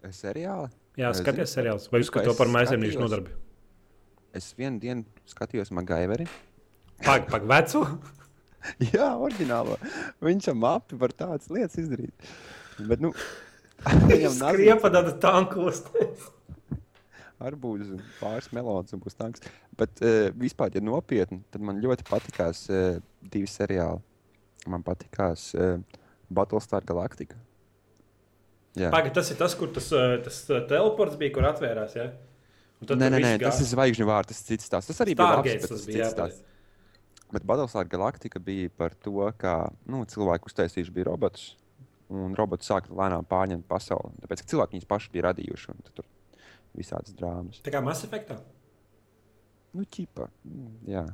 Seriāli? 0.09 0.70
Jā, 0.99 1.12
Es 1.12 1.20
skaties 1.20 1.53
seriālus, 1.55 1.91
vai 1.93 2.01
uzskata 2.03 2.26
to 2.26 2.35
par 2.39 2.49
maisaimnieku 2.51 2.97
skatījos. 2.97 3.05
nodarbi? 3.05 3.35
Es 4.35 4.51
vienu 4.59 4.81
dienu 4.83 5.05
skatījos 5.31 5.70
Magaiveri. 5.74 6.26
Pag, 7.05 7.29
pag, 7.31 7.45
vecu. 7.47 7.85
Jā, 8.95 9.11
oriģinālo. 9.17 9.77
Viņš 10.25 10.51
ar 10.53 10.59
mapi 10.59 10.99
var 11.01 11.15
tādas 11.17 11.51
lietas 11.53 11.79
izdarīt. 11.81 12.29
Bet, 12.79 13.03
nu, 13.03 13.13
viņam 14.11 14.37
Skriepa 14.41 14.93
tāda 14.95 15.15
tankos. 15.23 15.85
Arbūs, 17.49 17.93
pāris 18.19 18.51
melons 18.51 18.95
un 18.95 19.03
būs 19.03 19.15
tanks. 19.19 19.45
Bet 19.79 20.03
uh, 20.03 20.29
vispār, 20.35 20.75
ja 20.75 20.83
nopietni, 20.83 21.45
tad 21.55 21.63
man 21.63 21.79
ļoti 21.83 22.07
patīkās 22.09 22.65
uh, 22.73 23.03
divi 23.23 23.51
seriāli. 23.51 24.03
Man 24.69 24.83
patīkās 24.85 25.53
uh, 25.55 25.77
Battlestar 26.35 26.83
Galactica. 26.89 27.39
Jā, 28.79 28.91
Pagaid, 28.95 29.15
tas 29.17 29.31
ir 29.33 29.39
tas, 29.39 29.55
kur 29.59 29.71
tas, 29.75 29.89
eh, 29.97 30.17
tas 30.25 30.39
eh, 30.53 30.63
teleports 30.71 31.19
bija, 31.19 31.35
kur 31.35 31.47
atvērās. 31.49 31.97
Ja? 31.99 32.11
Nē, 32.85 33.09
nē, 33.11 33.19
nē 33.19 33.33
viss 33.41 33.43
tas 33.43 33.57
gāja. 33.57 33.65
ir 33.65 33.71
zvaigžņu 33.73 34.07
vārds. 34.07 34.31
Tas, 34.31 34.43
cits 34.47 34.69
stāsts. 34.69 34.93
tas 34.93 35.03
arī 35.03 35.17
bija 35.19 35.33
Stargates 35.33 35.55
labs, 35.57 35.65
bet 35.65 35.73
tas 35.73 35.87
bija, 35.87 35.95
bija 35.95 36.05
jā, 36.05 36.11
cits 36.11 36.19
stāsts. 36.19 36.45
Bet 37.33 37.45
Battlestar 37.45 37.89
Galactica 37.91 38.41
bija 38.41 38.70
par 38.72 38.95
to, 39.05 39.20
ka 39.37 39.68
nu, 39.91 40.01
cilvēki 40.09 40.49
uztaisījuši 40.49 40.95
bija 40.97 41.11
robotus, 41.11 41.51
un 42.09 42.33
roboti 42.39 42.64
sāka 42.64 42.95
lēnām 42.95 43.26
pārņemt 43.29 43.66
pasauli. 43.68 44.14
Tāpēc, 44.22 44.47
cilvēki 44.49 44.79
viņus 44.79 44.89
paši 44.89 45.12
bija 45.12 45.26
radījuši, 45.29 45.74
un 45.74 45.91
tur 45.91 46.09
visādas 46.79 47.16
drāmas. 47.18 47.61
Tā 47.64 47.74
kā 47.74 47.83
Mass 47.85 48.07
Effectā. 48.09 48.39
Nu, 49.76 49.85
ķipa, 49.85 50.31
jā. 50.89 51.05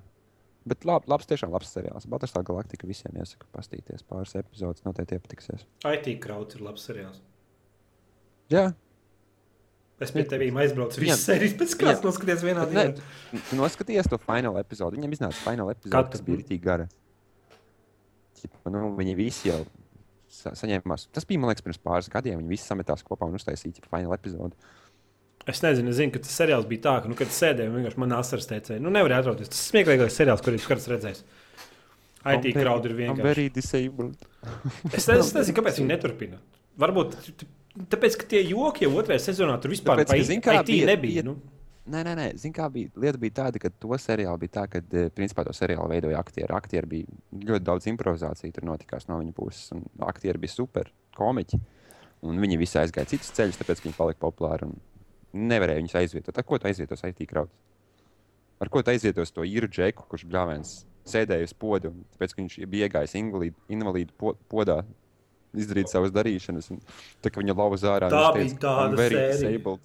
Bet 0.65 0.87
lab, 0.89 1.05
labs, 1.11 1.27
tiešām 1.29 1.53
labs 1.53 1.75
seriāls. 1.75 2.07
Battlestar 2.09 2.47
Galactica 2.47 2.89
visiem 2.89 3.19
iesaku 3.21 3.49
pastīties 3.53 4.07
pāris 4.09 4.33
epizodes, 4.39 4.85
noteikti 4.87 5.19
iepatiksies. 5.19 5.67
IT 5.91 6.09
Krauts 6.25 6.57
ir 6.57 6.65
labs 6.65 6.87
seriāls. 6.89 7.21
Jā, 8.53 8.71
Es 10.03 10.11
pie 10.11 10.25
tevis 10.27 10.51
aizbraucu 10.59 11.01
visas 11.01 11.23
sērijas, 11.29 11.55
pēc 11.61 11.75
Viņam- 11.79 12.03
noskaties 12.03 12.43
vienā 12.43 12.65
dienā. 12.67 12.97
tu- 12.97 13.57
noskaties 13.57 14.09
to 14.11 14.19
fināla 14.19 14.61
epizodi. 14.65 14.99
Viņam 14.99 15.13
iznāca 15.15 15.39
fināla 15.45 15.75
epizode, 15.77 15.93
Kad 15.95 16.11
kas 16.11 16.21
bija 16.21 16.39
rītīgi 16.43 16.61
gara. 16.63 16.89
Nu, 18.67 18.91
viņi 18.99 19.15
visi 19.17 19.49
jau 19.49 19.61
sa 20.29 20.51
saņēmās. 20.51 21.07
Tas 21.15 21.25
bija, 21.25 21.39
man 21.41 21.51
liekas, 21.53 21.63
pirms 21.65 21.79
pāris 21.79 22.11
gadiem. 22.11 22.41
Viņi 22.43 22.49
visi 22.51 22.67
sametās 22.69 23.05
kopā 23.07 23.29
un 23.29 23.39
uztaisīja 23.39 23.87
fināla 23.87 24.19
epizodi. 24.19 24.53
Es 25.47 25.61
nezinu, 25.61 25.89
es 25.93 25.97
zinu, 25.97 26.13
ka 26.13 26.19
tas 26.25 26.33
seriāls 26.41 26.67
bija 26.69 26.81
tā, 26.87 27.03
ka, 27.05 27.09
nu, 27.09 27.15
kad 27.15 27.29
sēdēju, 27.29 27.73
vienkārši 27.75 27.99
man 28.01 28.15
asaras 28.17 28.47
teicēja, 28.49 28.81
nu, 28.81 28.91
nevar 28.91 29.13
atrauties. 29.21 29.49
Tas 29.53 29.61
smieklīgākais 29.71 30.17
seriāls, 30.17 30.43
kur 30.43 30.55
es 30.57 30.65
kāds 30.67 30.89
redzējis. 30.89 31.23
IT 32.25 32.55
Crowd 32.57 32.87
ir 32.89 32.95
vienkārši. 32.97 33.23
Es, 34.95 35.09
es 35.09 35.33
nezinu, 35.37 35.57
kāpēc 35.59 35.81
viņi 35.81 35.91
neturpina. 35.91 36.39
Varbūt 36.81 37.17
tāpēc, 37.79 38.17
ka 38.21 38.27
tie 38.31 38.43
joki 38.49 38.85
jau 38.87 38.93
otrajā 39.01 39.21
sezonā 39.31 39.61
tur 39.61 39.71
vispār 39.71 40.03
Tāpēc, 40.03 40.43
pa 40.45 40.55
IT 40.61 40.67
bija- 40.67 40.87
nebija. 40.87 41.23
bija- 41.23 41.25
Nu. 41.25 41.37
Nē, 41.87 42.01
nē, 42.03 42.15
nē. 42.17 42.27
Zini, 42.41 42.55
kā 42.55 42.71
bija. 42.73 42.89
Lieta 42.97 43.19
bija 43.19 43.31
tāda, 43.31 43.61
ka 43.61 43.69
to 43.69 43.89
seriālu 43.89 44.39
bija 44.39 44.49
tā, 44.49 44.71
ka, 44.71 44.79
eh, 44.79 45.11
principā, 45.11 45.45
to 45.45 45.53
seriālu 45.53 45.89
veidoja 45.91 46.17
aktieri. 46.17 46.49
Aktieri 46.49 46.87
bija 46.87 47.07
ļoti 47.35 47.61
daudz 47.63 47.85
improvizāciju, 47.93 48.55
tur 48.55 48.63
notikās 48.65 49.07
no 49.09 49.19
viņa 49.21 49.35
puses. 49.35 49.71
Un 49.73 49.85
aktieri 50.01 50.39
bija 50.39 50.49
super 50.51 50.85
komiķi. 51.15 51.61
Un 52.23 52.39
viņi 52.39 52.57
visi 52.59 52.79
aizgāja 52.79 53.07
citus 53.07 53.31
ceļus, 53.33 53.59
tāpēc 53.61 53.83
viņi 53.85 53.97
palika 53.97 54.19
populāri. 54.21 54.75
Nevarēja 55.35 55.83
viņus 55.83 55.95
aizvietot. 56.01 56.39
Ar 56.39 56.45
ko 56.45 56.57
tu 56.59 56.69
aizvietos 56.69 57.05
IT 57.05 57.27
krauts? 57.29 57.53
Ar 58.63 58.69
ko 58.71 58.81
tu 58.83 58.91
aizvietos 58.91 59.31
to 59.31 59.43
īru 59.43 59.69
džeku, 59.69 60.07
kurš 60.09 60.25
bļāviens 60.25 60.85
sēdēja 61.05 61.43
uz 61.43 61.53
podu, 61.53 61.89
un 61.91 62.05
tāpēc, 62.17 62.33
ka 62.35 62.41
viņš 62.43 62.71
bija 62.71 62.89
iegājis 62.89 63.15
invalīdu, 63.21 63.55
invalīdu 63.69 64.11
po, 64.17 64.35
podā, 64.49 64.85
izdarīt 65.55 65.89
savas 65.93 66.11
darīšanas. 66.15 66.71
Un, 66.75 66.81
tā 67.23 67.31
kā 67.33 67.41
viņa 67.43 67.55
lauza 67.59 67.93
ārā, 67.95 68.09
Tā 68.13 68.25
viņš 68.37 68.55
bija 68.57 68.63
tāda 68.65 68.89
"I'm 68.91 68.97
very 68.97 69.15
sērija." 69.15 69.51
disabled." 69.51 69.81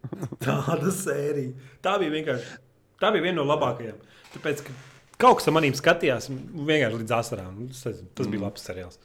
Tāda 0.46 0.92
sērija. 0.92 1.52
Tā 1.82 1.96
bija 2.02 2.14
vienkārši. 2.16 2.58
Tā 3.00 3.10
bija 3.12 3.22
viena 3.26 3.40
no 3.42 3.44
labākajām. 3.50 3.98
Tāpēc, 4.36 4.62
ka 4.66 4.72
kaut 5.18 5.40
kas 5.40 5.48
maniem 5.52 5.74
skatījās, 5.76 6.28
vienkārši 6.30 7.00
līdz 7.02 7.14
asarām. 7.18 7.66
Tas, 7.72 7.82
tas 8.14 8.26
Mm. 8.26 8.30
bija 8.36 8.42
labs 8.46 8.62
seriāls. 8.68 8.98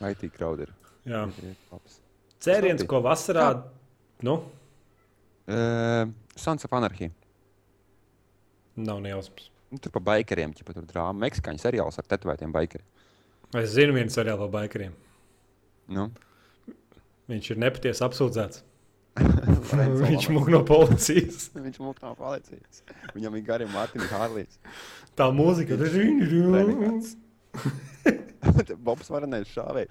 IT 0.00 0.30
crowd 0.36 0.60
ir. 0.64 0.70
Jā. 1.06 1.26
Cēliens, 2.40 2.86
ko 2.88 3.02
vasarā. 3.04 3.62
Nu, 4.22 4.42
Uh, 5.50 6.06
Sons 6.36 6.62
of 6.64 6.72
Anarchy. 6.72 7.10
nav 8.76 9.00
nejausmas. 9.02 9.48
Nu, 9.70 9.78
tur 9.78 9.90
pa 9.90 9.98
baikariem, 10.00 10.52
ja 10.56 10.62
tur 10.72 10.84
drāma. 10.86 11.26
Meksikāņu 11.26 11.58
seriāls 11.58 11.98
ar 11.98 12.04
tetovētiem 12.06 12.52
baikariem. 12.54 12.86
Es 13.58 13.70
zinu 13.74 13.92
vienu 13.96 14.10
seriālu 14.14 14.46
par 14.46 14.60
baikariem. 14.60 14.92
Nu, 15.90 16.10
Viņš 17.30 17.52
ir 17.52 17.58
nepatiesi 17.62 18.02
apsūdzēts. 18.02 18.64
Viņš 19.20 20.28
mūk 20.34 20.48
no 20.50 20.60
policijas. 20.66 21.48
Viņš 21.66 21.78
mūžā 21.82 22.08
nav 22.08 22.16
palicis. 22.18 22.82
Viņam 23.14 23.36
ir 23.38 23.44
garīgi 23.46 23.74
Mārtiņš 23.74 24.14
Hārlīs. 24.14 24.58
Tā 25.18 25.28
mūzika 25.34 25.76
ir 25.76 25.84
Renegāts. 26.54 27.14
Bobs 28.86 29.10
Varanais 29.12 29.50
šāvēja. 29.52 29.90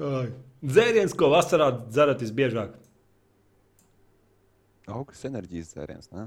Dzēriens, 0.00 1.14
ko 1.16 1.28
vasarā 1.32 1.70
dzerat 1.92 2.20
visbiežāk. 2.24 2.74
Augstas 4.90 5.28
enerģijas 5.30 5.72
dzēriens. 5.74 6.10
ne? 6.16 6.26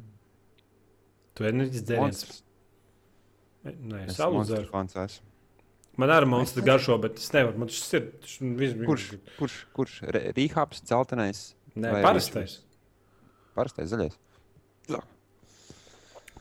Tu 1.34 1.46
enerģijas 1.50 1.86
dzēriens. 1.90 2.24
Monstrs. 2.24 2.42
Nē, 3.64 4.06
Es 4.08 4.18
savu 4.20 4.38
monstru 4.40 4.60
dzeru. 4.62 4.70
fans 4.72 4.96
esmu. 5.04 5.33
Man 6.02 6.10
arī 6.10 6.26
monstrs 6.26 6.66
garšo, 6.66 6.96
bet 7.02 7.20
es 7.22 7.30
nevaru. 7.36 7.60
Man 7.62 7.70
tas 7.70 7.94
ir. 7.94 8.08
tas 8.22 8.38
viss- 8.42 8.80
Kurš? 8.88 9.08
Kurš? 9.38 9.58
Kurš? 9.78 9.98
Rīhāps, 10.34 10.82
dzeltenais. 10.88 11.44
Nē, 11.76 11.92
parastais. 12.02 12.60
Parastais 13.54 13.92
zaļais. 13.94 14.18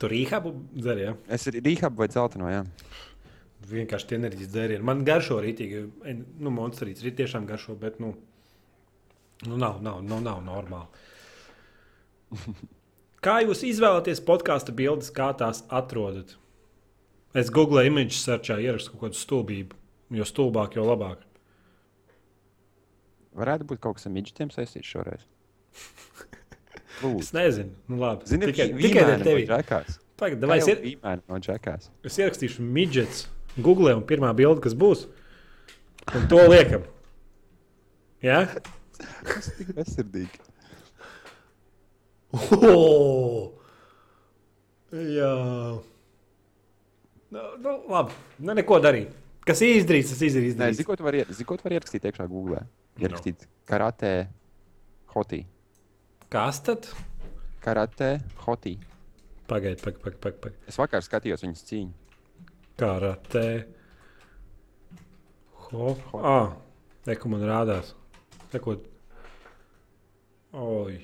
Tur 0.03 0.11
īhabu 0.11 0.51
dzer, 0.75 0.99
jā. 0.99 1.13
Es 1.31 1.45
ir 1.47 1.61
rīhāps 1.63 1.95
vai 1.95 2.09
dzelteno, 2.11 2.49
jā. 2.51 2.63
Vienkārši 3.71 4.09
tie 4.11 4.17
enerģijas 4.19 4.49
dzērieni. 4.51 4.83
Man 4.89 5.05
garšo 5.07 5.37
rītīgi. 5.45 5.83
Nu, 6.43 6.51
monstrīts 6.51 7.05
ir 7.07 7.15
tiešām 7.15 7.45
garšo, 7.47 7.77
bet, 7.79 8.01
nu, 8.03 8.17
nu 9.47 9.57
nav, 9.61 9.79
nav, 9.85 10.01
nav, 10.03 10.25
nav 10.25 10.41
normāli. 10.43 10.89
Kā 13.23 13.37
jūs 13.45 13.63
izvēlaties 13.69 14.19
podkāstu 14.27 14.75
bildes, 14.75 15.13
kā 15.15 15.29
tās 15.39 15.61
atrodat? 15.71 16.35
Es 17.39 17.49
googlēju 17.53 17.89
imidžu 17.93 18.19
searchā, 18.21 18.59
ierakstu 18.61 18.93
kaut 18.93 19.07
kādu 19.07 19.21
stulbību. 19.21 19.79
Jo 20.13 20.27
stulbāk, 20.29 20.77
jo 20.77 20.85
labāk. 20.85 21.23
Varētu 23.39 23.65
būt 23.71 23.81
kaut 23.81 23.97
kas 23.97 24.09
ar 24.11 24.13
midžetiem 24.13 24.51
saistīts 24.53 24.91
šoreiz. 24.93 25.25
Lūdzu. 27.03 27.23
Es 27.25 27.31
nezinu, 27.33 27.73
nu, 27.89 27.99
labi. 28.03 28.29
Zini, 28.29 28.51
tikai, 28.51 28.69
tikai 28.77 29.05
ar 29.09 29.25
tevi. 29.25 29.47
Tagad, 30.21 30.45
vai 30.47 30.59
es, 30.61 30.69
ir, 30.69 31.01
no 31.01 31.39
džekās. 31.41 31.89
es 32.07 32.19
ierakstīšu 32.21 32.63
midžets 32.63 33.25
Google 33.57 33.97
un 33.97 34.05
pirmā 34.07 34.31
bilde, 34.37 34.61
kas 34.65 34.77
būs. 34.79 35.07
Un 36.13 36.29
to 36.31 36.45
liekam. 36.53 36.85
Jā? 38.23 38.45
Tas 38.99 39.49
ir 39.51 39.59
tik 39.63 39.77
bezsirdīgi. 39.79 40.43
Oh! 42.33 43.51
Jā. 44.93 45.33
Nu, 47.33 47.41
nu, 47.65 47.73
labi. 47.89 48.13
Nu, 48.45 48.53
neko 48.53 48.77
darīt. 48.85 49.15
Kas 49.49 49.63
izdarīts, 49.65 50.13
tas 50.13 50.21
Nē, 50.21 50.45
izdarīts. 50.53 50.85
tu 50.85 51.07
vari, 51.07 51.25
zini, 51.31 51.47
ko 51.49 51.57
tu 51.57 51.65
vari 51.65 51.79
ierakstīt 51.79 52.05
iekšā 52.11 52.27
Google? 52.31 52.61
Ierakstīt 53.01 53.47
karate 53.67 54.29
hotī. 55.15 55.47
Kas 56.31 56.61
tad? 56.63 56.91
Karate 57.65 58.19
hotī. 58.45 58.77
Pagaidiet, 59.49 59.81
pagaidi, 59.83 60.03
pagaidi. 60.05 60.21
Pag, 60.21 60.37
pag. 60.45 60.59
Es 60.69 60.77
vakar 60.79 61.03
skatījos 61.05 61.43
viņas 61.47 61.65
cīņu. 61.71 61.93
Karate. 62.81 63.47
Ho. 65.65 65.97
Ah, 66.21 66.53
neko 67.09 67.33
man 67.33 67.49
rādās. 67.49 67.95
Neko. 68.53 68.77
Oi. 70.53 71.01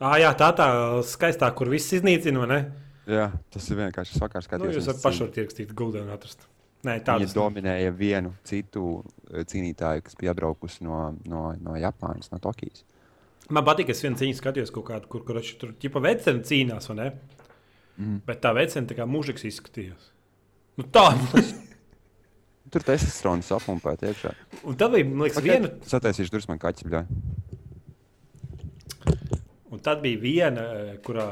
Ah, 0.00 0.18
jā, 0.20 0.30
tā 0.36 0.52
tā 0.56 0.68
skaistā, 1.08 1.48
kur 1.56 1.72
viss 1.72 1.92
iznīcina, 1.96 2.44
vai 2.44 2.48
ne? 2.52 2.60
Jā, 3.10 3.26
tas 3.50 3.66
ir 3.72 3.78
vienkārši. 3.80 4.16
Es 4.16 4.22
vakar 4.22 4.46
Nu, 4.60 4.70
jūs 4.70 4.86
varat 4.86 5.02
varat 5.04 5.38
ierakstīt 5.40 5.74
Google 5.74 6.04
un 6.04 6.12
atrast. 6.14 6.46
Nē, 6.80 6.94
Viņa 6.96 7.04
tādas 7.04 7.34
nav. 7.34 7.42
dominēja 7.42 7.90
vienu 7.92 8.30
citu 8.48 8.84
eh, 9.28 9.42
cīnītāju, 9.44 10.04
kas 10.06 10.16
bija 10.16 10.32
atbraukusi 10.32 10.86
no, 10.86 11.10
no, 11.28 11.42
no 11.60 11.74
Japānas, 11.76 12.30
no 12.32 12.38
Tokijas. 12.40 12.86
Man 13.50 13.66
patīk, 13.66 13.90
ka 13.90 13.96
es 13.96 14.00
vienu 14.04 14.16
cīņu 14.16 14.38
skatījos 14.38 14.72
kaut 14.72 14.86
kādu, 14.88 15.10
kur, 15.10 15.24
kur 15.26 15.40
tur 15.60 15.74
ķipa 15.82 16.00
veceni 16.04 16.46
cīnās, 16.46 16.88
vai 16.92 16.96
ne? 17.00 17.08
Mm. 17.98 18.22
Bet 18.28 18.40
tā 18.44 18.54
vecena 18.56 18.88
tā 18.88 18.96
kā 18.96 19.04
mūžiks 19.10 19.44
izskatījās. 19.50 20.08
Nu, 20.80 20.86
tā. 20.88 21.10
Tur 22.70 22.84
tas 22.86 23.02
ir 23.02 23.10
strūns 23.10 23.48
apumpēt 23.52 24.04
iekšā. 24.06 24.30
Un 24.70 24.76
tad 24.78 24.94
bija, 24.94 25.08
man 25.08 25.26
liekas, 25.26 25.42
viena. 25.42 25.72
Sataisīšu 25.90 26.30
durvis 26.30 26.46
man 26.46 26.60
kaķis, 26.62 26.86
bļā. 26.86 27.00
Un 29.74 29.82
tad 29.82 30.04
bija 30.04 30.20
viena, 30.22 30.66
eh, 30.78 30.92
kurā, 31.02 31.26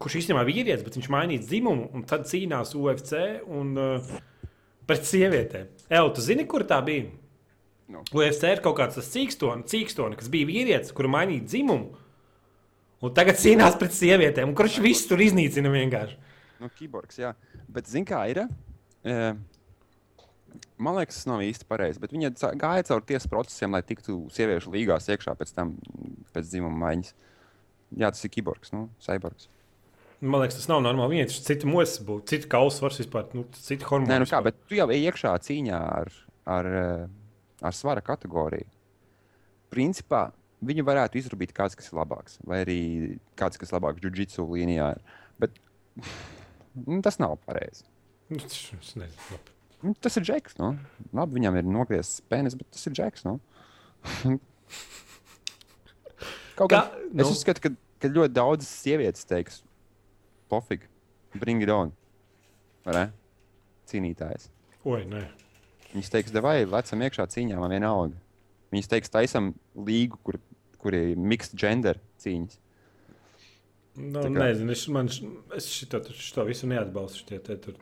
kurš 0.00 0.20
īstenībā 0.22 0.44
bija 0.48 0.62
vīrietis, 0.62 0.84
bet 0.86 0.96
viņš 0.98 1.08
mainīja 1.12 1.44
dzimumu, 1.44 1.90
un 1.94 2.04
tad 2.08 2.26
cīnās 2.30 2.72
UFC 2.78 3.16
un 3.52 3.74
uh, 3.78 4.12
pret 4.88 5.06
sievietēm. 5.06 5.68
Evo, 5.90 6.12
tu 6.16 6.24
zini, 6.24 6.46
kur 6.48 6.64
tā 6.68 6.80
bija? 6.86 7.10
Nu. 7.90 8.04
UFC 8.14 8.46
ir 8.46 8.62
kaut 8.62 8.78
kāds 8.78 9.00
cīkstoni, 9.02 9.66
cīkstoni, 9.70 10.18
kas 10.18 10.30
bija 10.30 10.48
vīrietis, 10.48 10.94
kuru 10.94 11.10
mainīja 11.10 11.48
dzimumu. 11.48 12.06
Un 13.00 13.14
tagad 13.16 13.38
cīnās 13.40 13.78
pret 13.80 13.94
sievietēm, 13.96 14.52
kurš 14.56 14.78
visu 14.84 15.08
tur 15.10 15.22
iznīcina 15.24 15.72
vienkārši. 15.72 16.18
Nu, 16.60 16.68
kiborgs, 16.76 17.16
jā. 17.18 17.32
Bet, 17.72 17.88
zini, 17.88 18.04
kā 18.08 18.20
ir? 18.28 18.42
E, 19.00 19.14
man 20.76 20.98
liekas, 20.98 21.22
tas 21.22 21.30
nav 21.30 21.40
īsti 21.46 21.66
pareizi. 21.70 22.02
Bet 22.02 22.12
viņa 22.12 22.34
gāja 22.60 22.86
cauri 22.90 23.08
tiesas 23.08 23.30
procesiem, 23.32 23.72
lai 23.72 23.80
tiktu 23.86 24.18
sieviešu 24.36 24.74
līgās 24.74 25.08
iekšā 25.10 25.34
pēc 25.40 25.54
tam, 25.56 25.72
pēc 26.36 26.52
dzimuma 26.52 26.76
maiņas. 26.84 27.14
Jā, 27.96 28.12
tas 28.12 28.22
ir 28.28 28.34
kiborgs, 28.36 28.74
nu, 28.76 28.84
cyborgs. 29.02 29.48
Man 30.20 30.42
liekas, 30.42 30.58
tas 30.60 30.68
nav 30.68 30.82
normāli. 30.84 31.14
Viņai 31.16 31.28
tas 31.30 31.38
cits 31.46 31.64
mūzis 31.68 32.02
būtu, 32.04 32.26
cits 32.28 32.48
kausa 32.52 32.82
svars 32.82 32.98
vispār, 33.00 33.30
nu, 33.36 33.46
cits 33.56 33.86
hormoni. 33.88 34.10
Nē, 34.12 34.18
nu 34.20 34.28
kā, 34.28 34.42
bet 34.44 34.58
tu 34.68 34.76
jau 34.76 34.86
ej 34.92 35.06
iekšā 35.08 35.32
cīņā 35.46 35.78
ar, 35.80 36.10
ar, 36.56 36.68
eh, 36.80 37.06
ar 37.64 37.76
svara 37.76 38.02
kategoriju. 38.04 38.68
Principā 39.72 40.26
viņu 40.66 40.84
varētu 40.84 41.16
izrūpīt 41.22 41.54
kāds, 41.56 41.76
kas 41.78 41.88
ir 41.88 41.96
labāks, 42.02 42.36
vai 42.44 42.58
arī 42.66 42.80
kāds, 43.40 43.56
kas 43.60 43.72
labāks 43.72 44.02
jiu-jitsu 44.04 44.44
līnijā. 44.50 44.90
Ir. 44.96 45.00
Bet 45.40 45.56
nu, 46.84 47.00
tas 47.00 47.16
nav 47.22 47.38
pareizi. 47.46 47.86
Nu, 48.30 48.36
Es. 48.44 48.68
Nu, 49.82 49.94
Tas 50.04 50.16
ir 50.20 50.22
Džeks. 50.28 50.58
Nu. 50.60 50.74
Labi, 51.16 51.38
viņam 51.40 51.56
ir 51.56 51.64
nogriezts 51.64 52.20
penis, 52.28 52.54
bet 52.54 52.68
tas 52.70 52.84
ir 52.86 52.92
Džeks. 52.92 53.24
Nu. 53.24 53.38
Kaut 56.58 56.68
kā, 56.70 56.82
Kā- 56.84 57.00
es 57.08 57.24
nu. 57.24 57.30
uzskatu, 57.32 57.62
ka, 57.64 57.70
ka 58.02 58.10
ļoti 58.12 58.34
daudz 58.36 58.68
sievietes 58.68 59.24
teiks, 59.24 59.62
pofīgi, 60.50 60.88
bring 61.38 61.62
it 61.62 61.70
on. 61.74 61.92
Ne? 62.90 63.06
Cīnītājs. 63.90 64.48
Oi, 64.88 65.04
nē. 65.10 65.24
Viņas 65.92 66.10
teiks, 66.12 66.34
vai 66.42 66.62
lecam 66.64 67.02
iekšā 67.02 67.26
cīņā, 67.34 67.58
man 67.60 67.74
vienalga. 67.74 68.16
Viņas 68.70 68.90
teiks, 68.92 69.10
taisam 69.10 69.52
līgu, 69.74 70.18
kur, 70.24 70.38
kur 70.78 70.94
ir 70.94 71.16
mixed 71.18 71.56
gender 71.58 71.98
cīņas. 72.22 72.58
Nu, 74.00 74.22
kā- 74.22 74.30
nezinu, 74.30 74.70
es, 74.72 74.84
man, 74.88 75.08
es 75.56 75.66
šito, 75.68 75.98
šito 76.14 76.44
visu 76.46 76.68
neatbalstu. 76.70 77.24
Šitie, 77.24 77.40
te, 77.44 77.56
tur, 77.58 77.74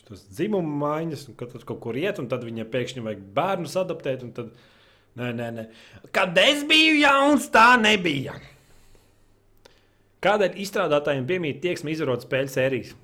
šitos 0.00 0.26
dzimumu 0.34 0.74
maiņas, 0.82 1.28
un 1.30 1.36
kad 1.38 1.52
tas 1.54 1.64
kaut 1.64 1.80
kur 1.84 1.96
iet, 1.96 2.18
un 2.18 2.26
tad 2.28 2.42
viņai 2.44 2.66
pēkšņi 2.72 3.04
vajag 3.06 3.22
bērnus 3.38 3.78
adaptēt. 3.80 4.26
un 4.26 4.34
Tad, 4.36 4.50
nē, 5.16 5.30
nē, 5.38 5.48
nē. 5.56 5.64
Kad 6.12 6.36
es 6.42 6.64
biju 6.68 6.98
jauns, 7.00 7.48
tā 7.54 7.68
nebija. 7.80 8.34
Kādēļ 10.26 10.56
izstrādātājiem 10.58 11.26
piemīt 11.28 11.60
tieksme 11.62 11.92
izvarot 11.92 12.24
spēļu 12.26 12.50
sērijas? 12.50 12.94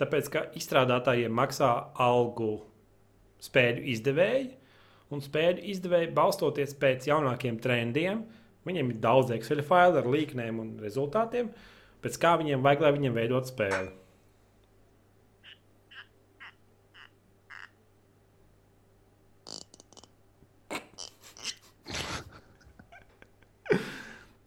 Tāpēc, 0.00 0.30
ka 0.32 0.40
izstrādātājiem 0.58 1.32
maksā 1.32 1.68
algu 2.02 2.56
spēļu 3.46 3.84
izdevēji, 3.94 4.48
un 5.14 5.22
spēļu 5.22 5.62
izdevēji 5.72 6.10
balstoties 6.16 6.74
pēc 6.80 7.06
jaunākiem 7.12 7.60
trendiem. 7.62 8.24
Viņiem 8.66 8.90
ir 8.90 8.98
daudz 9.04 9.30
Excel 9.36 9.62
failu 9.62 10.00
ar 10.00 10.10
līknēm 10.10 10.58
un 10.64 10.74
rezultātiem, 10.82 11.52
pēc 12.02 12.18
kā 12.18 12.34
viņiem 12.40 12.66
vajag, 12.66 12.82
lai 12.82 12.92
viņiem 12.98 13.14
veidot 13.20 13.46
spēli. 13.46 13.92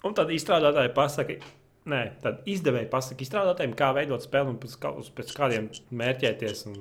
Un 0.08 0.16
tad 0.16 0.30
izstrādātāji 0.32 0.94
pasaka, 0.96 1.36
nē, 1.92 2.02
tad 2.24 2.46
izdevēji 2.48 2.88
pasaka 2.92 3.26
izstrādātājiem, 3.26 3.74
kā 3.78 3.88
veidot 3.98 4.24
spēli 4.24 4.54
un 4.54 4.60
pēc, 4.62 4.74
kā, 4.80 4.90
pēc 5.18 5.30
kādiem 5.36 5.66
mērķēties. 6.02 6.60
Un... 6.72 6.78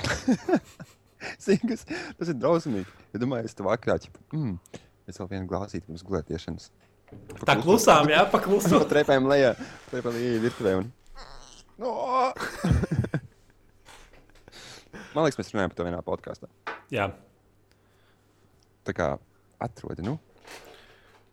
Zini, 1.44 1.64
kas, 1.70 1.82
tas 2.18 2.28
ir 2.32 2.36
drausmīgi. 2.40 2.88
Ja 3.14 3.18
domāju, 3.22 3.46
es 3.46 3.54
tev 3.56 3.64
vakarā, 3.68 3.96
ķipa, 4.02 4.18
mm, 4.34 4.54
es 5.10 5.20
vēl 5.20 5.28
vienu 5.34 5.50
glāzīti 5.50 5.86
pirms 5.86 6.04
gulētiešanas. 6.06 6.64
Tā 7.44 7.54
klusām, 7.58 8.04
jā, 8.10 8.22
paklusām. 8.30 8.78
No 8.78 8.84
trepēm 8.90 9.22
lejā, 9.30 9.50
trepēm 9.90 10.12
lejā 10.16 10.42
virtuvē. 10.44 10.72
Un... 10.82 10.86
No! 11.80 11.90
Man 15.14 15.22
liekas, 15.26 15.38
mēs 15.40 15.50
runājam 15.54 15.70
par 15.72 15.78
to 15.78 15.86
vienā 15.88 16.00
podkāstā. 16.06 16.46
jā. 16.94 17.06
Tā 18.86 18.92
kā 18.96 19.06
atrodi, 19.60 20.02
nu, 20.06 20.14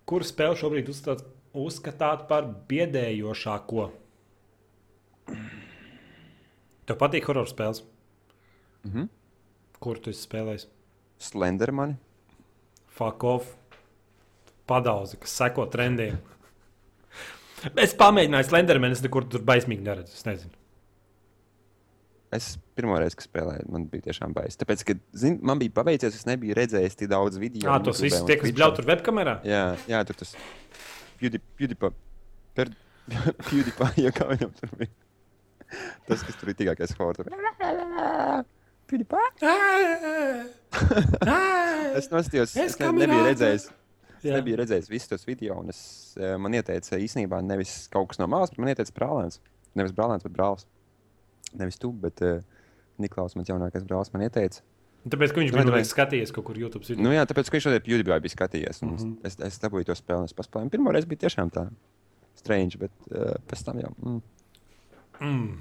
Kuru 0.08 0.28
spēli 0.28 0.56
šobrīd 0.60 0.90
uzstāt, 0.92 1.24
uzskatāt 1.58 2.28
par 2.30 2.48
biedējošāko? 2.70 3.90
Tev 6.88 7.00
patīk 7.02 7.28
horror 7.28 7.50
spēles? 7.50 7.84
Mhm. 8.88 9.10
Kur 9.84 10.00
tu 10.00 10.14
esi 10.14 10.24
spēlējis? 10.24 10.70
Slendermani. 11.22 11.98
Fuck 12.98 13.26
off. 13.28 13.52
Padauzi, 14.68 15.20
kas 15.22 15.36
seko 15.42 15.68
trendiem. 15.72 16.18
Es 17.82 17.94
pamēģināju 17.98 18.48
Slendermanu, 18.52 18.96
es 18.98 19.04
nekur 19.04 19.26
tur 19.32 19.44
baismīgi 19.46 19.86
neredzu. 19.86 20.14
Es 20.18 20.26
nezinu. 20.28 20.57
Es 22.36 22.58
pirmo 22.76 22.98
reizi, 23.00 23.16
kad 23.16 23.30
spēlēju, 23.30 23.70
man 23.72 23.86
bija 23.88 24.10
tiešām 24.10 24.34
baisa. 24.36 24.60
Tāpēc, 24.60 24.82
ka 24.88 24.96
zin, 25.16 25.38
man 25.48 25.62
bija 25.62 25.72
paveicies, 25.78 26.18
es 26.18 26.26
nebiju 26.28 26.58
redzējis 26.58 27.00
tik 27.00 27.12
daudz 27.14 27.40
video. 27.40 27.70
Jā, 27.70 27.78
tos 27.86 28.02
visus 28.04 28.26
tie, 28.28 28.36
kas 28.42 28.52
bļauj 28.58 28.74
tur 28.82 28.90
webkamerā. 28.90 29.38
Jā, 29.48 29.62
jā, 29.88 30.02
tur 30.10 30.20
tas 30.20 30.34
PewDiePie, 31.22 31.94
per, 32.58 32.74
PewDiePie, 33.48 33.90
ja 34.04 34.12
kā 34.16 34.28
viņam 34.34 34.52
tur 34.60 34.76
bija. 34.82 34.92
Tas, 36.08 36.24
kas 36.28 36.36
tur 36.40 36.52
ir 36.52 36.60
tikākais. 36.60 36.92
PewDiePie. 38.92 39.24
Es 41.98 42.10
nostājos, 42.12 42.54
Es 42.54 42.76
es, 42.76 42.80
ne, 42.80 42.92
nebiju 42.94 43.26
redzējis. 43.26 43.68
Es 44.18 44.26
Jā. 44.26 44.38
nebiju 44.40 44.58
redzējis 44.60 44.90
visus 44.90 45.10
tos 45.12 45.26
video, 45.28 45.58
un 45.62 45.72
es, 45.74 45.80
eh, 46.20 46.36
man 46.42 46.56
ieteica 46.58 46.98
īstenībā 47.02 47.40
nevis 47.46 47.86
kaut 47.94 48.10
kas 48.12 48.22
no 48.22 48.28
malas, 48.32 48.54
bet 48.54 48.62
man 48.62 48.72
ieteica 48.72 48.94
brālēns. 48.96 49.40
Nevis 49.78 49.94
brālēns, 49.98 50.26
bet 50.26 50.34
brālis. 50.36 50.66
Nevis 51.58 51.80
tu, 51.82 51.92
bet 52.04 52.22
uh, 52.26 52.42
Niklaus, 53.02 53.36
mans 53.38 53.50
jaunākais 53.50 53.86
brālis, 53.88 54.12
man 54.14 54.26
ieteica. 54.26 54.64
Tāpēc, 55.08 55.32
ka 55.32 55.42
viņš 55.42 55.54
bija 55.54 55.66
nu, 55.68 55.78
skatījies 55.88 56.34
kaut 56.36 56.48
kur 56.50 56.58
YouTube 56.60 56.84
video. 56.84 57.04
Nu, 57.06 57.14
jā, 57.16 57.24
tāpēc, 57.30 57.48
ka 57.48 57.58
viņš 57.58 57.68
šodien 57.68 57.84
PewDiePie 57.86 58.18
bija 58.26 58.34
skatījies. 58.34 58.82
Mm. 58.84 58.96
-hmm. 58.98 59.14
Es, 59.28 59.38
es 59.48 59.60
dabūju 59.64 59.88
to 59.88 59.96
spēli, 59.96 60.28
es 60.28 60.36
paspēlēju. 60.36 60.74
Pirmā 60.74 60.94
reize 60.96 61.08
bija 61.08 61.24
tiešām 61.26 61.52
tā 61.54 61.68
strange, 62.38 62.80
bet 62.82 62.92
uh, 63.12 63.38
pēc 63.48 63.64
tam 63.66 63.80
jau. 63.82 63.92
Mm. 64.04 64.22
Mm. 65.22 65.52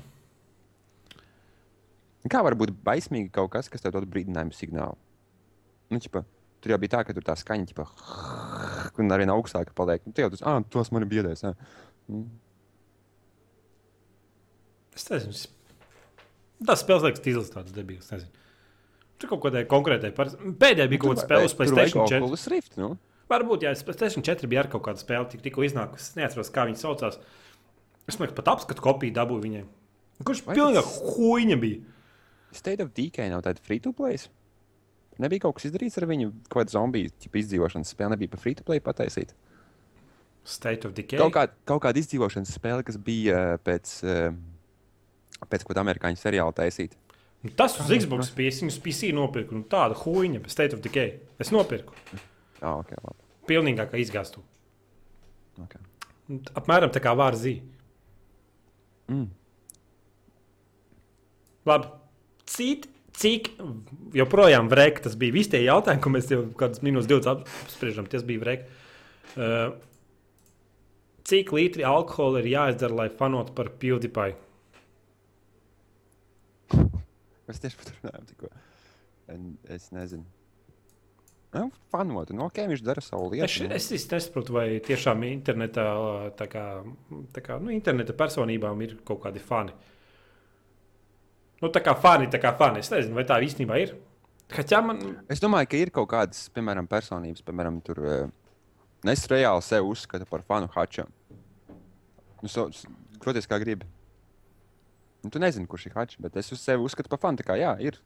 Kā 2.32 2.42
var 2.42 2.56
būt 2.58 2.74
baismīgi 2.86 3.30
kaut 3.34 3.52
kas, 3.54 3.68
kas 3.70 3.84
tev 3.84 3.94
dod 3.94 4.08
brīdinājumu 4.10 4.56
signālu? 4.56 4.98
Nu, 5.92 6.00
ķipa, 6.02 6.24
tur 6.60 6.74
jau 6.74 6.80
bija 6.82 6.96
tā, 6.96 7.04
ka 7.06 7.14
tur 7.14 7.22
tā 7.26 7.36
skaņa, 7.38 7.68
ķipa, 7.70 7.86
un 8.98 9.14
arī 9.14 9.28
augstāka 9.30 9.76
paliek. 9.78 10.02
Nu, 10.06 10.16
tie 10.16 10.26
jau 10.26 10.32
tas, 10.34 10.42
ah, 10.42 10.58
tos 10.70 10.90
man 10.90 11.06
ir 11.06 11.12
biedēs. 11.12 11.46
ā." 11.46 11.54
Mm. 12.10 12.26
Es 14.96 15.06
nezinu. 15.12 15.55
Tas 16.64 16.82
spēles 16.84 17.04
liekas, 17.04 17.22
tīzlis 17.24 17.52
tāds 17.52 17.74
debils. 17.76 18.08
Tur 19.20 19.32
kaut 19.32 19.42
kādai 19.46 19.64
konkrētai 19.68 20.12
personai. 20.16 20.54
Pēdējā 20.60 20.88
bija 20.92 21.02
kaut 21.02 21.14
kāda 21.14 21.24
spēle 21.24 21.48
uz 21.48 21.56
Playstation 21.56 22.04
4. 22.08 22.20
Oculus 22.22 22.46
Rift, 22.52 22.78
nu? 22.80 22.94
Varbūt, 23.32 23.64
jā, 23.66 23.72
Playstation 23.88 24.24
4 24.24 24.48
bija 24.50 24.62
ar 24.64 24.70
kaut 24.72 24.84
kāda 24.86 25.00
spēle, 25.00 25.28
tik, 25.32 25.42
tikko 25.44 25.64
iznākusi. 25.66 26.12
Es 26.12 26.18
neatceros, 26.18 26.52
kā 26.54 26.66
viņi 26.68 26.80
saucās. 26.80 27.18
Es 28.06 28.16
domāju, 28.16 28.32
ka 28.32 28.40
pat 28.40 28.50
apskatu 28.54 28.84
kopiju 28.84 29.16
dabūju 29.16 29.44
viņai. 29.44 29.62
Kurš 30.24 30.44
pilnīgi 30.46 30.84
huīņa 31.16 31.60
bija? 31.60 31.80
State 32.56 32.84
of 32.84 32.92
Decay 32.96 33.32
nav 33.32 33.42
tāda 33.44 33.60
free 33.64 33.82
to 33.82 33.92
play. 33.96 34.20
Nebija 35.20 35.46
kaut 35.46 35.56
kas 35.56 35.68
izdarīts 35.70 35.96
ar 36.00 36.06
viņu, 36.08 36.30
kaut 36.48 36.62
kāda 36.62 36.76
zombiju 36.76 37.10
izdzīvošanas 37.40 37.92
spēle, 37.92 38.14
nebija 38.14 38.32
pa 38.32 38.40
free 38.40 38.56
to 38.56 38.64
play 38.68 38.82
pataisīta. 38.84 39.36
State 40.46 40.86
of 40.86 40.94
Decay. 40.96 41.18
Kaut, 41.18 41.32
kā, 41.34 41.46
kaut 41.68 41.82
kāda 41.82 42.00
izdzīvošanas 42.00 42.52
spēle, 42.54 42.84
kas 42.86 43.00
bija 43.02 43.38
uh, 43.56 43.62
pēc, 43.64 43.94
uh, 44.06 44.28
pēc 45.44 45.64
kaut 45.64 45.74
kāda 45.74 45.84
amerikāņu 45.84 46.20
seriāla 46.20 46.54
taisīta. 46.56 46.96
Nu, 47.44 47.52
Tas 47.56 47.76
uz 47.80 47.90
Xbox 47.92 48.32
bija. 48.34 48.50
Es 48.52 48.62
viņu 48.62 48.80
PC 48.82 49.12
nopirku. 49.14 49.58
Nu, 49.58 49.66
tāda 49.70 49.96
huīņa, 49.98 50.42
bet 50.42 50.54
State 50.54 50.76
of 50.76 50.82
Decay. 50.84 51.18
Es 51.42 51.52
nopirku. 51.54 51.94
Ah, 52.62 52.78
ok, 52.80 52.94
labi. 52.96 53.26
Pilnīgākā 53.46 54.00
izgāstu. 54.02 54.42
Okay. 55.62 55.82
Apmēram 56.58 56.90
tā 56.94 57.02
kā 57.04 57.12
vārzī. 57.16 57.58
Mm. 59.12 59.28
Labi. 61.68 61.92
Cik, 62.46 62.86
cik 63.18 63.50
joprojām 64.14 64.68
vrēk, 64.70 65.00
tas 65.02 65.16
bija 65.18 65.34
visi 65.34 65.52
tie 65.56 65.64
jautājumi, 65.64 66.02
ko 66.02 66.12
mēs 66.14 66.30
jau 66.30 66.44
kādus 66.58 66.82
minūtes, 66.86 67.08
divas 67.10 67.26
apspriežam. 67.66 68.06
Tas 68.10 68.22
bija 68.26 68.42
vrēk. 68.42 68.66
Uh, 69.36 69.74
cik 71.26 71.50
litri 71.54 71.86
alkohola 71.86 72.42
ir 72.42 72.52
jāizdara, 72.54 73.00
lai 73.02 73.08
fanotu 73.12 73.54
par 73.56 73.72
PewDiePie? 73.82 74.45
Mēs 77.46 77.60
tieši 77.62 77.78
par 77.78 77.88
to 77.88 77.94
runājām 78.00 78.26
tikko. 78.32 78.50
Es 79.74 79.90
nezinu. 79.94 80.24
Nu, 81.56 81.68
fanot, 81.92 82.30
nu, 82.36 82.44
ok, 82.50 82.58
viņš 82.68 82.82
dara 82.84 83.00
savu 83.00 83.30
lietu. 83.32 83.46
Es, 83.46 83.54
nu. 83.62 83.68
es 83.74 83.86
īsti 83.96 84.16
nesaprotu, 84.16 84.52
vai 84.58 84.66
tiešām 84.84 85.22
internetā, 85.28 85.84
tā 86.36 86.48
kā, 86.52 86.64
tā 87.32 87.40
kā 87.46 87.56
nu, 87.62 87.70
interneta 87.72 88.12
personībām 88.18 88.82
ir 88.84 88.96
kaut 89.08 89.22
kādi 89.24 89.40
fani. 89.40 89.72
Nu, 91.62 91.70
tā 91.72 91.80
kā 91.80 91.94
fani, 91.96 92.26
tā 92.32 92.40
kā 92.42 92.50
fani. 92.58 92.82
Es 92.84 92.90
nezinu, 92.92 93.16
vai 93.16 93.24
tā 93.28 93.38
īstenībā 93.46 93.78
ir. 93.80 93.94
Kaķā 94.52 94.82
man. 94.84 95.00
Es 95.32 95.40
domāju, 95.42 95.70
ka 95.72 95.78
ir 95.80 95.90
kaut 95.94 96.10
kādas, 96.12 96.44
piemēram, 96.54 96.86
personības, 96.90 97.42
piemēram, 97.46 97.80
tur. 97.86 98.02
eh, 98.04 98.26
nu, 99.06 99.10
Es 99.14 99.24
reāli 99.30 99.62
sevi 99.62 99.86
uzskatu 99.88 100.26
par 100.28 100.42
fanu 100.42 100.68
hačam. 100.74 101.08
Nu, 102.42 102.48
so, 102.52 102.68
s- 102.70 102.84
Groties 103.22 103.46
kā 103.48 103.56
gribi. 103.62 103.86
Nu, 105.26 105.30
tu 105.34 105.40
nezini, 105.42 105.66
kurš 105.66 105.88
ir 105.90 105.94
hačs, 105.98 106.18
bet 106.22 106.36
es 106.38 106.52
uz 106.54 106.60
sevi 106.62 106.84
uzskatu 106.86 107.10
par 107.10 107.18
fanu. 107.18 107.40
Tā 107.40 107.46
kā 107.48 107.56
jā, 107.58 107.72
ir. 107.82 107.98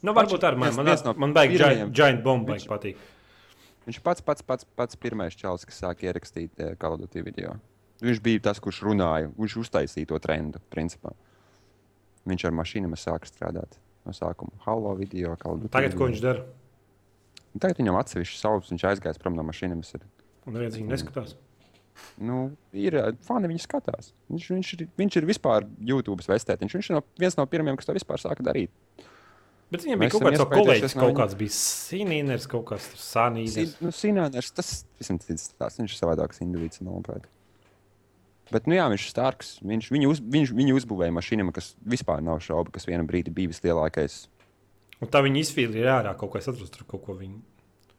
Nu, 0.00 0.14
varbūt 0.16 0.44
arī 0.48 0.56
man, 0.56 0.70
viens- 0.70 0.76
man, 0.80 0.86
viens 0.88 1.02
no 1.04 1.12
man 1.14 1.34
pirmajiem. 1.36 1.58
giant, 1.60 1.92
giant 1.92 2.22
bomba 2.24 2.54
Viņš- 2.56 2.68
patīk. 2.70 2.96
Viņš 3.86 3.98
pats, 4.02 4.20
pats, 4.24 4.42
pats, 4.42 4.64
pats 4.76 4.96
pirmais 4.96 5.34
čels, 5.36 5.64
kas 5.68 5.80
sāka 5.82 6.08
ierakstīt 6.08 6.50
uh, 6.60 6.74
kalodotī 6.80 7.22
video. 7.24 7.58
Viņš 8.00 8.20
bija 8.24 8.40
tas, 8.40 8.58
kurš 8.60 8.80
runāja, 8.86 9.28
viņš 9.36 9.56
uztaisīja 9.60 10.08
to 10.08 10.18
trendu, 10.18 10.60
principā. 10.72 11.12
Viņš 12.26 12.44
ar 12.48 12.52
mašīnām 12.56 12.96
sāka 12.96 13.28
strādāt. 13.28 13.76
no 14.06 14.12
sākuma. 14.16 14.50
Halo 14.64 14.94
video, 14.96 15.36
kā 15.36 15.50
jau 15.52 15.68
Tagad, 15.68 15.92
ko 15.94 16.06
viņš 16.08 16.20
dara? 16.24 16.44
Tagad 17.60 17.76
viņam 17.76 17.98
atsevišķi 18.00 18.38
savs, 18.40 18.70
viņš 18.72 18.84
aizgājis 18.88 19.18
prom 19.20 19.34
no 19.36 19.42
mašīnas. 19.44 19.94
Ir, 19.94 20.00
Un 20.46 20.54
neviens 20.54 20.74
viņu 20.78 20.88
neskatās. 20.88 21.34
Nu, 22.18 22.50
ir 22.76 22.96
ā, 23.00 23.06
fani 23.26 23.48
viņu 23.52 23.62
skatās. 23.64 24.12
Viņš, 24.30 24.48
viņš, 24.56 24.72
ir, 24.78 24.88
viņš 25.00 25.16
ir 25.20 25.26
vispār 25.30 25.66
YouTube 25.80 26.22
vestētiņš. 26.26 26.76
Viņš 26.78 26.90
ir 26.90 26.98
no, 26.98 27.02
viens 27.18 27.36
no 27.38 27.46
pirmajiem, 27.46 27.76
kas 27.80 27.88
to 27.90 27.96
vispār 27.96 28.20
sāka 28.22 28.44
darīt. 28.46 28.70
Bet 29.70 29.84
viņam 29.86 30.00
bija 30.02 30.10
kaut 30.10 30.24
kāds 30.26 30.44
kolēģis, 30.50 30.94
no 30.96 31.02
kaut 31.04 31.12
viņa. 31.12 31.18
kāds 31.20 31.36
bija 31.38 31.54
Sinīners, 31.54 32.46
kaut 32.50 32.64
kāds 32.72 32.88
Sanīners. 32.98 33.54
Sin- 33.54 33.76
Nu, 33.86 33.92
Sināners, 33.94 34.48
tas 34.52 34.84
visam 34.98 35.20
cits 35.22 35.52
stāsts. 35.52 35.78
Viņš 35.78 35.94
ir 35.94 36.00
savādāks 36.00 36.42
individs, 36.42 36.80
manuprāt. 36.82 37.28
Bet, 38.50 38.66
nu 38.66 38.74
jā, 38.74 38.88
viņš 38.90 39.04
ir 39.06 39.12
starks. 39.14 39.50
Viņš, 39.62 39.90
viņu, 39.94 40.08
uz, 40.10 40.18
viņš, 40.20 40.50
viņu 40.58 40.74
uzbūvēja 40.74 41.14
mašīnām, 41.14 41.52
kas 41.54 41.76
vispār 41.86 42.18
nav 42.26 42.40
šaubu, 42.42 42.72
kas 42.74 42.88
vienā 42.90 43.06
brīdī 43.06 43.30
bija 43.30 43.52
vislielākais. 43.52 44.24
Un 45.00 45.08
tā 45.08 45.22
viņi 45.22 45.44
izfiltrēja 45.46 46.00
ārā 46.02 46.16
kaut 46.18 46.32
ko, 46.32 46.38
es 46.42 46.48
atradu 46.50 46.66
tur 46.74 46.82
kaut 46.90 47.04
ko 47.06 47.14
viņu. 47.14 47.38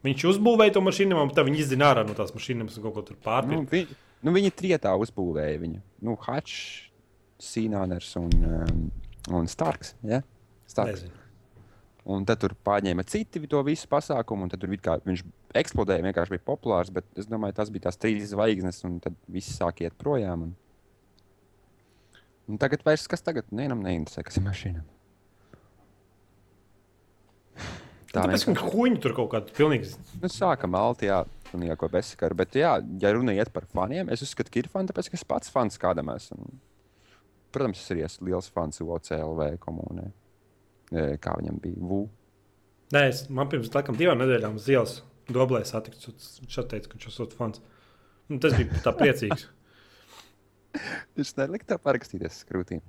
Viņš 0.06 0.23
uzbūvēja 0.32 0.73
to 0.78 0.82
mašīnu, 0.82 1.18
un 1.22 1.32
tad 1.36 1.45
viņi 1.45 1.61
izzina 1.61 1.91
ārā 1.91 2.03
no 2.07 2.15
tās 2.18 2.34
mašīnas 2.34 2.78
un 2.80 2.86
kaut 2.88 2.95
ko 2.95 3.03
tur 3.06 3.18
Nu, 3.19 3.23
pārpildīja. 3.28 3.69
vi, 3.91 3.99
nu, 4.26 4.34
viņi 4.34 4.53
trietā 4.57 4.95
uzbūvēja 4.98 5.60
viņu. 5.61 5.82
Nu, 6.07 6.15
Hačs, 6.26 6.90
Sīnāners 7.41 8.15
un, 8.22 8.32
um, 8.45 8.86
un 9.38 9.49
Starks. 9.49 9.95
Ja? 10.06 10.23
Starks. 10.69 11.03
Nezinu. 11.03 11.18
Un 12.11 12.26
tad 12.26 12.40
tur 12.41 12.56
pārņēma 12.65 13.06
citi 13.06 13.44
to 13.45 13.60
visu 13.65 13.86
pasākumu, 13.90 14.48
un 14.48 14.49
tad 14.49 14.64
kā 14.82 14.95
viņš 15.06 15.22
eksplodēja, 15.61 16.02
vienkārši 16.07 16.34
bija 16.34 16.48
populārs. 16.48 16.90
Bet 16.94 17.06
es 17.14 17.30
domāju, 17.30 17.53
tas 17.60 17.69
bija 17.69 17.86
tās 17.90 17.99
trīs 18.02 18.32
zvaigznes, 18.32 18.82
un 18.90 18.98
tad 19.03 19.18
viss 19.30 19.53
sāk 19.60 19.84
iet 19.86 19.94
projām. 20.02 20.48
Un... 20.49 20.56
Un 22.49 22.57
tagad 22.61 22.82
vairs 22.84 23.06
kas 23.07 23.22
tagad 23.22 23.45
nevienam 23.53 23.86
neinteresē, 23.86 24.26
kas 24.26 24.41
ir 24.41 24.48
mašīna. 24.48 24.82
Tā 28.11 28.25
Tāpēc, 28.25 28.43
vienkārši. 28.43 28.57
ka 28.59 28.71
huņi 28.75 28.97
tur 29.03 29.13
kaut 29.15 29.29
kāda 29.31 29.53
pilnīgi. 29.55 29.93
Nu, 30.19 30.27
sākam 30.31 30.73
malti, 30.75 31.07
jā, 31.07 31.21
un 31.55 31.63
ko 31.79 31.88
bezsakaru. 31.91 32.35
Bet, 32.41 32.57
jā, 32.59 32.73
ja 32.99 33.11
runa 33.15 33.35
iet 33.38 33.51
par 33.55 33.67
faniem, 33.71 34.09
es 34.11 34.23
uzskatu, 34.25 34.51
ka 34.51 34.59
ir 34.59 34.67
fani, 34.71 34.89
tāpēc, 34.91 35.11
ka 35.13 35.19
es 35.19 35.23
pats 35.27 35.51
fans 35.53 35.79
kādam 35.79 36.11
esmu. 36.11 36.49
Protams, 37.55 37.79
es 37.79 37.93
arī 37.93 38.03
esmu 38.07 38.27
liels 38.27 38.49
fans 38.51 38.81
OCLV 38.83 39.47
komunē. 39.63 40.09
E, 40.91 41.05
Kā 41.23 41.38
viņam 41.39 41.61
bija? 41.63 41.79
Vu. 41.79 42.01
Nē, 42.91 43.05
es, 43.13 43.23
man 43.31 43.47
pirms 43.51 43.71
laikam 43.71 43.95
divām 43.99 44.19
nedēļām 44.19 44.59
uz 44.59 44.67
ielas 44.71 44.97
doblē 45.31 45.63
satikts. 45.67 46.11
Viņš 46.43 46.59
teica, 46.67 46.91
ka 46.91 46.97
viņš 46.97 47.09
esot 47.13 47.35
fans. 47.38 47.63
Nu, 48.27 48.39
tas 48.43 48.55
bija 48.59 48.83
tā 48.83 48.91
priecīgs. 48.95 49.47
Viņš 51.19 51.33
nelika 51.35 51.73
tā 51.73 51.75
parakstīties 51.83 52.43
skrūtīm. 52.45 52.79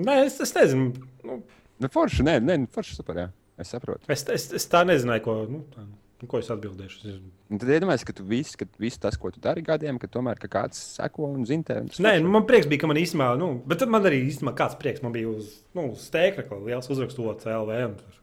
Nē, 0.00 0.14
es, 0.24 0.38
es 0.40 0.54
nezinu. 0.56 0.92
Nu, 1.24 1.42
Nu, 1.78 1.86
forši, 1.94 2.24
nē, 2.26 2.32
nē, 2.42 2.54
nu, 2.64 2.68
forši 2.74 2.96
super, 2.98 3.18
jā. 3.20 3.26
Es 3.58 3.72
saprotu. 3.74 4.06
es, 4.08 4.22
es, 4.34 4.52
es 4.54 4.68
tā 4.70 4.84
nezināju, 4.86 5.24
ko, 5.24 5.34
nu, 5.50 5.62
tā, 5.72 5.82
nu, 5.84 6.28
ko 6.30 6.38
es 6.38 6.50
atbildēšu. 6.54 7.14
Un 7.50 7.58
tad 7.62 7.72
iedomājieties, 7.74 8.06
ka 8.06 8.26
viss, 8.28 8.58
ka 8.60 8.68
viss 8.78 9.00
tas, 9.02 9.16
ko 9.18 9.32
tu 9.34 9.42
dari 9.42 9.64
gadiem, 9.66 9.98
ka 9.98 10.10
tomēr 10.10 10.38
ka 10.38 10.50
kāds 10.52 10.78
seko 10.98 11.30
un 11.32 11.46
zina 11.48 11.66
tevi. 11.66 11.90
Nē, 12.04 12.18
nu, 12.22 12.30
man 12.34 12.46
prieks 12.46 12.68
bija, 12.70 12.84
ka 12.84 12.90
man 12.90 13.00
īstenībā, 13.00 13.32
nu, 13.40 13.50
bet 13.66 13.82
man 13.90 14.06
arī 14.06 14.22
īstenībā 14.28 14.54
kāds 14.58 14.78
prieks. 14.78 15.02
Man 15.02 15.16
bija 15.16 15.32
uz, 15.32 15.50
nu, 15.74 15.88
uz 15.96 16.06
stēkla 16.06 16.62
liels 16.68 16.90
un 16.92 17.98
tur- 17.98 18.18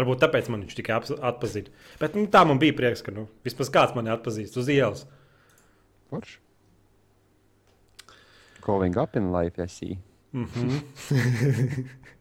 Varbūt 0.00 0.22
tāpēc 0.22 0.46
man 0.48 0.62
viņš 0.64 0.76
tikai 0.78 0.94
atpazina. 1.28 1.72
Bet 2.00 2.14
nu, 2.16 2.24
tā 2.30 2.44
man 2.48 2.60
bija 2.62 2.76
prieks, 2.78 3.02
ka 3.04 3.12
nu, 3.12 3.26
vismaz 3.44 3.68
kāds 3.74 3.96
mani 3.96 4.12
atpazīst 4.14 4.56
uz 4.56 4.70
ielas. 4.72 5.02
Forši. 6.12 6.38
Going 8.64 8.96
up 9.00 9.16
in 9.16 9.32
life, 9.32 9.58
I 9.58 9.66
see. 9.68 9.98
Mm 10.32 10.46
-hmm. 10.46 10.80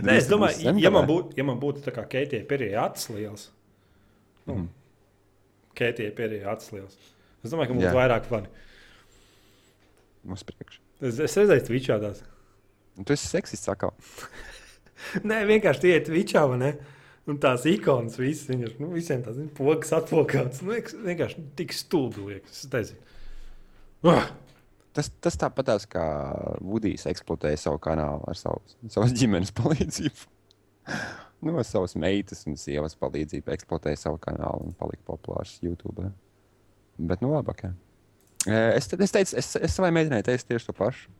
Nē, 0.00 0.14
es 0.16 0.28
domāju, 0.30 0.72
ja 0.80 0.90
man 0.94 1.04
būtu, 1.08 1.34
ja 1.36 1.44
man 1.44 1.58
būtu 1.60 1.82
tā 1.84 1.92
kā 1.92 2.06
Keitija 2.08 2.46
Perija 2.48 2.86
acis 2.88 3.10
liels, 3.12 3.48
nu, 4.46 4.54
Mhm. 4.54 4.68
Keitija 5.76 6.14
Perija 6.16 6.52
acis 6.54 6.72
liels, 6.72 6.96
es 7.44 7.50
domāju, 7.52 7.68
ka 7.68 7.74
mums 7.74 7.84
būtu 7.86 7.98
vairāk 8.00 8.24
fani. 8.30 8.48
Mums 10.24 10.44
priekš. 10.46 10.78
Es, 11.02 11.18
es 11.18 11.36
redzēju, 11.36 11.66
tu 11.66 11.74
vičādās. 11.74 12.22
Un 12.96 13.04
tu 13.08 13.12
esi 13.16 13.26
seksists 13.26 13.68
atkal. 13.72 13.92
Nē, 15.28 15.40
vienkārši 15.48 15.82
tie 15.82 15.94
ir 15.98 16.10
vičā, 16.14 16.44
vai 16.48 16.58
ne? 16.60 16.72
Un 17.26 17.38
tās 17.42 17.64
ikonas 17.70 18.16
visas, 18.18 18.48
viņas, 18.50 18.76
nu, 18.82 18.88
visiem 18.94 19.22
tās 19.22 19.36
pogas 19.56 19.90
atpokāts. 19.94 20.62
Nu, 20.66 20.74
vienkārši- 21.06 21.42
tik 21.58 21.74
stulbi 21.74 22.24
liekas, 22.32 22.64
es 22.64 22.70
nezinu. 22.72 22.98
Ah! 24.10 24.30
Tas, 24.92 25.08
tas 25.24 25.38
tāpat 25.40 25.70
kā 25.88 26.04
Vudijs 26.60 27.06
eksploatēja 27.08 27.60
savu 27.62 27.78
kanālu 27.80 28.26
ar 28.28 28.36
savu, 28.36 28.60
savas 28.92 29.14
ģimenes 29.16 29.52
palīdzību. 29.58 30.28
No 31.42 31.62
savas 31.66 31.96
meitas 31.98 32.44
un 32.46 32.58
sievas 32.60 32.94
palīdzību 33.00 33.50
eksploatēja 33.54 34.02
savu 34.04 34.20
kanālu 34.22 34.68
un 34.68 34.76
palika 34.78 35.02
populārs 35.08 35.56
YouTube. 35.64 36.10
Bet, 36.98 37.22
nu, 37.24 37.32
labi. 37.34 37.50
Okay. 37.54 37.72
Es, 38.76 38.90
es 38.92 39.14
teicu, 39.14 39.36
es, 39.40 39.50
es 39.56 39.74
savai 39.74 39.90
meitenei 39.94 40.22
teicu 40.26 40.48
tieši 40.50 40.68
to 40.68 40.74
pašu. 40.76 41.10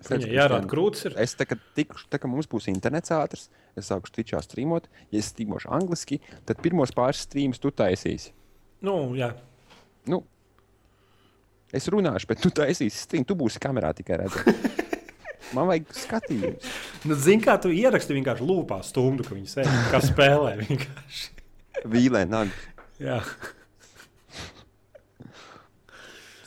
Es 0.00 0.10
teicu, 0.10 0.28
jārāda 0.34 0.64
es- 0.64 0.70
krūtis. 0.70 1.04
Ir. 1.08 1.16
Es 1.22 1.36
tā 1.38 1.46
kā, 1.50 1.58
tikšu, 1.76 2.08
tā 2.12 2.18
kā 2.22 2.30
mums 2.30 2.48
būs 2.50 2.68
internets 2.72 3.12
ātrs, 3.14 3.46
es 3.78 3.88
sāku 3.90 4.10
twitchā 4.14 4.40
streamot. 4.44 4.88
Ja 5.12 5.20
es 5.22 5.30
streamošu 5.32 5.70
angliski, 5.76 6.20
tad 6.48 6.62
pirmos 6.64 6.92
pāris 6.96 7.22
streamus 7.28 7.60
tu 7.62 7.70
taisīsi. 7.74 8.32
Nu, 8.84 9.14
jā. 9.18 9.30
Nu, 10.10 10.22
es 11.72 11.88
runāšu, 11.92 12.28
bet 12.30 12.42
tu 12.44 12.50
taisīsi 12.54 13.06
streamu. 13.06 13.28
Tu 13.28 13.36
būsi 13.38 13.62
kamerā 13.62 13.94
tikai 13.96 14.20
redzams. 14.24 14.82
Man 15.54 15.68
vajag 15.70 15.90
skatījums. 15.94 16.70
Nu, 17.06 17.16
Zini, 17.20 17.42
kā 17.44 17.54
tu 17.62 17.70
ieraksti 17.70 18.16
vienkārši 18.16 18.46
lūpā 18.48 18.80
stundu, 18.86 19.26
ka 19.26 19.36
viņi 19.36 19.50
sēž 19.52 19.74
kā 19.92 20.00
spēlē. 20.02 20.54
vienkārši. 20.64 21.28
Vīlē, 21.90 22.24
nāk. 22.30 22.54
Jā. 23.02 23.20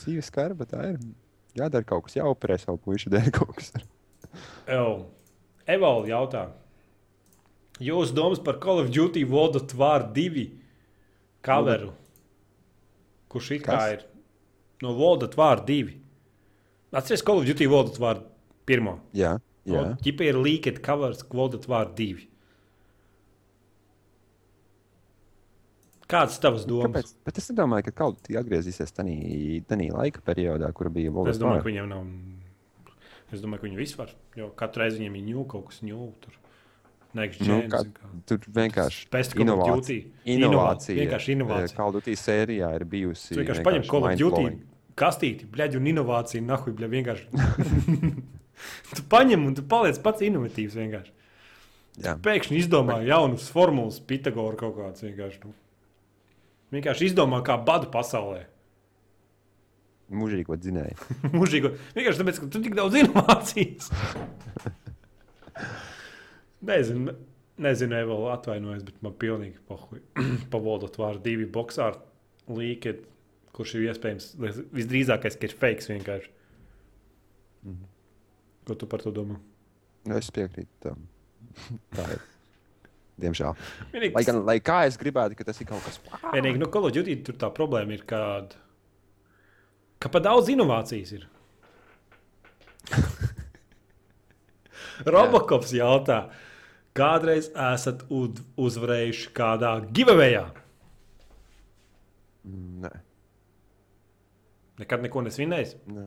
Dzīve 0.02 0.24
skarba, 0.26 0.68
tā 0.68 0.94
ir. 0.94 1.00
Jādara 1.58 1.88
kaut 1.88 2.08
kas, 2.08 2.18
jāoperē 2.20 2.58
savu 2.62 2.80
puišu 2.84 3.12
dēļ 3.14 3.32
kaut 3.34 3.56
kas. 3.58 3.72
Evo, 4.70 5.08
Evolūcija 5.68 6.14
jautā. 6.14 6.44
Jūsu 7.84 8.16
domas 8.18 8.42
par 8.44 8.60
Call 8.62 8.82
of 8.82 8.92
Duty 8.94 9.24
of 9.26 9.74
War 9.78 10.06
2 10.14 10.46
kaveru? 11.46 11.92
Kurš 13.30 13.52
it 13.58 13.66
kā 13.66 13.82
ir 13.94 14.06
no 14.82 14.94
of 15.24 15.38
War 15.38 15.64
2? 15.66 15.94
Atcerieties, 16.92 17.26
Call 17.26 17.40
of 17.42 17.46
Duty 17.50 17.66
of 17.68 18.00
War 18.00 18.24
1. 18.68 18.98
Jā, 19.18 19.36
jā. 19.68 19.84
Ķipa 20.04 20.28
ir 20.30 20.40
leaked 20.40 20.82
covers 20.86 21.24
of 21.24 21.68
War 21.68 21.86
2. 21.98 22.28
Kādas 26.08 26.38
tavas 26.40 26.64
domas? 26.64 26.88
Kāpēc? 26.88 27.10
Bet 27.28 27.40
es 27.42 27.50
nedomāju, 27.52 27.90
ka 27.90 27.92
kaut 28.06 28.22
kas 28.24 28.40
atgriezīsies 28.40 28.94
tajā 28.96 29.92
laika 29.92 30.22
periodā, 30.24 30.70
kur 30.72 30.88
bija 30.96 31.12
Volga. 31.12 31.34
Es 31.34 31.42
domāju, 31.42 31.66
ka 31.66 31.68
viņiem 31.68 31.90
nav. 31.92 32.06
Es 33.36 33.44
domāju, 33.44 33.60
ka 33.60 33.68
viņi 33.68 33.80
vispār, 33.82 34.14
jo 34.40 34.48
katru 34.56 34.86
reizi 34.86 35.02
viņiem 35.02 35.18
ir 35.20 35.26
ņū 35.28 35.42
kaut 35.52 35.66
kas 35.74 35.82
ņū. 35.84 36.00
Next 37.18 37.42
Nu, 37.42 37.60
gen. 37.64 37.72
kā, 37.74 37.84
tur 38.30 38.48
vienkārši 38.60 39.08
Best 39.14 39.38
inovācija. 39.40 40.08
Inovācija. 40.38 40.98
Vienkārši 41.02 41.38
inovācija. 41.38 41.78
Kāda 41.78 41.98
Duty 41.98 42.18
sērijā 42.20 42.74
ir 42.78 42.86
bijusi. 42.90 43.32
Tu 43.34 43.42
vienkārši 43.42 43.64
paņem 43.66 43.88
Call 43.90 44.10
of 44.10 44.20
Duty 44.22 44.58
kastīti, 44.98 45.46
bļaģi, 45.54 45.80
un 45.80 45.92
inovāciju, 45.94 46.44
nahuj, 46.48 46.74
bļaģi, 46.78 46.94
vienkārši. 46.96 47.26
tu 48.98 49.06
paņem 49.12 49.46
un 49.50 49.56
tu 49.58 49.66
paliec 49.70 50.00
pats 50.04 50.26
inovatīvs 50.26 50.78
vienkārši. 50.80 51.14
Jā. 52.06 52.14
Pēkšņi 52.26 52.60
izdomā 52.62 53.00
jaunas 53.06 53.48
formulas, 53.54 53.98
Pitagora 54.06 54.58
kaut 54.60 54.76
kāds 54.78 55.06
vienkārši. 55.06 55.42
Nu. 55.46 55.56
Vienkārši 56.76 57.10
izdomā, 57.12 57.42
kā 57.46 57.58
badu 57.58 57.90
pasaulē. 57.94 58.44
Mūžīgo 60.14 60.56
dzinēju. 60.62 60.96
Mūžīgo. 61.38 61.74
Vienkārši 61.98 62.22
tāpēc, 62.22 62.42
ka 62.42 62.52
tur 62.54 62.64
tik 62.64 62.78
daudz 62.78 63.02
inovācijas. 63.02 63.92
nezinu, 66.66 67.14
nezinu, 67.62 68.00
vēl 68.12 68.26
atvainojos, 68.34 68.86
bet 68.88 69.02
man 69.06 69.16
pilnīgi 69.20 69.60
pohuj. 69.70 70.02
pavodot 70.54 70.98
vārdu 71.00 71.24
divi 71.26 71.46
boxāri 71.50 72.00
līķi, 72.48 72.96
kurš 73.58 73.76
ir 73.80 73.88
iespējams 73.92 74.32
visdrīzākais, 74.76 75.38
ka 75.38 75.50
ir 75.50 75.58
fakes 75.58 75.92
vienkārši. 75.92 76.34
Mhm. 77.68 77.86
Ko 78.68 78.76
tu 78.76 78.90
par 78.90 79.04
to 79.04 79.14
domā? 79.16 79.38
Es 80.18 80.32
piekrītu 80.32 80.74
tam. 80.84 81.06
Tā 81.98 82.08
ir. 82.16 82.26
Diemžēl. 83.18 83.56
Vienīgi, 83.96 84.14
Lai, 84.14 84.22
gan, 84.28 84.44
lai 84.46 84.60
kā 84.62 84.84
es 84.86 84.94
gribētu, 85.02 85.34
ka 85.40 85.48
tas 85.48 85.58
ir 85.58 85.66
kaut 85.66 85.82
kas 85.82 85.96
tāds. 86.04 86.22
vienīgi 86.36 86.60
nu, 86.62 86.68
Call 86.70 86.86
of 86.86 86.94
Duty 86.94 87.16
tur 87.26 87.34
tā 87.42 87.48
problēma 87.50 87.96
ir, 87.96 88.04
kad, 88.06 88.54
ka 89.98 90.12
pa 90.14 90.22
daudz 90.22 90.52
inovācijas 90.54 91.16
ir. 91.18 91.24
Robokops 95.16 95.74
jautā, 95.74 96.20
kādreiz 96.98 97.50
esat 97.54 98.04
uzvarējuši 98.10 99.30
kādā 99.38 99.76
giveawayā? 99.94 100.46
Nē, 102.84 102.92
Nekad 104.78 105.02
neko 105.02 105.24
nesvinējis. 105.26 105.72
nē. 105.90 106.04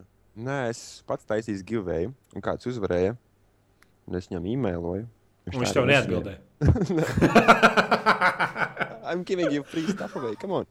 nē, 0.47 0.59
es 0.71 0.81
pats 1.07 1.27
taisīju 1.27 1.65
giveaway, 1.67 2.07
un 2.35 2.45
kāds 2.45 2.69
uzvarēja. 2.71 3.17
Un 4.07 4.19
es 4.19 4.29
viņam 4.31 4.47
e-mailoju. 4.53 5.09
Un 5.51 5.59
viņš 5.65 5.73
tev 5.75 5.89
neatbildēja. 5.91 6.39
I'm 9.11 9.25
giving 9.25 9.51
you 9.51 9.63
free 9.65 9.87
stuff 9.89 10.15
away. 10.17 10.37
Come 10.37 10.53
on. 10.61 10.67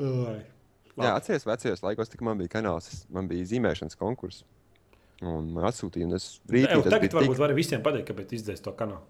Oi. 0.00 0.38
Jā, 0.96 1.14
atceries 1.16 1.44
vecajos 1.48 1.82
laikos, 1.84 2.08
kad 2.12 2.20
man 2.24 2.40
bija 2.40 2.52
kanāls, 2.58 3.04
man 3.12 3.28
bija 3.28 3.44
zīmēšanas 3.48 3.96
konkurss. 4.00 4.44
Un 5.22 5.50
man 5.54 5.68
atsūtīja, 5.68 6.08
un 6.08 6.18
es 6.18 6.28
rītī 6.50 6.68
tas 6.72 6.94
tagad 6.96 7.14
varbūt 7.14 7.36
tik... 7.36 7.42
vari 7.44 7.54
visiem 7.56 7.82
pateikt, 7.84 8.08
kāpēc 8.10 8.32
izdzēs 8.38 8.64
to 8.64 8.72
kanālu. 8.78 9.04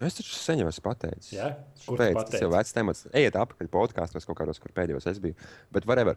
Es 0.00 0.16
taču 0.16 0.32
sen 0.32 0.62
jau 0.62 0.68
esmu 0.70 0.84
pateicis. 0.86 1.32
Jā? 1.34 1.50
Tu 1.82 1.96
Pēc, 1.98 2.16
tas 2.30 2.40
jau 2.40 2.48
vecs 2.54 2.72
temats. 2.72 3.04
Ejiet 3.12 3.36
apakaļ 3.36 3.68
podkāstos 3.72 4.24
kaut 4.28 4.38
kādos, 4.38 4.60
kur 4.62 4.72
pēdējos 4.76 5.08
es 5.10 5.18
biju. 5.20 5.36
Bet, 5.74 5.84
whatever. 5.90 6.16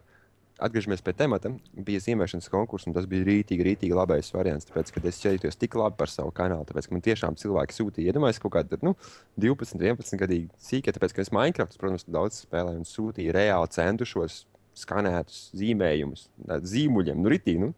Atgriežamies 0.62 1.02
pie 1.04 1.12
temata. 1.18 1.50
Bija 1.84 2.00
zīmēšanas 2.00 2.48
konkurss, 2.48 2.86
un 2.88 2.94
tas 2.96 3.08
bija 3.10 3.26
rītīgi, 3.26 3.66
rītīgi 3.66 3.98
labais 3.98 4.30
variants. 4.32 4.70
Tāpēc, 4.70 4.94
kad 4.94 5.10
es 5.10 5.18
ķērijos 5.20 5.60
tik 5.60 5.76
labi 5.76 5.98
par 6.00 6.08
savu 6.08 6.32
kanālu, 6.32 6.64
tāpēc, 6.70 6.88
ka 6.88 6.96
man 6.96 7.04
tiešām 7.04 7.36
cilvēki 7.42 7.76
sūtīja, 7.76 8.14
iedomājieties, 8.14 8.40
kaut 8.46 8.54
kādi 8.54 8.80
nu, 8.86 8.94
12, 9.42 9.76
11 9.82 10.22
gadīgi 10.22 10.48
sīkie. 10.62 10.94
Tāpēc, 10.94 11.18
ka 11.18 11.26
es 11.26 11.34
Minecraft, 11.34 11.76
protams, 11.82 12.06
daudz 12.06 12.44
spēlēju 12.46 12.80
un 12.80 12.88
sūtīju 12.88 13.34
reāli 13.34 13.74
centušos 13.74 14.44
skanētus 14.78 15.48
zīmējumus, 15.58 16.28
zīmuļiem, 16.70 17.20
nu, 17.20 17.34
rītīgi. 17.34 17.66
Nu, 17.66 17.74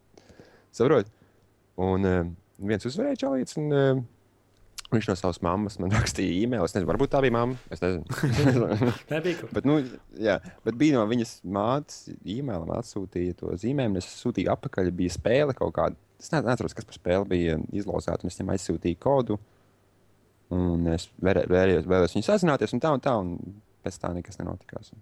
Saprotiet? 0.76 1.10
Un 1.82 2.06
uh, 2.08 2.28
viens 2.70 2.86
uzvarēja 2.88 3.24
čalīts. 3.26 3.58
Un, 3.60 3.72
uh, 3.72 4.04
Viņš 4.86 5.08
no 5.10 5.14
savas 5.18 5.40
mammas 5.42 5.80
man 5.82 5.90
rakstīja 5.96 6.44
e-mail. 6.44 6.62
Es 6.62 6.74
nezinu, 6.76 6.86
varbūt 6.92 7.10
tā 7.10 7.18
bija 7.24 7.34
mamma. 7.34 7.56
Es 7.74 7.80
nezinu. 7.82 8.06
Nebija 9.12 9.48
Bet, 9.50 9.66
nu, 9.66 9.80
jā, 10.22 10.36
bet 10.62 10.78
bija 10.78 10.94
no 10.94 11.02
viņas 11.10 11.32
mātes 11.42 12.04
e-mail, 12.22 12.68
atsūtīja 12.76 13.34
to 13.40 13.50
zīmējumu. 13.58 13.98
Es 13.98 14.06
sūtīju 14.22 14.52
atpakaļ, 14.54 14.92
bija 14.94 15.16
spēle 15.16 15.56
kaut 15.58 15.74
kāda. 15.74 15.98
Es 16.22 16.30
ne- 16.30 16.44
neatceros, 16.46 16.76
kas 16.78 16.86
par 16.86 17.00
spēli 17.00 17.28
bija 17.34 17.58
izlozēta. 17.74 18.30
Es 18.30 18.38
viņam 18.38 18.54
aizsūtīju 18.54 19.00
kodu. 19.02 19.40
Un 20.54 20.86
es 20.94 21.08
vēlējos, 21.18 21.90
vēlējos 21.90 22.14
viņu 22.14 22.28
sazināties, 22.30 22.76
un 22.78 22.84
tā 22.86 22.94
un 22.94 23.02
tā. 23.02 23.16
Un 23.18 23.34
pēc 23.82 23.98
tā 24.04 24.14
nekas 24.14 24.38
nenotikās. 24.38 24.94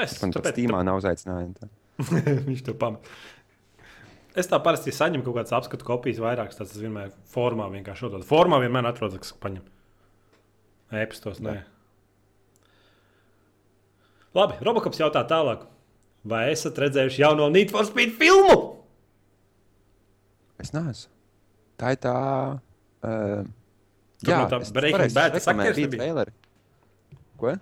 Es 0.00 0.16
Man 0.24 0.32
tāpēc, 0.32 0.56
Steamā 0.56 0.80
nav 0.88 1.02
uzaicinājumu. 1.02 1.60
tā. 1.60 1.68
viņš 2.48 2.64
to 2.66 2.74
pamet. 2.80 3.04
Es 4.34 4.48
tā 4.50 4.58
parasti 4.62 4.90
saņemu 4.94 5.22
kaut 5.26 5.36
kādas 5.38 5.54
apskatu 5.54 5.86
kopijas, 5.86 6.18
vairākas 6.22 6.58
tādas 6.58 6.78
vienmēr 6.80 7.12
formā 7.30 7.68
vienkārši 7.70 8.08
atrodot. 8.08 8.26
Formā 8.26 8.58
vienmēr 8.64 8.88
atrodas, 8.90 9.20
kas 9.22 9.36
paņem. 9.42 9.62
Ēpastos, 10.94 11.38
nē. 11.44 11.60
Labi, 14.34 14.58
Robokops 14.66 14.98
jautā 14.98 15.22
tālāk. 15.30 15.68
Vai 16.26 16.48
esat 16.50 16.78
redzējuši 16.80 17.20
jauno 17.22 17.50
Need 17.52 17.70
for 17.70 17.86
Speed 17.86 18.16
filmu? 18.18 18.56
Es 20.62 20.72
neesmu. 20.74 21.12
Tā 21.78 21.92
ir 21.94 22.00
tā. 22.02 22.14
Uh, 23.04 23.44
Tur 24.24 24.32
no 24.32 24.44
tā 24.48 24.60
Breaking 24.72 25.14
Bad 25.14 25.36
aktieris. 25.36 26.32
Ko? 27.38 27.54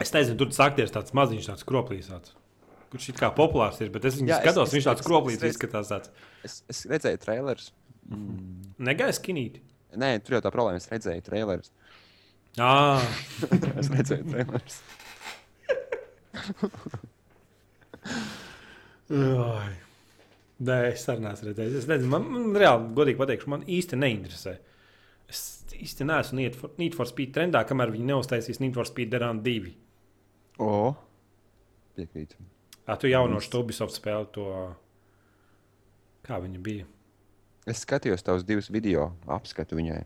Es 0.00 0.12
nezinu, 0.14 0.38
tur 0.40 0.52
tas 0.52 0.62
aktieris 0.70 0.94
tāds 0.94 1.12
maziņš, 1.16 1.48
tāds 1.50 1.66
kroplīs. 1.68 2.12
Kurš 2.90 3.08
it 3.12 3.18
kā 3.20 3.28
populārs 3.34 3.78
ir, 3.84 3.90
bet 3.94 4.04
es 4.08 4.16
viņu 4.18 4.32
Jā, 4.32 4.40
skatos, 4.42 4.68
es- 4.68 4.74
viņš 4.74 4.86
tāds 4.88 5.04
es- 5.46 5.56
izskatās. 5.56 5.90
Tāds. 5.92 6.10
Es, 6.44 6.62
es 6.68 6.86
redzēju 6.90 7.20
trailerus. 7.22 7.70
Mm. 8.10 8.72
Negaiss 8.88 9.20
skinīti. 9.20 9.60
Nē, 9.96 10.08
tur 10.24 10.36
jau 10.38 10.42
tā 10.42 10.50
problēma. 10.54 10.76
Es 10.82 10.88
redzēju 10.90 11.22
trailerus. 11.28 11.70
Ah, 12.58 13.02
Es 13.78 13.88
redzēju 13.94 14.26
trailerus. 14.30 14.80
Ai. 19.10 19.70
Nē, 20.60 20.76
es 20.92 21.06
arī 21.08 21.22
neesmu 21.24 21.48
redzējis. 21.48 21.76
Es 21.80 21.86
nezinu, 21.88 22.10
man, 22.12 22.26
man 22.34 22.58
reāli, 22.60 22.90
godīgi 22.98 23.18
pateikšu, 23.22 23.48
man 23.54 23.62
īsti 23.64 23.96
neinteresē. 23.98 24.56
Es 25.30 25.40
īsti 25.72 26.04
neesmu 26.10 26.36
Need 26.42 26.58
for, 26.58 26.74
Need 26.80 26.96
for 26.98 27.08
Speed 27.08 27.32
trendā, 27.36 27.62
kamēr 27.68 27.94
viņi 27.94 28.10
neuztaisīs 28.10 28.60
Need 28.60 28.74
for 28.76 28.84
Speed 28.88 29.10
Darānu 29.14 29.40
2. 29.46 29.72
O, 30.60 30.74
piekrītu. 31.96 32.36
Ah, 32.90 32.96
tu 32.98 33.06
jauno 33.10 33.38
Ubisoft 33.60 33.94
spēli 33.94 34.26
to. 34.34 34.46
Kā 36.26 36.40
viņa 36.42 36.60
bija? 36.62 36.86
Es 37.70 37.84
skatījos 37.84 38.24
tavus 38.26 38.42
divus 38.48 38.70
video 38.72 39.10
apskatu 39.30 39.78
viņai. 39.78 40.00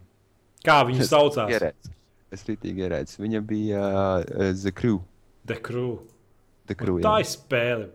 Kā 0.64 0.82
viņa 0.88 1.06
saucās? 1.08 1.48
Ierēdz. 1.54 1.90
Es 2.34 2.44
rītīgi 2.48 2.84
ierēdzu. 2.84 3.20
Viņa 3.22 3.40
bija 3.46 3.80
uh, 3.80 4.52
The 4.58 4.72
Crew. 4.74 5.00
The 5.48 5.56
Crew. 5.64 5.98
The 6.68 6.76
Crew 6.80 7.00
Tā 7.04 7.18
ir 7.22 7.28
spēle. 7.30 7.88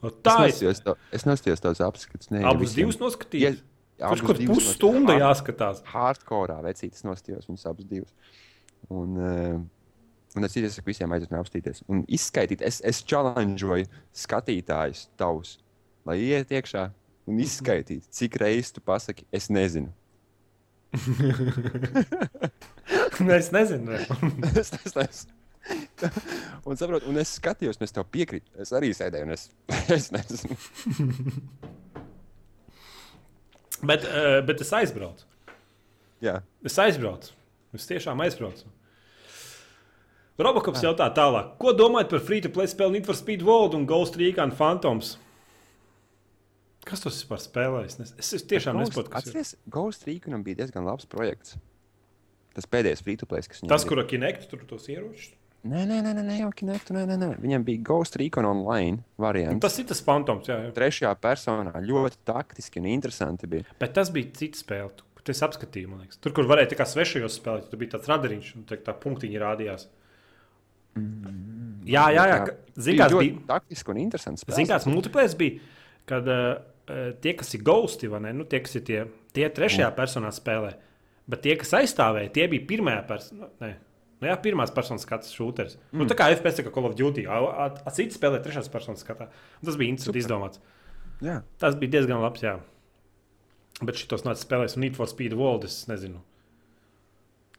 O, 0.00 0.08
Es 0.08 0.14
Tā 0.24 0.34
ir. 0.46 0.52
noskatījos 0.54 0.78
to- 0.84 0.96
Es 1.12 1.26
noskatījos 1.28 1.60
tavus 1.60 1.80
apskatus. 1.84 2.30
Ne, 2.32 2.40
Abus 2.48 2.72
divus 2.76 2.96
noskatījos. 3.00 3.58
Ja, 4.00 4.08
Kurš 4.08 4.22
kur 4.24 4.38
pusstunda 4.48 5.12
jāskatās? 5.20 5.82
Hardcore 5.92 6.56
vecītis 6.64 7.04
nostājos 7.04 7.44
viņus 7.50 7.66
abus 7.68 7.84
divus. 7.84 8.14
Un, 8.88 9.16
uh, 9.20 9.58
un 10.36 10.46
es 10.46 10.56
iesaku 10.56 10.92
visiem 10.92 11.12
aiziet 11.14 11.32
un 11.32 11.40
apstīties. 11.40 11.82
Un 11.90 12.04
izskaidrot, 12.08 12.62
es, 12.66 12.80
es 12.86 13.02
challengeoju 13.06 13.86
skatītājus 14.16 15.08
tavus, 15.20 15.50
lai 16.06 16.20
iet 16.22 16.52
iekšā 16.54 16.82
un 17.30 17.36
izskaidrot, 17.42 18.06
cik 18.14 18.38
reizes 18.42 18.72
tu 18.76 18.80
pasaki, 18.84 19.26
es 19.34 19.50
nezinu. 19.50 19.90
es 23.38 23.52
nezinu. 23.54 23.98
es, 24.60 24.72
es, 24.74 24.96
es, 24.96 25.26
un, 26.64 26.76
saprot, 26.76 27.04
un 27.06 27.18
es 27.20 27.36
skatījos, 27.38 27.78
un 27.78 27.84
es 27.86 27.94
tev 27.94 28.04
piekrītu. 28.10 28.50
Es 28.62 28.70
arī 28.76 28.90
sēdēju, 28.96 29.24
un 29.28 29.32
es, 29.36 29.42
es 29.98 30.06
nezinu. 30.14 30.54
bet, 33.82 34.06
uh, 34.06 34.40
bet 34.46 34.66
es 34.66 34.72
aizbraucu. 34.80 35.24
Jā, 36.20 36.42
Es 36.66 36.74
aizbraucu. 36.76 37.32
Es 37.72 37.86
tiešām 37.88 38.20
aizbraucu. 38.20 38.68
Robokops 40.46 40.84
jautā 40.84 41.08
tālāk. 41.16 41.56
Ko 41.60 41.74
domājat 41.76 42.12
par 42.14 42.22
free 42.26 42.44
to 42.44 42.52
play 42.52 42.70
spēli 42.70 42.98
Need 42.98 43.08
for 43.08 43.18
Speed 43.18 43.42
World 43.46 43.76
un 43.78 43.86
Ghost 43.88 44.16
Recon 44.20 44.54
Phantoms? 44.56 45.16
Kas 46.88 47.04
tas 47.04 47.18
ir 47.20 47.28
par 47.28 47.42
spēlē? 47.42 47.82
Es, 47.88 47.98
nes... 48.00 48.14
es 48.18 48.46
tiešām 48.48 48.78
nesaprotu, 48.80 49.12
kas 49.12 49.28
ir. 49.28 49.34
Atceries, 49.34 49.52
Ghost 49.70 50.06
Reconam 50.08 50.44
bija 50.46 50.62
diezgan 50.62 50.86
labs 50.88 51.08
projekts. 51.10 51.58
Tas 52.56 52.66
pēdējais 52.66 53.04
free 53.04 53.20
to 53.20 53.28
play, 53.30 53.44
kas 53.46 53.60
viņam 53.60 53.74
Tas, 53.74 53.84
bija. 53.84 53.92
kura 53.92 54.06
kinektu 54.10 54.48
tur 54.50 54.64
tos 54.70 54.88
ieročus. 54.90 55.36
Nē, 55.60 55.82
nē, 55.84 55.98
nē, 56.00 56.14
nē, 56.16 56.38
jau 56.40 56.48
kinektu, 56.56 56.94
nē, 56.96 57.02
nē, 57.04 57.16
nē. 57.20 57.28
Viņam 57.42 57.64
bija 57.66 57.84
Ghost 57.84 58.16
Recon 58.16 58.48
online 58.48 59.04
variants. 59.20 59.60
Tas 59.60 59.76
ir 59.76 59.86
tas 59.90 60.00
Phantoms, 60.06 60.48
jā, 60.48 60.56
jā. 60.64 60.72
Trešajā 60.76 61.12
personā 61.20 61.82
ļoti 61.84 62.22
taktiski 62.24 62.80
un 62.80 62.88
interesanti 62.94 63.50
bija. 63.50 63.68
Bet 63.82 63.92
tas 63.98 64.08
bija 64.14 64.32
cits 64.40 64.64
spēle. 64.64 65.04
Esi 65.30 65.44
apskatījis, 65.46 65.86
man 65.86 66.00
liekas. 66.02 66.18
Tur, 66.18 66.32
kur 66.34 66.48
varēja 66.50 66.72
tikai 66.72 66.86
svešajos 66.90 67.36
spēlēt, 67.38 67.66
tur 67.70 67.78
bija 67.78 67.92
tāds 67.92 68.08
radariņš 68.10 68.46
un 68.56 68.64
tā, 68.66 68.80
tā 68.82 68.94
punktiņi 68.98 69.38
rādījās. 69.38 69.84
Jā, 71.90 72.06
jā, 72.14 72.24
jā. 72.30 72.40
Zini, 72.80 72.98
kāds 73.00 73.14
ļoti 73.14 73.26
bija? 73.26 73.44
taktiski 73.50 73.92
un 73.92 74.00
interesants. 74.02 74.46
Zini, 74.48 74.68
kāds 74.70 74.88
multiplērs 74.88 75.36
bija? 75.38 75.60
Kad 76.08 76.28
uh, 76.30 77.12
tie, 77.22 77.34
kas 77.38 77.54
ir 77.56 77.64
ghosti, 77.66 78.10
vai 78.10 78.22
ne? 78.26 78.34
Nu, 78.36 78.46
tie, 78.48 78.62
kas 78.64 78.78
ir 78.78 78.84
tie, 78.86 79.04
tie 79.36 79.46
trešajā 79.54 79.90
personā 79.96 80.32
spēlē, 80.34 80.74
bet 81.30 81.44
tie, 81.46 81.54
kas 81.60 81.74
aizstāvēja, 81.80 82.32
tie 82.36 82.48
bija 82.52 82.66
pirmajā 82.70 83.04
personā. 83.08 83.50
Nu, 84.20 84.28
jā, 84.28 84.36
pirmās 84.44 84.72
personas 84.76 85.06
skats 85.06 85.32
šūteris. 85.32 85.78
Mm. 85.90 86.02
Nu, 86.02 86.08
tā 86.10 86.16
kā 86.18 86.28
FPS, 86.34 86.60
kā 86.66 86.72
Call 86.74 86.90
of 86.90 86.96
Duty, 86.98 87.24
a, 87.24 87.38
a, 87.40 87.68
a 87.88 87.92
citi 87.96 88.18
spēlē 88.18 88.42
trešās 88.44 88.68
personas 88.72 89.00
skatā. 89.04 89.30
Tas 89.64 89.78
bija 89.80 89.94
interesanti 89.94 90.20
izdomāts. 90.20 90.60
Jā, 91.24 91.40
Tas 91.60 91.76
bija 91.80 91.98
diezgan 91.98 92.20
labs, 92.20 92.42
jā. 92.44 92.58
Bet 93.80 93.96
šitos 93.96 94.26
nāca 94.26 94.42
spēlēs, 94.42 94.76
un 94.76 94.84
Need 94.84 94.96
for 94.96 95.08
Speed 95.08 95.32
World, 95.36 95.64
es 95.68 95.82
nezinu. 95.88 96.20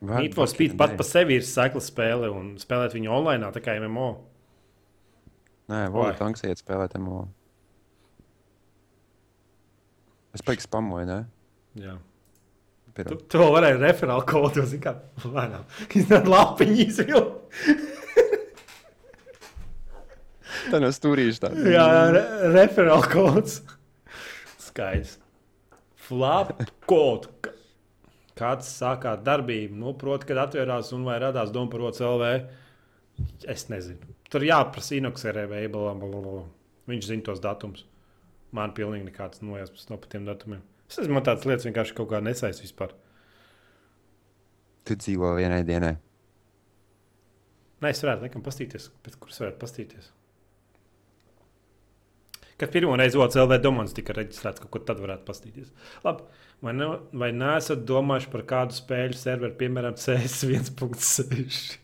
Need 0.02 0.34
for 0.34 0.50
Speed 0.50 0.74
pat 0.80 0.96
par 0.98 1.06
sevi 1.06 1.38
ir 1.38 1.46
sekla 1.46 1.82
spēle, 1.84 2.32
un 2.34 2.56
spēlēt 2.62 2.96
viņu 2.98 3.12
online, 3.14 3.52
tā 3.54 3.62
kā 3.62 3.76
MMO. 3.78 4.08
Nē, 5.70 5.84
Vai? 5.86 5.92
Volta 5.94 6.24
Tanks 6.24 6.42
iet 6.48 6.60
spēlēt 6.62 6.98
MO. 7.00 7.28
Es 10.34 10.42
paiks 10.48 10.66
pamoju, 10.72 11.06
ne? 11.06 11.20
Jā. 11.80 12.00
Tu, 12.92 13.16
tu 13.32 13.40
vēl 13.40 13.54
varēji 13.54 13.80
referāli 13.80 14.26
kodu, 14.28 14.66
zini, 14.68 14.82
kā 14.84 14.96
lēnām. 15.24 15.64
Kad 15.94 16.28
lapiņi 16.28 16.88
izvilkt. 16.90 17.38
Tā 20.72 20.80
no 20.84 20.90
stūrīša 20.94 21.42
tā. 21.46 21.50
Jā, 21.72 21.86
re, 22.14 22.22
referāli 22.54 23.08
kods. 23.12 23.62
Skaidrs. 24.62 25.16
Flap 26.08 26.52
kods. 26.90 27.32
Kāds 28.40 28.70
sākāt 28.80 29.24
darbību, 29.28 29.76
nu, 29.82 29.94
proti, 30.00 30.30
kad 30.30 30.40
atvērās 30.46 30.92
un 30.96 31.06
vai 31.08 31.18
radās 31.22 31.52
doma 31.54 31.72
par 31.72 31.84
OCLV. 31.90 32.28
Es 33.52 33.68
nezinu. 33.70 34.16
Tur 34.32 34.46
jāprasa 34.48 34.96
inoxerē 34.98 35.46
vai 35.52 35.66
blablabla. 35.72 36.46
Viņš 36.90 37.10
zina 37.10 37.26
tos 37.28 37.42
datumus. 37.44 37.84
Man 38.56 38.74
pilnīgi 38.76 39.08
nekāds 39.08 39.44
nojausmas 39.44 39.90
no 39.92 40.00
tiem 40.12 40.28
datumiem. 40.28 40.64
Es 40.92 41.08
man 41.08 41.24
tādas 41.24 41.48
lietas 41.48 41.68
vienkārši 41.68 41.96
kaut 41.96 42.10
kā 42.12 42.20
nesaist 42.24 42.64
vispār. 42.64 42.96
Tu 44.88 44.98
dzīvo 44.98 45.36
vienai 45.38 45.62
dienai. 45.68 45.94
Nē, 47.82 47.92
es 47.94 48.02
varētu 48.04 48.28
laikam 48.28 48.44
pastīties, 48.46 48.90
pēc 49.06 49.16
kuras 49.22 49.40
varētu 49.42 49.62
pastīties. 49.62 50.12
Kad 52.62 52.70
pirmo 52.70 52.94
reizi 53.00 53.18
OCLV 53.18 53.58
domāns 53.64 53.96
tika 53.98 54.14
reģistrēts, 54.14 54.62
kaut 54.62 54.70
kur 54.76 54.84
tad 54.86 55.00
varētu 55.02 55.26
pastīties. 55.26 55.72
Labi, 56.06 56.22
vai, 56.62 56.76
ne, 56.78 56.90
vai 57.24 57.32
neesat 57.34 57.82
domājuši 57.90 58.30
par 58.36 58.44
kādu 58.52 58.78
spēļu 58.78 59.18
serveru, 59.18 59.56
piemēram, 59.58 59.98
CS 59.98 60.46
1.6? 60.46 61.82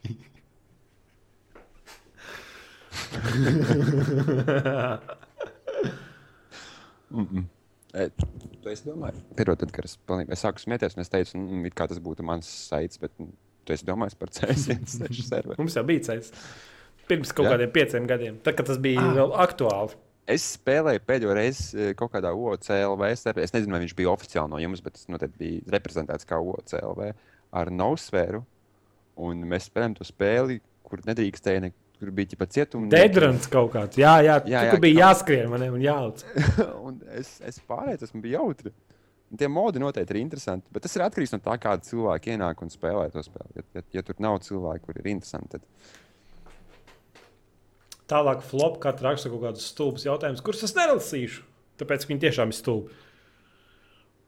E, 7.98 8.10
tu 8.62 8.70
esi 8.70 8.86
domājis, 8.86 9.22
Pirot, 9.40 9.58
tad, 9.62 9.72
kad 9.74 9.86
es, 9.88 9.98
pilnībā, 10.06 10.36
es 10.36 10.42
sāku 10.44 10.62
smieties, 10.62 10.98
un 10.98 11.02
es 11.06 11.10
teicu, 11.10 11.38
mm, 11.40 11.70
it 11.70 11.78
kā 11.78 11.88
tas 11.90 12.02
būtu 12.04 12.26
mans 12.28 12.46
saits, 12.68 13.00
bet 13.02 13.14
mm, 13.18 13.32
tu 13.66 13.74
esi 13.74 13.88
domājis 13.88 14.18
par 14.20 14.30
CS1 14.36 14.84
serveru. 15.32 15.58
Mums 15.58 15.78
jau 15.80 15.86
bija 15.88 16.04
CS. 16.12 16.30
Pirms 17.08 17.32
kaut 17.34 17.48
Jā? 17.48 17.56
kādiem 17.56 17.72
pieciem 17.74 18.10
gadiem, 18.10 18.38
tad, 18.44 18.60
kad 18.60 18.68
tas 18.70 18.78
bija 18.84 19.02
ah. 19.02 19.16
vēl 19.18 19.34
aktuāli. 19.48 19.98
Es 20.28 20.44
spēlēju 20.58 21.00
pēdējo 21.08 21.34
reizi 21.38 21.78
e, 21.80 21.90
kaut 21.96 22.12
kādā 22.12 22.34
OCLV. 22.36 23.04
Es 23.14 23.54
nezinu, 23.56 23.72
vai 23.72 23.80
viņš 23.86 23.96
bija 23.96 24.12
oficiāli 24.12 24.52
no 24.52 24.60
jums, 24.60 24.82
bet 24.84 24.98
tas 24.98 25.08
noteikti 25.12 25.40
bija 25.40 25.76
reprezentēts 25.78 26.28
kā 26.28 26.40
OCLV 26.44 27.12
ar 27.56 27.72
Nosfēru. 27.72 28.42
Un 29.24 29.46
mēs 29.50 29.70
spēlējām 29.70 29.96
to 29.98 30.06
spēli, 30.08 30.60
kur 30.86 31.02
nedrīkstēja 31.08 31.64
ne, 31.64 31.72
kur 31.98 32.12
bija 32.14 32.38
pat 32.38 32.52
cietuma. 32.54 32.90
Deadrunts 32.92 33.48
kaut 33.52 33.72
kāds. 33.74 33.98
Jā, 33.98 34.18
jā, 34.22 34.36
jā, 34.44 34.52
Jā, 34.52 34.66
jā, 34.74 34.82
bija 34.84 34.98
kaut- 35.00 35.06
jāskrien 35.06 35.48
man 35.54 35.64
un 35.70 35.82
jālic. 35.82 36.26
un 36.90 37.00
es, 37.18 37.38
es 37.48 37.58
pārēju, 37.70 38.04
tas 38.04 38.14
man 38.14 38.26
bija 38.28 38.42
jautri. 38.42 38.74
Un 39.32 39.40
Tie 39.42 39.48
modi 39.52 39.80
noteikti 39.84 40.14
ir 40.16 40.22
interesanti, 40.22 40.70
bet 40.72 40.86
tas 40.86 40.94
ir 40.96 41.04
atkarīgs 41.04 41.34
no 41.34 41.40
tā, 41.44 41.56
kāda 41.60 41.84
cilvēka 41.84 42.36
ienāk 42.36 42.62
un 42.64 42.70
spēlē 42.72 43.08
to 43.12 43.24
spēli. 43.26 43.58
Ja, 43.60 43.66
ja, 43.80 43.84
ja 43.98 44.04
tur 44.08 44.20
nav 44.24 44.38
cilvēku, 44.46 44.86
kur 44.92 45.00
ir 45.02 45.10
interesanti, 45.12 45.58
tad 45.58 45.98
Tālāk, 48.08 48.42
flop, 48.46 48.80
kā 48.84 48.94
raksta 49.04 49.32
kaut 49.32 49.44
kādus 49.44 49.68
stulbus 49.74 50.06
jautājumus, 50.08 50.44
kurus 50.46 50.64
es 50.64 50.76
nelasīšu. 50.78 51.44
Tāpēc 51.78 52.08
viņi 52.08 52.24
tiešām 52.24 52.54
ir 52.54 52.58
stulbi. 52.58 52.96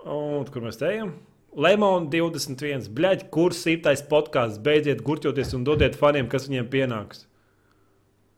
Un 0.03 0.47
kur 0.51 0.63
mēs 0.65 0.81
ejam? 0.85 1.15
Lemon 1.57 2.09
21. 2.13 2.91
Bļaigi, 2.93 3.29
kur 3.33 3.55
sīktais 3.57 4.03
podkāsts? 4.09 4.59
Beidziet 4.63 5.01
gurķoties 5.05 5.55
un 5.57 5.65
dodiet 5.65 5.97
faniem, 5.97 6.29
kas 6.29 6.45
viņiem 6.49 6.69
pienāks. 6.69 7.25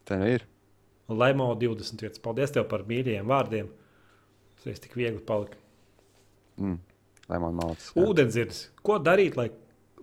tā 0.07 0.17
nu 0.21 0.29
ir. 0.37 0.45
Lemon 1.09 1.57
21. 1.59 2.21
Paldies 2.23 2.53
tev 2.55 2.69
par 2.71 2.85
mīļajiem 2.87 3.27
vārdiem. 3.27 3.67
Tas 4.63 4.79
tik 4.79 4.95
viegli 4.95 5.19
palika. 5.25 5.57
Mm. 6.61 6.77
Lai 7.27 7.39
man 7.41 7.57
malcis. 7.57 7.91
Ūdenzirds. 7.99 8.69
Ko 8.85 8.99
darīt, 9.01 9.35
lai, 9.39 9.49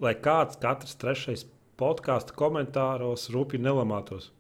lai 0.03 0.15
kāds 0.19 0.59
katrs 0.61 0.99
trešais 1.01 1.47
podkāstu 1.81 2.37
komentāros 2.37 3.29
rūpīgi 3.33 3.65
nelamātos? 3.65 4.33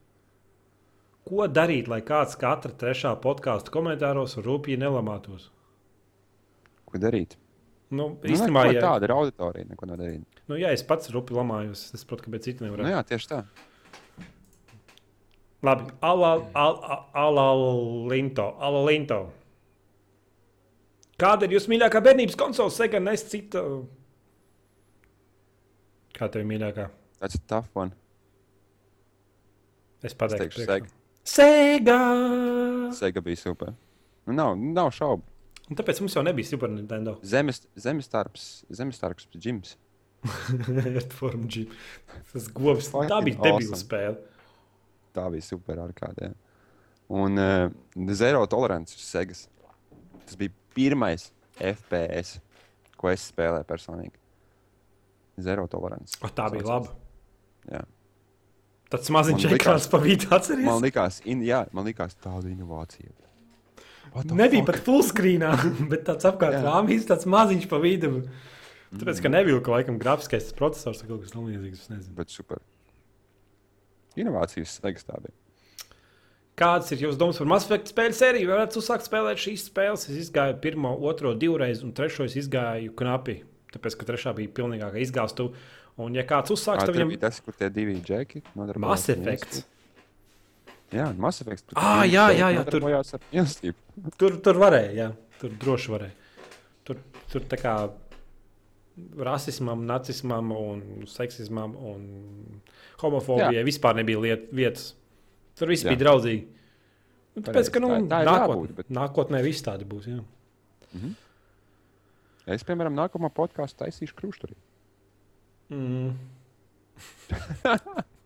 Ko 1.28 1.44
darīt, 1.52 1.88
lai 1.92 2.00
kāds 2.09 2.36
katra 2.40 2.72
trešā 2.80 3.10
podkāstu 3.20 3.72
komentāros 3.74 4.36
rūpīgi 4.40 4.78
nelamātos? 4.80 5.50
Ko 6.88 6.98
darīt? 7.02 7.36
Nu, 7.90 8.09
Nu, 8.20 8.28
īstenībā, 8.28 8.62
neko 8.68 8.74
ja, 8.76 8.80
tāda 8.84 9.05
ir 9.09 9.12
auditorija, 9.14 9.64
neko 9.70 9.86
nedarīt. 9.88 10.24
nu, 10.48 10.56
ja 10.60 10.68
es 10.76 10.82
pats 10.84 11.09
rūpīgi 11.12 11.36
lamājos, 11.40 11.86
es 11.96 12.00
saprotu, 12.05 12.24
kāpēc 12.26 12.42
citi 12.44 12.60
Nu, 12.64 12.68
nevar. 12.76 12.84
jā, 12.92 13.00
tieši 13.09 13.28
tā. 13.30 13.38
Labi, 15.64 15.84
Alalinto. 17.14 18.44
Ala 18.62 18.82
Linto. 18.86 19.20
Kāda 21.18 21.48
ir 21.48 21.56
jūsu 21.56 21.72
mīļākā 21.72 21.98
bērnības 22.05 22.36
konsole? 22.38 22.70
Sega, 22.70 23.00
nes 23.02 23.24
cita. 23.26 23.62
Kā 26.14 26.28
tev 26.30 26.44
ir 26.44 26.48
mīļākā? 26.52 26.84
Tas 27.18 27.34
ir 27.34 27.42
tough 27.50 27.72
one. 27.74 27.90
Es 30.06 30.14
pateikšu. 30.14 30.62
Sega. 30.68 30.86
Sega! 31.28 31.98
Sega 32.96 33.20
bija 33.24 33.36
super. 33.40 33.74
Nu, 34.26 34.32
nav, 34.36 34.55
nav 34.56 34.92
šaubu. 34.96 35.24
Un 35.68 35.76
tāpēc 35.76 36.00
mums 36.00 36.14
jau 36.16 36.22
nebija 36.24 36.48
Super 36.48 36.70
Nintendo. 36.72 37.18
Zemes, 37.26 37.60
zemestarps, 37.76 38.46
zemestarps 38.72 39.28
džims. 39.36 39.74
Earthworm 40.24 41.44
Jim. 41.52 41.68
Tas 42.32 42.48
govs. 42.55 42.88
Tā 42.92 43.20
bija 43.24 43.36
debila 43.36 43.59
awesome. 43.60 43.80
spēle. 43.80 44.16
Tā 45.16 45.26
bija 45.34 45.44
super 45.44 45.82
ar 45.84 45.92
kādiem. 45.96 46.34
Un 47.09 47.40
uh, 47.40 47.68
zero 48.16 48.42
tolerants 48.50 48.96
uz 48.96 49.05
Segas. 49.05 49.44
Tas 50.24 50.36
bija 50.40 50.52
pirmais 50.76 51.28
FPS, 51.59 52.38
ko 53.00 53.12
es 53.12 53.28
spēlēju 53.30 53.68
personīgi. 53.68 54.16
Zero 55.44 55.68
tolerants. 55.70 56.16
O, 56.24 56.32
tā 56.34 56.48
bija 56.52 56.66
laba. 56.66 56.96
Jā. 57.68 57.84
Tāds 58.89 59.10
maziņš 59.12 59.48
ekrāns 59.52 59.89
pa 59.93 60.01
vidu 60.01 60.31
atceries. 60.32 60.65
Man 60.65 60.81
likās, 60.85 61.20
in, 61.28 61.43
jā, 61.44 61.65
man 61.77 61.89
likās 61.89 62.16
tāda 62.24 62.48
inovācija. 62.48 63.10
Nebija 64.32 64.62
fuck? 64.62 64.70
pat 64.70 64.86
fullscreenā, 64.86 65.51
bet 65.93 66.06
tāds 66.06 66.28
apkārt 66.28 66.62
rāmīs, 66.65 67.05
tāds 67.09 67.28
maziņš 67.28 67.69
pa 67.69 67.81
vidu. 67.82 68.23
Tāpēc, 68.89 69.20
ka 69.20 69.28
nevilka 69.28 69.74
laikam 69.74 69.98
grafiskais 70.01 70.48
processors 70.56 71.02
vai 71.05 71.10
kaut 71.10 71.27
kas 71.27 71.35
tamlīdzīgs. 71.35 71.82
es 71.85 71.93
nezinu. 71.93 72.15
Bet 72.16 72.32
super. 72.32 72.62
Inovācijas 74.19 74.78
Segas 74.81 75.05
tā 75.05 75.20
bija. 75.20 75.36
Kādas 76.59 76.90
ir 76.90 77.05
jūsu 77.05 77.20
domas 77.20 77.39
par 77.39 77.47
Mass 77.52 77.69
Effect 77.69 77.93
spēļu 77.93 78.16
sēriju? 78.19 78.48
Varētu 78.51 78.81
uzsākt 78.81 79.06
spēlēt 79.06 79.39
šīs 79.39 79.69
spēles. 79.69 80.09
Es 80.10 80.24
izgāju 80.24 80.56
pirmo, 80.65 80.90
otro 81.06 81.31
divreiz, 81.39 81.85
un 81.86 81.93
trešo 81.94 82.27
es 82.27 82.35
izgāju 82.40 82.97
knapi. 82.98 83.36
Tāpēc, 83.77 83.98
ka 84.01 84.09
trešā 84.09 84.32
bija 84.35 84.51
pilnīgākā 84.56 84.98
izgāstu. 85.05 85.52
Un, 85.98 86.14
ja 86.14 86.22
kāds 86.22 86.52
uzsāks, 86.54 86.84
tad 86.86 86.94
viņam 86.94 87.08
bija 87.10 87.24
tas, 87.26 87.40
kur 87.42 87.56
tie 87.58 87.68
divi 87.74 87.96
džeki 88.00 88.42
nodarbojās 88.54 88.86
Mass 88.86 89.08
mīlestību? 89.10 89.64
Jā, 90.94 91.06
Mass 91.20 91.42
Effect. 91.42 91.64
tur 91.68 91.78
Ah, 91.82 92.04
jā, 92.08 92.28
jā, 92.32 92.52
jā, 92.54 92.62
tur- 92.64 92.80
nodarbojās 92.80 93.14
ar 93.18 93.20
mīlestību. 93.32 93.74
Tur, 94.16 94.36
tur 94.46 94.54
varēja, 94.62 94.92
jā, 94.94 95.08
tur 95.40 95.50
droši 95.64 95.90
varēja. 95.96 96.14
Tur, 96.84 97.00
tur 97.32 97.40
tā 97.50 97.58
kā 97.60 97.72
rasismam, 99.18 99.82
nacismam, 99.86 100.52
un 100.54 101.06
seksismam 101.06 101.74
un 101.76 102.06
homofobijai 103.02 103.64
vispār 103.66 103.98
nebija 104.00 104.22
liet, 104.22 104.48
vietas. 104.54 104.92
Tur 105.58 105.68
viss 105.74 105.84
Jā. 105.84 105.92
bija 105.92 106.04
draudzīgi. 106.06 106.46
Nu, 107.36 107.42
tāpēc, 107.42 107.70
ka 107.74 107.80
nu, 107.82 107.88
Tā- 107.88 108.00
tā 108.10 108.20
ir 108.22 108.26
nākot, 108.30 108.54
jābūt, 108.54 108.74
bet- 108.78 108.90
nākotnē 108.90 109.42
viss 109.44 109.62
tādi 109.62 109.84
būs. 109.84 110.06
Jā. 110.06 110.22
Es, 112.48 112.62
piemēram, 112.64 112.94
nākamā 112.96 113.28
podkāstu 113.34 113.82
taisīšu 113.84 114.14
krušturī. 114.16 114.54
Mm. 115.70 116.15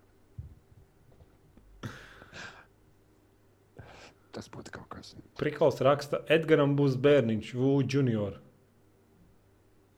Tas 4.32 4.48
būtu 4.48 4.72
kaut 4.72 4.88
kas. 4.88 5.10
Prikls 5.36 5.80
raksta, 5.84 6.22
Edgars 6.32 6.72
būs 6.78 6.94
bērniņš, 7.04 7.50
Vū, 7.58 7.72
junior. 7.84 8.38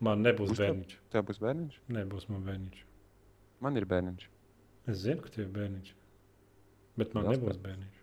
Man 0.03 0.25
nebūs 0.27 0.51
Būs 0.51 0.59
tev? 0.59 0.73
bērniņš. 0.73 0.97
Tev 1.15 1.23
būs 1.29 1.39
bērniņš? 1.45 1.77
Nebūs 1.97 2.25
man 2.33 2.43
bērniņš. 2.49 2.81
Man 3.63 3.79
ir 3.79 3.87
bērniņš. 3.89 4.25
Es 4.91 4.97
zinu, 5.05 5.21
ka 5.25 5.31
tev 5.33 5.45
ir 5.47 5.53
bērniņš. 5.55 5.93
Bet 6.99 7.15
man 7.15 7.29
Liels 7.29 7.39
nebūs 7.39 7.61
bērniņš. 7.63 8.01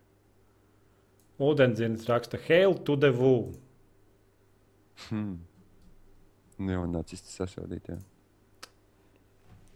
Ūdenzins 1.41 2.07
raksta, 2.07 2.39
Hail 2.47 2.77
to 2.87 2.95
the 2.95 3.11
Vū. 3.17 3.33
Hmm. 5.09 5.35
Neonacisti 6.61 7.33
sasodītie. 7.33 7.97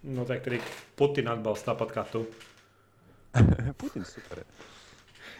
Noteikti 0.06 0.52
arī 0.52 0.60
Putina 0.99 1.34
atbalsta 1.34 1.72
tāpat 1.73 1.94
kā 1.95 2.03
tu. 2.11 2.26
Putins 3.82 4.11
super. 4.15 4.44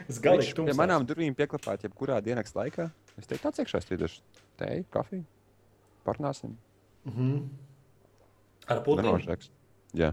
Es 0.10 0.18
galīgi 0.20 0.50
pie 0.52 0.58
tumsās. 0.58 0.80
manām 0.80 1.06
durvīm 1.08 1.36
pieklapāt, 1.38 1.86
jebkurā 1.86 2.18
dienas 2.26 2.52
laikā. 2.58 2.90
Es 3.20 3.30
teiktu, 3.30 3.48
atciekšu, 3.52 3.80
strīdošu 3.86 4.24
teju, 4.60 4.88
kafiju. 4.92 5.24
Parunāsim. 6.06 6.56
Mhm. 7.08 7.38
Ar 8.68 8.82
Putinu. 8.84 9.06
Normāls 9.12 9.28
žeks. 9.30 9.52
Jā. 9.96 10.12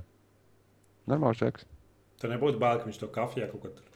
Normāls 1.09 1.41
žeks. 1.41 1.65
Tur 2.21 2.31
nebūtu 2.31 2.61
bail, 2.63 2.79
ka 2.79 2.87
viņš 2.87 3.01
to 3.01 3.09
kafijā 3.11 3.49
kaut 3.51 3.65
ko 3.65 3.73
tur 3.79 3.89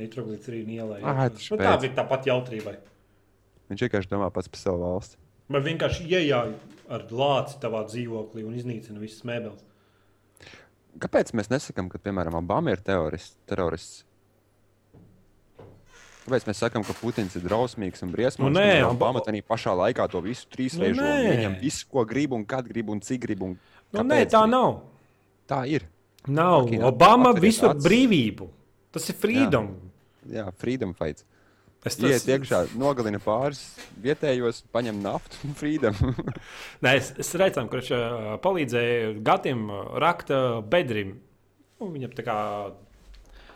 nitroglīcerīnu 0.00 0.76
ielēja. 0.78 1.04
Ai, 1.04 1.28
Nu, 1.50 1.58
tā 1.60 1.74
bija 1.82 1.94
tāpat 1.98 2.26
jautrībai. 2.30 2.76
Viņš 3.70 3.84
vienkārši 3.86 4.10
domā 4.10 4.30
pats 4.34 4.48
par 4.50 4.58
savu 4.60 4.80
valsti. 4.82 5.18
Man 5.50 5.62
vienkārši 5.66 6.06
iejāja 6.06 6.54
ar 6.90 7.06
lāci 7.10 7.58
tavā 7.62 7.84
dzīvoklī 7.88 8.44
un 8.46 8.56
iznīcina 8.58 9.00
visas 9.02 9.24
mēbeles. 9.28 9.62
Kāpēc 11.00 11.30
mēs 11.38 11.50
nesakām, 11.52 11.88
ka, 11.90 12.00
piemēram, 12.02 12.34
Obama 12.40 12.72
ir 12.74 12.80
terorists? 12.82 13.36
terorists? 13.48 14.04
Kāpēc 16.24 16.44
mēs 16.46 16.60
sakām, 16.62 16.84
ka 16.84 16.94
Putins 16.98 17.34
ir 17.38 17.44
drausmīgs 17.46 18.02
un 18.04 18.10
briesmīgs? 18.12 18.44
Nu, 18.44 18.52
nē, 18.52 18.82
Obama 18.90 19.22
tādā 19.24 19.40
pašā 19.46 19.72
laikā 19.78 20.04
to 20.12 20.20
visu 20.24 20.46
trīs 20.52 20.76
Nu, 20.76 20.84
reizes 20.84 21.00
viņam 21.30 21.56
visu, 21.62 21.86
ko 21.90 22.04
grib 22.06 22.34
un 22.36 22.44
kad 22.46 22.68
grib 22.68 22.90
un 22.92 23.00
cik 23.02 23.22
grib. 23.24 23.46
Un 23.46 23.56
Nu, 23.94 24.04
nē, 24.06 24.20
tā 24.30 24.44
grib. 24.44 24.52
nav. 24.52 24.82
Tā 25.50 25.64
ir. 25.66 25.86
Nav. 26.28 26.66
Fucking 26.66 26.84
Obama 26.86 27.32
visur 27.34 27.74
brīvību. 27.74 28.50
Tas 28.92 29.08
ir 29.10 29.16
freedom. 29.18 29.72
Jā, 30.30 30.50
freedom 30.60 30.92
fights. 30.94 31.24
Es 31.80 31.96
Iet 31.96 32.26
iekšā, 32.28 32.58
nogalina 32.76 33.16
pāris 33.24 33.62
vietējos, 34.04 34.58
paņem 34.72 34.98
naftu 35.00 35.38
un 35.48 35.54
freedom. 35.56 35.96
Nē, 36.84 36.92
es, 36.98 37.08
es 37.22 37.32
redzēju, 37.40 37.96
ā, 37.96 38.34
palīdzēja 38.44 39.14
Gatim 39.24 39.62
ā, 39.72 39.78
rakt 40.04 40.32
ā, 40.36 40.40
bedrim. 40.60 41.14
Nu, 41.80 41.88
viņam 41.94 42.12
tā 42.18 42.26
kā, 42.26 42.36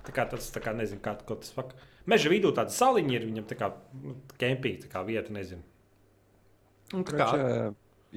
tā 0.08 0.16
kā 0.16 0.24
tas, 0.30 0.48
tā 0.54 0.64
kā 0.64 0.72
nezinu, 0.76 1.02
kā, 1.04 1.18
kā 1.20 1.36
tas 1.36 1.52
vak. 1.58 1.76
Meža 2.08 2.32
vidū 2.32 2.54
tāda 2.56 2.72
saliņa 2.72 3.12
ir 3.12 3.28
viņam 3.28 3.48
tā 3.50 3.60
kā 3.60 3.74
nu, 4.00 4.16
kempīga, 4.40 4.86
tā 4.86 4.92
kā 4.96 5.04
vieta, 5.04 5.34
nezinu. 5.36 5.60
Un 6.96 7.04
tā 7.04 7.20
kā, 7.20 7.28
Kā 7.28 7.70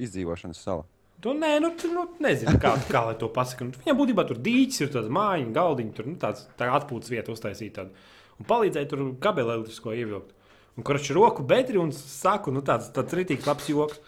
izdzīvošanas 0.08 0.64
sala. 0.64 0.88
tu, 1.20 1.36
nē, 1.36 1.58
nu, 1.60 1.74
tu, 1.76 1.92
nu, 1.92 2.06
nezinu, 2.24 2.56
kā, 2.62 2.78
kā 2.88 3.04
lai 3.10 3.16
to 3.20 3.28
pasaka. 3.28 3.68
Nu, 3.68 3.84
viņam 3.84 4.00
būtībā 4.00 4.24
tur 4.28 4.40
dīķis 4.40 4.86
ir 4.86 4.94
tāds 4.96 5.12
mājiņa, 5.12 5.56
galdiņa, 5.56 5.98
tur 6.00 6.08
nu, 6.08 6.16
tāds 6.22 6.48
tā 6.56 6.72
atpūtas 6.80 7.12
vieta 7.12 7.36
uztaisīta. 7.36 7.84
Tāda. 7.84 8.16
Un 8.38 8.46
palīdzēja 8.48 8.88
tur 8.90 9.04
kabeli 9.22 9.54
elektrisko 9.56 9.94
ievilkt. 9.96 10.34
Un 10.78 10.86
kurš 10.86 11.10
ir 11.10 11.18
roku 11.18 11.42
bedri 11.42 11.80
un 11.82 11.90
saku, 11.94 12.52
nu 12.54 12.62
tāds, 12.62 12.92
tāds 12.94 13.16
ritīgs 13.18 13.48
labs 13.50 13.66
joks. 13.70 13.98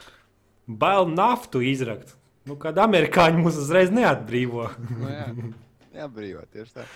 Bail 0.71 1.09
naftu 1.11 1.63
izrakt. 1.67 2.15
Nu, 2.47 2.55
kad 2.61 2.79
amerikāņi 2.79 3.43
mūs 3.43 3.59
uzreiz 3.61 3.91
neatbrīvo. 3.95 4.69
Nu, 5.01 5.11
jā, 5.99 6.07
brīvā, 6.07 6.45
tieši 6.55 6.77
tā. 6.79 6.87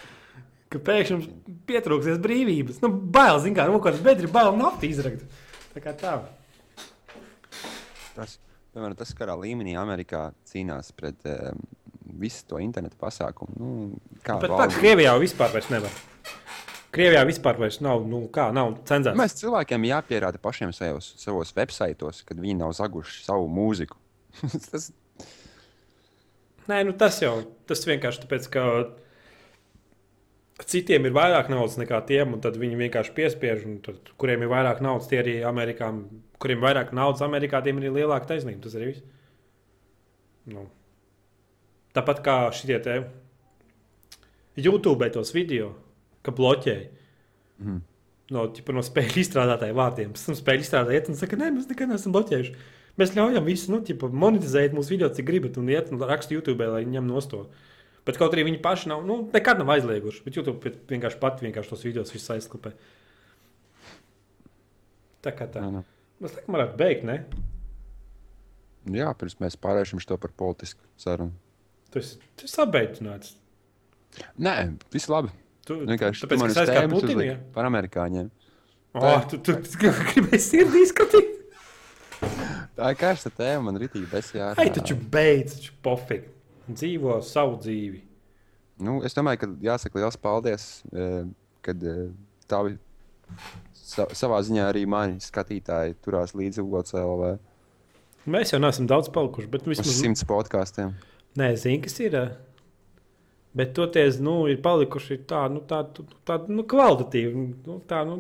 ka 0.73 0.81
pēkšņi 0.87 1.35
pietrūksies 1.69 2.23
brīvības. 2.23 2.79
Nu, 2.85 2.91
bail, 2.91 3.41
zin 3.43 3.57
kā, 3.59 3.67
rokās 3.71 3.99
bedri, 4.03 4.31
bail 4.31 4.55
naftu 4.59 4.89
izrakt. 4.89 5.27
Tā 5.75 5.83
kā 5.83 5.93
tā. 5.99 6.15
Tas, 8.15 8.39
piemēram, 8.75 8.95
tas, 8.99 9.11
kādā 9.19 9.35
līmenī 9.39 9.75
Amerikā 9.79 10.29
cīnās 10.47 10.93
pret 10.95 11.27
um, 11.31 11.61
visu 12.23 12.47
to 12.51 12.63
internetu 12.63 12.99
pasākumu. 13.01 13.59
Nu, 13.59 13.71
kā 14.23 14.39
Bet 14.39 14.51
tā, 14.51 14.59
valdība- 14.59 14.81
Krievijā 14.81 15.15
vispār 15.19 15.59
nevar. 15.75 16.03
Krievijā 16.95 17.25
vispār 17.27 17.59
nav, 17.83 18.05
nu, 18.07 18.25
kā, 18.31 18.49
nav 18.55 18.77
cenzēts. 18.87 19.19
Mēs 19.19 19.39
cilvēkiem 19.41 19.87
jāpierāda 19.89 20.39
pašiem 20.43 20.71
savos, 20.77 21.13
savos 21.19 21.51
websaitos, 21.57 22.23
kad 22.27 22.39
viņi 22.39 22.61
nav 22.61 22.75
zaguši 22.79 23.25
savu 23.27 23.49
mūziku. 23.51 23.99
tas 24.71 24.93
Nē, 26.65 26.79
nu 26.89 26.95
tas 26.97 27.19
jau 27.21 27.43
tas 27.69 27.83
vienkārši 27.85 28.23
tāpēc, 28.23 28.47
ka 28.53 28.63
citiem 30.65 31.09
ir 31.09 31.13
vairāk 31.17 31.51
naudas 31.53 31.77
nekā 31.81 31.99
tiem, 32.09 32.37
un 32.37 32.45
tad 32.45 32.57
viņi 32.61 32.79
vienkārši 32.87 33.13
piespiež, 33.17 33.67
un 33.69 33.81
tad, 33.85 34.13
kuriem 34.21 34.47
ir 34.47 34.53
vairāk 34.53 34.81
naudas, 34.85 35.11
tie 35.11 35.21
arī 35.21 35.35
Amerikā, 35.45 35.91
kuriem 36.41 36.63
ir 36.63 36.65
vairāk 36.65 36.95
naudas 36.97 37.25
Amerikā, 37.27 37.61
tiem 37.65 37.83
ir 37.83 37.93
lielāka 37.93 38.31
taisnība. 38.33 38.63
Tas 38.65 38.79
arī 38.79 38.93
viss. 38.93 39.05
Nu. 40.49 40.67
Tāpat 41.97 42.25
kā 42.25 42.39
šitie 42.57 42.79
te 42.85 42.97
YouTube 44.57 45.09
tos 45.13 45.35
video, 45.37 45.75
ka 46.25 46.35
bloķēji. 46.35 46.87
Mhm. 47.63 47.83
No, 48.33 48.47
ķipa, 48.57 48.73
no 48.73 48.81
spēļu 48.85 49.21
izstrādātāju 49.21 49.77
vārdiem. 49.77 50.15
Pēc 50.15 50.23
tam 50.31 50.37
spēļu 50.39 50.65
izstrādātāji 50.65 50.97
iet 50.97 51.11
un 51.13 51.19
saka, 51.19 51.37
nē, 51.37 51.51
mēs 51.53 51.69
nekad 51.69 51.91
neesam 51.93 52.15
bloķējuši. 52.15 52.55
Mēs 53.01 53.13
ļaujam 53.17 53.45
visu, 53.45 53.73
nu, 53.75 53.81
ķipa, 53.85 54.09
monetizēt 54.09 54.75
mūsu 54.77 54.95
video, 54.95 55.11
cik 55.13 55.27
gribat, 55.29 55.59
un 55.61 55.69
iet 55.69 55.91
un 55.93 56.01
raksta 56.01 56.33
YouTube, 56.33 56.65
lai 56.71 56.87
ņem 56.89 57.11
no 57.11 57.21
to. 57.29 57.43
Bet 58.09 58.21
kaut 58.21 58.37
arī 58.37 58.47
viņi 58.49 58.61
paši 58.65 58.91
nav, 58.93 59.05
nu, 59.09 59.19
nekad 59.33 59.61
nav 59.61 59.73
aizlieguši. 59.75 60.23
Bet 60.25 60.39
YouTube 60.39 60.73
vienkārši 60.91 61.21
pati 61.21 61.47
vienkārši 61.47 61.73
tos 61.73 61.85
video 61.85 62.05
visus 62.09 62.33
aizklāpē. 62.37 62.73
Tā 65.25 65.33
kā 65.37 65.49
tā. 65.49 65.65
Jā, 65.65 65.73
nu. 65.73 65.85
Mēs 66.23 66.37
laikam 66.37 66.57
varētu 66.57 66.81
beigt, 66.81 67.07
ne? 67.09 67.19
Jā, 68.95 69.09
pirms 69.21 69.39
mēs 69.41 69.57
pārēsim 69.61 70.01
šo 70.05 70.21
par 70.21 70.33
politisku 70.37 70.85
sarunu. 71.01 71.33
Tas 71.93 72.17
ir 72.17 72.51
sabeidzināts. 72.53 73.37
Nē, 74.41 74.55
viss 74.93 75.11
labi. 75.11 75.33
Tu, 75.65 75.77
Vienkārši 75.89 76.25
tāpēc, 76.25 76.35
tu 76.35 76.37
ka 76.37 76.41
man 76.41 76.53
es 76.53 76.59
aizgāju 76.61 76.81
tēmas 76.81 76.99
uzliki 77.03 77.29
ja? 77.29 77.37
par 77.55 77.69
amerikāņiem. 77.69 78.31
Oh, 78.95 79.25
tu, 79.31 79.41
tu, 79.43 79.57
tu 79.59 79.93
gribēji 80.11 80.43
sirdī 80.45 80.85
skatīt. 80.91 81.31
Tā 82.75 82.91
ir 82.93 82.99
karsta 82.99 83.31
tēma, 83.35 83.69
man 83.69 83.79
ritīgi 83.83 84.07
besjā. 84.11 84.53
Ai, 84.61 84.69
taču 84.75 84.97
beidz, 84.99 85.59
taču 85.59 85.75
pofīgi. 85.85 86.31
Dzīvo 86.71 87.19
savu 87.27 87.59
dzīvi. 87.63 88.03
Nu, 88.85 88.99
es 89.07 89.15
domāju, 89.15 89.43
ka 89.43 89.51
jāsaka 89.63 90.01
liels 90.01 90.19
paldies, 90.21 90.69
eh, 90.95 91.25
kad 91.65 91.83
tavi 92.51 92.77
sa 93.75 94.07
savā 94.17 94.41
ziņā 94.47 94.69
arī 94.71 94.85
mani 94.91 95.21
skatītāji 95.23 95.99
turās 96.05 96.35
līdzi 96.37 96.65
ULCLV 96.65 97.35
Mēs 98.25 98.55
jau 98.55 98.61
neesam 98.63 98.87
daudz 98.89 99.11
palikuši, 99.13 99.49
bet 99.53 99.67
uz 99.67 99.75
vismaz 99.75 99.99
simts 99.99 100.25
podkāstiem. 100.25 100.95
Nē, 101.37 101.51
zinu, 101.61 101.83
kas 101.85 101.99
ir. 102.01 102.15
ā. 102.17 102.23
Bet 103.55 103.71
toties, 103.77 104.17
nu, 104.23 104.41
ir 104.51 104.59
palikuši 104.65 105.21
tādi, 105.31 105.59
nu, 105.59 105.61
tādi, 105.71 106.03
tādi, 106.27 106.57
nu, 106.57 106.65
kvalitatīvi. 106.71 107.45
Nu, 107.69 107.77
tā, 107.87 108.01
nu, 108.09 108.17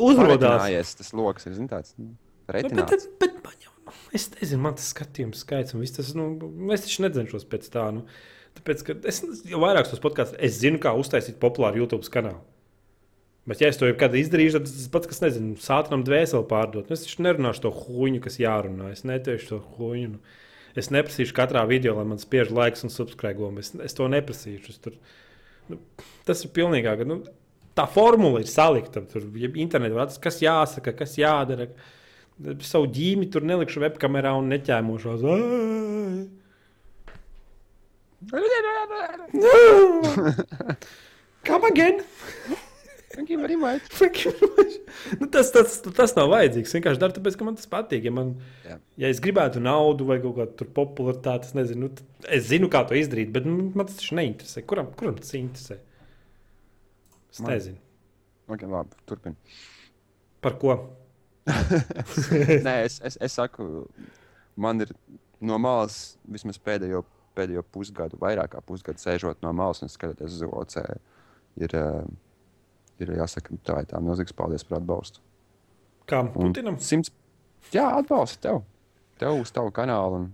uzrādās. 0.00 0.94
Tas 0.96 1.12
lokus 1.16 1.48
ir, 1.48 1.58
zin, 1.58 1.68
tāds 1.70 1.92
nu, 2.00 2.14
Bet, 2.48 2.62
retināts. 2.62 3.04
bet, 3.20 3.20
bet 3.20 3.40
man 3.44 3.58
jau, 3.60 3.74
nu, 3.84 3.92
es 4.16 4.30
nezinu, 4.32 4.62
man 4.64 4.76
tas 4.78 4.88
skatījums 4.94 5.42
skaits 5.44 5.76
un 5.76 5.82
viss 5.84 5.98
tas, 5.98 6.14
nu, 6.16 6.30
es 6.72 6.86
taču 6.86 7.04
necenšos 7.04 7.44
pēc 7.52 7.68
tā, 7.74 7.84
nu, 7.92 8.06
tāpēc, 8.56 8.86
ka 8.86 8.96
es 9.12 9.20
jau 9.50 9.60
vairākus 9.60 9.92
tos 9.92 10.00
podkāstus, 10.00 10.40
es 10.48 10.56
zinu, 10.62 10.80
kā 10.80 10.94
uztaisīt 10.96 11.36
populāru 11.42 11.82
YouTube 11.84 12.08
kanālu. 12.14 12.40
Bet, 13.48 13.60
ja 13.60 13.68
es 13.72 13.78
to 13.80 13.88
jau 13.88 13.96
kādā 13.96 14.18
izdarīšu, 14.20 14.58
tad 14.58 14.68
tas 14.68 14.88
pats, 14.92 15.08
kas, 15.08 15.22
nezinu, 15.24 15.54
sātram 15.64 16.02
dvēseli 16.04 16.44
pārdot. 16.50 16.88
Nu, 16.88 16.96
Es 16.96 17.04
taču 17.06 17.22
nerunāšu 17.24 17.62
to 17.64 17.70
huņu, 17.72 18.20
kas 18.24 18.36
jārunā. 18.42 18.90
Es 18.92 19.06
neteikšu 19.08 19.48
to 19.54 19.60
huņu. 19.78 20.10
Nu. 20.16 20.18
Es 20.76 20.90
neprasīšu 20.94 21.34
katrā 21.36 21.64
video, 21.68 21.94
lai 21.96 22.04
man 22.10 22.20
spiež 22.20 22.52
laiks 22.54 22.84
un 22.86 22.92
subscribe. 22.92 23.48
Es, 23.60 23.72
es 23.84 23.96
to 23.96 24.08
neprasīšu. 24.10 24.74
Es 24.74 24.82
tur, 24.84 24.98
nu, 25.70 25.80
tas 26.28 26.44
ir 26.44 26.52
pilnīgāk. 26.56 27.04
Nu, 27.08 27.22
tā 27.78 27.86
formula 27.90 28.42
ir 28.42 28.50
salikta. 28.50 29.02
Tur 29.08 29.28
ja 29.38 29.50
internetā 29.54 29.96
var 29.96 30.06
atrast, 30.08 30.22
kas 30.24 30.42
jāsaka, 30.44 30.94
kas 30.98 31.16
jādara. 31.20 31.70
Savu 32.62 32.90
ģīmi 32.94 33.30
tur 33.34 33.46
nelikšu 33.46 33.82
webkamerā 33.82 34.34
un 34.38 34.52
neķēmošos. 34.52 35.26
Come 41.48 41.64
again! 41.72 42.02
Thank 43.18 43.30
you 43.30 43.38
very 43.40 43.56
much. 43.56 43.82
Thank 43.98 44.24
you 44.24 44.30
very 44.30 44.52
much. 44.56 44.74
nu, 45.18 45.26
tas, 45.26 45.48
tas, 45.50 45.80
tas 45.82 46.12
nav 46.14 46.28
vajadzīgs. 46.30 46.70
Vienkārši 46.76 47.00
daru, 47.02 47.14
tāpēc, 47.16 47.34
ka 47.34 47.46
man 47.48 47.56
tas 47.58 47.66
patīk. 47.66 48.04
Ja, 48.06 48.12
man, 48.14 48.28
Jā. 48.62 48.76
ja 49.02 49.08
es 49.10 49.18
gribētu 49.24 49.58
naudu 49.58 50.06
vai 50.06 50.20
kaut 50.22 50.36
kādu 50.36 50.66
popularitāti, 50.76 51.48
es 51.50 51.56
nezinu, 51.58 51.88
nu, 51.88 52.06
es 52.30 52.46
zinu, 52.46 52.68
kā 52.70 52.84
to 52.86 52.94
izdarīt, 52.94 53.32
bet 53.34 53.48
nu, 53.48 53.72
man 53.74 53.88
tas 53.88 53.98
taču 53.98 54.14
neinteresē. 54.20 54.62
Kuram, 54.70 54.92
kuram 55.00 55.16
tas 55.18 55.34
interesē? 55.34 55.80
Es 57.34 57.40
Man. 57.42 57.50
nezinu. 57.56 57.82
Okay, 58.54 58.70
labi, 58.70 59.02
turpin. 59.10 59.34
Par 60.46 60.54
ko? 60.62 60.78
Nē, 62.68 62.76
es, 62.84 63.00
es, 63.02 63.18
es 63.18 63.34
saku, 63.34 63.82
man 64.54 64.86
ir 64.86 64.94
no 65.42 65.58
malas 65.58 66.14
vismaz 66.22 66.62
pēdējo, 66.62 67.02
pēdējo 67.34 67.66
pusgadu, 67.74 68.22
vairāk 68.22 68.54
kā 68.54 68.62
pusgadu 68.62 69.02
sēžot 69.02 69.42
no 69.42 69.50
malas 69.58 69.82
un 69.82 69.90
skatoties 69.90 70.38
uz 70.38 70.46
OC. 70.46 70.80
Ir, 71.66 71.74
eh, 71.82 72.00
ir 73.04 73.14
jāsaka, 73.18 73.56
tā 73.66 73.80
ir 73.82 73.88
tā 73.90 74.00
milzīgs 74.02 74.34
paldies 74.36 74.64
par 74.68 74.78
atbalstu. 74.80 75.22
Kā 76.08 76.22
Putinam? 76.32 76.78
Simts, 76.82 77.12
jā, 77.74 77.86
atbalsta 77.98 78.48
tev. 78.48 78.62
Tev 79.20 79.40
uz 79.42 79.50
tavu 79.54 79.72
kanālu 79.74 80.22
un 80.22 80.28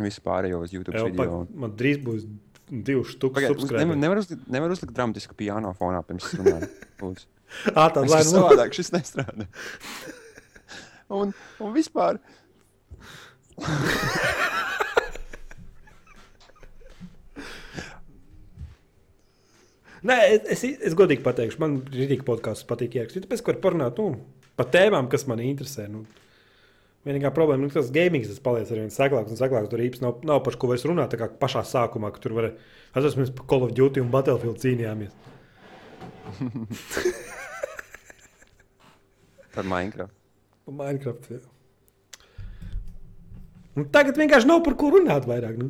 vispārējo 0.00 0.62
uz 0.64 0.72
YouTube 0.72 0.96
Jau, 0.96 1.10
pa, 1.12 1.26
video. 1.26 1.42
man 1.64 1.74
drīz 1.76 2.00
būs 2.02 2.24
divi 2.72 3.02
uz, 3.02 3.16
nevar, 3.20 3.98
nevar, 4.00 4.22
uzlikt, 4.22 4.46
nevar 4.48 4.72
uzlikt 4.72 4.94
dramatisku 4.96 5.36
piano 5.36 5.74
fonā 5.76 6.00
pirms. 6.08 6.30
Ā, 7.76 7.84
tā 7.92 8.00
Tas 8.00 8.08
lai 8.08 8.22
nu. 8.24 8.30
savādāk, 8.32 8.72
šis 8.72 8.92
nestrādā. 8.94 9.48
Un, 11.12 11.34
un 11.60 11.74
vispār. 11.76 12.16
Nē, 20.08 20.16
es, 20.34 20.40
es, 20.56 20.64
es 20.90 20.96
godīgi 20.98 21.22
pateikšu, 21.22 21.60
man 21.62 21.76
rītīgi 21.92 22.24
podkāstus 22.26 22.66
patīk 22.66 22.96
ierakstīt. 22.98 23.24
Tāpēc, 23.26 23.42
ka 23.42 23.52
var 23.52 23.60
parunāt 23.62 24.00
nu, 24.02 24.06
par 24.58 24.66
tēmām, 24.74 25.06
kas 25.12 25.28
man 25.30 25.42
interesē. 25.44 25.86
Nu, 25.90 26.02
vienīgā 27.06 27.30
problēma 27.34 27.66
ir, 27.66 27.72
ka 27.72 27.80
tas 27.80 27.92
gaming 27.94 28.26
tas 28.26 28.42
paliec 28.42 28.70
ar 28.72 28.82
vien 28.82 28.90
seklāks 28.94 29.30
un 29.30 29.38
seklāks. 29.38 29.70
Tur 29.70 29.84
īstenībā 29.84 30.08
nav, 30.08 30.14
nav 30.32 30.42
par 30.46 30.58
ko 30.58 30.72
vairs 30.72 30.86
runāt. 30.88 31.14
Tā 31.14 31.18
kā 31.22 31.30
pašā 31.44 31.62
sākumā, 31.70 32.10
kad 32.14 32.24
tur 32.24 32.34
varēja. 32.40 32.56
Atcerieties, 32.92 33.20
mēs 33.20 33.34
par 33.38 33.46
Call 33.52 33.68
of 33.68 33.76
Duty 33.78 34.02
un 34.02 34.10
Battlefield 34.12 34.58
cīnījāmies. 34.62 35.14
Par 39.52 39.66
Minecraft. 39.68 40.14
Pa 40.64 40.72
Minecraft. 40.72 41.26
Jā. 41.28 41.40
Un 43.76 43.88
tagad 43.92 44.16
vienkārši 44.20 44.48
nav 44.48 44.62
par 44.64 44.76
ko 44.80 44.90
runāt 44.94 45.26
vairāk. 45.28 45.58
Nu. 45.60 45.68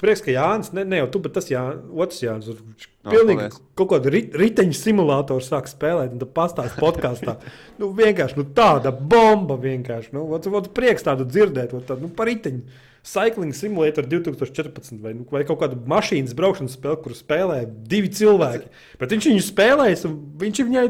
Prieks, 0.00 0.22
ka 0.24 0.32
Jānis, 0.32 0.70
ne, 0.76 0.84
ne 0.88 1.02
jau 1.02 1.08
tu, 1.12 1.20
bet 1.20 1.34
tas 1.36 1.50
Jā, 1.52 1.62
otrs 1.92 2.22
Jānis. 2.24 2.48
Viņš 2.56 2.86
No, 3.00 3.12
pilnīgi 3.14 3.40
paldies. 3.46 3.60
kaut 3.80 3.88
kādu 3.94 4.10
rit, 4.12 4.34
riteņu 4.36 4.74
simulātoru 4.76 5.40
sāk 5.44 5.68
spēlēt, 5.70 6.12
un 6.12 6.20
tad 6.20 6.32
pastāstīt 6.36 6.80
podkāstā. 6.82 7.34
nu, 7.80 7.90
vienkārši 7.96 8.36
nu, 8.36 8.44
tāda 8.56 8.92
bomba 8.92 9.56
vienkārši. 9.60 10.12
Nu, 10.16 10.26
ot, 10.36 10.48
ot, 10.52 10.68
prieks 10.76 11.04
tādu 11.06 11.24
dzirdēt, 11.28 11.72
ot, 11.76 11.86
tādu, 11.88 12.08
nu, 12.08 12.12
par 12.16 12.28
riteņu. 12.28 12.64
Cycling 13.00 13.54
Simulator 13.56 14.04
2014 14.04 15.00
vai, 15.00 15.14
nu, 15.16 15.24
vai 15.32 15.40
kaut 15.48 15.62
kādu 15.62 15.78
mašīnas 15.88 16.34
braukšanas 16.36 16.74
spēli, 16.76 16.98
kur 17.00 17.14
spēlē 17.16 17.62
divi 17.88 18.10
cilvēki. 18.12 18.68
Bet 19.00 19.14
viņš 19.16 19.30
viņu 19.30 19.44
spēlēs, 19.46 20.04
un 20.08 20.18
viņš 20.42 20.60
viņai 20.68 20.84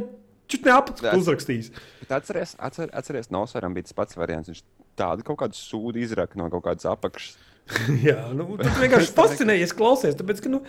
neapakstu 0.67 1.07
Tas- 1.07 1.21
uzrakstījis. 1.21 1.71
Atceries, 2.11 2.57
atcer, 2.59 2.91
atceries 2.93 3.31
Nosvaram 3.31 3.75
bija 3.77 3.87
tas 3.87 3.95
pats 3.95 4.19
variants. 4.19 4.51
Viņš 4.51 4.63
tādu 4.99 5.23
kaut 5.23 5.39
kādu 5.45 5.55
sūdu 5.55 6.03
izraka 6.03 6.35
no 6.41 6.51
kaut 6.51 6.65
kādas 6.67 6.89
apakšas. 6.91 7.37
Jā, 8.09 8.23
nu, 8.37 8.55
tas 8.61 8.81
vienkārši 8.85 9.15
fascinējies 9.17 9.77
klausies. 9.77 10.17
Tāpēc, 10.19 10.43
ka, 10.45 10.53
nu, 10.53 10.65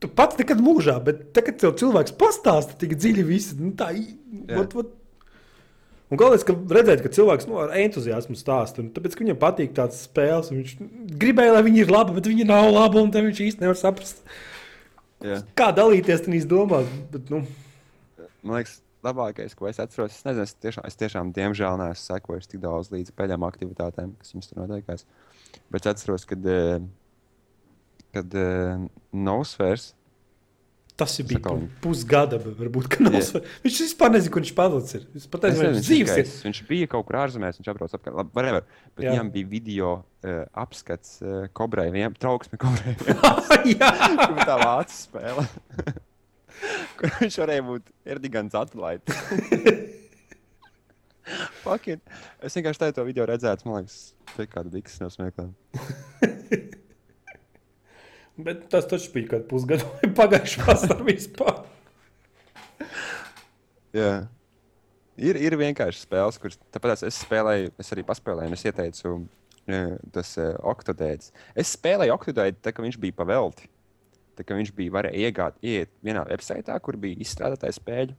Tu 0.00 0.08
pats 0.08 0.38
nekad 0.40 0.62
mūžā, 0.64 0.94
bet 1.04 1.26
tagad 1.36 1.58
tev 1.60 1.74
cilvēks 1.76 2.14
pastāsta 2.16 2.72
tik 2.80 2.94
dziļi 2.96 3.24
visu. 3.28 3.58
Nu, 3.60 3.74
tā, 3.76 3.90
vat, 4.48 4.72
vat. 4.72 4.94
Un 6.10 6.18
galvenais, 6.18 6.42
ka 6.48 6.54
redzēt, 6.56 7.02
ka 7.04 7.10
cilvēks 7.12 7.44
nu, 7.46 7.58
ar 7.60 7.74
entuziasmu 7.82 8.34
stāsta. 8.38 8.80
un 8.80 8.88
Tāpēc, 8.94 9.12
ka 9.12 9.26
viņam 9.26 9.40
patīk 9.42 9.74
tādas 9.76 10.00
spēles, 10.08 10.48
un 10.50 10.62
viņš 10.62 10.72
gribēja, 11.20 11.52
lai 11.54 11.66
viņi 11.68 11.84
ir 11.84 11.92
labi, 11.92 12.16
bet 12.16 12.30
viņi 12.32 12.48
nav 12.48 12.70
labi, 12.72 13.02
un 13.04 13.12
tad 13.12 13.28
viņš 13.28 13.42
īsti 13.44 13.66
nevar 13.66 13.76
saprast, 13.78 14.24
Jā. 15.20 15.42
kā 15.60 15.68
dalīties 15.76 16.24
tajās 16.24 16.48
domās. 16.48 16.88
Bet, 17.12 17.28
nu, 17.30 17.44
Man 18.40 18.56
liekas, 18.56 18.78
labākais, 19.04 19.54
ko 19.56 19.68
es 19.68 19.80
atceros, 19.82 20.16
es 20.16 20.24
nezinu, 20.24 20.48
es 20.48 20.56
tiešām, 20.64 20.86
es 20.88 20.96
tiešām 21.00 21.32
diemžēl 21.36 21.76
neesmu 21.80 22.06
sekojis 22.06 22.48
tik 22.48 22.62
daudz 22.64 22.88
līdzi 22.94 23.12
pēdējām 23.16 23.44
aktivitātēm, 23.48 24.14
kas 24.20 24.32
jums 24.32 24.48
tur 24.48 24.62
notiekās. 24.62 25.04
Bet 25.70 25.86
es 25.86 25.94
atceros, 25.94 26.24
kad, 26.28 26.44
eh, 26.46 26.80
kad 28.14 28.34
uh, 28.34 28.84
Nosfērs, 29.14 29.92
tas 31.00 31.14
ir 31.22 31.24
bijis 31.30 31.40
pu- 31.46 31.68
pusgada, 31.80 32.36
varbūt 32.36 32.98
nav. 33.00 33.14
Viņš 33.64 33.78
vispār 33.86 34.10
nezina, 34.12 34.32
kur 34.34 34.42
viņš 34.42 34.50
palicis. 34.58 34.96
ir. 34.98 35.06
Es 35.16 35.24
pat 35.32 35.46
nezinu, 35.46 35.70
viņš 35.70 35.86
dzīves 35.86 36.10
ir. 36.12 36.26
viņš, 36.26 36.42
viņš 36.44 36.60
bija 36.68 36.90
kaut 36.92 37.06
kur 37.08 37.16
ārzemēs, 37.22 37.56
viņš 37.56 37.70
apbrauc 37.72 37.94
apkārt, 37.96 38.18
labi, 38.18 38.34
whatever, 38.36 38.66
bet 38.98 39.06
Jā. 39.06 39.14
viņam 39.14 39.30
bija 39.32 39.48
video 39.54 39.92
uh, 40.02 40.42
apskats 40.60 41.14
uh, 41.24 41.46
kobrai, 41.56 41.86
viņam 41.94 42.18
trauksme 42.20 42.60
kobrai. 42.60 42.92
Jā, 43.78 43.94
tā 44.44 44.58
vācu 44.60 44.98
spēle. 44.98 45.46
Kur 47.00 47.14
viņš 47.22 47.40
varēja 47.40 47.64
būt 47.64 47.88
Erdigants 48.04 48.58
atlaidis. 48.60 49.24
Fucking. 51.64 52.00
Es 52.42 52.56
vienkārši 52.56 52.84
tādu 52.84 52.98
to 52.98 53.06
video 53.08 53.26
redzēju, 53.28 53.66
man 53.68 53.82
liekas, 53.82 53.98
tā 54.34 54.44
ir 54.46 54.52
kāda 54.52 54.72
dikas 54.72 55.00
no 55.02 55.10
smiekliem. 55.12 55.54
bet 58.46 58.68
tas 58.72 58.88
taču 58.90 59.12
bija 59.14 59.34
kaut 59.34 59.48
pusgadu 59.50 59.88
vai 59.96 60.12
pagājušā 60.20 60.66
vasarā 60.68 61.06
vispār. 61.06 61.64
Jā. 63.96 64.12
Ir, 65.20 65.36
ir 65.36 65.56
vienkārši 65.60 66.06
spēles, 66.06 66.38
kuras 66.40 66.56
tāpēc 66.72 67.02
es 67.08 67.18
spēlēju, 67.26 67.74
es 67.82 67.92
arī 67.92 68.04
paspēlēju, 68.08 68.48
un 68.48 68.56
es 68.56 68.64
ieteicu 68.64 69.12
eh, 69.68 69.98
tas 70.14 70.32
uh, 70.40 70.54
oktodēļs. 70.72 71.34
Es 71.60 71.74
spēlēju 71.76 72.14
oktodēļu, 72.14 72.56
tā 72.64 72.72
kā 72.72 72.84
viņš 72.86 72.96
bija 73.02 73.18
pavelti. 73.18 73.68
Tā 74.38 74.46
kā 74.46 74.56
viņš 74.56 74.70
bija 74.72 74.94
varēja 74.94 75.28
iegāt, 75.28 75.58
iet 75.60 75.90
vienā 76.06 76.22
websaitā, 76.30 76.78
kur 76.80 76.96
bija 77.02 77.18
izstrādātais 77.20 77.76
spēļu. 77.82 78.16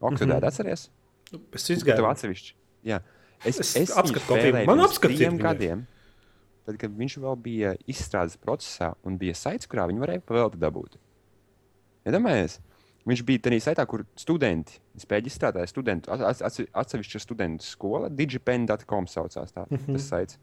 Oktodēļ, 0.00 0.32
mm. 0.32 0.40
-hmm. 0.40 0.48
atceries? 0.48 0.88
Es 1.52 1.64
Tev 1.66 1.76
izgāju. 1.76 2.06
atsevišķi. 2.10 2.52
Jā. 2.84 3.00
Es, 3.44 3.58
Es 3.60 3.76
es, 3.76 3.90
es 3.90 3.96
apskatu 3.96 4.26
kopiju. 4.26 4.52
Man 4.66 4.78
pirms 4.78 4.98
trim 5.00 5.38
viņai. 5.38 5.42
gadiem. 5.42 5.86
Tad, 6.64 6.78
kad 6.80 6.90
viņš 6.96 7.18
vēl 7.20 7.36
bija 7.42 7.74
izstrādes 7.86 8.36
procesā 8.40 8.94
un 9.04 9.18
bija 9.18 9.34
saits, 9.34 9.66
kurā 9.66 9.84
viņi 9.90 10.00
varēja 10.00 10.22
pavēlti 10.24 10.56
dabūt. 10.62 10.96
Iedomājieties, 12.08 12.58
viņš 13.08 13.22
bija 13.28 13.42
tādā 13.46 13.58
saitā, 13.64 13.84
kur 13.88 14.04
studenti, 14.16 14.78
spēļu 15.00 15.28
izstrādāja 15.30 15.68
studentu, 15.68 16.10
at- 16.12 16.40
at- 16.42 16.68
atsevišķa 16.72 17.20
studentu 17.20 17.64
skola, 17.64 18.08
digipen.com 18.08 19.06
saucās 19.06 19.52
tā, 19.52 19.66
Mhm. 19.70 19.92
tas 19.92 20.02
saits, 20.08 20.38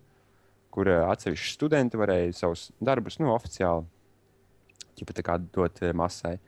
kur 0.72 0.88
eh, 0.88 1.02
atsevišķi 1.06 1.54
studenti 1.58 1.98
varēja 1.98 2.34
savus 2.36 2.72
darbus, 2.82 3.20
nu, 3.20 3.28
oficiāli, 3.34 3.86
ķipa 4.98 5.14
tā 5.14 5.24
kā 5.24 5.38
dot 5.52 5.82
eh, 5.82 5.92
masai. 5.94 6.40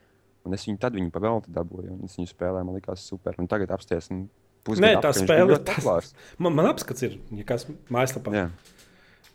Un 0.44 0.52
es 0.56 0.64
viņu 0.68 0.80
tad 0.80 0.96
viņu 0.96 1.12
pavēlti 1.14 1.52
dabūju, 1.56 1.94
un 1.96 2.08
es 2.08 2.16
viņu 2.18 2.28
spēlēju, 2.28 2.66
man 2.68 2.76
likās 2.76 3.04
super. 3.08 3.36
Un 3.40 3.48
tagad 3.48 3.70
apsties, 3.72 4.10
un 4.12 4.26
Nē, 4.64 4.94
tā 5.04 5.10
spēle 5.12 5.52
ir 5.52 5.58
ir 5.58 5.64
populārs. 5.64 6.14
Man, 6.40 6.54
man 6.56 6.68
apskats 6.70 7.04
ir, 7.04 7.18
ja 7.36 7.44
kas 7.48 7.66
mājaslapā. 7.92 8.32
Jā. 8.32 8.44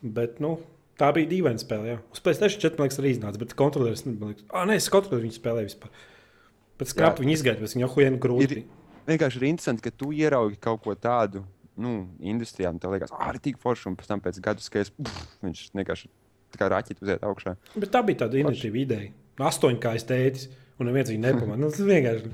Bet, 0.01 0.39
nu, 0.41 0.55
tā 0.97 1.11
bija 1.13 1.29
dīvaina 1.29 1.61
spēle. 1.61 1.91
Jā. 1.91 1.97
Uz 2.13 2.21
PlayStation 2.25 2.61
4 2.63 2.79
man 2.79 2.87
liekas, 2.87 2.99
arī 3.01 3.11
iznāca, 3.13 3.41
bet 3.41 3.53
kontrolieris 3.57 4.05
man 4.07 4.31
liekas, 4.31 4.47
ah, 4.49 4.65
nē, 4.69 4.79
es 4.81 4.89
kontrolieru 4.89 5.27
viņu 5.27 5.37
spēlēju 5.37 5.69
vispār. 5.69 5.93
Pēc 6.79 6.93
skrapa 6.95 7.21
viņi 7.21 7.35
izgaida, 7.35 7.61
bet 7.61 7.75
viņi 7.75 7.85
jau 7.85 7.91
huēna 7.95 8.21
grūti. 8.23 8.63
Ir- 8.63 8.77
Vienkārši 9.09 9.39
ir 9.41 9.45
interesanti, 9.49 9.85
ka 9.85 9.91
tu 9.91 10.11
ieraugi 10.13 10.57
kaut 10.61 10.83
ko 10.85 10.93
tādu. 10.93 11.43
Nu, 11.79 12.07
industrijā 12.19 12.71
man 12.73 12.81
liekas, 12.93 13.13
ah, 13.15 13.29
arī 13.31 13.41
tik 13.41 13.57
forši, 13.61 13.87
un 13.89 13.95
pēc 13.99 14.09
tam 14.09 14.21
pēc 14.21 14.39
gadu 14.43 14.59
pff, 14.59 15.27
viņš 15.45 15.61
vienkārši 15.73 16.09
tā 16.51 16.59
kā 16.59 16.67
raķeita 16.73 17.05
uziet 17.05 17.21
augšā. 17.23 17.55
Bet 17.77 17.91
tā 17.93 18.01
bija 18.05 18.25
tāda 18.25 18.41
inovatīva 18.41 18.81
ideja. 18.81 19.11
Astoņkājas 19.39 20.05
tētis, 20.09 20.49
un 20.79 20.87
neviens 20.89 21.09
viņu 21.11 21.23
nepamanīja. 21.25 21.59
Nu, 21.61 21.69
tas 21.73 21.85
vienkārši 21.89 22.31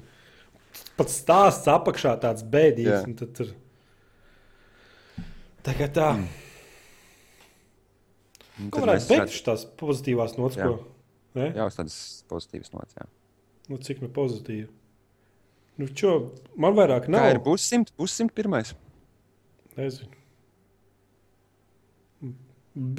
pats 0.99 1.13
stāsts 1.21 1.67
apakšā 1.71 2.15
tāds 2.23 2.43
bēdīgs. 2.53 3.05
tad 3.19 3.29
Tur... 3.37 3.53
Tagad 5.65 5.93
tā. 5.97 6.09
Mm. 8.55 8.69
Ko 8.71 8.83
varētu 8.85 9.09
beigt 9.09 9.21
varētu- 9.25 9.45
tās 9.49 9.65
pozitīvās 9.79 10.37
nots, 10.39 10.55
Jā. 10.59 10.67
ko? 10.69 10.73
Ne? 11.35 11.49
Jā, 11.57 11.65
uz 11.67 11.75
tādas 11.75 11.95
pozitīvas 12.31 12.71
nots. 12.75 12.93
jā. 12.95 13.07
Nu, 13.67 13.77
cik 13.81 14.01
nu 14.05 14.07
pozitīvi? 14.13 14.67
Nu, 15.81 15.87
čo, 15.91 16.11
man 16.55 16.75
vairāk 16.77 17.09
Kā 17.09 17.11
nav. 17.17 17.25
ir 17.33 17.39
būs 17.43 17.65
simt, 17.67 17.89
būs 17.99 18.13
simt 18.15 18.31
pirmais? 18.37 18.71
Nezinu. 19.75 20.13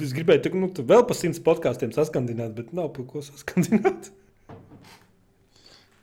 Es 0.03 0.13
gribēju 0.13 0.41
teikt, 0.45 0.57
nu, 0.57 0.69
vēl 0.89 1.03
pa 1.07 1.13
simts 1.17 1.39
podkāstiem 1.41 1.91
saskandināt, 1.93 2.53
bet 2.57 2.71
nav 2.73 2.91
par 2.93 3.05
ko 3.09 3.21
saskandināt. 3.25 4.11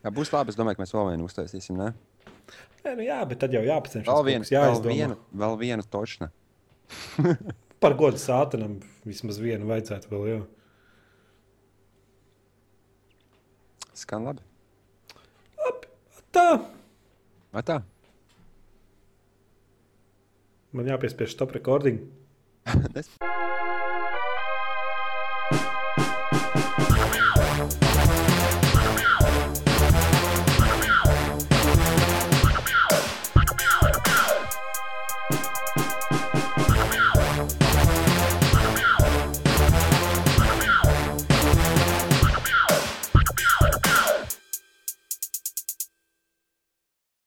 Jā, 0.05 0.13
būs 0.13 0.33
labi. 0.35 0.53
Es 0.53 0.59
domāju, 0.59 0.79
ka 0.79 0.85
mēs 0.85 0.95
vēl 0.95 1.11
vienu 1.13 1.29
uztaisīsim. 1.29 1.81
Ne? 1.81 1.93
Nē, 2.85 2.93
nu, 2.99 3.05
jā, 3.07 3.21
bet 3.29 3.41
tad 3.41 3.55
jau 3.57 3.63
jāpacenšas. 3.65 4.11
Vēl 4.11 4.27
vienu, 4.29 4.49
vēl 4.53 4.83
vienu, 4.85 5.19
vēl 5.45 5.61
vienu 5.63 5.87
točnu. 5.89 6.29
Par 7.85 7.97
godu 7.99 8.21
sātanam 8.21 8.79
vismaz 9.09 9.41
vienu 9.41 9.69
vajadzētu 9.71 10.13
vēl. 10.13 10.27
Jā. 10.35 10.43
Skan 14.05 14.27
labi. 14.29 14.45
Tā, 16.35 16.49
Vai 17.55 17.63
tā? 17.63 17.77
man 20.75 20.89
jāpiespiež 20.91 21.31
stop 21.31 21.55
recording. 21.55 22.01